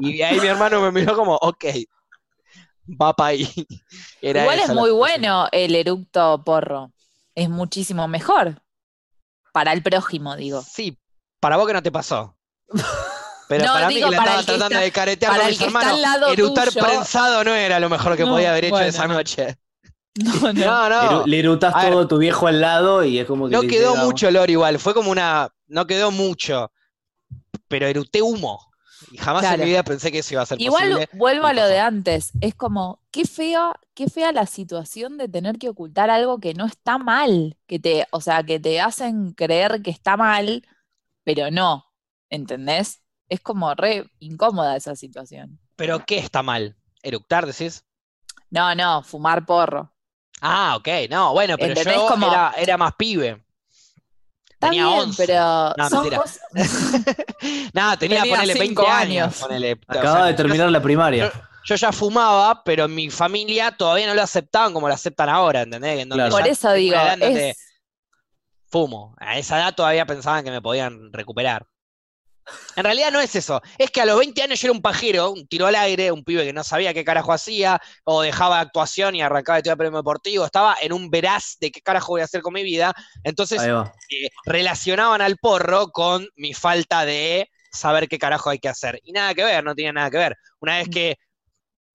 Y 0.00 0.20
ahí 0.22 0.40
mi 0.40 0.46
hermano 0.48 0.80
me 0.80 0.90
miró 0.90 1.14
como, 1.16 1.34
ok, 1.36 1.64
va 3.00 3.12
para 3.14 3.28
ahí. 3.28 3.48
Era 4.20 4.42
Igual 4.42 4.60
es 4.60 4.68
muy 4.70 4.90
bueno 4.90 5.48
el 5.52 5.74
eructo 5.74 6.42
porro. 6.44 6.92
Es 7.34 7.48
muchísimo 7.48 8.06
mejor. 8.08 8.60
Para 9.52 9.72
el 9.72 9.82
prójimo, 9.82 10.34
digo. 10.36 10.62
Sí, 10.62 10.98
para 11.40 11.56
vos 11.56 11.66
que 11.66 11.72
no 11.74 11.82
te 11.82 11.92
pasó. 11.92 12.36
Pero 13.48 13.66
No, 13.66 13.74
para 13.74 13.88
mí 13.88 13.94
que 13.96 14.00
la 14.00 14.08
estaba 14.08 14.42
tratando 14.42 14.64
está- 14.66 14.80
de 14.80 14.90
caretear 14.90 15.36
con 15.36 15.46
mis 15.46 15.60
hermanos, 15.60 16.00
erutar 16.32 16.68
tuyo. 16.70 16.80
prensado 16.84 17.44
no 17.44 17.54
era 17.54 17.78
lo 17.78 17.88
mejor 17.90 18.16
que 18.16 18.24
No, 18.24 18.30
podía 18.30 18.50
haber 18.50 18.64
hecho 18.64 18.74
bueno, 18.74 18.88
esa 18.88 19.06
no. 19.06 19.14
noche. 19.14 19.56
No, 20.22 20.52
no. 20.52 20.88
No, 20.88 20.88
no. 20.88 21.26
Le, 21.26 21.42
ver. 21.42 21.58
todo 21.58 22.06
tu 22.08 22.18
viejo 22.18 22.46
al 22.46 22.60
lado 22.60 23.04
y 23.04 23.18
es 23.18 23.26
como 23.26 23.46
que 23.48 23.52
No 23.52 23.62
quedó 23.62 23.94
llega- 23.94 24.04
mucho 24.04 24.28
olor 24.28 24.48
igual, 24.50 24.78
fue 24.78 24.94
como 24.94 25.10
una. 25.10 25.48
No 25.66 25.86
quedó 25.86 26.10
mucho. 26.10 26.70
Pero 27.68 27.86
eruté 27.86 28.22
humo. 28.22 28.60
Y 29.10 29.18
jamás 29.18 29.44
en 29.44 29.60
mi 29.60 29.66
vida 29.66 29.82
pensé 29.82 30.10
que 30.12 30.20
eso 30.20 30.34
iba 30.34 30.42
a 30.42 30.46
ser 30.46 30.60
Igual 30.60 30.90
posible. 30.92 31.08
vuelvo 31.12 31.46
a 31.46 31.52
lo 31.52 31.66
de 31.66 31.78
antes. 31.78 32.32
Es 32.40 32.54
como, 32.54 33.02
qué 33.10 33.24
fea, 33.26 33.72
qué 33.94 34.08
fea 34.08 34.32
la 34.32 34.46
situación 34.46 35.18
de 35.18 35.28
tener 35.28 35.58
que 35.58 35.68
ocultar 35.68 36.10
algo 36.10 36.38
que 36.38 36.54
no 36.54 36.64
está 36.66 36.96
mal. 36.98 37.58
Que 37.66 37.78
te, 37.78 38.06
o 38.12 38.20
sea, 38.20 38.42
que 38.44 38.60
te 38.60 38.80
hacen 38.80 39.32
creer 39.32 39.82
que 39.82 39.90
está 39.90 40.16
mal, 40.16 40.66
pero 41.24 41.50
no. 41.50 41.84
¿Entendés? 42.30 43.02
Es 43.28 43.40
como 43.40 43.74
re 43.74 44.10
incómoda 44.20 44.76
esa 44.76 44.96
situación. 44.96 45.58
Pero 45.76 46.04
¿qué 46.06 46.18
está 46.18 46.42
mal? 46.42 46.76
¿Eructar, 47.02 47.46
decís? 47.46 47.84
No, 48.50 48.74
no, 48.74 49.02
fumar 49.02 49.44
porro. 49.44 49.93
Ah, 50.40 50.76
ok, 50.76 50.88
no, 51.10 51.32
bueno, 51.32 51.56
pero 51.56 51.70
¿Entendés? 51.70 51.94
yo 51.96 52.06
Como- 52.06 52.28
era, 52.30 52.52
era 52.56 52.76
más 52.76 52.92
pibe. 52.96 53.42
Tenía 54.58 54.86
bien, 54.86 54.98
11. 55.00 55.26
pero 55.26 55.74
No, 55.76 55.90
mentira. 55.90 56.22
Nada, 57.74 57.96
tenía, 57.98 58.22
Tenía 58.22 58.34
ponele 58.36 58.54
20 58.54 58.66
cinco 58.68 58.88
años. 58.88 59.24
años. 59.26 59.38
ponele. 59.40 59.72
O 59.74 59.78
Acaba 59.92 60.16
sea, 60.16 60.24
de 60.26 60.32
yo- 60.32 60.36
terminar 60.36 60.70
la 60.70 60.80
primaria. 60.82 61.32
Yo 61.66 61.74
ya 61.76 61.92
fumaba, 61.92 62.62
pero 62.62 62.84
en 62.84 62.94
mi 62.94 63.08
familia 63.10 63.72
todavía 63.76 64.06
no 64.06 64.14
lo 64.14 64.22
aceptaban 64.22 64.72
como 64.74 64.86
lo 64.88 64.94
aceptan 64.94 65.28
ahora, 65.30 65.62
¿entendés? 65.62 66.00
En 66.00 66.08
donde 66.10 66.24
Claro. 66.24 66.36
Por 66.36 66.44
ya 66.44 66.52
eso 66.52 66.72
digo, 66.72 66.96
es, 67.20 67.56
fumo. 68.68 69.14
A 69.18 69.38
esa 69.38 69.58
edad 69.58 69.74
todavía 69.74 70.04
pensaban 70.06 70.44
que 70.44 70.50
me 70.50 70.60
podían 70.60 71.10
recuperar. 71.12 71.66
En 72.76 72.84
realidad 72.84 73.10
no 73.10 73.20
es 73.20 73.34
eso. 73.36 73.62
Es 73.78 73.90
que 73.90 74.00
a 74.00 74.04
los 74.04 74.18
20 74.18 74.42
años 74.42 74.60
yo 74.60 74.66
era 74.66 74.72
un 74.72 74.82
pajero, 74.82 75.30
un 75.30 75.46
tiro 75.46 75.66
al 75.66 75.74
aire, 75.74 76.12
un 76.12 76.24
pibe 76.24 76.44
que 76.44 76.52
no 76.52 76.64
sabía 76.64 76.94
qué 76.94 77.04
carajo 77.04 77.32
hacía, 77.32 77.80
o 78.04 78.22
dejaba 78.22 78.60
actuación 78.60 79.14
y 79.14 79.22
arrancaba 79.22 79.56
de 79.56 79.60
estudiar 79.60 79.78
premio 79.78 79.98
deportivo. 79.98 80.44
Estaba 80.44 80.76
en 80.80 80.92
un 80.92 81.10
veraz 81.10 81.56
de 81.60 81.70
qué 81.70 81.80
carajo 81.80 82.12
voy 82.12 82.20
a 82.20 82.24
hacer 82.24 82.42
con 82.42 82.52
mi 82.52 82.62
vida. 82.62 82.94
Entonces 83.22 83.62
eh, 83.62 84.28
relacionaban 84.44 85.20
al 85.20 85.36
porro 85.36 85.88
con 85.88 86.26
mi 86.36 86.54
falta 86.54 87.04
de 87.04 87.50
saber 87.70 88.08
qué 88.08 88.18
carajo 88.18 88.50
hay 88.50 88.58
que 88.58 88.68
hacer. 88.68 89.00
Y 89.04 89.12
nada 89.12 89.34
que 89.34 89.44
ver, 89.44 89.64
no 89.64 89.74
tenía 89.74 89.92
nada 89.92 90.10
que 90.10 90.18
ver. 90.18 90.36
Una 90.60 90.78
vez 90.78 90.88
que 90.88 91.18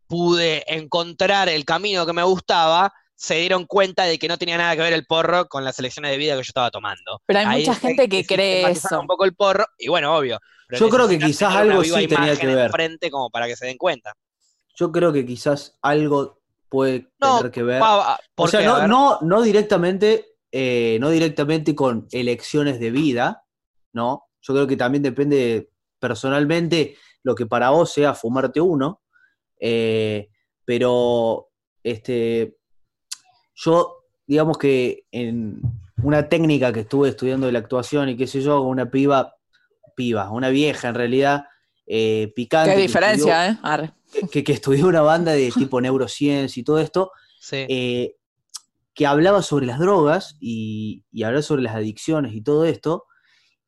pude 0.08 0.64
encontrar 0.74 1.50
el 1.50 1.66
camino 1.66 2.06
que 2.06 2.14
me 2.14 2.24
gustaba, 2.24 2.92
se 3.22 3.36
dieron 3.36 3.66
cuenta 3.66 4.06
de 4.06 4.18
que 4.18 4.30
no 4.30 4.38
tenía 4.38 4.58
nada 4.58 4.78
que 4.78 4.82
ver 4.82 4.94
el 4.94 5.06
porro 5.06 5.50
con 5.50 5.66
las 5.66 5.78
elecciones 5.78 6.10
de 6.12 6.18
vida 6.18 6.34
que 6.34 6.38
yo 6.38 6.42
estaba 6.52 6.72
tomando. 6.72 7.22
pero 7.26 7.40
hay 7.40 7.46
Ahí 7.46 7.60
mucha 7.68 7.76
gente 7.78 8.08
que 8.08 8.26
cree 8.26 8.72
eso. 8.72 8.98
un 8.98 9.08
poco 9.08 9.26
el 9.26 9.36
porro, 9.36 9.66
y 9.78 9.90
bueno, 9.90 10.16
obvio. 10.16 10.40
pero 10.70 10.80
Yo 10.80 10.90
creo 10.90 11.08
que 11.10 11.20
quizás 11.20 11.54
algo 11.54 11.84
sí 11.84 12.08
tenía 12.08 12.38
que 12.38 12.48
ver. 12.48 12.68
enfrente 12.68 13.12
como 13.12 13.30
para 13.30 13.46
que 13.48 13.58
se 13.58 13.66
den 13.66 13.78
cuenta. 13.78 14.14
Yo 14.74 14.90
creo 14.94 15.12
que 15.12 15.26
quizás 15.26 15.78
algo 15.82 16.40
puede 16.70 17.10
No, 17.20 17.40
tener 17.40 17.52
que 17.52 17.64
ver. 17.64 17.82
O 17.84 18.18
¿por 18.36 18.50
sea, 18.50 18.88
no, 18.88 19.20
no 19.22 19.42
directamente, 19.42 20.38
eh, 20.54 20.98
no 21.02 21.10
directamente 21.10 21.76
con 21.76 22.08
elecciones 22.14 22.80
de 22.80 22.90
vida, 22.92 23.44
¿no? 23.92 24.28
Yo 24.42 24.54
creo 24.54 24.66
que 24.68 24.78
también 24.78 25.04
depende 25.04 25.70
personalmente 26.00 26.96
lo 27.24 27.36
que 27.36 27.46
para 27.46 27.72
vos 27.72 27.92
sea 27.92 28.14
fumarte 28.14 28.62
uno. 28.62 29.02
eh, 29.60 30.30
pero 30.64 31.50
este, 31.84 32.56
yo, 33.64 34.06
digamos 34.26 34.58
que 34.58 35.06
en 35.12 35.62
una 36.02 36.30
técnica 36.30 36.72
que 36.72 36.82
estuve 36.82 37.10
estudiando 37.10 37.46
de 37.48 37.52
la 37.52 37.60
actuación 37.60 38.10
y 38.10 38.16
qué 38.16 38.26
sé 38.28 38.42
yo, 38.42 38.60
con 38.60 38.68
una 38.68 38.90
piba, 38.90 39.36
piba, 39.96 40.32
una 40.32 40.50
vieja 40.50 40.90
en 40.90 40.96
realidad, 40.96 41.46
eh, 41.86 42.32
picante. 42.36 42.72
Qué 42.72 42.76
que 42.78 42.82
diferencia, 42.84 43.50
¿eh? 43.50 43.58
Que, 44.32 44.44
que 44.44 44.54
estudió 44.54 44.88
una 44.88 45.02
banda 45.02 45.34
de 45.34 45.52
tipo 45.52 45.82
neurociencia 45.82 46.60
y 46.60 46.64
todo 46.64 46.80
esto, 46.80 47.12
Sí. 47.40 47.66
eh, 47.70 48.16
que 48.94 49.06
hablaba 49.08 49.42
sobre 49.42 49.66
las 49.66 49.80
drogas 49.80 50.36
y, 50.40 51.04
y 51.12 51.24
hablaba 51.24 51.42
sobre 51.42 51.62
las 51.64 51.76
adicciones 51.76 52.34
y 52.34 52.42
todo 52.42 52.66
esto. 52.66 53.06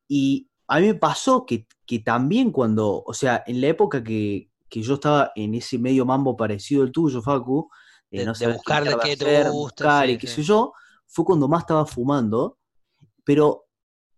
Y 0.08 0.48
a 0.68 0.78
mí 0.80 0.86
me 0.88 0.94
pasó 0.94 1.46
que, 1.46 1.66
que 1.86 2.00
también 2.00 2.50
cuando, 2.50 3.02
o 3.04 3.14
sea, 3.14 3.42
en 3.46 3.60
la 3.60 3.68
época 3.68 4.04
que, 4.04 4.50
que 4.68 4.82
yo 4.82 4.94
estaba 4.94 5.32
en 5.34 5.54
ese 5.54 5.78
medio 5.78 6.04
mambo 6.04 6.36
parecido 6.36 6.82
al 6.82 6.92
tuyo, 6.92 7.22
Facu, 7.22 7.70
de, 8.12 8.18
De- 8.20 8.24
no 8.26 8.32
de 8.34 8.46
buscar 8.52 8.84
de 8.84 8.96
qué 9.02 9.16
te 9.16 9.24
hacer, 9.38 9.50
gusta, 9.50 9.84
buscar 9.84 10.06
sí, 10.06 10.12
y 10.12 10.18
qué 10.18 10.26
sí. 10.28 10.34
sé 10.34 10.42
yo, 10.44 10.72
fue 11.08 11.24
cuando 11.24 11.48
más 11.48 11.62
estaba 11.62 11.84
fumando. 11.86 12.58
Pero 13.24 13.66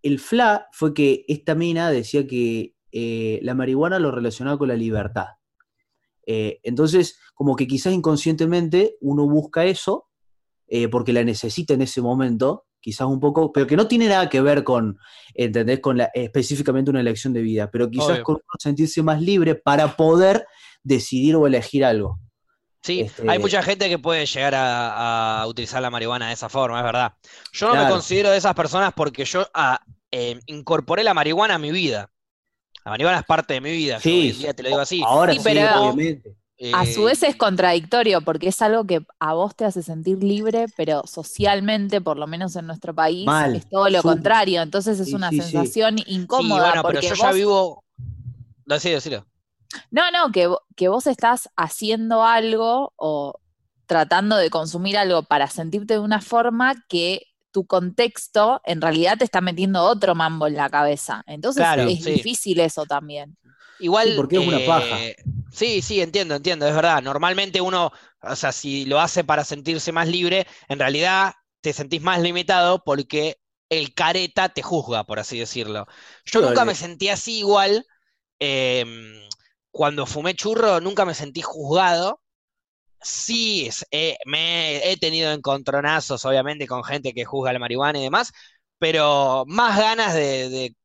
el 0.02 0.18
fla 0.18 0.68
fue 0.72 0.92
que 0.92 1.24
esta 1.28 1.54
mina 1.54 1.90
decía 1.90 2.26
que 2.26 2.74
eh, 2.92 3.40
la 3.42 3.54
marihuana 3.54 3.98
lo 3.98 4.10
relacionaba 4.10 4.58
con 4.58 4.68
la 4.68 4.74
libertad. 4.74 5.28
Eh, 6.26 6.60
entonces, 6.62 7.18
como 7.34 7.56
que 7.56 7.66
quizás 7.66 7.92
inconscientemente 7.92 8.96
uno 9.00 9.26
busca 9.28 9.64
eso 9.64 10.08
eh, 10.66 10.88
porque 10.88 11.12
la 11.12 11.22
necesita 11.22 11.74
en 11.74 11.82
ese 11.82 12.00
momento, 12.00 12.66
quizás 12.80 13.06
un 13.06 13.20
poco, 13.20 13.52
pero 13.52 13.66
que 13.66 13.76
no 13.76 13.86
tiene 13.86 14.08
nada 14.08 14.28
que 14.30 14.40
ver 14.40 14.64
con, 14.64 14.98
¿entendés? 15.34 15.80
Con 15.80 15.98
la, 15.98 16.10
específicamente 16.14 16.90
una 16.90 17.00
elección 17.00 17.32
de 17.32 17.42
vida, 17.42 17.70
pero 17.70 17.90
quizás 17.90 18.10
Obvio. 18.10 18.24
con 18.24 18.34
uno 18.36 18.42
sentirse 18.58 19.02
más 19.02 19.20
libre 19.20 19.54
para 19.54 19.96
poder 19.96 20.46
decidir 20.82 21.36
o 21.36 21.46
elegir 21.46 21.84
algo. 21.84 22.18
Sí, 22.84 23.00
Este- 23.00 23.28
hay 23.30 23.38
mucha 23.38 23.62
gente 23.62 23.88
que 23.88 23.98
puede 23.98 24.26
llegar 24.26 24.54
a, 24.54 25.40
a 25.40 25.46
utilizar 25.46 25.80
la 25.80 25.88
marihuana 25.88 26.28
de 26.28 26.34
esa 26.34 26.50
forma, 26.50 26.78
es 26.78 26.84
verdad. 26.84 27.14
Yo 27.52 27.74
no 27.74 27.82
me 27.82 27.88
considero 27.90 28.30
de 28.30 28.36
esas 28.36 28.54
personas 28.54 28.92
porque 28.94 29.24
yo 29.24 29.48
ah, 29.54 29.80
eh, 30.10 30.38
incorporé 30.46 31.02
la 31.02 31.14
marihuana 31.14 31.54
a 31.54 31.58
mi 31.58 31.72
vida. 31.72 32.10
La 32.84 32.90
marihuana 32.90 33.20
es 33.20 33.24
parte 33.24 33.54
de 33.54 33.62
mi 33.62 33.70
vida, 33.72 33.98
yo 33.98 34.10
en 34.10 34.38
día 34.38 34.52
te 34.54 34.62
lo 34.62 34.68
digo 34.68 34.80
así. 34.82 35.02
Ahora 35.02 35.32
Sí, 35.32 35.38
sí, 35.38 35.44
pero- 35.44 35.80
obviamente. 35.82 36.36
A 36.72 36.84
Eh, 36.84 36.94
su 36.94 37.04
vez 37.04 37.20
es 37.24 37.34
contradictorio 37.36 38.20
porque 38.20 38.48
es 38.48 38.62
algo 38.62 38.84
que 38.86 39.04
a 39.18 39.34
vos 39.34 39.56
te 39.56 39.64
hace 39.64 39.82
sentir 39.82 40.22
libre, 40.22 40.66
pero 40.76 41.02
socialmente, 41.04 42.00
por 42.00 42.16
lo 42.16 42.26
menos 42.28 42.54
en 42.54 42.66
nuestro 42.66 42.94
país, 42.94 43.26
Mal, 43.26 43.56
es 43.56 43.68
todo 43.68 43.88
lo 43.90 44.00
contrario. 44.02 44.62
Entonces 44.62 45.00
es 45.00 45.08
Sí, 45.08 45.14
una 45.14 45.30
sí, 45.30 45.40
sí. 45.40 45.50
sensación 45.50 45.98
sí, 45.98 46.04
incómoda 46.06 46.66
bueno, 46.68 46.82
pero 46.86 47.00
yo 47.00 47.14
ya 47.14 47.32
vivo. 47.32 47.82
Decilo, 48.66 48.94
decilo. 48.94 49.26
No, 49.90 50.10
no, 50.10 50.30
que, 50.32 50.48
que 50.76 50.88
vos 50.88 51.06
estás 51.06 51.48
haciendo 51.56 52.22
algo 52.24 52.92
o 52.96 53.34
tratando 53.86 54.36
de 54.36 54.50
consumir 54.50 54.96
algo 54.96 55.22
para 55.24 55.48
sentirte 55.48 55.94
de 55.94 56.00
una 56.00 56.20
forma 56.20 56.74
que 56.88 57.22
tu 57.50 57.66
contexto 57.66 58.60
en 58.64 58.80
realidad 58.80 59.18
te 59.18 59.24
está 59.24 59.40
metiendo 59.40 59.82
otro 59.84 60.14
mambo 60.14 60.46
en 60.46 60.54
la 60.56 60.68
cabeza. 60.70 61.22
Entonces 61.26 61.62
Claro, 61.62 61.84
es 61.84 62.02
sí. 62.02 62.04
difícil 62.04 62.60
eso 62.60 62.86
también. 62.86 63.36
Igual. 63.78 64.08
Sí, 64.08 64.12
porque 64.12 64.36
es 64.36 64.42
una 64.42 64.60
eh, 64.60 64.64
paja. 64.64 65.08
Sí, 65.50 65.82
sí, 65.82 66.00
entiendo, 66.00 66.34
entiendo, 66.36 66.66
es 66.66 66.74
verdad. 66.74 67.02
Normalmente 67.02 67.60
uno, 67.60 67.92
o 68.22 68.36
sea, 68.36 68.52
si 68.52 68.84
lo 68.86 69.00
hace 69.00 69.24
para 69.24 69.44
sentirse 69.44 69.92
más 69.92 70.08
libre, 70.08 70.46
en 70.68 70.78
realidad 70.78 71.34
te 71.60 71.72
sentís 71.72 72.02
más 72.02 72.20
limitado 72.20 72.82
porque 72.84 73.38
el 73.68 73.94
careta 73.94 74.48
te 74.48 74.62
juzga, 74.62 75.04
por 75.04 75.18
así 75.20 75.38
decirlo. 75.38 75.86
Yo 76.24 76.42
nunca 76.42 76.64
me 76.64 76.74
sentí 76.74 77.08
así 77.08 77.38
igual. 77.38 77.86
em, 78.40 78.88
cuando 79.74 80.06
fumé 80.06 80.34
churro, 80.36 80.80
nunca 80.80 81.04
me 81.04 81.14
sentí 81.14 81.42
juzgado. 81.42 82.20
Sí, 83.02 83.70
eh, 83.90 84.16
me 84.26 84.90
he 84.92 84.96
tenido 84.98 85.32
encontronazos, 85.32 86.24
obviamente, 86.24 86.66
con 86.66 86.84
gente 86.84 87.14
que 87.14 87.24
juzga 87.26 87.52
la 87.52 87.58
marihuana 87.60 87.98
y 88.00 88.04
demás, 88.04 88.32
pero 88.78 89.44
más 89.46 89.78
ganas 89.78 90.14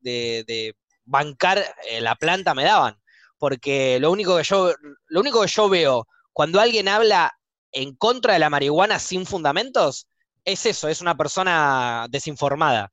de- 0.01 0.43
de 0.47 0.75
bancar 1.05 1.59
eh, 1.89 2.01
la 2.01 2.15
planta 2.15 2.53
me 2.55 2.63
daban. 2.63 2.97
Porque 3.37 3.99
lo 3.99 4.11
único 4.11 4.37
que 4.37 4.43
yo, 4.43 4.73
lo 5.07 5.19
único 5.21 5.41
que 5.41 5.47
yo 5.47 5.69
veo 5.69 6.07
cuando 6.33 6.59
alguien 6.59 6.87
habla 6.87 7.33
en 7.71 7.95
contra 7.95 8.33
de 8.33 8.39
la 8.39 8.49
marihuana 8.49 8.99
sin 8.99 9.25
fundamentos, 9.25 10.07
es 10.45 10.65
eso, 10.65 10.87
es 10.89 11.01
una 11.01 11.15
persona 11.17 12.07
desinformada. 12.09 12.91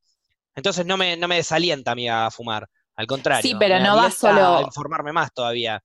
Entonces 0.57 0.87
no 0.87 0.97
me, 0.97 1.17
no 1.17 1.29
me 1.29 1.37
desalienta 1.37 1.93
a 1.93 1.95
mí 1.95 2.09
a 2.09 2.31
fumar, 2.31 2.69
al 2.97 3.07
contrario. 3.07 3.43
Sí, 3.43 3.55
pero 3.55 3.79
no 3.81 3.97
va 3.97 4.11
solo- 4.11 4.59
a 4.59 4.63
informarme 4.63 5.13
más 5.13 5.33
todavía. 5.33 5.83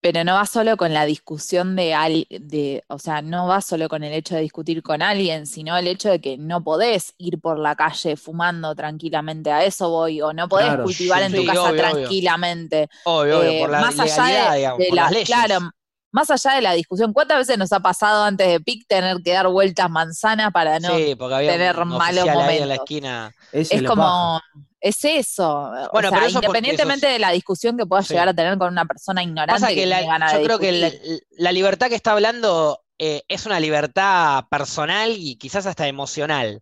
Pero 0.00 0.22
no 0.22 0.34
va 0.34 0.44
solo 0.44 0.76
con 0.76 0.92
la 0.92 1.06
discusión 1.06 1.76
de, 1.76 1.94
al- 1.94 2.26
de, 2.28 2.84
o 2.88 2.98
sea, 2.98 3.22
no 3.22 3.46
va 3.48 3.62
solo 3.62 3.88
con 3.88 4.04
el 4.04 4.12
hecho 4.12 4.34
de 4.34 4.42
discutir 4.42 4.82
con 4.82 5.00
alguien, 5.00 5.46
sino 5.46 5.78
el 5.78 5.86
hecho 5.86 6.10
de 6.10 6.20
que 6.20 6.36
no 6.36 6.62
podés 6.62 7.14
ir 7.16 7.40
por 7.40 7.58
la 7.58 7.74
calle 7.74 8.16
fumando 8.18 8.74
tranquilamente, 8.74 9.50
a 9.50 9.64
eso 9.64 9.88
voy, 9.88 10.20
o 10.20 10.34
no 10.34 10.46
podés 10.48 10.66
Claro, 10.66 10.76
cultivar 10.76 11.22
sí, 11.22 11.22
en 11.22 11.34
tu 11.34 11.42
sí, 11.42 11.46
casa 11.46 11.70
obvio, 11.70 11.74
tranquilamente. 11.74 12.88
Obvio, 13.04 13.38
obvio, 13.40 13.52
Eh, 13.52 13.58
por 13.58 13.70
la 13.70 13.80
más 13.80 13.98
allá 13.98 14.26
de, 14.26 14.56
digamos, 14.56 14.84
de 14.84 14.86
por 14.86 14.96
la, 14.96 15.04
las 15.04 15.10
leyes. 15.12 15.28
claro, 15.28 15.70
más 16.14 16.30
allá 16.30 16.52
de 16.54 16.62
la 16.62 16.72
discusión, 16.74 17.12
¿cuántas 17.12 17.38
veces 17.38 17.58
nos 17.58 17.72
ha 17.72 17.80
pasado 17.80 18.22
antes 18.22 18.46
de 18.46 18.60
PIC 18.60 18.86
tener 18.86 19.16
que 19.24 19.32
dar 19.32 19.48
vueltas 19.48 19.90
manzanas 19.90 20.52
para 20.52 20.78
no 20.78 20.96
sí, 20.96 21.16
porque 21.16 21.34
había 21.34 21.50
tener 21.52 21.76
un 21.76 21.88
malos 21.88 22.22
ahí 22.22 22.28
en 22.28 22.34
la 22.36 22.44
momentos? 22.44 22.70
esquina. 22.78 23.32
Es 23.50 23.82
como, 23.82 24.40
es 24.80 25.04
eso. 25.04 25.70
Bueno, 25.92 26.08
o 26.08 26.10
sea, 26.10 26.18
pero 26.20 26.26
eso 26.26 26.38
independientemente 26.38 27.06
eso 27.06 27.12
de 27.14 27.18
la 27.18 27.30
discusión 27.32 27.76
que 27.76 27.84
puedas 27.84 28.06
Sí. 28.06 28.14
llegar 28.14 28.28
a 28.28 28.34
tener 28.34 28.56
con 28.58 28.68
una 28.72 28.84
persona 28.84 29.24
ignorante 29.24 29.60
Pasa 29.60 29.68
que, 29.70 29.74
que 29.74 29.86
la- 29.86 29.96
tiene 29.98 30.12
ganas 30.12 30.32
yo 30.32 30.38
de 30.38 30.44
creo 30.44 30.58
que 30.60 31.20
la, 31.36 31.50
libertad 31.50 31.88
que 31.88 31.96
está 31.96 32.12
hablando 32.12 32.80
eh, 32.98 33.22
es 33.26 33.44
una 33.46 33.58
libertad 33.58 34.44
personal 34.48 35.10
y 35.16 35.34
quizás 35.36 35.66
hasta 35.66 35.88
emocional. 35.88 36.60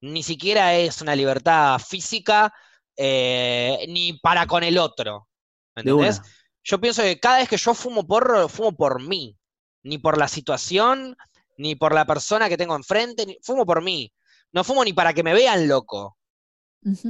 Ni 0.00 0.22
siquiera 0.22 0.74
es 0.74 1.02
una 1.02 1.16
libertad 1.16 1.80
física 1.80 2.54
eh, 2.96 3.84
ni 3.88 4.12
para 4.22 4.46
con 4.46 4.62
el 4.62 4.78
otro. 4.78 5.26
¿Me 5.74 5.82
De 5.82 5.90
entendés? 5.90 6.20
Yo 6.64 6.80
pienso 6.80 7.02
que 7.02 7.20
cada 7.20 7.38
vez 7.38 7.48
que 7.48 7.56
yo 7.56 7.74
fumo 7.74 8.06
porro, 8.06 8.48
fumo 8.48 8.72
por 8.76 9.00
mí. 9.02 9.36
Ni 9.82 9.98
por 9.98 10.18
la 10.18 10.28
situación, 10.28 11.16
ni 11.58 11.76
por 11.76 11.94
la 11.94 12.06
persona 12.06 12.48
que 12.48 12.56
tengo 12.56 12.74
enfrente, 12.76 13.26
ni- 13.26 13.38
fumo 13.42 13.66
por 13.66 13.82
mí. 13.82 14.12
No 14.52 14.64
fumo 14.64 14.84
ni 14.84 14.92
para 14.92 15.12
que 15.14 15.22
me 15.22 15.34
vean 15.34 15.68
loco. 15.68 16.16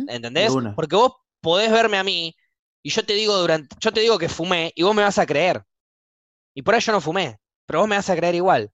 ¿Entendés? 0.07 0.59
Porque 0.75 0.97
vos 0.97 1.13
podés 1.41 1.71
verme 1.73 1.99
a 1.99 2.05
mí 2.05 2.35
y 2.83 2.91
yo 2.91 3.05
te 3.05 3.15
digo 3.15 3.37
durante, 3.39 3.75
yo 3.81 3.93
te 3.93 4.01
digo 4.01 4.19
que 4.19 4.29
fumé 4.29 4.73
y 4.75 4.83
vos 4.83 4.95
me 4.95 5.03
vas 5.03 5.19
a 5.19 5.27
creer. 5.27 5.65
Y 6.55 6.63
por 6.63 6.75
ahí 6.75 6.81
yo 6.81 6.93
no 6.93 7.01
fumé, 7.01 7.39
pero 7.67 7.81
vos 7.81 7.89
me 7.89 7.97
vas 7.97 8.11
a 8.11 8.17
creer 8.17 8.35
igual. 8.37 8.73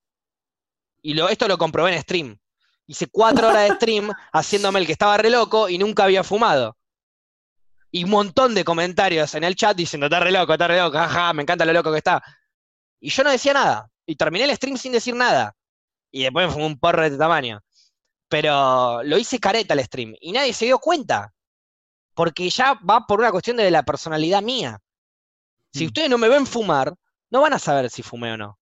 Y 1.02 1.14
lo, 1.14 1.28
esto 1.28 1.48
lo 1.48 1.58
comprobé 1.58 1.94
en 1.94 2.02
stream. 2.02 2.38
Hice 2.86 3.06
cuatro 3.06 3.48
horas 3.48 3.68
de 3.68 3.74
stream 3.76 4.10
haciéndome 4.32 4.80
el 4.80 4.86
que 4.86 4.92
estaba 4.92 5.16
re 5.16 5.30
loco 5.30 5.68
y 5.68 5.78
nunca 5.78 6.04
había 6.04 6.24
fumado. 6.24 6.76
Y 7.92 8.04
un 8.04 8.10
montón 8.10 8.54
de 8.54 8.64
comentarios 8.64 9.34
en 9.34 9.44
el 9.44 9.56
chat 9.56 9.76
diciendo, 9.76 10.06
está 10.06 10.20
re 10.20 10.30
loco, 10.30 10.52
está 10.52 10.68
re 10.68 10.78
loco, 10.78 10.96
jaja, 10.96 11.32
me 11.32 11.42
encanta 11.42 11.64
lo 11.64 11.72
loco 11.72 11.90
que 11.90 11.98
está. 11.98 12.22
Y 13.00 13.10
yo 13.10 13.24
no 13.24 13.30
decía 13.30 13.52
nada. 13.52 13.90
Y 14.06 14.16
terminé 14.16 14.44
el 14.44 14.54
stream 14.56 14.76
sin 14.76 14.92
decir 14.92 15.14
nada. 15.14 15.54
Y 16.12 16.22
después 16.22 16.46
me 16.46 16.52
fumé 16.52 16.66
un 16.66 16.78
porro 16.78 17.00
de 17.02 17.08
este 17.08 17.18
tamaño. 17.18 17.60
Pero 18.28 19.02
lo 19.02 19.18
hice 19.18 19.40
careta 19.40 19.74
el 19.74 19.84
stream 19.84 20.14
y 20.20 20.32
nadie 20.32 20.52
se 20.52 20.66
dio 20.66 20.78
cuenta. 20.78 21.32
Porque 22.14 22.48
ya 22.50 22.74
va 22.88 23.06
por 23.06 23.20
una 23.20 23.30
cuestión 23.32 23.56
de 23.56 23.70
la 23.70 23.82
personalidad 23.82 24.42
mía. 24.42 24.78
Si 25.72 25.84
Mm. 25.84 25.86
ustedes 25.86 26.10
no 26.10 26.18
me 26.18 26.28
ven 26.28 26.46
fumar, 26.46 26.94
no 27.30 27.40
van 27.40 27.52
a 27.54 27.58
saber 27.58 27.90
si 27.90 28.02
fumé 28.02 28.32
o 28.32 28.36
no. 28.36 28.58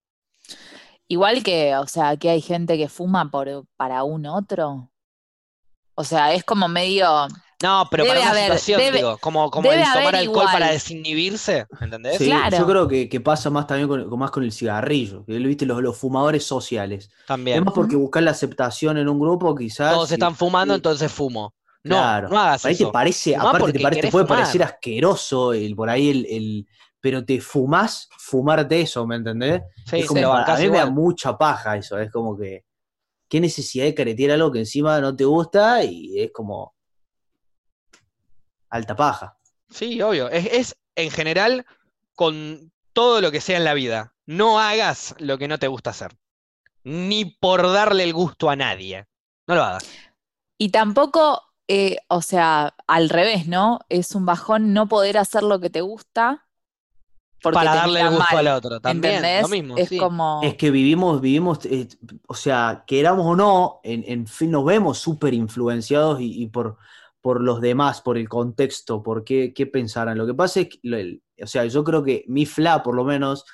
Igual 1.07 1.43
que, 1.43 1.75
o 1.77 1.87
sea, 1.87 2.17
que 2.17 2.31
hay 2.31 2.41
gente 2.43 2.77
que 2.77 2.89
fuma 2.89 3.31
por, 3.31 3.67
para 3.77 4.05
un 4.05 4.27
otro. 4.27 4.91
O 5.95 6.05
sea, 6.05 6.33
es 6.35 6.45
como 6.45 6.69
medio. 6.69 7.29
No, 7.61 7.89
pero 7.91 8.05
Debe 8.05 8.15
para 8.17 8.21
una 8.23 8.31
haber- 8.31 8.59
situación, 8.59 8.81
debe- 8.81 8.97
digo, 8.99 9.19
como, 9.19 9.51
como 9.51 9.73
el 9.73 9.81
tomar 9.83 10.15
alcohol 10.15 10.23
igual. 10.23 10.47
para 10.53 10.71
desinhibirse, 10.71 11.67
¿entendés? 11.81 12.19
Sí, 12.19 12.27
Claro. 12.27 12.57
yo 12.57 12.67
creo 12.67 12.87
que, 12.89 13.09
que 13.09 13.21
pasa 13.21 13.51
más 13.51 13.67
también 13.67 13.89
con, 13.89 14.09
con- 14.09 14.19
más 14.19 14.31
con 14.31 14.45
el 14.45 14.53
cigarrillo, 14.53 15.25
que 15.25 15.39
viste 15.39 15.67
los, 15.67 15.83
los 15.83 15.97
fumadores 15.99 16.45
sociales. 16.45 17.11
También. 17.27 17.59
Es 17.59 17.65
más 17.65 17.75
porque 17.75 17.97
buscar 17.97 18.23
la 18.23 18.31
aceptación 18.31 18.97
en 18.99 19.09
un 19.09 19.19
grupo, 19.19 19.55
quizás. 19.57 19.93
Todos 19.93 20.11
y- 20.11 20.15
están 20.15 20.37
fumando, 20.37 20.75
y- 20.75 20.77
entonces 20.77 21.11
fumo. 21.11 21.53
No, 21.83 21.97
Claro. 21.97 22.29
no 22.29 22.39
hagas 22.39 22.65
ahí 22.65 22.77
te 22.77 22.83
eso. 22.85 22.93
parece, 22.93 23.35
Fumá 23.37 23.51
aparte 23.51 23.73
te, 23.73 23.81
parece, 23.81 24.03
te 24.03 24.11
puede 24.11 24.27
fumar. 24.27 24.41
parecer 24.41 24.63
asqueroso 24.63 25.53
el, 25.53 25.75
por 25.75 25.91
ahí 25.91 26.11
el, 26.11 26.27
el- 26.27 26.67
pero 27.01 27.25
te 27.25 27.41
fumás 27.41 28.09
fumarte 28.19 28.81
eso, 28.83 29.05
¿me 29.07 29.17
entendés? 29.17 29.63
Sí, 29.85 30.01
es 30.01 30.07
como, 30.07 30.21
lo 30.21 30.33
a 30.33 30.57
mí 30.57 30.69
me 30.71 30.79
da 30.79 30.87
mucha 30.91 31.37
paja 31.39 31.77
eso, 31.77 31.99
es 31.99 32.11
como 32.13 32.37
que, 32.37 32.65
qué 33.29 33.41
necesidad 33.41 33.85
de 33.85 33.95
caretear 33.95 34.33
algo 34.33 34.51
que 34.53 34.59
encima 34.61 35.01
no 35.01 35.15
te 35.15 35.25
gusta 35.25 35.83
y 35.85 36.21
es 36.21 36.31
como 36.33 36.75
alta 38.71 38.97
paja. 38.97 39.39
Sí, 39.71 40.01
obvio. 40.01 40.29
Es, 40.31 40.47
es 40.47 40.77
en 40.97 41.11
general 41.11 41.67
con 42.15 42.73
todo 42.93 43.21
lo 43.21 43.31
que 43.31 43.41
sea 43.41 43.59
en 43.59 43.65
la 43.65 43.75
vida. 43.75 44.15
No 44.27 44.59
hagas 44.59 45.15
lo 45.19 45.39
que 45.39 45.49
no 45.49 45.59
te 45.59 45.69
gusta 45.69 45.91
hacer. 45.91 46.17
Ni 46.85 47.25
por 47.25 47.71
darle 47.73 48.05
el 48.05 48.13
gusto 48.13 48.51
a 48.51 48.57
nadie. 48.57 49.07
No 49.47 49.55
lo 49.55 49.63
hagas. 49.63 49.89
Y 50.59 50.71
tampoco, 50.71 51.43
eh, 51.69 51.99
o 52.09 52.23
sea, 52.23 52.75
al 52.87 53.09
revés, 53.09 53.47
¿no? 53.47 53.81
Es 53.89 54.15
un 54.15 54.27
bajón 54.27 54.73
no 54.73 54.89
poder 54.89 55.19
hacer 55.19 55.43
lo 55.43 55.61
que 55.61 55.71
te 55.71 55.81
gusta 55.81 56.49
porque 57.43 57.55
Para 57.55 57.75
darle 57.75 58.01
el 58.01 58.11
gusto 58.11 58.25
mal, 58.33 58.47
al 58.49 58.57
otro. 58.57 58.81
También, 58.81 59.15
¿entendés? 59.15 59.43
lo 59.43 59.49
mismo. 59.49 59.77
Es 59.77 59.89
sí. 59.89 59.99
como. 59.99 60.41
Es 60.43 60.57
que 60.57 60.71
vivimos, 60.71 61.21
vivimos, 61.21 61.65
eh, 61.67 61.89
o 62.27 62.35
sea, 62.35 62.85
queramos 62.87 63.27
o 63.27 63.37
no, 63.37 63.81
en, 63.85 64.05
en 64.07 64.27
fin, 64.27 64.51
nos 64.51 64.65
vemos 64.65 64.99
súper 64.99 65.35
influenciados 65.35 66.21
y, 66.21 66.43
y 66.43 66.47
por, 66.49 66.79
por 67.21 67.43
los 67.43 67.61
demás, 67.61 68.01
por 68.01 68.17
el 68.17 68.29
contexto, 68.29 69.03
por 69.03 69.25
qué, 69.25 69.53
qué 69.55 69.67
pensarán. 69.67 70.19
Lo 70.19 70.27
que 70.27 70.35
pasa 70.35 70.61
es 70.61 70.69
que, 70.69 71.21
o 71.43 71.47
sea, 71.47 71.65
yo 71.67 71.85
creo 71.85 72.03
que 72.03 72.25
mi 72.29 72.47
fla, 72.47 72.83
por 72.83 72.95
lo 72.95 73.05
menos, 73.05 73.45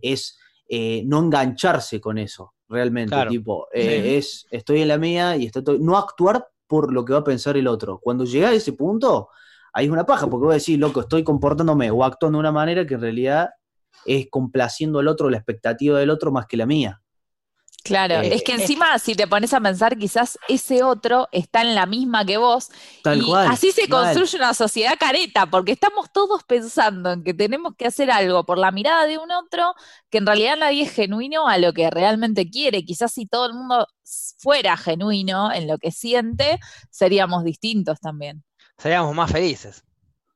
es 0.00 0.38
eh, 0.68 1.02
no 1.06 1.20
engancharse 1.20 2.00
con 2.00 2.18
eso, 2.18 2.54
realmente. 2.68 3.14
Claro. 3.14 3.30
Tipo, 3.30 3.68
eh, 3.72 4.16
es, 4.18 4.46
estoy 4.50 4.82
en 4.82 4.88
la 4.88 4.98
mía 4.98 5.36
y 5.36 5.46
estoy, 5.46 5.78
no 5.80 5.96
actuar 5.96 6.46
por 6.66 6.92
lo 6.92 7.04
que 7.04 7.12
va 7.12 7.20
a 7.20 7.24
pensar 7.24 7.56
el 7.56 7.66
otro. 7.66 7.98
Cuando 7.98 8.24
llega 8.24 8.48
a 8.48 8.54
ese 8.54 8.72
punto, 8.72 9.28
ahí 9.72 9.86
es 9.86 9.92
una 9.92 10.06
paja, 10.06 10.28
porque 10.28 10.44
voy 10.44 10.52
a 10.52 10.54
decir, 10.54 10.78
loco, 10.78 11.00
estoy 11.00 11.22
comportándome 11.22 11.90
o 11.90 12.04
actuando 12.04 12.38
de 12.38 12.40
una 12.40 12.52
manera 12.52 12.86
que 12.86 12.94
en 12.94 13.00
realidad 13.00 13.50
es 14.06 14.28
complaciendo 14.30 14.98
al 14.98 15.08
otro, 15.08 15.30
la 15.30 15.36
expectativa 15.36 15.98
del 15.98 16.10
otro 16.10 16.32
más 16.32 16.46
que 16.46 16.56
la 16.56 16.66
mía. 16.66 17.02
Claro, 17.84 18.22
Eh, 18.22 18.34
es 18.34 18.42
que 18.42 18.52
encima 18.54 18.98
si 18.98 19.14
te 19.14 19.26
pones 19.28 19.52
a 19.52 19.60
pensar, 19.60 19.98
quizás 19.98 20.38
ese 20.48 20.82
otro 20.82 21.28
está 21.32 21.60
en 21.60 21.74
la 21.74 21.84
misma 21.86 22.24
que 22.24 22.38
vos 22.38 22.70
Tal 23.02 23.20
y 23.22 23.26
cual. 23.26 23.46
así 23.50 23.72
se 23.72 23.86
mal. 23.86 23.90
construye 24.06 24.36
una 24.38 24.54
sociedad 24.54 24.96
careta, 24.98 25.46
porque 25.46 25.72
estamos 25.72 26.10
todos 26.10 26.42
pensando 26.44 27.12
en 27.12 27.22
que 27.22 27.34
tenemos 27.34 27.74
que 27.76 27.86
hacer 27.86 28.10
algo 28.10 28.44
por 28.46 28.56
la 28.58 28.70
mirada 28.72 29.04
de 29.06 29.18
un 29.18 29.30
otro, 29.30 29.74
que 30.10 30.16
en 30.18 30.26
realidad 30.26 30.56
nadie 30.58 30.84
es 30.84 30.92
genuino 30.92 31.46
a 31.46 31.58
lo 31.58 31.74
que 31.74 31.90
realmente 31.90 32.48
quiere. 32.48 32.84
Quizás 32.86 33.12
si 33.12 33.26
todo 33.26 33.46
el 33.46 33.52
mundo 33.52 33.86
fuera 34.38 34.76
genuino 34.78 35.52
en 35.52 35.68
lo 35.68 35.76
que 35.76 35.90
siente, 35.92 36.58
seríamos 36.90 37.44
distintos 37.44 38.00
también. 38.00 38.44
Seríamos 38.78 39.14
más 39.14 39.30
felices, 39.30 39.84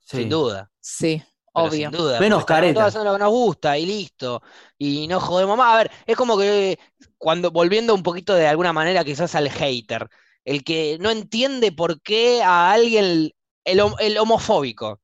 Sí. 0.04 0.18
sin 0.18 0.28
duda. 0.28 0.70
Sí, 0.80 1.22
obvio. 1.52 1.90
Sin 1.90 1.98
duda. 1.98 2.20
Menos 2.20 2.44
careta. 2.44 2.74
todos 2.74 2.88
haciendo 2.88 3.10
lo 3.10 3.16
que 3.18 3.22
nos 3.24 3.30
gusta 3.30 3.78
y 3.78 3.86
listo. 3.86 4.42
Y 4.78 5.06
no 5.08 5.20
jodemos 5.20 5.56
más. 5.56 5.74
A 5.74 5.78
ver, 5.78 5.90
es 6.06 6.16
como 6.16 6.38
que 6.38 6.78
cuando, 7.16 7.50
volviendo 7.50 7.94
un 7.94 8.02
poquito 8.02 8.34
de 8.34 8.46
alguna 8.46 8.72
manera 8.72 9.04
quizás 9.04 9.34
al 9.34 9.50
hater, 9.50 10.08
el 10.44 10.64
que 10.64 10.98
no 11.00 11.10
entiende 11.10 11.72
por 11.72 12.00
qué 12.02 12.42
a 12.42 12.72
alguien, 12.72 13.32
el, 13.64 13.82
el 13.98 14.18
homofóbico, 14.18 15.00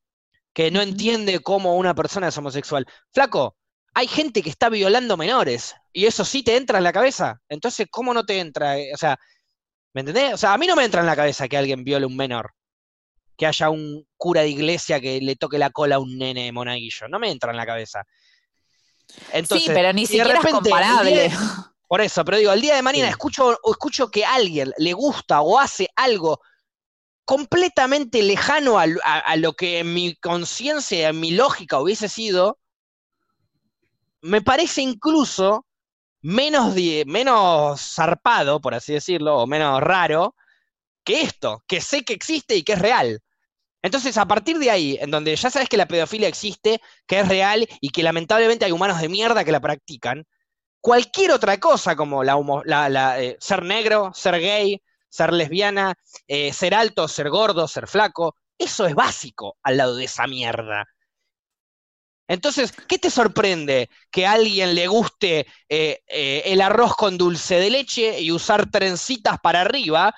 que 0.53 0.71
no 0.71 0.81
entiende 0.83 1.41
cómo 1.41 1.77
una 1.77 1.95
persona 1.95 2.29
es 2.29 2.39
homosexual. 2.39 2.87
Flaco, 3.13 3.57
hay 3.95 4.07
gente 4.07 4.43
que 4.43 4.51
está 4.51 4.69
violando 4.69 5.17
menores 5.17 5.75
y 5.93 6.07
eso 6.07 6.25
sí 6.25 6.43
te 6.43 6.57
entra 6.57 6.79
en 6.79 6.85
la 6.85 6.93
cabeza. 6.93 7.41
Entonces, 7.49 7.87
¿cómo 7.91 8.15
no 8.15 8.25
te 8.25 8.39
entra? 8.41 8.79
Eh, 8.79 8.93
O 8.95 8.97
sea, 8.97 9.19
¿me 9.95 10.01
entendés? 10.03 10.35
O 10.35 10.37
sea, 10.37 10.53
a 10.55 10.59
mí 10.59 10.67
no 10.67 10.77
me 10.77 10.85
entra 10.85 11.01
en 11.01 11.07
la 11.07 11.17
cabeza 11.17 11.49
que 11.49 11.57
alguien 11.57 11.85
viole 11.85 12.07
un 12.07 12.17
menor. 12.17 12.53
Que 13.37 13.47
haya 13.47 13.71
un 13.71 14.07
cura 14.17 14.43
de 14.43 14.49
iglesia 14.51 15.01
que 15.01 15.21
le 15.21 15.37
toque 15.37 15.59
la 15.59 15.71
cola 15.71 15.97
a 15.97 15.99
un 15.99 16.17
nene 16.19 16.45
de 16.45 16.53
monaguillo. 16.53 17.09
No 17.09 17.19
me 17.19 17.31
entra 17.31 17.51
en 17.51 17.57
la 17.57 17.67
cabeza. 17.67 18.05
Entonces, 19.33 19.67
sí, 19.69 19.73
pero 19.75 19.93
ni 19.93 20.03
de 20.03 20.07
siquiera 20.07 20.39
es 20.43 20.51
comparable. 20.53 21.11
de- 21.11 21.31
por 21.89 22.01
eso, 22.01 22.25
pero 22.25 22.39
digo, 22.39 22.53
el 22.53 22.61
día 22.61 22.75
de 22.77 22.83
mañana 22.83 23.07
Sí. 23.09 23.11
escucho, 23.11 23.59
o 23.63 23.71
escucho 23.73 24.11
que 24.11 24.25
a 24.25 24.35
alguien 24.35 24.73
le 24.79 24.93
gusta 24.93 25.41
o 25.43 25.59
hace 25.59 25.89
algo 25.97 26.41
completamente 27.25 28.23
lejano 28.23 28.79
a, 28.79 28.87
lo- 28.87 29.01
a- 29.05 29.19
a 29.19 29.37
lo 29.37 29.53
que 29.55 29.79
en 29.81 29.95
mi 29.95 30.15
conciencia, 30.17 31.09
en 31.09 31.21
mi 31.21 31.31
lógica 31.33 31.81
hubiese 31.81 32.09
sido, 32.09 32.59
me 34.21 34.41
parece 34.43 34.83
incluso 34.83 35.67
menos, 36.23 36.75
di- 36.75 37.05
menos 37.07 37.81
zarpado, 37.95 38.61
por 38.61 38.75
así 38.75 38.95
decirlo, 38.95 39.37
o 39.39 39.47
menos 39.47 39.81
raro, 39.81 40.35
que 41.05 41.21
esto, 41.21 41.63
que 41.67 41.81
sé 41.83 42.03
que 42.05 42.15
existe 42.15 42.57
y 42.57 42.63
que 42.63 42.73
es 42.73 42.79
real. 42.79 43.21
Entonces, 43.85 44.19
a 44.19 44.27
partir 44.27 44.59
de 44.59 44.71
ahí, 44.73 44.99
en 45.01 45.13
donde 45.13 45.37
ya 45.37 45.51
sabes 45.51 45.69
que 45.71 45.79
la 45.79 45.87
pedofilia 45.89 46.29
existe, 46.29 46.81
que 47.07 47.21
es 47.21 47.29
real 47.29 47.69
y 47.83 47.91
que 47.91 48.03
lamentablemente 48.05 48.67
hay 48.67 48.73
humanos 48.73 49.01
de 49.01 49.11
mierda 49.11 49.45
que 49.45 49.53
la 49.53 49.61
practican, 49.61 50.25
cualquier 50.81 51.33
otra 51.33 51.59
cosa 51.61 51.97
como 51.97 52.25
la, 52.25 52.37
la- 52.67 52.89
la, 52.89 53.21
eh, 53.23 53.37
ser 53.41 53.63
negro, 53.65 54.13
ser 54.15 54.41
gay, 54.41 54.83
ser 55.09 55.33
lesbiana, 55.33 55.95
eh, 56.29 56.53
ser 56.53 56.75
alto, 56.75 57.09
ser 57.09 57.31
gordo, 57.31 57.69
ser 57.69 57.89
flaco, 57.89 58.37
eso 58.59 58.87
es 58.87 58.95
básico 58.95 59.57
al 59.63 59.77
lado 59.79 59.97
de 59.97 60.05
esa 60.07 60.27
mierda. 60.27 60.87
Entonces, 62.27 62.73
¿qué 62.89 62.99
te 62.99 63.11
sorprende 63.11 63.91
que 64.11 64.27
a 64.27 64.33
alguien 64.33 64.75
le 64.75 64.87
guste 64.89 65.47
eh, 65.69 66.01
el 66.47 66.61
arroz 66.63 66.97
con 66.97 67.19
dulce 67.19 67.57
de 67.57 67.69
leche 67.71 68.21
y 68.21 68.33
usar 68.33 68.71
trencitas 68.71 69.39
para 69.43 69.61
arriba? 69.61 70.15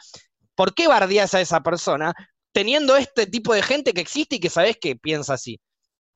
¿Por 0.54 0.74
qué 0.74 0.88
bardías 0.88 1.34
a 1.34 1.40
esa 1.40 1.62
persona 1.62 2.14
teniendo 2.56 2.96
este 2.96 3.26
tipo 3.26 3.52
de 3.52 3.60
gente 3.62 3.92
que 3.92 4.00
existe 4.00 4.36
y 4.36 4.40
que 4.40 4.48
sabes 4.48 4.78
que 4.80 4.96
piensa 4.96 5.34
así? 5.34 5.60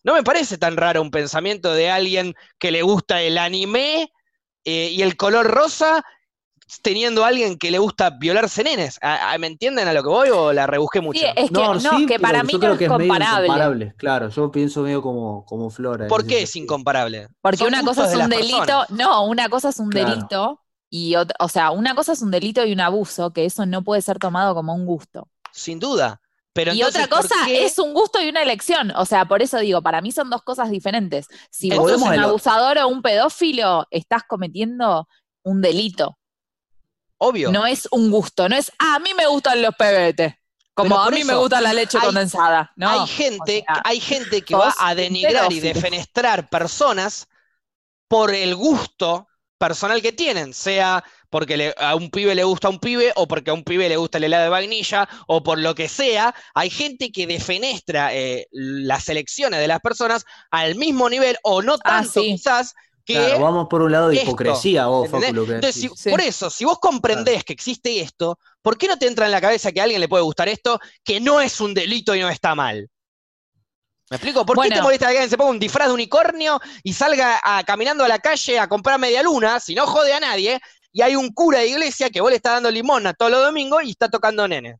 No 0.05 0.15
me 0.15 0.23
parece 0.23 0.59
tan 0.59 0.77
raro 0.77 1.03
un 1.03 1.11
pensamiento 1.11 1.75
de 1.75 1.91
alguien 1.91 2.35
que 2.59 2.71
le 2.71 2.83
gusta 2.83 3.23
el 3.23 3.39
anime 3.39 4.11
eh, 4.65 4.89
y 4.91 5.03
el 5.03 5.17
color 5.17 5.47
rosa 5.47 6.03
teniendo 6.83 7.25
a 7.25 7.29
alguien 7.29 7.59
que 7.59 7.71
le 7.71 7.79
gusta 7.79 8.11
violarse 8.11 8.65
nenes. 8.65 8.99
¿A- 9.03 9.33
a- 9.33 9.39
¿Me 9.39 9.49
entienden 9.49 9.87
a 9.89 9.93
lo 9.93 10.03
que 10.03 10.09
voy 10.09 10.29
o 10.31 10.53
la 10.53 10.67
rebusqué 10.67 11.03
mucho? 11.03 11.21
Sí, 11.21 11.27
es 11.37 11.51
que, 11.51 11.53
no, 11.53 11.79
sí, 11.81 12.07
que 12.07 12.19
para 12.19 12.43
mí 12.43 12.55
no 12.55 12.79
que 12.79 12.85
es 12.85 12.91
comparable. 12.91 13.47
incomparable, 13.47 13.95
Claro, 13.99 14.29
yo 14.31 14.51
pienso 14.51 14.83
medio 14.83 15.03
como, 15.03 15.45
como 15.45 15.69
Flora. 15.69 16.09
¿Por 16.09 16.27
qué 16.27 16.43
es 16.43 16.57
incomparable? 16.57 17.29
Porque 17.43 17.59
Son 17.59 17.69
una 17.69 17.83
cosa 17.85 18.07
es 18.07 18.17
un 18.17 18.31
delito, 18.31 18.59
personas. 18.59 18.91
no, 18.91 19.25
una 19.27 19.49
cosa 19.51 19.69
es 19.69 19.79
un 19.79 19.91
Claro. 19.91 20.09
delito 20.09 20.61
y 20.89 21.17
otra, 21.17 21.37
o 21.41 21.49
sea, 21.49 21.71
una 21.71 21.95
cosa 21.95 22.12
es 22.12 22.23
un 22.23 22.31
delito 22.31 22.65
y 22.65 22.73
un 22.73 22.81
abuso, 22.81 23.33
que 23.33 23.45
eso 23.45 23.67
no 23.67 23.83
puede 23.85 24.03
ser 24.03 24.19
tomado 24.19 24.55
como 24.55 24.75
un 24.75 24.87
gusto. 24.87 25.29
Sin 25.53 25.79
duda. 25.79 26.21
Pero 26.53 26.73
y 26.73 26.81
entonces, 26.81 27.05
otra 27.05 27.17
¿por 27.17 27.29
cosa 27.29 27.49
es 27.49 27.79
un 27.79 27.95
gusto 27.95 28.21
y 28.21 28.29
una 28.29 28.43
elección. 28.43 28.91
O 28.97 29.05
sea, 29.07 29.25
por 29.25 29.41
eso 29.43 29.59
digo, 29.59 29.83
para 29.83 30.01
mí 30.01 30.11
son 30.11 30.31
dos 30.31 30.43
cosas 30.43 30.71
diferentes. 30.71 31.27
Si 31.51 31.71
vos 31.71 31.91
sos 31.93 32.03
un 32.03 32.19
abusador 32.19 32.79
o 32.79 32.89
un 32.89 33.03
pedófilo, 33.03 33.87
estás 33.91 34.23
cometiendo 34.29 35.09
un 35.45 35.61
delito. 35.61 36.19
Obvio. 37.19 37.53
No 37.53 37.67
es 37.67 37.87
un 37.93 38.11
gusto, 38.11 38.49
no 38.49 38.57
es, 38.57 38.73
"Ah, 38.79 38.97
a 38.97 38.99
mí 38.99 39.11
me 39.15 39.27
gustan 39.27 39.61
los 39.63 39.75
pebetes. 39.77 40.35
Como 40.75 40.99
a 40.99 41.11
mí 41.11 41.23
me 41.25 41.35
gusta 41.35 41.61
la 41.61 41.75
leche 41.75 41.99
hay- 41.99 42.07
condensada. 42.07 42.73
No, 42.77 42.89
hay 43.03 43.07
gente, 43.07 43.65
o 43.69 43.73
sea, 43.75 43.83
hay 43.85 44.01
gente 44.01 44.43
que 44.43 44.55
va 44.57 44.75
a 44.79 44.95
denigrar 44.95 45.53
y 45.53 45.61
defenestrar 45.61 46.49
personas 46.49 47.29
por 48.09 48.35
el 48.35 48.55
gusto 48.57 49.29
personal 49.59 50.01
que 50.01 50.13
tienen, 50.13 50.55
sea 50.55 51.05
porque 51.31 51.57
le- 51.57 51.74
a 51.78 51.94
un 51.94 52.11
pibe 52.11 52.35
le 52.35 52.44
gusta 52.44 52.69
un 52.69 52.78
pibe, 52.81 53.12
o 53.16 53.27
porque 53.28 53.51
a 53.51 53.55
un 53.55 53.65
pibe 53.65 53.89
le 53.89 53.97
gusta 53.97 54.19
el 54.19 54.24
helado 54.24 54.44
de 54.44 54.51
vainilla, 54.51 55.09
o 55.28 55.43
por 55.43 55.59
lo 55.59 55.74
que 55.74 55.89
sea, 55.89 56.35
hay 56.55 56.70
gente 56.70 57.11
que 57.12 57.27
defenestra 57.27 58.15
eh, 58.15 58.47
las 58.52 59.09
elecciones 59.09 59.61
de 59.61 59.69
las 59.69 59.81
personas 59.81 60.24
al 60.51 60.74
mismo 60.74 61.09
nivel, 61.09 61.36
o 61.43 61.62
no 61.62 61.74
Ah, 61.74 62.02
tanto 62.02 62.20
sí. 62.23 62.32
quizás, 62.36 62.74
que 63.05 63.15
Claro, 63.15 63.40
vamos 63.40 63.66
por 63.69 63.82
un 63.82 63.90
lado 63.93 64.09
de 64.09 64.16
esto, 64.16 64.28
hipocresía, 64.31 64.86
vos, 64.86 65.07
¿entendés? 65.07 65.31
Facu, 65.31 65.40
lo 65.40 65.47
que 65.47 65.55
Entonces, 65.55 65.81
si- 65.82 65.89
decís. 65.89 66.01
Sí. 66.01 66.11
por 66.11 66.20
eso, 66.20 66.51
si 66.51 66.65
vos 66.65 66.78
comprendés 66.78 67.44
que 67.44 67.52
existe 67.52 68.01
esto, 68.01 68.39
¿por 68.62 68.77
qué 68.77 68.86
no 68.89 68.98
te 68.98 69.07
entra 69.07 69.27
en 69.27 69.32
la 69.32 69.40
cabeza 69.40 69.73
que 69.73 69.81
a 69.81 69.85
alguien 69.85 70.01
le 70.01 70.09
puede 70.09 70.23
gustar 70.23 70.48
esto, 70.48 70.78
que 71.02 71.19
no 71.20 71.40
es 71.40 71.61
un 71.61 71.74
delito 71.74 72.15
y 72.15 72.20
no 72.20 72.28
está 72.28 72.55
mal? 72.55 72.89
¿Me 74.11 74.16
explico? 74.16 74.44
¿Por 74.44 74.61
qué 74.61 74.70
te 74.70 74.82
molesta 74.82 75.07
que 75.07 75.12
alguien 75.12 75.31
se 75.31 75.36
ponga 75.39 75.51
un 75.52 75.61
disfraz 75.61 75.86
de 75.86 75.94
unicornio 75.94 76.61
y 76.82 76.93
salga 76.93 77.40
a- 77.44 77.62
caminando 77.62 78.02
a 78.05 78.09
la 78.09 78.19
calle 78.19 78.59
a 78.59 78.69
comprar 78.69 78.98
media 78.98 79.23
luna, 79.23 79.61
si 79.61 79.73
no 79.74 79.86
jode 79.86 80.12
a 80.12 80.19
nadie, 80.19 80.61
y 80.93 81.03
hay 81.03 81.17
un 81.17 81.33
cura 81.33 81.61
de 81.61 81.69
iglesia 81.69 82.11
que 82.11 82.21
vos 82.21 82.31
le 82.31 82.37
está 82.37 82.53
dando 82.53 82.71
limona 82.71 83.15
todos 83.15 83.31
los 83.31 83.45
domingos 83.45 83.83
y 83.85 83.91
está 83.91 84.09
tocando 84.09 84.47
nene? 84.49 84.79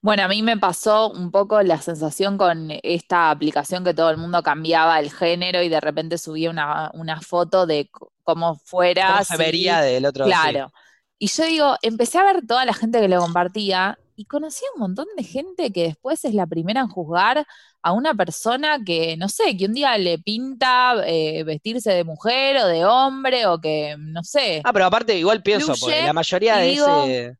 Bueno, 0.00 0.24
a 0.24 0.28
mí 0.28 0.42
me 0.42 0.56
pasó 0.56 1.10
un 1.10 1.30
poco 1.30 1.62
la 1.62 1.80
sensación 1.80 2.36
con 2.36 2.70
esta 2.82 3.30
aplicación 3.30 3.84
que 3.84 3.94
todo 3.94 4.10
el 4.10 4.16
mundo 4.16 4.42
cambiaba 4.42 4.98
el 4.98 5.10
género 5.12 5.62
y 5.62 5.68
de 5.68 5.80
repente 5.80 6.18
subía 6.18 6.50
una, 6.50 6.90
una 6.94 7.20
foto 7.20 7.66
de 7.66 7.90
cómo 8.24 8.56
fuera. 8.56 9.12
¿Cómo 9.12 9.24
se 9.24 9.36
vería 9.36 9.80
del 9.80 10.04
otro? 10.04 10.24
sí. 10.24 10.30
Claro. 10.30 10.72
Y 11.20 11.26
yo 11.28 11.44
digo, 11.44 11.76
empecé 11.82 12.18
a 12.18 12.24
ver 12.24 12.46
toda 12.46 12.64
la 12.64 12.74
gente 12.74 13.00
que 13.00 13.08
lo 13.08 13.20
compartía 13.20 13.98
y 14.18 14.26
conocí 14.26 14.64
a 14.66 14.74
un 14.74 14.80
montón 14.80 15.06
de 15.16 15.22
gente 15.24 15.72
que 15.72 15.84
después 15.84 16.24
es 16.24 16.34
la 16.34 16.46
primera 16.46 16.80
en 16.80 16.88
juzgar 16.88 17.46
a 17.82 17.92
una 17.92 18.14
persona 18.14 18.78
que, 18.84 19.16
no 19.16 19.28
sé, 19.28 19.56
que 19.56 19.66
un 19.66 19.74
día 19.74 19.96
le 19.96 20.18
pinta 20.18 20.94
eh, 21.06 21.44
vestirse 21.44 21.92
de 21.92 22.04
mujer 22.04 22.56
o 22.58 22.66
de 22.66 22.84
hombre 22.84 23.46
o 23.46 23.60
que, 23.60 23.94
no 23.98 24.24
sé. 24.24 24.60
Ah, 24.64 24.72
pero 24.72 24.86
aparte 24.86 25.16
igual 25.16 25.42
pienso, 25.42 25.74
porque 25.78 26.02
la 26.02 26.12
mayoría 26.12 26.56
de 26.56 26.72
digo- 26.72 26.86
ese... 26.86 27.38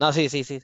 No, 0.00 0.12
sí, 0.12 0.28
sí, 0.28 0.44
sí. 0.44 0.60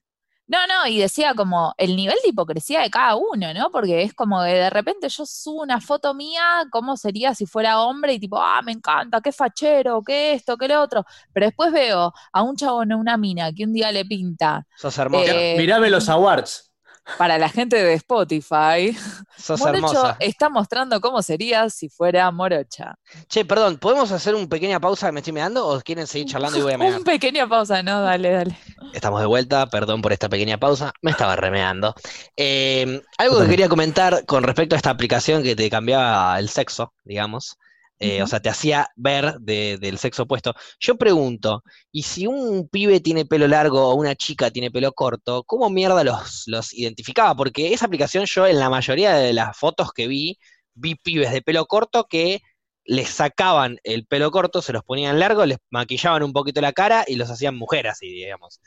No, 0.46 0.58
no, 0.66 0.86
y 0.86 0.98
decía 0.98 1.32
como 1.34 1.74
el 1.78 1.96
nivel 1.96 2.16
de 2.22 2.28
hipocresía 2.28 2.82
de 2.82 2.90
cada 2.90 3.16
uno, 3.16 3.54
¿no? 3.54 3.70
Porque 3.70 4.02
es 4.02 4.12
como 4.12 4.42
que 4.42 4.50
de 4.50 4.68
repente 4.68 5.08
yo 5.08 5.24
subo 5.24 5.62
una 5.62 5.80
foto 5.80 6.12
mía, 6.12 6.64
¿cómo 6.70 6.98
sería 6.98 7.34
si 7.34 7.46
fuera 7.46 7.80
hombre? 7.80 8.12
Y 8.12 8.20
tipo, 8.20 8.38
ah, 8.38 8.60
me 8.62 8.72
encanta, 8.72 9.22
qué 9.22 9.32
fachero, 9.32 10.02
qué 10.02 10.34
esto, 10.34 10.58
qué 10.58 10.68
lo 10.68 10.82
otro. 10.82 11.06
Pero 11.32 11.46
después 11.46 11.72
veo 11.72 12.12
a 12.32 12.42
un 12.42 12.56
chabón 12.56 12.92
o 12.92 12.98
una 12.98 13.16
mina 13.16 13.52
que 13.52 13.64
un 13.64 13.72
día 13.72 13.90
le 13.90 14.04
pinta 14.04 14.66
Sos. 14.76 14.98
Eh, 14.98 15.54
Mirame 15.56 15.88
los 15.88 16.08
awards. 16.10 16.73
Para 17.18 17.38
la 17.38 17.48
gente 17.48 17.82
de 17.82 17.94
Spotify. 17.94 18.96
Sos 19.36 19.60
Morocho 19.60 19.86
hermosa. 19.86 20.16
está 20.20 20.48
mostrando 20.48 21.00
cómo 21.00 21.22
sería 21.22 21.68
si 21.70 21.88
fuera 21.88 22.30
morocha. 22.30 22.98
Che, 23.28 23.44
perdón, 23.44 23.78
¿podemos 23.78 24.10
hacer 24.12 24.34
una 24.34 24.48
pequeña 24.48 24.80
pausa 24.80 25.06
que 25.06 25.12
me 25.12 25.20
estoy 25.20 25.32
meando 25.32 25.66
o 25.66 25.80
quieren 25.80 26.06
seguir 26.06 26.28
charlando 26.28 26.58
y 26.58 26.62
voy 26.62 26.72
a 26.72 26.78
mear? 26.78 26.94
Un 26.98 27.04
pequeña 27.04 27.48
pausa, 27.48 27.82
no, 27.82 28.00
dale, 28.00 28.30
dale. 28.30 28.58
Estamos 28.92 29.20
de 29.20 29.26
vuelta, 29.26 29.66
perdón 29.68 30.02
por 30.02 30.12
esta 30.12 30.28
pequeña 30.28 30.58
pausa, 30.58 30.92
me 31.02 31.10
estaba 31.10 31.36
remeando. 31.36 31.94
Eh, 32.36 33.02
algo 33.18 33.40
que 33.40 33.48
quería 33.48 33.68
comentar 33.68 34.24
con 34.26 34.44
respecto 34.44 34.74
a 34.74 34.78
esta 34.78 34.90
aplicación 34.90 35.42
que 35.42 35.56
te 35.56 35.68
cambiaba 35.70 36.38
el 36.38 36.48
sexo, 36.48 36.92
digamos, 37.04 37.58
eh, 38.04 38.22
o 38.22 38.26
sea, 38.26 38.40
te 38.40 38.48
hacía 38.48 38.88
ver 38.96 39.34
de- 39.40 39.78
del 39.78 39.98
sexo 39.98 40.24
opuesto. 40.24 40.54
Yo 40.80 40.96
pregunto, 40.96 41.62
¿y 41.92 42.02
si 42.02 42.26
un 42.26 42.68
pibe 42.68 43.00
tiene 43.00 43.24
pelo 43.26 43.46
largo 43.48 43.88
o 43.88 43.94
una 43.94 44.14
chica 44.14 44.50
tiene 44.50 44.70
pelo 44.70 44.92
corto, 44.92 45.44
cómo 45.44 45.70
mierda 45.70 46.04
los, 46.04 46.44
los 46.46 46.72
identificaba? 46.74 47.34
Porque 47.36 47.72
esa 47.72 47.86
aplicación 47.86 48.26
yo 48.26 48.46
en 48.46 48.58
la 48.58 48.70
mayoría 48.70 49.14
de 49.14 49.32
las 49.32 49.56
fotos 49.56 49.92
que 49.92 50.06
vi, 50.08 50.38
vi 50.74 50.94
pibes 50.96 51.32
de 51.32 51.42
pelo 51.42 51.66
corto 51.66 52.04
que 52.08 52.40
les 52.84 53.08
sacaban 53.08 53.78
el 53.84 54.06
pelo 54.06 54.30
corto, 54.30 54.60
se 54.62 54.72
los 54.72 54.82
ponían 54.84 55.18
largo, 55.18 55.46
les 55.46 55.58
maquillaban 55.70 56.22
un 56.22 56.32
poquito 56.32 56.60
la 56.60 56.72
cara 56.72 57.04
y 57.06 57.16
los 57.16 57.30
hacían 57.30 57.56
mujeres, 57.56 57.92
así, 57.92 58.08
digamos. 58.08 58.60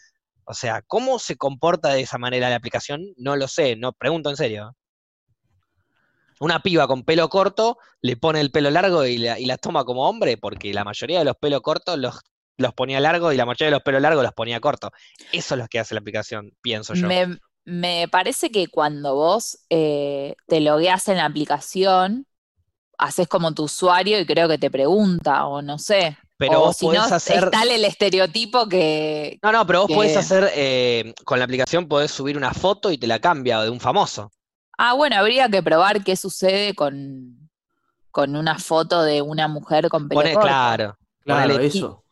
O 0.45 0.53
sea, 0.53 0.81
¿cómo 0.87 1.19
se 1.19 1.35
comporta 1.37 1.93
de 1.93 2.01
esa 2.01 2.17
manera 2.17 2.49
la 2.49 2.55
aplicación? 2.55 3.03
No 3.17 3.35
lo 3.35 3.47
sé, 3.47 3.75
no 3.75 3.93
pregunto 3.93 4.29
en 4.29 4.37
serio. 4.37 4.75
Una 6.39 6.61
piba 6.61 6.87
con 6.87 7.03
pelo 7.03 7.29
corto 7.29 7.77
le 8.01 8.17
pone 8.17 8.41
el 8.41 8.51
pelo 8.51 8.69
largo 8.69 9.05
y 9.05 9.17
la, 9.17 9.39
y 9.39 9.45
la 9.45 9.57
toma 9.57 9.83
como 9.85 10.07
hombre, 10.07 10.37
porque 10.37 10.73
la 10.73 10.83
mayoría 10.83 11.19
de 11.19 11.25
los 11.25 11.35
pelos 11.37 11.61
cortos 11.61 11.97
los, 11.97 12.21
los 12.57 12.73
ponía 12.73 12.99
largo 12.99 13.31
y 13.31 13.37
la 13.37 13.45
mayoría 13.45 13.67
de 13.67 13.71
los 13.71 13.83
pelos 13.83 14.01
largos 14.01 14.23
los 14.23 14.33
ponía 14.33 14.59
corto. 14.59 14.91
Eso 15.31 15.55
es 15.55 15.59
lo 15.59 15.67
que 15.67 15.79
hace 15.79 15.95
la 15.95 16.01
aplicación, 16.01 16.53
pienso 16.61 16.93
yo. 16.93 17.07
Me, 17.07 17.37
me 17.65 18.07
parece 18.09 18.49
que 18.49 18.67
cuando 18.67 19.15
vos 19.15 19.59
eh, 19.69 20.35
te 20.47 20.61
logueas 20.61 21.07
en 21.09 21.17
la 21.17 21.25
aplicación, 21.25 22.25
haces 22.97 23.27
como 23.27 23.53
tu 23.53 23.63
usuario 23.63 24.19
y 24.19 24.25
creo 24.25 24.47
que 24.47 24.57
te 24.57 24.71
pregunta, 24.71 25.45
o 25.45 25.61
no 25.61 25.77
sé. 25.77 26.17
Pero 26.37 26.61
o 26.61 26.65
vos 26.67 26.77
si 26.77 26.87
no, 26.87 27.01
hacer. 27.01 27.45
está 27.45 27.63
el 27.63 27.83
estereotipo 27.83 28.69
que. 28.69 29.39
No, 29.41 29.51
no, 29.51 29.65
pero 29.65 29.81
vos 29.81 29.91
podés 29.91 30.15
hacer, 30.15 30.51
eh, 30.55 31.13
con 31.25 31.39
la 31.39 31.45
aplicación 31.45 31.87
podés 31.87 32.11
subir 32.11 32.37
una 32.37 32.53
foto 32.53 32.91
y 32.91 32.97
te 32.97 33.07
la 33.07 33.19
cambia 33.19 33.61
de 33.61 33.69
un 33.69 33.79
famoso. 33.79 34.31
Ah, 34.77 34.93
bueno, 34.93 35.15
habría 35.17 35.49
que 35.49 35.63
probar 35.63 36.03
qué 36.03 36.15
sucede 36.15 36.75
con, 36.75 37.49
con 38.11 38.35
una 38.35 38.59
foto 38.59 39.03
de 39.03 39.21
una 39.21 39.47
mujer 39.47 39.89
con 39.89 40.07
pelo 40.09 40.21
Pone, 40.21 40.31
corto. 40.31 40.47
claro. 40.47 40.97
Claro, 41.23 41.53
ponele 41.53 41.65
eso. 41.67 42.05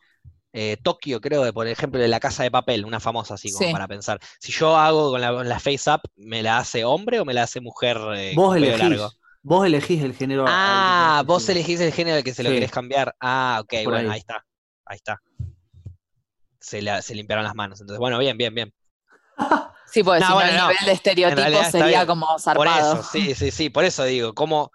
eh, 0.52 0.76
Tokio, 0.82 1.20
creo, 1.20 1.44
de, 1.44 1.52
por 1.52 1.66
ejemplo, 1.66 2.00
de 2.00 2.08
la 2.08 2.20
casa 2.20 2.42
de 2.42 2.50
papel, 2.50 2.84
una 2.84 3.00
famosa 3.00 3.34
así 3.34 3.52
como 3.52 3.68
Sí. 3.68 3.70
para 3.70 3.88
pensar. 3.88 4.18
Si 4.40 4.52
yo 4.52 4.76
hago 4.76 5.10
con 5.10 5.20
la, 5.20 5.32
con 5.32 5.48
la 5.48 5.60
Face 5.60 5.88
App, 5.90 6.04
¿me 6.16 6.42
la 6.42 6.58
hace 6.58 6.84
hombre 6.84 7.20
o 7.20 7.24
me 7.24 7.34
la 7.34 7.42
hace 7.44 7.60
mujer 7.60 7.98
eh, 8.16 8.36
Vos 8.36 8.48
con 8.48 8.58
pelo 8.60 8.76
elegís. 8.76 8.78
largo? 8.78 9.12
Vos 9.42 9.66
elegís 9.66 10.02
el 10.02 10.14
género. 10.14 10.44
Ah, 10.48 11.22
al 11.22 11.26
vos 11.26 11.48
elegís 11.48 11.80
el 11.80 11.92
género 11.92 12.16
al 12.18 12.24
que 12.24 12.34
se 12.34 12.42
lo 12.42 12.50
Sí. 12.50 12.54
querés 12.54 12.70
cambiar. 12.70 13.14
Ah, 13.20 13.58
ok, 13.62 13.74
Por 13.82 13.92
bueno, 13.92 14.08
ahí. 14.08 14.12
ahí 14.12 14.18
está. 14.20 14.44
Ahí 14.84 14.96
está. 14.96 15.20
Se, 16.60 16.82
la- 16.82 17.00
se 17.02 17.14
limpiaron 17.14 17.44
las 17.44 17.54
manos. 17.54 17.80
Entonces, 17.80 17.98
bueno, 17.98 18.18
bien, 18.18 18.36
bien, 18.36 18.54
bien. 18.54 18.72
Sí, 19.92 20.02
porque 20.02 20.20
No, 20.20 20.26
si 20.28 20.32
bueno, 20.34 20.50
no, 20.50 20.52
el 20.52 20.56
no. 20.56 20.68
nivel 20.68 20.86
de 20.86 20.92
estereotipo 20.92 21.64
sería 21.64 21.88
bien. 21.88 22.06
como 22.06 22.26
Por 22.26 22.40
zarpado. 22.40 22.96
eso, 22.96 23.02
sí, 23.12 23.34
sí, 23.34 23.50
sí, 23.50 23.70
por 23.70 23.84
eso 23.84 24.04
digo, 24.04 24.34
como 24.34 24.70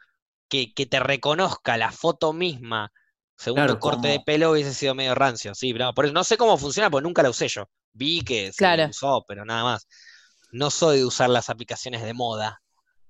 que, 0.49 0.73
que 0.73 0.85
te 0.85 0.99
reconozca 0.99 1.77
la 1.77 1.91
foto 1.91 2.33
misma 2.33 2.91
según 3.38 3.57
Claro, 3.57 3.73
tu 3.73 3.79
corte 3.79 4.07
de 4.07 4.19
pelo 4.19 4.51
hubiese 4.51 4.73
sido 4.73 4.93
medio 4.93 5.15
rancio, 5.15 5.55
sí, 5.55 5.73
no, 5.73 5.93
por 5.93 6.05
eso 6.05 6.13
no 6.13 6.23
sé 6.23 6.38
cómo 6.38 6.57
funciona 6.57 6.89
porque 6.91 7.03
nunca 7.03 7.23
la 7.23 7.29
usé 7.31 7.47
yo. 7.47 7.67
Vi 7.93 8.21
que 8.21 8.51
se 8.53 8.57
Claro. 8.57 8.88
usó, 8.89 9.25
pero 9.27 9.45
nada 9.45 9.63
más. 9.63 9.88
No 10.51 10.69
soy 10.69 10.99
de 10.99 11.05
usar 11.05 11.29
las 11.29 11.49
aplicaciones 11.49 12.03
de 12.03 12.13
moda 12.13 12.61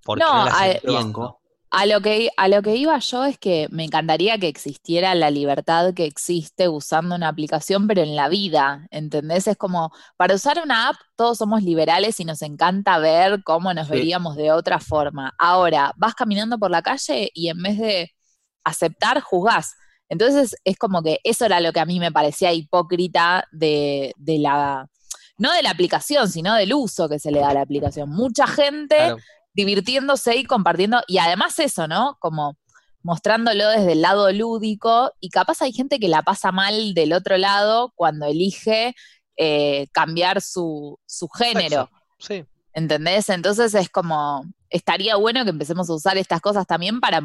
porque 0.03 0.23
No, 0.23 0.37
no, 0.39 0.45
las 0.45 0.61
a- 0.61 0.71
entiendo. 0.71 1.40
A 1.73 1.85
lo, 1.85 2.01
que, 2.01 2.29
a 2.35 2.49
lo 2.49 2.61
que 2.61 2.75
iba 2.75 2.99
yo 2.99 3.23
es 3.23 3.37
que 3.37 3.67
me 3.71 3.85
encantaría 3.85 4.37
que 4.37 4.49
existiera 4.49 5.15
la 5.15 5.31
libertad 5.31 5.93
que 5.93 6.03
existe 6.03 6.67
usando 6.67 7.15
una 7.15 7.29
aplicación, 7.29 7.87
pero 7.87 8.01
en 8.01 8.17
la 8.17 8.27
vida, 8.27 8.87
¿entendés? 8.91 9.47
Es 9.47 9.55
como, 9.55 9.89
para 10.17 10.35
usar 10.35 10.61
una 10.61 10.89
app 10.89 10.97
todos 11.15 11.37
somos 11.37 11.63
liberales 11.63 12.19
y 12.19 12.25
nos 12.25 12.41
encanta 12.41 12.99
ver 12.99 13.41
cómo 13.45 13.73
nos 13.73 13.87
Sí. 13.87 13.93
veríamos 13.93 14.35
de 14.35 14.51
otra 14.51 14.79
forma. 14.79 15.33
Ahora, 15.39 15.93
vas 15.95 16.13
caminando 16.13 16.59
por 16.59 16.71
la 16.71 16.81
calle 16.81 17.31
y 17.33 17.47
en 17.47 17.63
vez 17.63 17.77
de 17.77 18.11
aceptar, 18.65 19.21
juzgás. 19.21 19.73
Entonces 20.09 20.57
es 20.65 20.77
como 20.77 21.01
que 21.01 21.19
eso 21.23 21.45
era 21.45 21.61
lo 21.61 21.71
que 21.71 21.79
a 21.79 21.85
mí 21.85 22.01
me 22.01 22.11
parecía 22.11 22.51
hipócrita 22.51 23.45
de, 23.53 24.13
de 24.17 24.39
la, 24.39 24.87
no 25.37 25.53
de 25.53 25.63
la 25.63 25.69
aplicación, 25.71 26.27
sino 26.29 26.53
del 26.55 26.73
uso 26.73 27.07
que 27.07 27.17
se 27.17 27.31
le 27.31 27.39
da 27.39 27.49
a 27.51 27.53
la 27.53 27.61
aplicación. 27.61 28.09
Mucha 28.09 28.45
gente 28.45 28.95
Claro. 28.97 29.17
Divirtiéndose 29.53 30.35
y 30.37 30.45
compartiendo, 30.45 31.01
y 31.07 31.17
además 31.17 31.57
eso, 31.59 31.87
¿no? 31.87 32.17
Como 32.19 32.57
mostrándolo 33.03 33.67
desde 33.69 33.93
el 33.93 34.01
lado 34.01 34.31
lúdico, 34.31 35.11
y 35.19 35.29
capaz 35.29 35.61
hay 35.61 35.73
gente 35.73 35.99
que 35.99 36.07
la 36.07 36.21
pasa 36.21 36.51
mal 36.51 36.93
del 36.93 37.13
otro 37.13 37.37
lado 37.37 37.91
cuando 37.95 38.27
elige 38.27 38.95
eh, 39.37 39.87
cambiar 39.91 40.41
su, 40.41 40.99
su 41.05 41.27
género, 41.29 41.89
Sí. 42.19 42.45
¿entendés? 42.73 43.29
Entonces 43.29 43.73
es 43.73 43.89
como, 43.89 44.45
estaría 44.69 45.15
bueno 45.15 45.43
que 45.43 45.49
empecemos 45.49 45.89
a 45.89 45.93
usar 45.93 46.17
estas 46.17 46.41
cosas 46.41 46.67
también 46.67 46.99
para, 46.99 47.21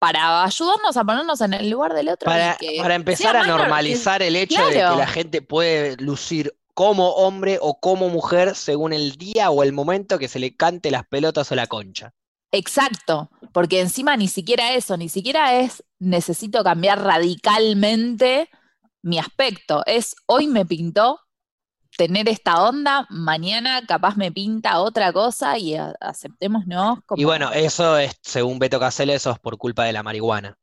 para 0.00 0.42
ayudarnos 0.42 0.96
a 0.96 1.04
ponernos 1.04 1.40
en 1.40 1.54
el 1.54 1.70
lugar 1.70 1.94
del 1.94 2.08
otro. 2.08 2.26
Para, 2.26 2.58
para 2.82 2.94
empezar 2.96 3.36
a 3.36 3.46
normalizar 3.46 4.20
el 4.22 4.34
hecho 4.34 4.66
de 4.66 4.74
que 4.74 4.80
la 4.80 5.06
gente 5.06 5.42
puede 5.42 5.96
lucir 5.98 6.57
como 6.78 7.08
hombre 7.08 7.58
o 7.60 7.80
como 7.80 8.08
mujer 8.08 8.54
según 8.54 8.92
el 8.92 9.16
día 9.16 9.50
o 9.50 9.64
el 9.64 9.72
momento 9.72 10.16
que 10.16 10.28
se 10.28 10.38
le 10.38 10.54
cante 10.54 10.92
las 10.92 11.04
pelotas 11.04 11.50
o 11.50 11.56
la 11.56 11.66
concha. 11.66 12.14
Exacto, 12.52 13.32
porque 13.52 13.80
encima 13.80 14.16
ni 14.16 14.28
siquiera 14.28 14.74
eso, 14.74 14.96
ni 14.96 15.08
siquiera 15.08 15.58
es 15.58 15.82
necesito 15.98 16.62
cambiar 16.62 17.02
radicalmente 17.02 18.48
mi 19.02 19.18
aspecto. 19.18 19.82
Es 19.86 20.14
hoy 20.26 20.46
me 20.46 20.64
pintó 20.64 21.18
tener 21.96 22.28
esta 22.28 22.62
onda, 22.62 23.08
mañana 23.10 23.84
capaz 23.84 24.16
me 24.16 24.30
pinta 24.30 24.78
otra 24.78 25.12
cosa 25.12 25.58
y 25.58 25.74
aceptémonos 25.74 27.00
como. 27.06 27.20
Y 27.20 27.24
bueno, 27.24 27.50
eso 27.50 27.98
es, 27.98 28.16
según 28.22 28.60
Beto 28.60 28.78
Casella, 28.78 29.16
eso 29.16 29.32
es 29.32 29.40
por 29.40 29.58
culpa 29.58 29.82
de 29.82 29.92
la 29.92 30.04
marihuana. 30.04 30.56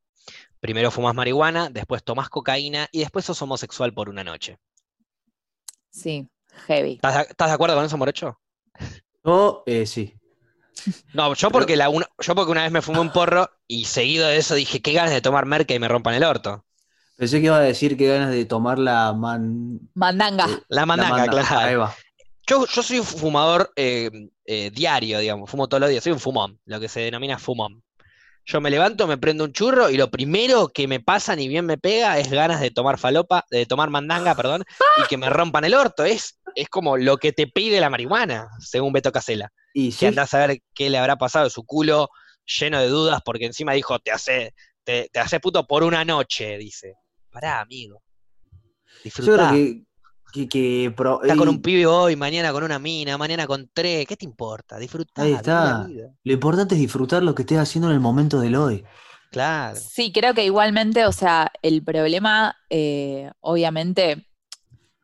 Primero 0.62 0.92
fumas 0.92 1.14
marihuana, 1.14 1.70
después 1.70 2.06
tomás 2.06 2.30
cocaína 2.30 2.88
y 2.94 3.00
después 3.00 3.26
sos 3.26 3.42
homosexual 3.42 3.94
por 3.94 4.08
una 4.08 4.24
noche. 4.24 4.60
Sí, 5.96 6.28
heavy. 6.68 6.94
¿Estás 6.96 7.16
de, 7.16 7.22
estás 7.22 7.48
de 7.48 7.54
acuerdo 7.54 7.76
con 7.76 7.86
eso, 7.86 7.98
Morocho? 7.98 8.38
Yo, 9.24 9.64
eh, 9.66 9.86
sí. 9.86 10.14
No, 11.14 11.34
yo 11.34 11.50
porque, 11.52 11.76
la 11.78 11.90
una, 11.90 12.06
yo 12.20 12.36
porque 12.36 12.52
una 12.52 12.64
vez 12.64 12.72
me 12.72 12.82
fumé 12.82 13.00
un 13.00 13.12
porro 13.12 13.50
y 13.68 13.86
seguido 13.86 14.28
de 14.28 14.38
eso 14.38 14.56
dije, 14.56 14.82
qué 14.82 14.92
ganas 14.94 15.12
de 15.12 15.22
tomar 15.22 15.46
merca 15.46 15.74
y 15.74 15.80
me 15.80 15.88
rompan 15.88 16.16
el 16.16 16.24
orto. 16.24 16.66
Pensé 17.16 17.40
que 17.40 17.46
iba 17.46 17.58
a 17.58 17.62
decir 17.62 17.96
que 17.98 18.08
ganas 18.08 18.32
de 18.32 18.46
tomar 18.46 18.78
la 18.78 19.14
man... 19.14 19.80
Mandanga. 19.94 20.46
eh, 20.46 20.60
La 20.68 20.82
la 20.82 20.86
mandanga, 20.86 21.26
manda. 21.28 21.32
claro. 21.32 21.68
Ahí 21.68 21.76
va. 21.76 21.96
Yo, 22.48 22.66
yo 22.68 22.84
soy 22.84 23.00
un 23.00 23.06
fumador 23.06 23.72
eh, 23.76 24.12
eh, 24.46 24.70
diario, 24.72 25.20
digamos, 25.20 25.50
fumo 25.50 25.68
todos 25.68 25.82
los 25.82 25.90
días, 25.90 26.04
soy 26.04 26.14
un 26.14 26.20
fumón, 26.20 26.60
lo 26.66 26.80
que 26.80 26.90
se 26.90 27.00
denomina 27.00 27.40
fumón. 27.40 27.82
Yo 28.48 28.62
me 28.62 28.70
levanto, 28.70 29.08
me 29.08 29.18
prendo 29.18 29.44
un 29.44 29.52
churro 29.54 29.90
y 29.90 29.98
lo 29.98 30.12
primero 30.12 30.70
que 30.70 30.88
me 30.88 31.00
pasa, 31.00 31.36
ni 31.36 31.48
bien 31.48 31.66
me 31.66 31.78
pega, 31.80 32.20
es 32.20 32.30
ganas 32.30 32.62
de 32.62 32.70
tomar 32.70 33.00
falopa, 33.00 33.44
de 33.50 33.66
tomar 33.66 33.90
mandanga, 33.90 34.36
perdón, 34.36 34.64
y 35.04 35.08
que 35.08 35.18
me 35.18 35.30
rompan 35.30 35.66
el 35.66 35.74
orto. 35.74 36.06
Es, 36.06 36.40
es 36.54 36.70
como 36.70 36.96
lo 36.96 37.18
que 37.18 37.32
te 37.32 37.48
pide 37.48 37.80
la 37.80 37.90
marihuana, 37.90 38.48
según 38.60 38.94
Beto 38.94 39.12
Casella. 39.12 39.52
Y 39.74 39.92
sí, 39.92 40.06
andás 40.06 40.34
a 40.36 40.46
ver 40.46 40.60
qué 40.76 40.92
le 40.92 41.00
habrá 41.00 41.16
pasado 41.16 41.48
a 41.48 41.50
su 41.50 41.66
culo 41.66 42.10
lleno 42.46 42.80
de 42.80 42.88
dudas, 42.88 43.22
porque 43.26 43.46
encima 43.46 43.74
dijo, 43.74 43.98
te 43.98 44.12
hace, 44.12 44.54
te, 44.84 45.10
te 45.12 45.20
hace 45.20 45.40
puto 45.40 45.66
por 45.66 45.84
una 45.84 46.06
noche, 46.06 46.58
dice. 46.60 46.94
Pará, 47.32 47.62
amigo. 47.62 48.04
yo 49.04 49.12
creo 49.12 49.48
Disfrutá. 49.48 49.52
que... 49.54 49.82
que, 50.36 50.48
que 50.49 50.94
pro- 50.95 51.22
Estás 51.22 51.38
con 51.38 51.48
un 51.48 51.62
pibe 51.62 51.86
hoy, 51.86 52.16
mañana 52.16 52.52
con 52.52 52.64
una 52.64 52.78
mina, 52.80 53.18
mañana 53.18 53.48
con 53.48 53.70
tres. 53.74 54.06
¿Qué 54.06 54.18
te 54.18 54.26
importa? 54.26 54.78
Disfrutá, 54.78 55.22
Ahí 55.24 55.34
está. 55.34 55.86
vida. 55.86 56.12
Lo 56.24 56.34
importante 56.34 56.76
es 56.76 56.82
disfrutar 56.82 57.24
lo 57.24 57.34
que 57.34 57.44
estés 57.44 57.57
haciendo 57.57 57.88
en 57.90 57.94
el 57.95 57.99
momento 58.02 58.40
del 58.40 58.56
hoy. 58.56 58.84
Claro. 59.32 59.78
Sí, 59.80 60.12
creo 60.12 60.34
que 60.34 60.45
igualmente, 60.45 61.06
o 61.06 61.12
sea, 61.12 61.52
el 61.62 61.84
problema, 61.84 62.56
eh, 62.70 63.32
obviamente, 63.41 64.28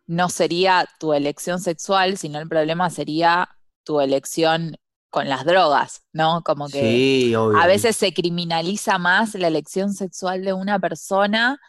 no 0.07 0.29
sería 0.29 0.87
tu 0.99 1.13
elección 1.13 1.59
sexual, 1.59 2.17
sino 2.17 2.39
el 2.39 2.47
problema 2.49 2.89
sería 2.89 3.49
tu 3.83 4.01
elección 4.01 4.75
con 5.09 5.27
las 5.29 5.45
drogas, 5.45 6.03
¿no? 6.13 6.41
Como 6.43 6.69
que 6.69 6.79
Sí, 6.81 7.33
a 7.35 7.67
veces 7.67 7.95
se 7.97 8.13
criminaliza 8.13 8.97
más 8.97 9.35
la 9.35 9.47
elección 9.47 9.93
sexual 9.93 10.43
de 10.43 10.53
una 10.53 10.79
persona 10.79 11.59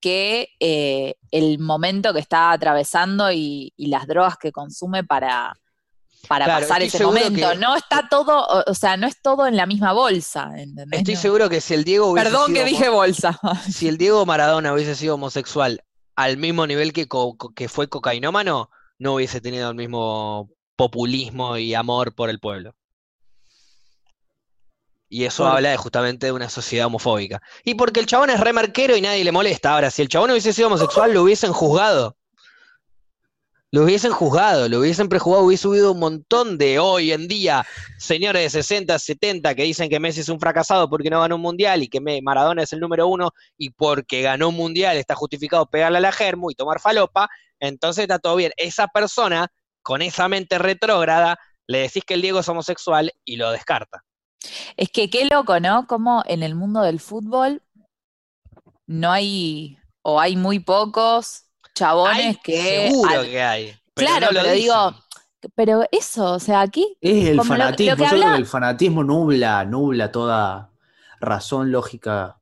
que 0.00 0.48
eh, 0.60 1.14
el 1.30 1.58
momento 1.58 2.12
que 2.14 2.20
está 2.20 2.50
atravesando 2.52 3.30
y, 3.30 3.72
y 3.76 3.86
las 3.88 4.06
drogas 4.06 4.36
que 4.38 4.50
consume 4.52 5.04
para, 5.04 5.52
para 6.28 6.46
Claro, 6.46 6.60
pasar 6.66 6.82
ese 6.82 7.04
momento. 7.04 7.50
que- 7.50 7.56
No 7.56 7.76
está 7.76 8.08
todo, 8.08 8.46
o, 8.66 8.74
sea, 8.74 8.96
no 8.96 9.06
es 9.06 9.20
todo 9.22 9.46
en 9.46 9.56
la 9.56 9.66
misma 9.66 9.92
bolsa, 9.92 10.50
¿entendés? 10.56 11.00
Estoy 11.00 11.14
No. 11.14 11.20
seguro 11.20 11.48
que 11.48 11.60
si 11.60 11.74
el 11.74 11.84
Diego 11.84 12.06
hubiese 12.10 12.30
Perdón 12.30 12.46
sido 12.52 12.58
que 12.58 12.70
dije 12.70 12.88
bolsa. 12.88 13.38
si 13.70 13.88
el 13.88 13.98
Diego 13.98 14.24
Maradona 14.26 14.72
hubiese 14.72 14.94
sido 14.94 15.14
homosexual 15.14 15.82
al 16.16 16.36
mismo 16.36 16.66
nivel 16.66 16.92
que, 16.92 17.06
que 17.54 17.68
fue 17.68 17.88
cocainómano, 17.88 18.70
no 18.98 19.14
hubiese 19.14 19.40
tenido 19.40 19.70
el 19.70 19.76
mismo 19.76 20.50
populismo 20.76 21.56
y 21.56 21.74
amor 21.74 22.14
por 22.14 22.28
el 22.30 22.40
pueblo. 22.40 22.74
Y 25.12 25.24
eso 25.24 25.44
habla 25.44 25.70
de, 25.70 25.76
justamente 25.76 26.26
de 26.26 26.32
una 26.32 26.48
sociedad 26.48 26.86
homofóbica. 26.86 27.42
Y 27.64 27.74
porque 27.74 27.98
el 27.98 28.06
chabón 28.06 28.30
es 28.30 28.38
re 28.38 28.52
marquero 28.52 28.96
y 28.96 29.02
nadie 29.02 29.24
le 29.24 29.32
molesta. 29.32 29.74
Ahora, 29.74 29.90
si 29.90 30.02
el 30.02 30.08
chabón 30.08 30.30
hubiese 30.30 30.52
sido 30.52 30.68
homosexual, 30.68 31.12
lo 31.12 31.24
hubiesen 31.24 31.52
juzgado. 31.52 32.16
Lo 33.72 33.84
hubiesen 33.84 34.12
juzgado, 34.12 34.68
lo 34.68 34.80
hubiesen 34.80 35.08
prejuzgado, 35.08 35.44
hubiese 35.44 35.62
subido 35.62 35.92
un 35.92 36.00
montón 36.00 36.58
de 36.58 36.80
hoy 36.80 37.12
en 37.12 37.28
día 37.28 37.64
señores 37.98 38.42
de 38.42 38.50
60, 38.50 38.98
70 38.98 39.54
que 39.54 39.62
dicen 39.62 39.88
que 39.88 40.00
Messi 40.00 40.22
es 40.22 40.28
un 40.28 40.40
fracasado 40.40 40.90
porque 40.90 41.08
no 41.08 41.20
ganó 41.20 41.36
un 41.36 41.42
mundial 41.42 41.80
y 41.84 41.88
que 41.88 42.00
Maradona 42.00 42.64
es 42.64 42.72
el 42.72 42.80
número 42.80 43.06
uno 43.06 43.30
y 43.56 43.70
porque 43.70 44.22
ganó 44.22 44.48
un 44.48 44.56
mundial 44.56 44.96
está 44.96 45.14
justificado 45.14 45.66
pegarle 45.66 45.98
a 45.98 46.00
la 46.00 46.10
germu 46.10 46.50
y 46.50 46.56
tomar 46.56 46.80
falopa, 46.80 47.28
entonces 47.60 48.02
está 48.02 48.18
todo 48.18 48.34
bien. 48.34 48.50
Esa 48.56 48.88
persona, 48.88 49.52
con 49.82 50.02
esa 50.02 50.28
mente 50.28 50.58
retrógrada, 50.58 51.38
le 51.68 51.78
decís 51.78 52.02
que 52.04 52.14
el 52.14 52.22
Diego 52.22 52.40
es 52.40 52.48
homosexual 52.48 53.12
y 53.24 53.36
lo 53.36 53.52
descarta. 53.52 54.02
Es 54.76 54.90
que 54.90 55.10
qué 55.10 55.26
loco, 55.26 55.60
¿no? 55.60 55.86
Como 55.86 56.22
en 56.26 56.42
el 56.42 56.54
mundo 56.54 56.80
del 56.82 57.00
fútbol 57.00 57.62
no 58.86 59.10
hay, 59.12 59.78
o 60.02 60.18
hay 60.20 60.36
muy 60.36 60.58
pocos 60.60 61.44
chabones 61.74 62.16
Hay, 62.26 62.36
que... 62.42 62.88
seguro 62.90 63.10
al- 63.10 63.26
que 63.26 63.42
hay. 63.42 63.74
pero 63.94 64.08
Claro, 64.08 64.26
no 64.26 64.32
lo 64.32 64.40
pero 64.42 64.54
digo, 64.54 64.94
pero 65.54 65.82
eso, 65.92 66.32
o 66.34 66.38
sea, 66.40 66.60
aquí 66.62 66.96
Es 67.00 67.28
el 67.28 67.36
Como 67.38 67.54
lo- 67.54 67.58
lo 67.58 67.64
fanatismo. 67.64 67.96
que 67.96 68.02
Yo 68.02 68.08
creo 68.08 68.22
habla- 68.22 68.32
que 68.34 68.40
el 68.40 68.46
fanatismo 68.46 69.04
nubla, 69.04 69.64
nubla 69.64 70.10
toda 70.10 70.70
razón 71.20 71.70
lógica 71.70 72.36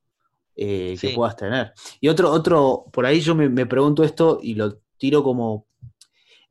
eh, 0.61 0.97
que 1.01 1.09
Sí. 1.11 1.15
puedas 1.15 1.37
tener. 1.37 1.73
Y 2.01 2.09
otro, 2.09 2.31
otro, 2.33 2.87
por 2.93 3.07
ahí 3.07 3.21
yo 3.21 3.35
me, 3.37 3.49
me 3.49 3.67
pregunto 3.67 4.03
esto 4.03 4.41
y 4.43 4.55
lo 4.55 4.79
tiro 4.97 5.23
como 5.23 5.67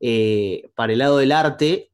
eh, 0.00 0.70
para 0.74 0.92
el 0.92 0.98
lado 1.00 1.18
del 1.18 1.32
arte. 1.32 1.87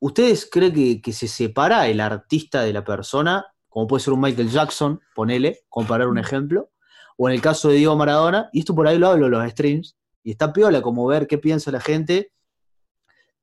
¿Ustedes 0.00 0.48
creen 0.50 0.72
que, 0.74 1.00
que 1.02 1.12
se 1.12 1.28
separa 1.28 1.86
el 1.88 2.00
artista 2.00 2.62
de 2.62 2.72
la 2.72 2.82
persona? 2.84 3.46
Como 3.68 3.86
puede 3.86 4.02
ser 4.02 4.12
un 4.14 4.20
Michael 4.20 4.50
Jackson, 4.50 5.00
ponele, 5.14 5.60
comparar 5.68 6.08
un 6.08 6.18
ejemplo. 6.18 6.70
O 7.16 7.28
en 7.28 7.34
el 7.34 7.40
caso 7.42 7.68
de 7.68 7.76
Diego 7.76 7.94
Maradona, 7.96 8.48
y 8.52 8.60
esto 8.60 8.74
por 8.74 8.88
ahí 8.88 8.98
lo 8.98 9.08
hablo 9.08 9.26
en 9.26 9.32
los 9.32 9.50
streams, 9.50 9.96
y 10.24 10.30
está 10.32 10.52
piola 10.52 10.80
como 10.82 11.06
ver 11.06 11.26
qué 11.26 11.38
piensa 11.38 11.70
la 11.70 11.80
gente 11.80 12.32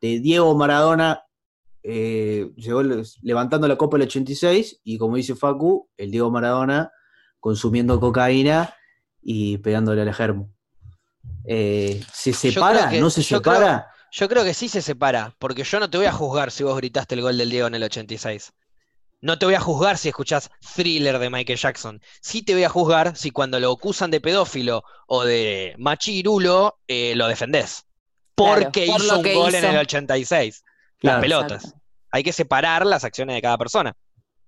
de 0.01 0.19
Diego 0.19 0.55
Maradona 0.55 1.23
eh, 1.84 2.51
llegó 2.55 2.84
levantando 3.21 3.67
la 3.67 3.77
copa 3.77 3.97
el 3.97 4.03
86 4.03 4.81
y 4.84 4.97
como 4.97 5.15
dice 5.15 5.35
Facu, 5.35 5.89
el 5.97 6.11
Diego 6.11 6.29
Maradona 6.29 6.91
consumiendo 7.39 7.99
cocaína 7.99 8.73
y 9.21 9.57
pegándole 9.59 10.01
al 10.01 10.13
germo. 10.13 10.51
Eh, 11.45 12.03
¿Se 12.11 12.31
creo 12.31 12.51
separa? 12.53 12.89
que- 12.89 12.99
¿No 12.99 13.09
se 13.09 13.23
creo- 13.23 13.39
separa? 13.39 13.88
Yo 14.11 14.29
creo 14.29 14.43
que 14.43 14.53
sí 14.53 14.69
se 14.69 14.81
separa, 14.81 15.35
porque 15.39 15.63
yo 15.63 15.79
no 15.79 15.89
te 15.89 15.97
voy 15.97 16.07
a 16.07 16.11
juzgar 16.11 16.51
si 16.51 16.63
vos 16.63 16.77
gritaste 16.77 17.15
el 17.15 17.21
gol 17.21 17.38
del 17.38 17.49
Diego 17.49 17.67
en 17.67 17.75
el 17.75 17.84
86. 17.84 18.53
No 19.19 19.39
te 19.39 19.45
voy 19.45 19.55
a 19.55 19.59
juzgar 19.59 19.97
si 19.97 20.09
escuchás 20.09 20.51
Thriller 20.75 21.17
de 21.17 21.29
Michael 21.29 21.57
Jackson. 21.57 22.01
Sí 22.21 22.43
te 22.43 22.53
voy 22.53 22.63
a 22.63 22.69
juzgar 22.69 23.17
si 23.17 23.31
cuando 23.31 23.59
lo 23.59 23.71
acusan 23.71 24.11
de 24.11 24.21
pedófilo 24.21 24.84
o 25.07 25.23
de 25.23 25.73
machirulo, 25.77 26.79
eh, 26.88 27.15
lo 27.15 27.27
defendés. 27.27 27.84
Claro, 28.35 28.61
Porque 28.61 28.85
por 28.85 29.01
hizo 29.01 29.13
lo 29.13 29.19
un 29.19 29.34
gol 29.34 29.55
en 29.55 29.65
el 29.65 29.77
86. 29.77 30.63
Claro. 30.99 31.17
Las 31.17 31.21
pelotas. 31.21 31.63
Exacto. 31.63 31.81
Hay 32.11 32.23
que 32.23 32.34
separar 32.34 32.85
las 32.85 33.03
acciones 33.03 33.35
de 33.35 33.41
cada 33.41 33.57
persona. 33.57 33.95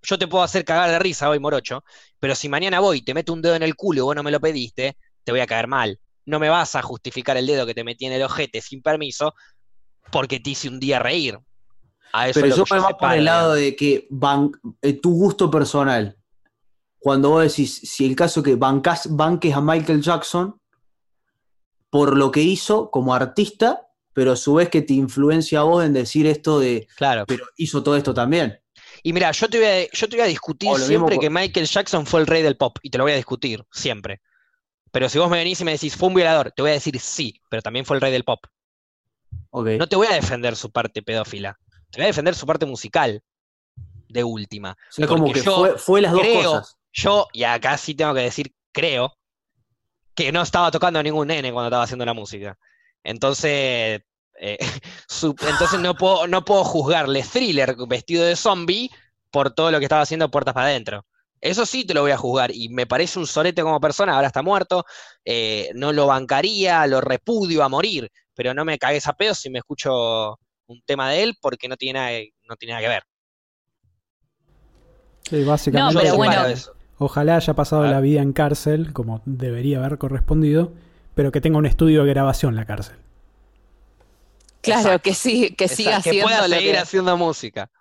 Yo 0.02 0.18
te 0.18 0.28
puedo 0.28 0.44
hacer 0.44 0.64
cagar 0.64 0.90
de 0.90 1.00
risa 1.00 1.30
hoy, 1.30 1.40
morocho, 1.40 1.84
pero 2.20 2.36
si 2.36 2.48
mañana 2.48 2.80
voy 2.80 3.00
y 3.00 3.02
te 3.02 3.14
meto 3.14 3.34
un 3.34 3.42
dedo 3.42 3.56
en 3.56 3.64
el 3.64 3.76
culo 3.76 4.00
y 4.00 4.02
vos 4.04 4.16
no 4.16 4.24
me 4.24 4.32
lo 4.32 4.40
pediste, 4.40 4.98
te 5.24 5.32
voy 5.32 5.42
a 5.42 5.48
caer 5.48 5.68
mal. 5.68 6.00
No 6.30 6.40
me 6.40 6.50
vas 6.50 6.76
a 6.76 6.84
justificar 6.84 7.38
el 7.38 7.48
dedo 7.48 7.66
que 7.66 7.74
te 7.74 7.84
metí 7.84 8.06
en 8.06 8.14
el 8.14 8.22
ojete 8.22 8.62
sin 8.62 8.84
permiso 8.84 9.34
porque 10.12 10.40
te 10.40 10.52
hice 10.52 10.70
un 10.70 10.80
día 10.80 11.00
reír. 11.00 11.40
A 12.14 12.30
eso 12.30 12.40
Pero 12.40 12.56
yo 12.56 12.66
que 12.66 12.76
me 12.76 12.82
voy 12.82 12.94
por 13.00 13.14
el 13.14 13.26
lado 13.26 13.54
de 13.54 13.76
que 13.76 14.08
eh, 14.82 14.94
tu 14.94 15.12
gusto 15.12 15.50
personal. 15.50 16.16
cuando 17.00 17.30
vos 17.30 17.44
decís, 17.44 17.80
si 17.84 18.06
el 18.06 18.16
caso 18.16 18.44
que 18.44 18.56
bancas, 18.56 19.08
banques 19.16 19.56
a 19.56 19.62
Michael 19.62 20.02
Jackson 20.02 20.60
por 21.90 22.16
lo 22.16 22.32
que 22.32 22.42
hizo 22.42 22.92
como 22.92 23.16
artista, 23.16 23.88
pero 24.14 24.34
a 24.34 24.36
su 24.36 24.56
vez 24.56 24.70
que 24.70 24.84
te 24.84 24.94
influencia 24.94 25.62
a 25.62 25.64
vos 25.64 25.84
en 25.84 25.94
decir 25.94 26.28
esto 26.28 26.60
de, 26.60 26.88
Claro. 26.96 27.26
pero 27.28 27.46
hizo 27.58 27.82
todo 27.82 27.96
esto 27.98 28.14
también. 28.14 28.60
Y 29.02 29.14
mira, 29.14 29.32
yo 29.32 29.50
te 29.50 29.58
voy 29.58 29.68
a, 29.68 29.92
yo 29.92 30.10
te 30.10 30.16
voy 30.16 30.26
a 30.26 30.28
discutir 30.28 30.70
mismo 30.70 30.86
siempre 30.86 31.20
que 31.20 31.30
Michael 31.30 31.66
Jackson 31.66 32.06
fue 32.06 32.20
el 32.20 32.28
rey 32.28 32.44
del 32.44 32.58
pop, 32.58 32.78
y 32.84 32.90
te 32.90 32.98
lo 32.98 33.06
voy 33.06 33.14
a 33.14 33.16
discutir, 33.16 33.64
siempre. 33.72 34.22
Pero 34.92 35.10
si 35.10 35.20
vos 35.20 35.30
me 35.30 35.38
venís 35.38 35.62
y 35.62 35.66
me 35.66 35.72
decís, 35.74 35.96
fue 35.96 36.08
un 36.08 36.16
violador, 36.16 36.52
te 36.52 36.62
voy 36.62 36.72
a 36.72 36.76
decir 36.76 37.00
sí, 37.00 37.42
pero 37.50 37.62
también 37.62 37.86
fue 37.86 37.96
el 37.98 38.02
rey 38.02 38.12
del 38.12 38.24
pop. 38.24 38.40
Ok. 39.52 39.68
No 39.78 39.88
te 39.88 39.96
voy 39.96 40.08
a 40.08 40.14
defender 40.14 40.56
su 40.56 40.72
parte 40.72 41.02
pedófila, 41.02 41.58
te 41.92 42.00
voy 42.00 42.06
a 42.06 42.08
defender 42.08 42.36
su 42.36 42.46
parte 42.46 42.66
musical, 42.66 43.22
de 44.08 44.24
última. 44.24 44.72
O 44.72 44.92
sea, 44.92 45.08
como 45.08 45.32
que 45.32 45.42
yo 45.42 45.56
fue, 45.56 45.78
fue 45.78 46.02
las 46.02 46.12
dos 46.12 46.22
creo- 46.22 46.52
cosas. 46.52 46.76
Yo, 46.92 47.28
y 47.34 47.44
acá 47.44 47.78
sí 47.78 47.94
tengo 47.94 48.16
que 48.16 48.22
decir, 48.22 48.52
creo, 48.72 49.16
que 50.16 50.32
no 50.32 50.42
estaba 50.42 50.72
tocando 50.72 51.00
a 51.00 51.04
ningún 51.04 51.28
nene 51.28 51.54
cuando 51.54 51.68
estaba 51.68 51.84
haciendo 51.84 52.04
la 52.06 52.14
música. 52.16 52.58
Entonces, 53.04 54.02
eh, 54.40 54.58
su- 55.08 55.36
entonces 55.48 55.80
no 55.80 55.94
puedo, 55.96 56.28
no 56.28 56.44
puedo 56.44 56.64
juzgarle 56.64 57.22
thriller 57.24 57.76
vestido 57.88 58.26
de 58.26 58.36
zombie 58.36 58.90
por 59.32 59.52
todo 59.52 59.70
lo 59.70 59.78
que 59.78 59.86
estaba 59.86 60.02
haciendo 60.02 60.32
puertas 60.32 60.56
para 60.56 60.68
adentro. 60.68 61.06
Eso 61.42 61.66
sí 61.66 61.86
te 61.86 61.94
lo 61.94 62.02
voy 62.02 62.12
a 62.12 62.18
juzgar 62.18 62.52
y 62.54 62.70
me 62.70 62.86
parece 62.86 63.18
un 63.20 63.28
sorete 63.28 63.62
como 63.62 63.80
persona, 63.80 64.16
ahora 64.16 64.28
está 64.28 64.42
muerto, 64.42 64.86
eh, 65.24 65.70
no 65.76 65.94
lo 65.94 66.08
bancaría, 66.08 66.86
lo 66.88 67.00
repudio 67.02 67.64
a 67.64 67.70
morir, 67.70 68.10
pero 68.34 68.54
no 68.54 68.66
me 68.66 68.78
cagues 68.78 69.08
a 69.08 69.14
pedo 69.14 69.34
si 69.34 69.50
me 69.50 69.60
escucho 69.60 70.38
un 70.68 70.82
tema 70.86 71.10
de 71.10 71.24
él 71.24 71.38
porque 71.42 71.68
no 71.68 71.78
tiene 71.78 72.00
nada, 72.00 72.12
no 72.48 72.56
tiene 72.56 72.74
nada 72.74 72.84
que 72.84 72.90
ver. 72.90 73.04
Sí, 75.30 75.44
básicamente. 75.44 75.94
No, 75.94 76.00
pero 76.02 76.16
bueno. 76.16 76.44
Ojalá 77.02 77.38
haya 77.38 77.54
pasado 77.54 77.86
la 77.86 78.02
vida 78.02 78.22
en 78.22 78.34
cárcel, 78.34 78.92
como 78.92 79.22
debería 79.26 79.78
haber 79.80 79.98
correspondido, 79.98 80.74
pero 81.16 81.32
que 81.32 81.40
tenga 81.40 81.58
un 81.58 81.66
estudio 81.66 82.04
de 82.04 82.10
grabación 82.10 82.56
la 82.56 82.66
cárcel. 82.66 82.98
Claro, 84.62 84.82
Exacto. 84.82 85.02
que 85.04 85.14
sí, 85.14 85.56
que 85.56 85.66
Exacto, 85.66 85.76
siga 85.78 85.92
que 85.92 86.10
haciendo 86.10 86.26
pueda 86.28 86.48
lo 86.50 86.56
seguir 86.56 86.72
que- 86.74 86.78
haciendo 86.80 87.16
música. 87.16 87.72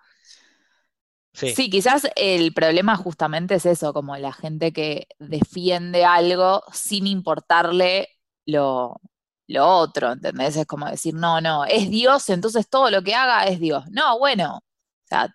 Sí. 1.33 1.51
Sí, 1.55 1.69
quizás 1.69 2.07
el 2.15 2.53
problema 2.53 2.95
justamente 2.97 3.55
es 3.55 3.65
eso, 3.65 3.93
como 3.93 4.17
la 4.17 4.33
gente 4.33 4.73
que 4.73 5.07
defiende 5.19 6.03
algo 6.05 6.63
sin 6.73 7.07
importarle 7.07 8.09
lo, 8.45 8.99
lo 9.47 9.67
otro, 9.67 10.11
¿entendés? 10.11 10.57
Es 10.57 10.65
como 10.65 10.87
decir, 10.89 11.13
no, 11.13 11.39
no, 11.39 11.65
es 11.65 11.89
Dios, 11.89 12.29
entonces 12.29 12.67
todo 12.69 12.89
lo 12.91 13.03
que 13.03 13.15
haga 13.15 13.45
es 13.45 13.59
Dios. 13.59 13.85
No, 13.91 14.17
bueno, 14.19 14.57
o 14.57 14.61
sea, 15.07 15.33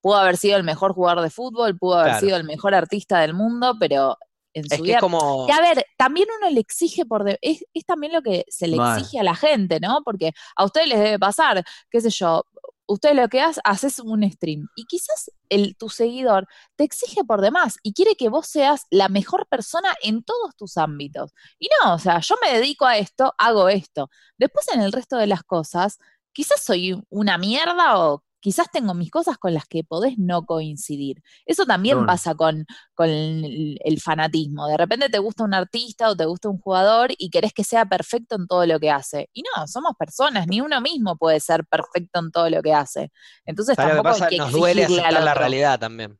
pudo 0.00 0.16
haber 0.16 0.36
sido 0.36 0.56
el 0.58 0.64
mejor 0.64 0.94
jugador 0.94 1.22
de 1.22 1.30
fútbol, 1.30 1.78
pudo 1.78 1.94
haber 1.98 2.12
Claro. 2.12 2.26
sido 2.26 2.36
el 2.36 2.44
mejor 2.44 2.74
artista 2.74 3.20
del 3.20 3.34
mundo, 3.34 3.76
pero 3.78 4.18
en 4.54 4.66
Es 4.70 4.78
su 4.78 4.82
que 4.82 4.82
vida 4.82 4.96
es 4.96 5.00
como. 5.00 5.46
y 5.48 5.52
a 5.52 5.60
ver, 5.60 5.84
también 5.96 6.28
uno 6.40 6.50
le 6.50 6.60
exige 6.60 7.06
por... 7.06 7.24
de- 7.24 7.38
es, 7.42 7.64
es 7.72 7.84
también 7.86 8.12
lo 8.12 8.22
que 8.22 8.44
se 8.48 8.66
le 8.68 8.76
Mal. 8.76 8.98
exige 8.98 9.18
a 9.20 9.22
la 9.22 9.34
gente, 9.36 9.80
¿no? 9.80 10.02
Porque 10.04 10.32
a 10.56 10.64
ustedes 10.64 10.88
les 10.88 10.98
debe 11.00 11.18
pasar, 11.18 11.64
qué 11.90 12.00
sé 12.00 12.10
yo, 12.10 12.44
ustedes 12.92 13.16
lo 13.16 13.28
que 13.28 13.40
haces, 13.40 13.60
haces 13.64 13.98
un 13.98 14.30
stream 14.30 14.68
y 14.76 14.84
quizás 14.84 15.30
el, 15.48 15.76
tu 15.76 15.88
seguidor 15.88 16.46
te 16.76 16.84
exige 16.84 17.24
por 17.24 17.40
demás 17.40 17.76
y 17.82 17.92
quiere 17.92 18.14
que 18.16 18.28
vos 18.28 18.46
seas 18.46 18.86
la 18.90 19.08
mejor 19.08 19.46
persona 19.48 19.94
en 20.02 20.22
todos 20.22 20.54
tus 20.56 20.76
ámbitos. 20.76 21.32
Y 21.58 21.68
no, 21.82 21.94
o 21.94 21.98
sea, 21.98 22.20
yo 22.20 22.36
me 22.42 22.52
dedico 22.58 22.86
a 22.86 22.98
esto, 22.98 23.34
hago 23.38 23.68
esto. 23.68 24.10
Después 24.38 24.66
en 24.68 24.80
el 24.80 24.92
resto 24.92 25.16
de 25.16 25.26
las 25.26 25.42
cosas, 25.42 25.98
quizás 26.32 26.62
soy 26.62 27.02
una 27.10 27.38
mierda 27.38 27.98
o 27.98 28.24
quizás 28.42 28.66
tengo 28.70 28.92
mis 28.92 29.10
cosas 29.10 29.38
con 29.38 29.54
las 29.54 29.66
que 29.66 29.84
podés 29.84 30.18
no 30.18 30.44
coincidir. 30.44 31.22
Eso 31.46 31.64
también 31.64 32.04
pasa 32.04 32.34
con, 32.34 32.66
con 32.94 33.08
el, 33.08 33.78
el 33.82 34.00
fanatismo. 34.00 34.66
De 34.66 34.76
repente 34.76 35.08
te 35.08 35.18
gusta 35.20 35.44
un 35.44 35.54
artista 35.54 36.10
o 36.10 36.16
te 36.16 36.26
gusta 36.26 36.48
un 36.50 36.58
jugador 36.58 37.10
y 37.16 37.30
querés 37.30 37.52
que 37.54 37.64
sea 37.64 37.86
perfecto 37.86 38.34
en 38.36 38.46
todo 38.48 38.66
lo 38.66 38.78
que 38.80 38.90
hace. 38.90 39.30
Y 39.32 39.42
no, 39.56 39.66
somos 39.68 39.92
personas, 39.98 40.46
ni 40.48 40.60
uno 40.60 40.80
mismo 40.82 41.16
puede 41.16 41.40
ser 41.40 41.64
perfecto 41.64 42.18
en 42.20 42.30
todo 42.32 42.50
lo 42.50 42.60
que 42.60 42.74
hace. 42.74 43.10
Entonces 43.46 43.76
¿Sabes 43.76 43.94
lo 43.96 44.02
que 44.02 44.08
tampoco 44.08 44.12
pasa? 44.14 44.24
hay 44.26 44.30
que 44.30 44.36
Nos 44.38 44.52
duele 44.52 44.84
aceptar 44.84 45.12
la 45.12 45.34
realidad 45.34 45.78
también. 45.78 46.18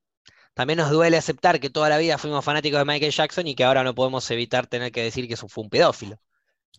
También 0.54 0.78
nos 0.78 0.90
duele 0.90 1.16
aceptar 1.16 1.58
que 1.60 1.70
toda 1.70 1.88
la 1.88 1.98
vida 1.98 2.18
fuimos 2.18 2.44
fanáticos 2.44 2.78
de 2.78 2.84
Michael 2.84 3.10
Jackson 3.12 3.46
y 3.48 3.54
que 3.54 3.64
ahora 3.64 3.82
no 3.84 3.94
podemos 3.94 4.30
evitar 4.30 4.66
tener 4.66 4.92
que 4.92 5.02
decir 5.02 5.26
que 5.26 5.34
eso 5.34 5.48
fue 5.48 5.64
un 5.64 5.70
pedófilo. 5.70 6.16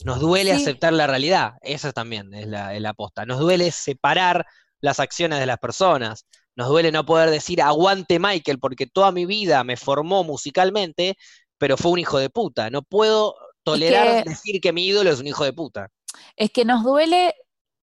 Nos 0.05 0.19
duele 0.19 0.55
Sí. 0.55 0.61
aceptar 0.61 0.93
la 0.93 1.07
realidad. 1.07 1.53
Esa 1.61 1.91
también 1.91 2.33
es 2.33 2.47
la, 2.47 2.73
es 2.75 2.81
la 2.81 2.89
aposta. 2.91 3.25
Nos 3.25 3.39
duele 3.39 3.71
separar 3.71 4.45
las 4.83 4.99
acciones 4.99 5.39
de 5.39 5.45
las 5.45 5.57
personas. 5.59 6.25
Nos 6.55 6.67
duele 6.67 6.91
no 6.91 7.05
poder 7.05 7.29
decir 7.29 7.61
aguante 7.61 8.19
Michael 8.19 8.59
porque 8.59 8.85
toda 8.85 9.11
mi 9.11 9.25
vida 9.25 9.63
me 9.63 9.77
formó 9.77 10.23
musicalmente, 10.23 11.15
pero 11.57 11.77
fue 11.77 11.91
un 11.91 11.99
hijo 11.99 12.19
de 12.19 12.29
puta. 12.29 12.69
No 12.69 12.81
puedo 12.81 13.33
tolerar 13.63 14.23
que- 14.23 14.29
decir 14.29 14.59
que 14.61 14.73
mi 14.73 14.85
ídolo 14.85 15.09
es 15.09 15.19
un 15.19 15.27
hijo 15.27 15.45
de 15.45 15.53
puta. 15.53 15.87
Es 16.35 16.51
que 16.51 16.65
nos 16.65 16.83
duele 16.83 17.33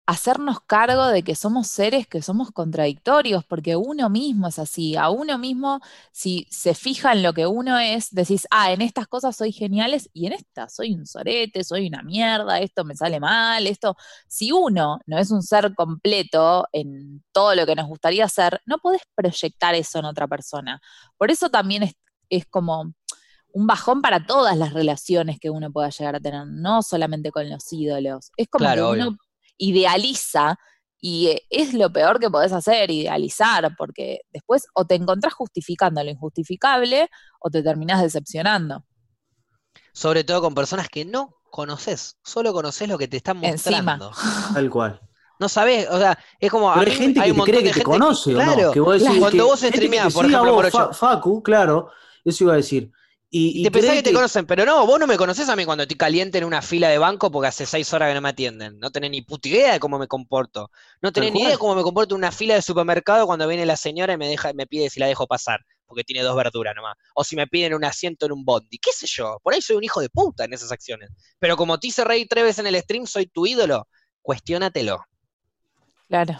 hacernos 0.07 0.61
cargo 0.61 1.07
de 1.07 1.23
que 1.23 1.35
somos 1.35 1.67
seres 1.67 2.07
que 2.07 2.21
somos 2.21 2.51
contradictorios, 2.51 3.43
porque 3.45 3.75
uno 3.75 4.09
mismo 4.09 4.47
es 4.47 4.57
así, 4.57 4.95
a 4.95 5.09
uno 5.09 5.37
mismo, 5.37 5.81
si 6.13 6.47
se 6.49 6.73
fija 6.73 7.11
en 7.11 7.23
lo 7.23 7.33
que 7.33 7.45
uno 7.45 7.77
es, 7.77 8.09
decís, 8.11 8.47
ah, 8.49 8.71
en 8.71 8.81
estas 8.81 9.07
cosas 9.07 9.35
soy 9.35 9.51
geniales 9.51 10.09
y 10.13 10.27
en 10.27 10.33
estas 10.33 10.73
soy 10.75 10.93
un 10.93 11.05
sorete, 11.05 11.63
soy 11.63 11.87
una 11.87 12.03
mierda, 12.03 12.59
esto 12.59 12.85
me 12.85 12.95
sale 12.95 13.19
mal, 13.19 13.67
esto, 13.67 13.97
si 14.27 14.51
uno 14.53 14.99
no 15.05 15.17
es 15.19 15.29
un 15.31 15.43
ser 15.43 15.75
completo 15.75 16.67
en 16.71 17.23
todo 17.33 17.53
lo 17.55 17.65
que 17.65 17.75
nos 17.75 17.87
gustaría 17.87 18.27
ser, 18.29 18.61
no 18.65 18.77
podés 18.79 19.01
proyectar 19.15 19.75
eso 19.75 19.99
en 19.99 20.05
otra 20.05 20.27
persona. 20.27 20.81
Por 21.17 21.31
eso 21.31 21.49
también 21.49 21.83
es, 21.83 21.93
es 22.29 22.45
como 22.45 22.93
un 23.53 23.67
bajón 23.67 24.01
para 24.01 24.25
todas 24.25 24.57
las 24.57 24.73
relaciones 24.73 25.39
que 25.39 25.49
uno 25.49 25.71
pueda 25.71 25.89
llegar 25.89 26.15
a 26.15 26.19
tener, 26.19 26.45
no 26.47 26.81
solamente 26.83 27.31
con 27.31 27.49
los 27.49 27.71
ídolos. 27.73 28.31
Es 28.37 28.47
como 28.49 28.63
Claro, 28.63 28.75
que 28.75 28.81
obvio. 28.83 29.17
Idealiza 29.57 30.57
y 30.99 31.27
eh, 31.27 31.43
es 31.49 31.73
lo 31.73 31.91
peor 31.91 32.19
que 32.19 32.29
podés 32.29 32.51
hacer, 32.53 32.89
idealizar, 32.89 33.71
porque 33.77 34.21
después 34.31 34.65
o 34.73 34.85
te 34.85 34.95
encontrás 34.95 35.33
justificando 35.33 36.03
lo 36.03 36.09
injustificable 36.09 37.09
o 37.39 37.49
te 37.49 37.61
terminás 37.63 38.01
decepcionando. 38.01 38.83
Sobre 39.93 40.23
todo 40.23 40.41
con 40.41 40.53
personas 40.55 40.89
que 40.89 41.05
no 41.05 41.35
conoces, 41.49 42.17
solo 42.23 42.53
conoces 42.53 42.87
lo 42.87 42.97
que 42.97 43.07
te 43.07 43.17
están 43.17 43.43
Encima. 43.43 43.97
mostrando. 43.97 44.11
Tal 44.53 44.69
cual. 44.69 45.01
No 45.39 45.47
sabés, 45.49 45.87
o 45.89 45.99
sea, 45.99 46.17
es 46.39 46.49
como. 46.49 46.73
Pero 46.73 46.91
hay 46.91 46.97
gente 46.97 47.19
hay 47.19 47.31
que 47.31 47.37
te 47.37 47.43
cree 47.43 47.63
que 47.63 47.71
te 47.73 47.83
conoce, 47.83 48.31
¿o 48.31 48.35
claro, 48.35 48.61
no? 48.63 48.71
Que 48.71 48.79
vos 48.79 48.93
decís 48.99 49.19
Cuando 49.19 49.29
que- 49.29 49.41
vos 49.43 49.59
streameás, 49.59 50.13
por 50.13 50.25
ejemplo, 50.25 50.53
vos, 50.53 50.97
Facu, 50.97 51.43
claro, 51.43 51.91
eso 52.25 52.43
iba 52.45 52.53
a 52.53 52.57
decir. 52.57 52.91
Y, 53.29 53.57
Y 53.57 53.59
y 53.59 53.63
te 53.63 53.71
pensás 53.71 53.95
que 53.95 54.03
te 54.03 54.13
conocen, 54.13 54.45
pero 54.45 54.63
no, 54.65 54.85
vos 54.87 54.99
no 55.01 55.05
me 55.05 55.17
conocés 55.17 55.49
a 55.49 55.55
mí 55.57 55.65
cuando 55.65 55.81
estoy 55.83 55.97
caliente 55.97 56.37
en 56.37 56.45
una 56.45 56.61
fila 56.61 56.87
de 56.87 56.97
banco 56.97 57.29
porque 57.29 57.47
hace 57.49 57.65
seis 57.65 57.91
horas 57.93 58.09
que 58.09 58.13
no 58.15 58.21
me 58.21 58.29
atienden. 58.29 58.79
No 58.79 58.89
tenés 58.89 59.11
ni 59.11 59.21
puta 59.21 59.49
idea 59.49 59.73
de 59.73 59.79
cómo 59.81 59.99
me 59.99 60.07
comporto. 60.07 60.71
No 61.01 61.11
tenés 61.11 61.33
ni 61.33 61.41
idea 61.41 61.51
de 61.51 61.57
cómo 61.57 61.75
me 61.75 61.81
comporto 61.83 62.15
en 62.15 62.19
una 62.19 62.31
fila 62.31 62.55
de 62.55 62.61
supermercado 62.61 63.25
cuando 63.25 63.45
viene 63.45 63.65
la 63.65 63.75
señora 63.75 64.13
y 64.13 64.17
me 64.17 64.29
deja, 64.29 64.53
me 64.53 64.65
pide 64.65 64.89
si 64.89 65.01
la 65.01 65.07
dejo 65.07 65.27
pasar, 65.27 65.59
porque 65.85 66.05
tiene 66.05 66.23
dos 66.23 66.37
verduras 66.37 66.73
nomás. 66.73 66.95
O 67.15 67.25
si 67.25 67.35
me 67.35 67.47
piden 67.47 67.73
un 67.73 67.83
asiento 67.83 68.25
en 68.27 68.31
un 68.31 68.45
bondi. 68.45 68.77
¿Qué 68.77 68.91
sé 68.93 69.05
yo? 69.07 69.39
Por 69.43 69.53
ahí 69.53 69.61
soy 69.61 69.75
un 69.75 69.83
hijo 69.83 69.99
de 69.99 70.07
puta 70.09 70.45
en 70.45 70.53
esas 70.53 70.71
acciones. 70.71 71.09
Pero 71.37 71.57
como 71.57 71.77
te 71.81 71.87
hice 71.87 72.05
reír 72.05 72.27
tres 72.29 72.45
veces 72.45 72.59
en 72.59 72.67
el 72.67 72.81
stream, 72.81 73.05
soy 73.05 73.25
tu 73.27 73.45
ídolo. 73.45 73.89
Cuestiónatelo. 74.21 75.03
Claro. 76.07 76.39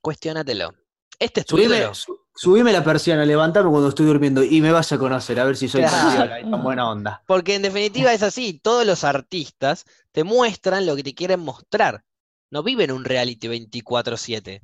Cuestiónatelo. 0.00 0.72
Este 1.18 1.40
es 1.40 1.46
tu 1.46 1.56
Subime, 1.56 1.76
ídolo. 1.76 1.94
su- 1.94 2.19
subime 2.40 2.72
la 2.72 2.82
persiana, 2.82 3.26
levantame 3.26 3.68
cuando 3.68 3.90
estoy 3.90 4.06
durmiendo 4.06 4.42
y 4.42 4.62
me 4.62 4.72
vas 4.72 4.90
a 4.92 4.98
conocer, 4.98 5.38
a 5.38 5.44
ver 5.44 5.56
si 5.58 5.68
soy 5.68 5.82
tan 5.82 5.90
Claro. 5.90 6.16
piola 6.24 6.40
y 6.40 6.50
tan 6.50 6.62
buena 6.62 6.88
onda. 6.90 7.22
Porque 7.26 7.54
en 7.54 7.62
definitiva 7.62 8.14
es 8.14 8.22
así, 8.22 8.58
todos 8.62 8.86
los 8.86 9.04
artistas 9.04 9.84
te 10.12 10.24
muestran 10.24 10.86
lo 10.86 10.96
que 10.96 11.02
te 11.02 11.14
quieren 11.14 11.40
mostrar. 11.40 12.02
No 12.50 12.62
viven 12.62 12.92
un 12.92 13.04
reality 13.04 13.46
24/7. 13.48 14.62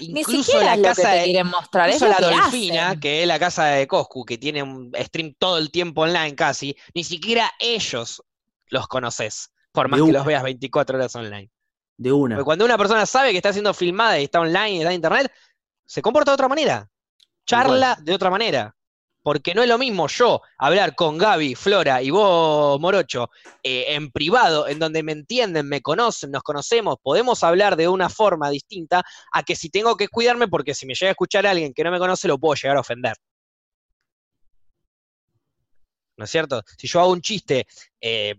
Ni 0.00 0.20
Incluso 0.20 0.42
siquiera 0.42 0.64
la 0.64 0.72
es 0.74 0.78
lo 0.78 0.82
que 0.82 0.88
casa 1.02 1.12
te 1.12 1.24
quieren 1.24 1.46
mostrar, 1.46 1.88
es 1.88 1.96
incluso 1.96 2.20
la 2.20 2.28
que 2.28 2.34
Dolfina, 2.36 2.86
hacen. 2.88 3.00
que 3.00 3.22
es 3.22 3.28
la 3.28 3.38
casa 3.38 3.64
de 3.66 3.86
Coscu, 3.86 4.24
que 4.24 4.36
tiene 4.38 4.62
un 4.62 4.92
stream 4.98 5.34
todo 5.38 5.56
el 5.58 5.70
tiempo 5.70 6.02
online 6.02 6.34
casi, 6.34 6.76
ni 6.94 7.02
siquiera 7.04 7.50
ellos 7.60 8.22
los 8.68 8.86
conoces, 8.88 9.52
por 9.72 9.88
más 9.88 9.98
De 10.00 10.04
que 10.04 10.10
una. 10.10 10.18
los 10.18 10.26
veas 10.26 10.42
24 10.42 10.98
horas 10.98 11.14
online. 11.16 11.50
De 11.96 12.12
una. 12.12 12.36
Porque 12.36 12.44
cuando 12.44 12.64
una 12.64 12.78
persona 12.78 13.06
sabe 13.06 13.30
que 13.32 13.38
está 13.38 13.52
siendo 13.52 13.74
filmada 13.74 14.20
y 14.20 14.24
está 14.24 14.40
online 14.40 14.70
y 14.70 14.78
está 14.78 14.90
en 14.90 14.94
internet, 14.96 15.32
se 15.88 16.02
comporta 16.02 16.30
de 16.30 16.34
otra 16.34 16.48
manera. 16.48 16.90
Charla 17.46 17.96
de 18.00 18.14
otra 18.14 18.28
manera. 18.28 18.74
Porque 19.22 19.54
no 19.54 19.62
es 19.62 19.68
lo 19.68 19.78
mismo 19.78 20.06
yo 20.06 20.42
hablar 20.58 20.94
con 20.94 21.18
Gaby, 21.18 21.54
Flora 21.54 22.02
y 22.02 22.10
vos, 22.10 22.78
Morocho, 22.78 23.30
eh, 23.62 23.86
en 23.88 24.10
privado, 24.10 24.68
en 24.68 24.78
donde 24.78 25.02
me 25.02 25.12
entienden, 25.12 25.66
me 25.68 25.80
conocen, 25.82 26.30
nos 26.30 26.42
conocemos, 26.42 26.96
podemos 27.02 27.42
hablar 27.42 27.76
de 27.76 27.88
una 27.88 28.08
forma 28.08 28.48
distinta, 28.50 29.02
a 29.32 29.42
que 29.42 29.56
si 29.56 29.70
tengo 29.70 29.96
que 29.96 30.08
cuidarme, 30.08 30.46
porque 30.46 30.74
si 30.74 30.86
me 30.86 30.94
llega 30.94 31.10
a 31.10 31.12
escuchar 31.12 31.46
a 31.46 31.50
alguien 31.50 31.72
que 31.74 31.84
no 31.84 31.90
me 31.90 31.98
conoce, 31.98 32.28
lo 32.28 32.38
puedo 32.38 32.54
llegar 32.54 32.76
a 32.76 32.80
ofender. 32.80 33.16
¿No 36.16 36.24
es 36.24 36.30
cierto? 36.30 36.62
Si 36.76 36.86
yo 36.86 37.00
hago 37.00 37.12
un 37.12 37.22
chiste, 37.22 37.66
eh, 38.00 38.34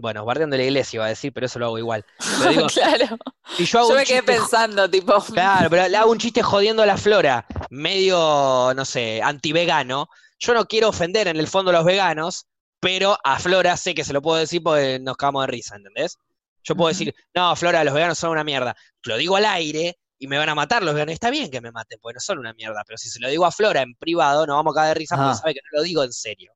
Bueno, 0.00 0.24
bardeando 0.24 0.56
la 0.56 0.62
iglesia 0.62 0.96
iba 0.96 1.04
a 1.04 1.10
decir, 1.10 1.32
pero 1.32 1.46
eso 1.46 1.58
lo 1.58 1.66
hago 1.66 1.78
igual. 1.78 2.04
Pero 2.38 2.50
digo, 2.50 2.66
claro. 2.68 3.18
si 3.56 3.66
yo 3.66 3.80
hago 3.80 3.90
Yo 3.90 3.96
me 3.96 4.04
quedé 4.04 4.18
chiste 4.18 4.32
pensando, 4.32 4.90
tipo, 4.90 5.20
Claro, 5.20 5.68
pero 5.68 5.88
le 5.88 5.96
hago 5.96 6.10
un 6.10 6.18
chiste 6.18 6.42
jodiendo 6.42 6.82
a 6.82 6.86
la 6.86 6.96
flora, 6.96 7.46
medio, 7.70 8.72
no 8.74 8.84
sé, 8.84 9.20
anti-vegano. 9.22 10.08
Yo 10.38 10.54
no 10.54 10.64
quiero 10.66 10.88
ofender 10.88 11.28
en 11.28 11.36
el 11.36 11.46
fondo 11.46 11.70
a 11.70 11.74
los 11.74 11.84
veganos, 11.84 12.46
pero 12.80 13.18
a 13.22 13.38
Flora 13.38 13.76
sé 13.76 13.94
que 13.94 14.04
se 14.04 14.14
lo 14.14 14.22
puedo 14.22 14.38
decir 14.38 14.62
porque 14.62 14.98
nos 14.98 15.18
cagamos 15.18 15.42
de 15.42 15.48
risa, 15.48 15.76
¿entendés? 15.76 16.18
Yo 16.64 16.74
puedo 16.74 16.88
decir, 16.88 17.14
no, 17.34 17.54
Flora, 17.56 17.84
los 17.84 17.92
veganos 17.92 18.18
son 18.18 18.30
una 18.30 18.42
mierda. 18.42 18.74
Lo 19.04 19.18
digo 19.18 19.36
al 19.36 19.44
aire 19.44 19.98
y 20.18 20.26
me 20.28 20.38
van 20.38 20.48
a 20.48 20.54
matar 20.54 20.82
los 20.82 20.94
veganos. 20.94 21.12
Está 21.12 21.28
bien 21.28 21.50
que 21.50 21.60
me 21.60 21.72
maten, 21.72 21.98
porque 22.00 22.14
no 22.14 22.20
son 22.20 22.38
una 22.38 22.54
mierda, 22.54 22.82
pero 22.86 22.96
si 22.96 23.10
se 23.10 23.20
lo 23.20 23.28
digo 23.28 23.44
a 23.44 23.52
Flora 23.52 23.82
en 23.82 23.94
privado, 23.96 24.46
nos 24.46 24.56
vamos 24.56 24.72
a 24.72 24.76
cagar 24.76 24.94
de 24.94 25.00
risa 25.00 25.16
porque 25.16 25.34
sabe 25.34 25.54
que 25.54 25.60
no 25.70 25.78
lo 25.78 25.82
digo 25.82 26.02
en 26.04 26.12
serio. 26.12 26.52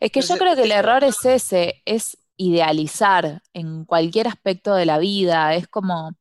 Es 0.00 0.10
que 0.10 0.20
yo 0.20 0.36
creo 0.36 0.56
que 0.56 0.62
el 0.62 0.72
error 0.72 1.04
es 1.04 1.24
ese, 1.24 1.82
es 1.84 2.16
idealizar 2.36 3.42
en 3.52 3.84
cualquier 3.84 4.28
aspecto 4.28 4.74
de 4.74 4.86
la 4.86 4.98
vida, 4.98 5.54
es 5.54 5.68
como, 5.68 6.12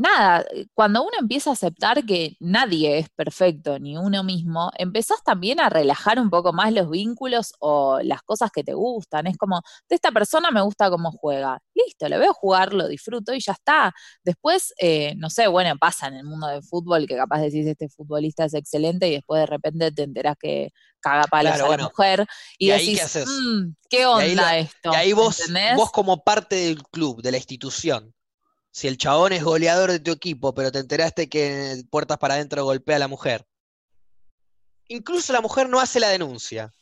nada, 0.00 0.44
cuando 0.74 1.02
uno 1.02 1.12
empieza 1.20 1.50
a 1.50 1.52
aceptar 1.54 2.04
que 2.04 2.36
nadie 2.40 2.98
es 2.98 3.08
perfecto, 3.10 3.78
ni 3.78 3.96
uno 3.96 4.24
mismo, 4.24 4.70
empezás 4.78 5.22
también 5.24 5.60
a 5.60 5.68
relajar 5.68 6.18
un 6.20 6.30
poco 6.30 6.52
más 6.52 6.72
los 6.72 6.90
vínculos 6.90 7.52
o 7.60 8.00
las 8.02 8.22
cosas 8.22 8.50
que 8.52 8.64
te 8.64 8.74
gustan, 8.74 9.26
es 9.26 9.36
como, 9.36 9.62
de 9.88 9.96
esta 9.96 10.10
persona 10.12 10.50
me 10.50 10.62
gusta 10.62 10.90
cómo 10.90 11.12
juega, 11.12 11.58
listo, 11.74 12.08
lo 12.08 12.18
veo 12.18 12.32
jugar, 12.34 12.72
lo 12.72 12.88
disfruto 12.88 13.34
y 13.34 13.40
ya 13.40 13.52
está. 13.52 13.92
Después, 14.24 14.72
eh, 14.80 15.14
no 15.18 15.30
sé, 15.30 15.46
bueno, 15.48 15.76
pasa 15.78 16.08
en 16.08 16.14
el 16.14 16.24
mundo 16.24 16.46
del 16.48 16.62
fútbol 16.64 17.06
que 17.06 17.16
capaz 17.16 17.40
decís, 17.42 17.66
este 17.66 17.88
futbolista 17.90 18.44
es 18.46 18.54
excelente 18.54 19.08
y 19.08 19.12
después 19.12 19.40
de 19.40 19.46
repente 19.46 19.92
te 19.92 20.02
enterás 20.04 20.36
que 20.40 20.70
caga 21.00 21.24
palos 21.24 21.52
Claro, 21.52 21.64
a 21.64 21.68
la 21.68 21.76
bueno. 21.76 21.84
mujer 21.84 22.26
y, 22.58 22.66
¿Y 22.68 22.70
ahí 22.72 22.86
decís, 22.86 22.98
qué 22.98 23.02
haces? 23.02 23.28
"Mm, 23.28 23.74
¿qué 23.88 23.98
Y 23.98 24.20
ahí 24.20 24.32
onda 24.32 24.58
esto? 24.58 24.92
Y 24.92 24.94
ahí 24.96 25.12
vos, 25.12 25.40
¿Entendés? 25.40 25.76
vos 25.76 25.90
como 25.92 26.22
parte 26.24 26.56
del 26.56 26.82
club, 26.84 27.22
de 27.22 27.30
la 27.32 27.36
institución, 27.38 28.14
si 28.70 28.88
el 28.88 28.96
chabón 28.96 29.32
es 29.32 29.42
goleador 29.42 29.90
de 29.90 30.00
tu 30.00 30.12
equipo, 30.12 30.54
pero 30.54 30.72
te 30.72 30.78
enteraste 30.78 31.28
que 31.28 31.82
puertas 31.90 32.18
para 32.18 32.34
adentro 32.34 32.64
golpea 32.64 32.96
a 32.96 33.00
la 33.00 33.08
mujer, 33.08 33.46
incluso 34.88 35.32
la 35.32 35.40
mujer 35.40 35.68
no 35.68 35.80
hace 35.80 36.00
la 36.00 36.08
denuncia. 36.08 36.72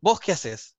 ¿Vos 0.00 0.20
qué 0.20 0.32
haces? 0.32 0.75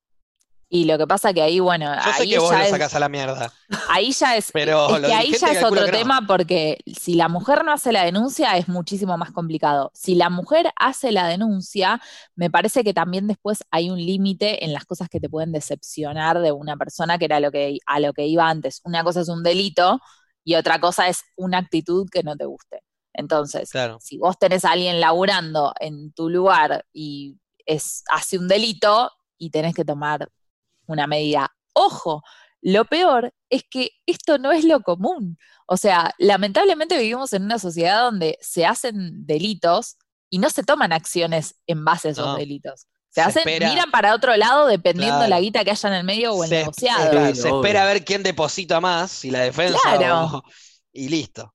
Y 0.69 0.84
lo 0.84 0.98
que 0.98 1.07
pasa 1.07 1.34
que 1.34 1.41
ahí, 1.41 1.61
bueno, 1.61 1.85
Yo 1.95 2.02
sé 2.14 2.23
ahí 2.23 2.30
que 2.30 2.39
vos 2.39 2.52
lo 2.52 2.57
es, 2.60 2.69
sacás 2.69 2.94
a 2.94 2.99
la 2.99 3.07
mierda. 3.07 3.53
ahí 3.88 4.11
ya 4.11 4.35
es, 4.35 4.52
Pero 4.52 4.98
es 4.98 5.06
que 5.06 5.14
ahí 5.14 5.31
ya 5.39 5.52
es 5.53 5.64
otro 5.64 5.85
no. 5.85 5.91
tema 5.91 6.26
porque 6.27 6.80
si 6.85 7.15
la 7.15 7.30
mujer 7.30 7.64
no 7.64 7.72
hace 7.72 7.94
la 7.94 8.03
denuncia 8.03 8.57
es 8.57 8.68
muchísimo 8.68 9.18
más 9.18 9.31
complicado. 9.31 9.91
Si 9.94 10.15
la 10.15 10.30
mujer 10.30 10.72
hace 10.76 11.14
la 11.14 11.26
denuncia, 11.27 12.02
me 12.35 12.49
parece 12.52 12.84
que 12.84 12.94
también 12.94 13.27
después 13.27 13.64
hay 13.72 13.89
un 13.89 13.98
límite 13.98 14.65
en 14.65 14.73
las 14.73 14.84
cosas 14.85 15.07
que 15.07 15.22
te 15.22 15.30
pueden 15.30 15.53
decepcionar 15.53 16.39
de 16.41 16.52
una 16.52 16.76
persona 16.76 17.18
que 17.18 17.26
era 17.26 17.39
lo 17.39 17.49
que, 17.52 17.77
a 17.85 17.99
lo 18.02 18.11
que 18.11 18.26
iba 18.27 18.49
antes. 18.49 18.81
Una 18.84 19.06
cosa 19.06 19.22
es 19.22 19.30
un 19.30 19.44
delito 19.44 19.99
y 20.44 20.56
otra 20.56 20.80
cosa 20.81 21.07
es 21.07 21.22
una 21.38 21.60
actitud 21.60 22.07
que 22.11 22.23
no 22.23 22.35
te 22.35 22.44
guste. 22.45 22.81
Entonces, 23.14 23.69
Claro. 23.72 23.99
si 24.02 24.18
vos 24.18 24.38
tenés 24.38 24.65
a 24.65 24.72
alguien 24.72 24.99
laburando 24.99 25.73
en 25.80 26.11
tu 26.11 26.30
lugar 26.30 26.85
y 26.91 27.38
es, 27.65 28.03
hace 28.11 28.38
un 28.38 28.48
delito 28.49 29.11
y 29.38 29.49
tenés 29.49 29.73
que 29.73 29.85
tomar 29.85 30.27
una 30.88 31.07
medida. 31.07 31.51
Ojo, 31.73 32.23
lo 32.61 32.85
peor 32.85 33.34
es 33.49 33.64
que 33.69 33.91
esto 34.05 34.38
no 34.39 34.51
es 34.51 34.64
lo 34.65 34.81
común. 34.81 35.38
O 35.68 35.77
sea, 35.77 36.14
lamentablemente 36.18 36.97
vivimos 36.97 37.34
en 37.34 37.43
una 37.43 37.59
sociedad 37.59 38.01
donde 38.01 38.38
se 38.41 38.65
hacen 38.65 39.26
delitos 39.26 39.97
y 40.30 40.39
no 40.39 40.49
se 40.49 40.64
toman 40.64 40.91
acciones 40.91 41.55
en 41.68 41.85
base 41.85 42.07
a 42.09 42.11
esos 42.11 42.26
No. 42.26 42.35
delitos. 42.35 42.88
Se 43.09 43.22
Se, 43.22 43.22
hacen, 43.22 43.43
espera- 43.47 43.69
miran 43.69 43.89
para 43.91 44.14
otro 44.14 44.35
lado 44.35 44.68
dependiendo 44.68 45.15
Claro. 45.18 45.30
la 45.30 45.39
guita 45.39 45.64
que 45.64 45.72
haya 45.72 45.89
en 45.89 45.95
el 45.95 46.03
medio 46.03 46.34
o 46.34 46.43
el 46.43 46.49
Se, 46.49 46.55
negociado. 46.59 47.09
claro, 47.11 47.35
se 47.35 47.41
obvio. 47.49 47.55
espera 47.61 47.84
a 47.84 47.85
ver 47.85 48.03
quién 48.05 48.23
deposita 48.23 48.80
más, 48.81 49.11
si 49.11 49.31
la 49.31 49.39
defensa 49.39 49.80
Claro. 49.97 50.26
o- 50.38 50.43
y 50.91 51.09
listo. 51.09 51.53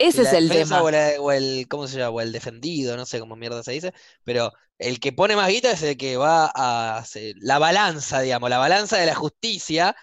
Ese 0.00 0.22
es 0.22 0.32
el 0.32 0.48
defensa 0.48 0.76
tema. 0.76 0.82
O, 0.82 0.90
la- 0.90 1.12
o 1.20 1.32
el, 1.32 1.66
¿cómo 1.68 1.86
se 1.86 1.98
llama? 1.98 2.10
O 2.10 2.20
el 2.20 2.32
defendido, 2.32 2.96
no 2.96 3.06
sé 3.06 3.20
cómo 3.20 3.36
mierda 3.36 3.62
se 3.62 3.72
dice, 3.72 3.92
pero 4.24 4.52
el 4.78 4.98
que 5.00 5.12
pone 5.12 5.36
más 5.36 5.48
guita 5.48 5.70
es 5.70 5.82
el 5.82 5.96
que 5.96 6.16
va 6.16 6.50
a 6.54 6.98
hacer- 6.98 7.34
la 7.40 7.58
balanza, 7.58 8.20
digamos, 8.20 8.50
la 8.50 8.58
balanza 8.58 8.96
de 8.98 9.06
la 9.06 9.14
justicia 9.14 9.94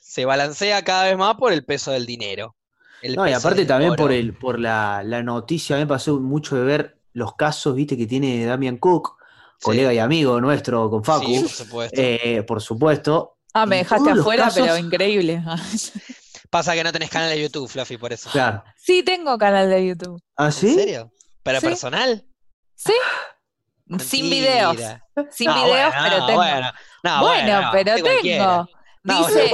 se 0.00 0.24
balancea 0.24 0.82
cada 0.84 1.04
vez 1.04 1.16
más 1.16 1.36
por 1.36 1.52
el 1.52 1.64
peso 1.64 1.90
del 1.92 2.06
dinero. 2.06 2.56
el 3.02 3.16
No, 3.16 3.26
y 3.26 3.32
aparte 3.32 3.64
también 3.64 3.92
oro. 3.92 4.02
por 4.02 4.12
el, 4.12 4.34
por 4.34 4.58
la, 4.60 5.02
la 5.04 5.22
noticia, 5.22 5.74
a 5.76 5.78
mí 5.78 5.84
me 5.84 5.88
pasó 5.88 6.20
mucho 6.20 6.56
de 6.56 6.64
ver 6.64 6.98
los 7.14 7.34
casos, 7.34 7.74
viste, 7.74 7.96
que 7.96 8.06
tiene 8.06 8.44
Damian 8.44 8.76
Cook, 8.76 9.16
Sí. 9.58 9.64
colega 9.64 9.92
y 9.94 9.98
amigo 9.98 10.40
nuestro 10.40 10.88
con 10.90 11.02
Facu, 11.04 11.26
Sí, 11.26 11.40
por 11.40 11.50
supuesto. 11.50 12.00
eh, 12.00 12.42
por 12.46 12.60
supuesto. 12.62 13.36
Ah, 13.54 13.66
me 13.66 13.76
dejaste 13.76 14.10
afuera, 14.10 14.50
pero 14.54 14.76
increíble. 14.78 15.42
Pasa 16.50 16.74
que 16.74 16.82
no 16.84 16.92
tenés 16.92 17.10
canal 17.10 17.30
de 17.30 17.40
YouTube, 17.42 17.68
Fluffy, 17.68 17.96
por 17.96 18.12
eso. 18.12 18.28
Claro. 18.30 18.64
sí, 18.76 19.02
tengo 19.02 19.38
canal 19.38 19.70
de 19.70 19.86
YouTube. 19.86 20.20
¿Ah, 20.36 20.46
¿En 20.46 20.52
sí? 20.52 20.74
serio? 20.74 21.12
¿Pero 21.42 21.60
Sí. 21.60 21.66
personal? 21.66 22.24
Sí. 22.74 22.92
Sin 24.00 24.30
videos. 24.30 24.76
Sin 25.30 25.46
No, 25.48 25.54
videos, 25.64 25.92
bueno, 25.92 26.04
pero 26.04 26.18
no, 26.18 26.26
tengo. 26.26 26.38
Bueno, 26.40 26.72
no, 27.02 27.20
bueno, 27.22 27.60
no, 27.62 27.68
pero 27.72 27.94
tengo. 27.96 28.68
No, 29.02 29.26
Dice, 29.26 29.52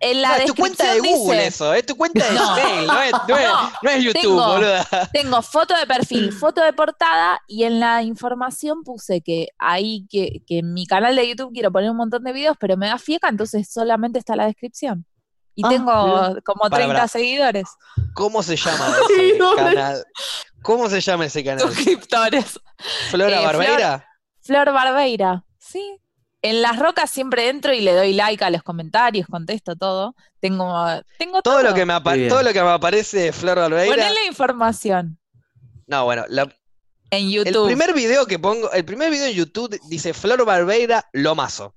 en 0.00 0.22
la 0.22 0.28
No, 0.30 0.34
es 0.36 0.44
tu 0.46 0.54
cuenta 0.54 0.84
de 0.84 0.90
descripción 0.94 1.18
Google 1.20 1.36
dice, 1.36 1.46
eso, 1.48 1.74
es 1.74 1.86
tu 1.86 1.96
cuenta 1.96 2.26
de 2.26 2.34
No. 2.34 2.56
No 2.56 3.02
es, 3.02 3.12
no 3.28 3.36
es- 3.36 3.46
No, 3.48 3.72
no 3.82 3.90
es 3.90 4.04
YouTube, 4.04 4.20
tengo- 4.22 4.46
boluda. 4.46 4.86
tengo 5.12 5.42
foto 5.42 5.76
de 5.76 5.86
perfil, 5.86 6.32
foto 6.32 6.62
de 6.62 6.72
portada 6.72 7.40
y 7.46 7.64
en 7.64 7.78
la 7.80 8.02
información 8.02 8.82
puse 8.82 9.20
que 9.20 9.48
ahí, 9.58 10.06
que, 10.10 10.42
que 10.46 10.58
en 10.60 10.72
mi 10.72 10.86
canal 10.86 11.14
de 11.14 11.28
YouTube 11.28 11.52
quiero 11.52 11.70
poner 11.70 11.90
un 11.90 11.96
montón 11.98 12.24
de 12.24 12.32
videos, 12.32 12.56
pero 12.58 12.76
me 12.78 12.86
da 12.86 12.98
fieca, 12.98 13.28
entonces 13.28 13.70
solamente 13.70 14.18
está 14.18 14.34
la 14.36 14.46
descripción. 14.46 15.04
Y 15.60 15.66
Ah, 15.66 15.68
tengo 15.68 16.06
mira. 16.28 16.40
como 16.42 16.60
Para, 16.62 16.76
30 16.76 16.94
para. 16.94 17.08
seguidores. 17.08 17.68
¿Cómo 18.14 18.42
se 18.42 18.56
llama 18.56 18.86
Ay, 18.86 19.02
ese 19.30 19.38
no, 19.38 19.54
canal? 19.56 20.04
¿Cómo 20.62 20.88
se 20.88 21.00
llama 21.02 21.26
ese 21.26 21.44
canal? 21.44 21.60
Suscriptores. 21.60 22.58
¿Flora 23.10 23.40
Eh, 23.42 23.44
Barbeira? 23.44 24.06
Flor 24.40 24.72
Barbeira, 24.72 25.44
sí. 25.58 25.98
En 26.42 26.62
las 26.62 26.78
rocas 26.78 27.10
siempre 27.10 27.50
entro 27.50 27.74
y 27.74 27.80
le 27.82 27.92
doy 27.94 28.14
like 28.14 28.42
a 28.42 28.48
los 28.48 28.62
comentarios, 28.62 29.26
contesto 29.28 29.76
todo. 29.76 30.14
Tengo, 30.40 30.72
tengo 31.18 31.42
Todo 31.42 31.56
todo. 31.58 31.62
lo 31.68 31.74
que 31.74 31.84
me 31.84 31.92
apa- 31.92 32.12
Qué 32.12 32.18
bien. 32.20 32.28
todo 32.30 32.42
lo 32.42 32.52
que 32.54 32.62
me 32.62 32.70
aparece 32.70 33.18
de 33.18 33.32
Flor 33.32 33.58
Barbeira. 33.58 33.94
Ponele 33.94 34.24
información 34.26 35.18
No, 35.86 36.04
bueno, 36.04 36.24
la- 36.28 36.44
en 37.10 37.26
el 37.26 37.30
YouTube. 37.30 37.66
primer 37.66 37.92
video 37.92 38.24
que 38.24 38.38
pongo, 38.38 38.70
el 38.72 38.84
primer 38.86 39.10
video 39.10 39.26
en 39.26 39.34
YouTube 39.34 39.78
dice 39.90 40.14
Flor 40.14 40.44
Barbeira 40.46 41.04
Lomazo. 41.12 41.74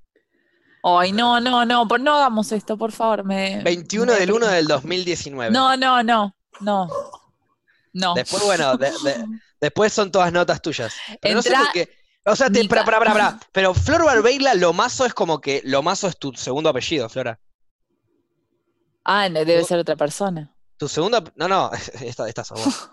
Ay, 0.83 1.11
no, 1.13 1.39
no, 1.39 1.65
no, 1.65 1.87
por, 1.87 1.99
no 2.01 2.15
hagamos 2.15 2.51
esto, 2.51 2.77
por 2.77 2.91
favor. 2.91 3.23
Me, 3.23 3.61
21 3.63 4.11
me 4.13 4.19
del 4.19 4.31
1 4.31 4.39
deprime. 4.39 4.55
del 4.57 4.67
2019. 4.67 5.51
No, 5.53 5.77
no, 5.77 6.03
no, 6.03 6.35
no. 6.59 6.89
No. 7.93 8.13
Después, 8.15 8.43
bueno, 8.43 8.75
de- 8.75 8.91
de- 8.91 9.25
después 9.61 9.93
son 9.93 10.11
todas 10.11 10.31
notas 10.33 10.61
tuyas. 10.61 10.93
Pero 11.21 11.35
no 11.35 11.41
sé 11.41 11.49
Entra- 11.49 11.63
por 11.63 11.71
qué. 11.73 11.89
O 12.25 12.35
sea, 12.35 12.49
te, 12.49 12.67
ca- 12.67 12.83
para, 12.85 12.99
para, 12.99 13.39
Pero 13.51 13.73
Flor 13.73 14.05
Barbeira 14.05 14.53
Lomazo 14.55 15.05
es 15.05 15.13
como 15.13 15.39
que 15.41 15.61
Lomazo 15.65 16.07
es 16.07 16.17
tu 16.17 16.33
segundo 16.33 16.69
apellido, 16.69 17.07
Flora. 17.09 17.39
Ah, 19.05 19.27
debe 19.29 19.63
ser 19.63 19.79
otra 19.79 19.95
persona. 19.95 20.53
Tu 20.77 20.87
segundo. 20.87 21.23
No, 21.35 21.47
no, 21.47 21.71
esta, 22.01 22.27
esta 22.27 22.43
sos 22.43 22.63
vos. 22.63 22.89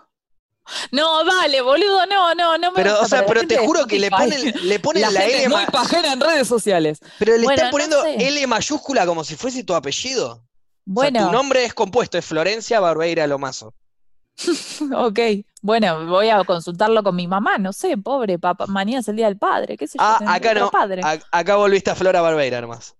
No, 0.91 1.23
dale, 1.23 1.61
boludo, 1.61 2.05
no, 2.07 2.33
no, 2.35 2.57
no 2.57 2.71
me 2.71 2.75
Pero, 2.75 2.91
gusta 2.91 3.05
o 3.05 3.07
sea, 3.09 3.25
pero 3.25 3.45
te 3.47 3.57
juro 3.57 3.85
que 3.87 3.99
le 3.99 4.09
ponen, 4.09 4.53
le 4.63 4.79
ponen 4.79 5.01
La 5.03 5.11
la, 5.11 5.21
gente 5.21 5.35
L 5.37 5.43
es 5.43 5.49
muy 5.49 5.65
pajera 5.67 6.13
en 6.13 6.19
redes 6.21 6.47
sociales. 6.47 6.99
Pero 7.19 7.37
le 7.37 7.43
Bueno, 7.43 7.51
están 7.53 7.67
no 7.67 7.71
poniendo 7.71 8.01
sé. 8.03 8.27
L 8.27 8.47
mayúscula 8.47 9.05
como 9.05 9.23
si 9.23 9.35
fuese 9.35 9.63
tu 9.63 9.73
apellido. 9.73 10.31
O 10.31 10.35
sea, 10.35 10.43
Bueno, 10.85 11.25
tu 11.27 11.31
nombre 11.31 11.63
es 11.65 11.73
compuesto, 11.73 12.17
es 12.17 12.25
Florencia 12.25 12.79
Barbeira 12.79 13.27
Lomazo. 13.27 13.73
ok. 14.95 15.19
Bueno, 15.61 16.05
voy 16.07 16.29
a 16.29 16.43
consultarlo 16.43 17.03
con 17.03 17.15
mi 17.15 17.27
mamá, 17.27 17.57
no 17.57 17.71
sé, 17.73 17.97
pobre 17.97 18.39
papá. 18.39 18.65
Mañana 18.67 18.99
es 19.01 19.07
el 19.07 19.15
día 19.15 19.27
del 19.27 19.37
padre, 19.37 19.77
qué 19.77 19.87
sé 19.87 19.97
yo. 19.99 20.03
Ah, 20.03 20.19
acá 20.27 20.53
no. 20.53 20.71
Padre. 20.71 21.01
A- 21.03 21.19
acá 21.31 21.55
volviste 21.57 21.91
a 21.91 21.95
Flora 21.95 22.21
Barbeira 22.21 22.61
nomás. 22.61 22.95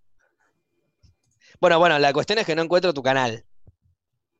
Bueno, 1.60 1.80
bueno, 1.80 1.98
la 2.00 2.12
cuestión 2.14 2.40
es 2.40 2.46
que 2.46 2.56
no 2.56 2.62
encuentro 2.64 2.94
tu 2.94 3.02
canal. 3.04 3.46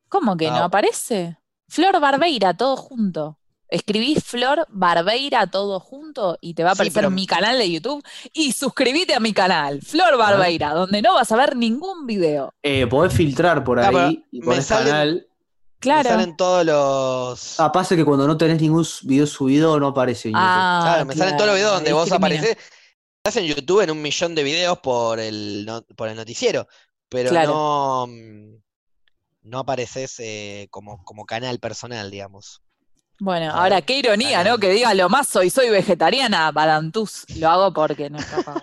¿Cómo 0.08 0.36
que 0.36 0.48
no 0.50 0.56
Ah. 0.58 0.64
aparece? 0.64 1.38
Flor 1.72 1.98
Barbeira, 2.00 2.54
todo 2.54 2.76
junto. 2.76 3.38
Escribís 3.68 4.22
Flor 4.22 4.66
Barbeira 4.68 5.46
todo 5.46 5.80
junto 5.80 6.36
y 6.42 6.52
te 6.52 6.62
va 6.64 6.72
a 6.72 6.74
Sí, 6.74 6.76
aparecer 6.82 7.04
pero- 7.04 7.10
mi 7.10 7.26
canal 7.26 7.56
de 7.56 7.70
YouTube. 7.72 8.04
Y 8.34 8.52
suscríbete 8.52 9.14
a 9.14 9.20
mi 9.20 9.32
canal, 9.32 9.80
Flor 9.80 10.18
Barbeira, 10.18 10.74
donde 10.74 11.00
no 11.00 11.14
vas 11.14 11.32
a 11.32 11.36
ver 11.36 11.56
ningún 11.56 12.06
video. 12.06 12.52
Eh, 12.62 12.86
podés 12.86 13.14
filtrar 13.14 13.64
por 13.64 13.80
Ah, 13.80 13.88
ahí 13.88 14.22
y 14.30 14.40
me 14.40 14.60
salen- 14.60 14.86
canal. 14.90 15.14
Me 15.14 15.78
Claro. 15.80 16.10
salen 16.10 16.36
todos 16.36 16.66
los. 16.66 17.58
Ah, 17.58 17.72
pasa 17.72 17.96
que 17.96 18.04
cuando 18.04 18.26
no 18.26 18.36
tenés 18.36 18.60
ningún 18.60 18.86
video 19.04 19.26
subido 19.26 19.80
no 19.80 19.86
aparece 19.88 20.28
en 20.28 20.34
YouTube. 20.34 20.44
Ah, 20.46 20.80
Claro, 20.84 21.06
me 21.06 21.16
salen 21.16 21.36
todos 21.38 21.48
los 21.48 21.56
videos 21.56 21.72
donde 21.72 21.92
vos 21.94 22.12
apareces. 22.12 22.56
Estás 23.24 23.36
en 23.42 23.46
YouTube 23.46 23.80
en 23.80 23.90
un 23.90 24.02
millón 24.02 24.34
de 24.34 24.42
videos 24.42 24.78
por 24.80 25.18
el, 25.18 25.64
no- 25.64 25.80
por 25.96 26.08
el 26.08 26.16
noticiero, 26.16 26.68
pero 27.08 27.30
Claro. 27.30 27.52
no, 27.52 28.06
no 29.42 29.58
apareces 29.60 30.14
eh, 30.18 30.68
como, 30.70 31.02
como 31.04 31.24
canal 31.26 31.58
personal, 31.58 32.10
digamos. 32.10 32.62
Bueno, 33.20 33.52
ahora 33.52 33.82
qué 33.82 33.98
ironía, 33.98 34.38
canal. 34.38 34.52
¿no? 34.54 34.58
Que 34.58 34.70
diga 34.70 34.92
lo 34.94 35.08
más 35.08 35.28
soy, 35.28 35.50
soy 35.50 35.70
vegetariana, 35.70 36.50
Badantús. 36.50 37.24
Lo 37.36 37.48
hago 37.50 37.72
porque 37.72 38.10
no 38.10 38.18
está 38.18 38.40
acá. 38.40 38.54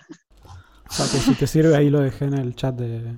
Pato, 0.89 1.03
si 1.25 1.33
te 1.35 1.47
sirve, 1.47 1.75
ahí 1.77 1.89
lo 1.89 1.99
dejé 2.01 2.25
en 2.25 2.33
el 2.33 2.55
chat 2.55 2.75
de- 2.75 3.15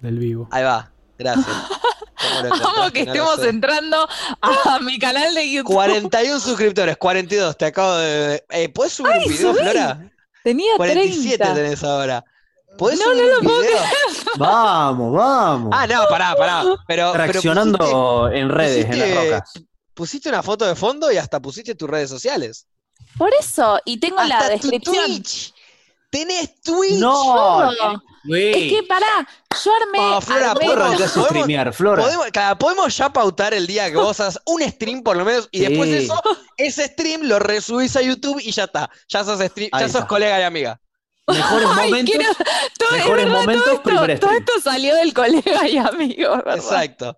del 0.00 0.18
vivo. 0.18 0.48
Ahí 0.50 0.64
va, 0.64 0.90
gracias. 1.18 1.46
¿Cómo 2.22 2.42
lo 2.42 2.48
Vamos 2.50 2.60
encontraste? 2.60 2.92
que 2.92 3.04
No 3.06 3.12
estemos 3.12 3.44
entrando 3.46 4.08
a 4.40 4.78
mi 4.82 4.98
canal 4.98 5.34
de 5.34 5.50
YouTube. 5.50 5.72
41 5.74 6.40
suscriptores, 6.40 6.96
42, 6.96 7.56
te 7.58 7.66
acabo 7.66 7.94
de... 7.96 8.44
Eh, 8.50 8.68
¿Puedes 8.68 8.92
subir 8.92 9.12
Ay, 9.12 9.22
un 9.26 9.32
video, 9.32 9.52
subí. 9.52 9.62
Flora? 9.62 10.10
Tenía 10.44 10.72
47 10.76 11.36
30. 11.38 11.54
tenés 11.54 11.84
ahora. 11.84 12.24
¿Podés 12.78 12.98
No, 12.98 13.14
no 13.14 13.22
lo 13.22 13.40
puedo? 13.40 13.76
Vamos, 14.36 15.12
vamos. 15.12 15.70
Ah, 15.72 15.86
no, 15.86 16.06
pará, 16.08 16.34
pará. 16.36 16.62
Pero, 16.62 16.78
pero 16.86 17.12
Reaccionando 17.14 18.30
en 18.32 18.48
redes, 18.48 18.84
en 18.86 18.90
pusiste- 18.92 19.14
las 19.14 19.24
rocas. 19.24 19.52
pusiste 19.94 20.28
una 20.28 20.42
foto 20.42 20.64
de 20.66 20.74
fondo 20.74 21.12
y 21.12 21.16
hasta 21.18 21.40
pusiste 21.40 21.74
tus 21.74 21.88
redes 21.88 22.08
sociales. 22.10 22.66
Por 23.18 23.30
eso, 23.38 23.78
y 23.84 23.98
tengo 23.98 24.22
la 24.22 24.38
Hasta 24.38 24.46
tu 24.58 24.68
descripción. 24.70 25.06
Twitch. 25.06 25.54
Tenés 26.10 26.60
Twitch. 26.60 26.98
No, 26.98 27.70
güey. 28.24 28.50
Es 28.50 28.72
que 28.80 28.86
pará, 28.86 29.26
yo 29.64 29.70
armé. 29.82 29.98
Oh, 29.98 30.20
Flora, 30.20 30.50
armé 30.50 30.64
¿puedo 30.64 30.74
todo. 30.74 30.84
arrancar? 30.84 31.02
arrancás 31.08 31.16
a 31.16 31.24
streamear, 31.28 31.72
Flora. 31.72 32.02
Podemos, 32.02 32.26
podemos 32.58 32.96
ya 32.96 33.10
pautar 33.12 33.54
el 33.54 33.66
día 33.66 33.90
que 33.90 33.96
vos 33.96 34.20
hagas 34.20 34.38
un 34.44 34.62
stream 34.62 35.02
por 35.02 35.16
lo 35.16 35.24
menos 35.24 35.48
y 35.50 35.60
después 35.60 35.88
de 35.90 36.00
Sí. 36.00 36.04
eso, 36.04 36.22
ese 36.58 36.86
stream 36.88 37.22
lo 37.22 37.38
resubís 37.38 37.96
a 37.96 38.02
YouTube 38.02 38.40
y 38.42 38.50
ya 38.52 38.64
está. 38.64 38.90
Ya 39.08 39.24
sos, 39.24 39.40
stream- 39.40 39.70
ya 39.78 39.88
sos 39.88 40.04
colega 40.04 40.38
y 40.38 40.42
amiga. 40.42 40.78
Mejores 41.26 41.68
Ay, 41.76 41.90
momentos. 41.90 42.14
quiero- 42.16 42.34
todo- 42.78 42.88
es 42.90 42.94
mejores 43.04 43.24
verdad, 43.26 43.40
momentos, 43.40 43.64
todo 43.64 43.74
esto, 43.76 43.82
primer 43.82 44.20
todo 44.20 44.30
esto 44.32 44.52
salió 44.62 44.94
del 44.96 45.14
colega 45.14 45.68
y 45.68 45.76
amigo, 45.78 46.30
¿verdad? 46.36 46.56
Exacto. 46.56 47.16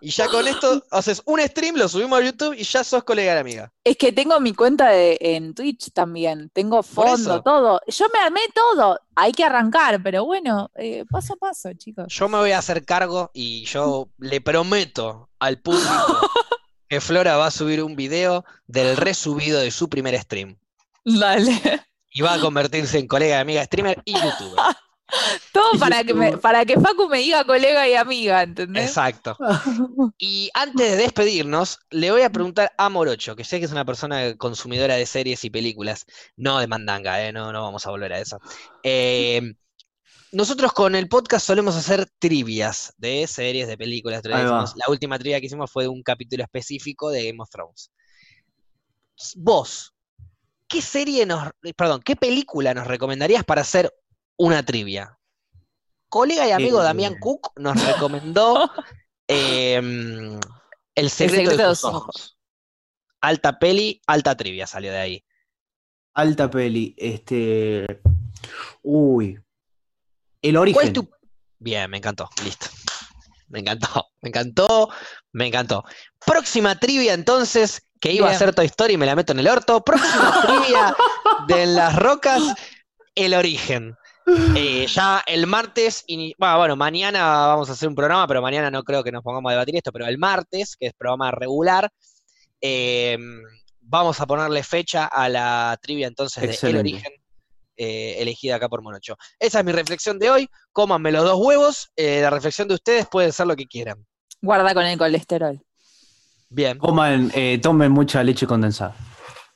Y 0.00 0.10
ya 0.10 0.28
con 0.28 0.46
esto 0.46 0.84
haces 0.92 1.20
un 1.24 1.40
stream, 1.40 1.74
lo 1.74 1.88
subimos 1.88 2.20
a 2.20 2.24
YouTube 2.24 2.54
y 2.56 2.62
ya 2.62 2.84
sos 2.84 3.02
colega 3.02 3.34
y 3.34 3.38
amiga. 3.38 3.72
Es 3.82 3.96
que 3.96 4.12
tengo 4.12 4.38
mi 4.38 4.54
cuenta 4.54 4.88
de, 4.90 5.18
en 5.20 5.52
Twitch 5.52 5.90
también, 5.92 6.48
tengo 6.52 6.84
fondo, 6.84 7.42
todo. 7.42 7.80
Yo 7.88 8.06
me 8.14 8.20
armé 8.20 8.38
todo, 8.54 9.00
hay 9.16 9.32
que 9.32 9.42
arrancar, 9.42 10.00
pero 10.00 10.24
bueno, 10.24 10.70
eh, 10.76 11.04
paso 11.10 11.32
a 11.32 11.36
paso, 11.38 11.70
chicos. 11.74 12.04
Yo 12.08 12.28
me 12.28 12.38
voy 12.38 12.52
a 12.52 12.58
hacer 12.58 12.84
cargo 12.84 13.32
y 13.34 13.64
yo 13.64 14.08
le 14.18 14.40
prometo 14.40 15.28
al 15.40 15.58
público 15.60 15.82
que 16.88 17.00
Flora 17.00 17.36
va 17.36 17.46
a 17.46 17.50
subir 17.50 17.82
un 17.82 17.96
video 17.96 18.44
del 18.68 18.96
resubido 18.96 19.58
de 19.58 19.72
su 19.72 19.88
primer 19.88 20.16
stream. 20.20 20.56
Dale. 21.04 21.82
Y 22.12 22.22
va 22.22 22.34
a 22.34 22.40
convertirse 22.40 22.98
en 22.98 23.06
colega 23.06 23.36
y 23.36 23.40
amiga 23.40 23.64
streamer 23.64 24.02
y 24.04 24.14
youtuber. 24.14 24.58
Todo 25.52 25.78
para 25.78 26.04
que, 26.04 26.14
me, 26.14 26.38
para 26.38 26.64
que 26.64 26.78
Facu 26.78 27.08
me 27.08 27.18
diga 27.18 27.44
colega 27.44 27.88
y 27.88 27.94
amiga, 27.94 28.42
¿entendés? 28.42 28.88
Exacto. 28.88 29.36
Y 30.18 30.50
antes 30.54 30.90
de 30.90 30.96
despedirnos, 30.96 31.80
le 31.90 32.10
voy 32.10 32.22
a 32.22 32.30
preguntar 32.30 32.72
a 32.76 32.88
Morocho, 32.88 33.34
que 33.34 33.44
sé 33.44 33.58
que 33.58 33.64
es 33.64 33.72
una 33.72 33.84
persona 33.84 34.36
consumidora 34.36 34.94
de 34.94 35.06
series 35.06 35.44
y 35.44 35.50
películas, 35.50 36.06
no 36.36 36.58
de 36.58 36.66
mandanga, 36.66 37.26
¿eh? 37.26 37.32
No, 37.32 37.52
no 37.52 37.62
vamos 37.62 37.86
a 37.86 37.90
volver 37.90 38.12
a 38.12 38.20
eso. 38.20 38.38
Eh, 38.82 39.54
nosotros 40.32 40.72
con 40.72 40.94
el 40.94 41.08
podcast 41.08 41.46
solemos 41.46 41.74
hacer 41.74 42.08
trivias 42.18 42.94
de 42.98 43.26
series, 43.26 43.66
de 43.66 43.76
películas. 43.76 44.22
La 44.24 44.84
última 44.88 45.18
trivia 45.18 45.40
que 45.40 45.46
hicimos 45.46 45.70
fue 45.70 45.84
de 45.84 45.88
un 45.88 46.02
capítulo 46.02 46.44
específico 46.44 47.10
de 47.10 47.26
Game 47.26 47.42
of 47.42 47.50
Thrones. 47.50 47.90
Vos, 49.36 49.92
¿qué 50.70 50.80
serie 50.80 51.26
nos, 51.26 51.50
perdón, 51.76 52.00
qué 52.02 52.16
película 52.16 52.72
nos 52.72 52.86
recomendarías 52.86 53.44
para 53.44 53.60
hacer 53.60 53.92
una 54.38 54.64
trivia? 54.64 55.18
Colega 56.08 56.46
y 56.46 56.52
amigo 56.52 56.80
Eh, 56.80 56.84
Damián 56.84 57.16
Cook 57.20 57.52
nos 57.56 57.84
recomendó 57.84 58.70
em, 59.28 60.38
El 60.94 61.10
secreto, 61.10 61.56
de 61.56 61.74
sus 61.74 61.84
ojos. 61.84 62.38
Alta 63.20 63.58
peli, 63.58 64.00
alta 64.06 64.36
trivia 64.36 64.66
salió 64.66 64.92
de 64.92 64.98
ahí. 64.98 65.24
Alta 66.14 66.50
peli. 66.50 66.94
Este. 66.96 68.00
Uy. 68.82 69.38
El 70.42 70.52
¿Cuál 70.52 70.62
origen. 70.62 70.86
es 70.86 70.92
tu... 70.92 71.10
Bien, 71.58 71.90
me 71.90 71.98
encantó, 71.98 72.30
listo. 72.44 72.66
Me 73.48 73.58
encantó, 73.58 74.06
me 74.22 74.28
encantó, 74.30 74.88
me 75.32 75.46
encantó. 75.48 75.84
Próxima 76.24 76.78
trivia 76.78 77.12
entonces, 77.14 77.82
que 78.00 78.12
iba 78.12 78.30
a 78.30 78.34
ser 78.34 78.54
Toy 78.54 78.66
Story 78.66 78.94
y 78.94 78.96
me 78.96 79.06
la 79.06 79.14
meto 79.14 79.32
en 79.32 79.40
el 79.40 79.48
orto. 79.48 79.84
Próxima 79.84 80.42
trivia 80.46 80.96
de 81.46 81.66
las 81.66 81.96
rocas, 81.96 82.42
el 83.14 83.34
origen. 83.34 83.94
Eh, 84.54 84.86
ya 84.86 85.22
el 85.26 85.46
martes, 85.46 86.04
bueno, 86.38 86.58
bueno, 86.58 86.76
mañana 86.76 87.46
vamos 87.48 87.68
a 87.68 87.72
hacer 87.72 87.88
un 87.88 87.94
programa, 87.94 88.26
pero 88.26 88.40
mañana 88.40 88.70
no 88.70 88.84
creo 88.84 89.02
que 89.02 89.10
nos 89.10 89.22
pongamos 89.22 89.50
a 89.50 89.54
debatir 89.54 89.76
esto, 89.76 89.92
pero 89.92 90.06
el 90.06 90.18
martes, 90.18 90.76
que 90.76 90.86
es 90.86 90.92
programa 90.94 91.30
regular, 91.32 91.90
eh, 92.60 93.18
vamos 93.80 94.20
a 94.20 94.26
ponerle 94.26 94.62
fecha 94.62 95.06
a 95.06 95.28
la 95.28 95.76
trivia 95.82 96.06
entonces 96.06 96.60
de 96.60 96.68
El. 96.68 96.76
Origen, 96.76 97.12
eh, 97.76 98.16
elegida 98.18 98.56
acá 98.56 98.68
por 98.68 98.82
Monocho. 98.82 99.16
Esa 99.38 99.60
es 99.60 99.64
mi 99.64 99.72
reflexión 99.72 100.18
de 100.18 100.30
hoy, 100.30 100.48
cómanme 100.72 101.10
los 101.12 101.24
dos 101.24 101.38
huevos, 101.38 101.90
eh, 101.96 102.20
la 102.20 102.30
reflexión 102.30 102.68
de 102.68 102.74
ustedes 102.74 103.06
puede 103.10 103.32
ser 103.32 103.46
lo 103.46 103.56
que 103.56 103.66
quieran. 103.66 104.06
Guarda 104.40 104.74
con 104.74 104.84
el 104.84 104.98
colesterol. 104.98 105.60
Bien, 106.52 106.78
Coman, 106.78 107.30
eh, 107.32 107.60
tomen 107.62 107.92
mucha 107.92 108.24
leche 108.24 108.44
condensada. 108.44 108.96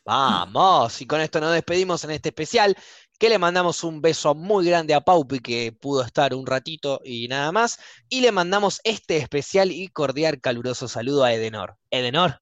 vamos, 0.04 1.00
y 1.00 1.06
con 1.06 1.20
esto 1.20 1.40
nos 1.40 1.52
despedimos 1.52 2.04
en 2.04 2.12
este 2.12 2.28
especial, 2.28 2.76
que 3.18 3.28
le 3.28 3.38
mandamos 3.38 3.82
un 3.82 4.00
beso 4.00 4.34
muy 4.34 4.66
grande 4.66 4.94
a 4.94 5.00
Paupi, 5.00 5.40
que 5.40 5.72
pudo 5.72 6.02
estar 6.02 6.34
un 6.34 6.46
ratito 6.46 7.00
y 7.04 7.26
nada 7.26 7.50
más, 7.50 7.80
y 8.08 8.20
le 8.20 8.30
mandamos 8.30 8.80
este 8.84 9.16
especial 9.16 9.72
y 9.72 9.88
cordial 9.88 10.40
caluroso 10.40 10.86
saludo 10.86 11.24
a 11.24 11.32
Edenor. 11.32 11.76
Edenor, 11.90 12.40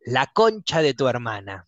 la 0.00 0.26
concha 0.26 0.82
de 0.82 0.94
tu 0.94 1.08
hermana. 1.08 1.67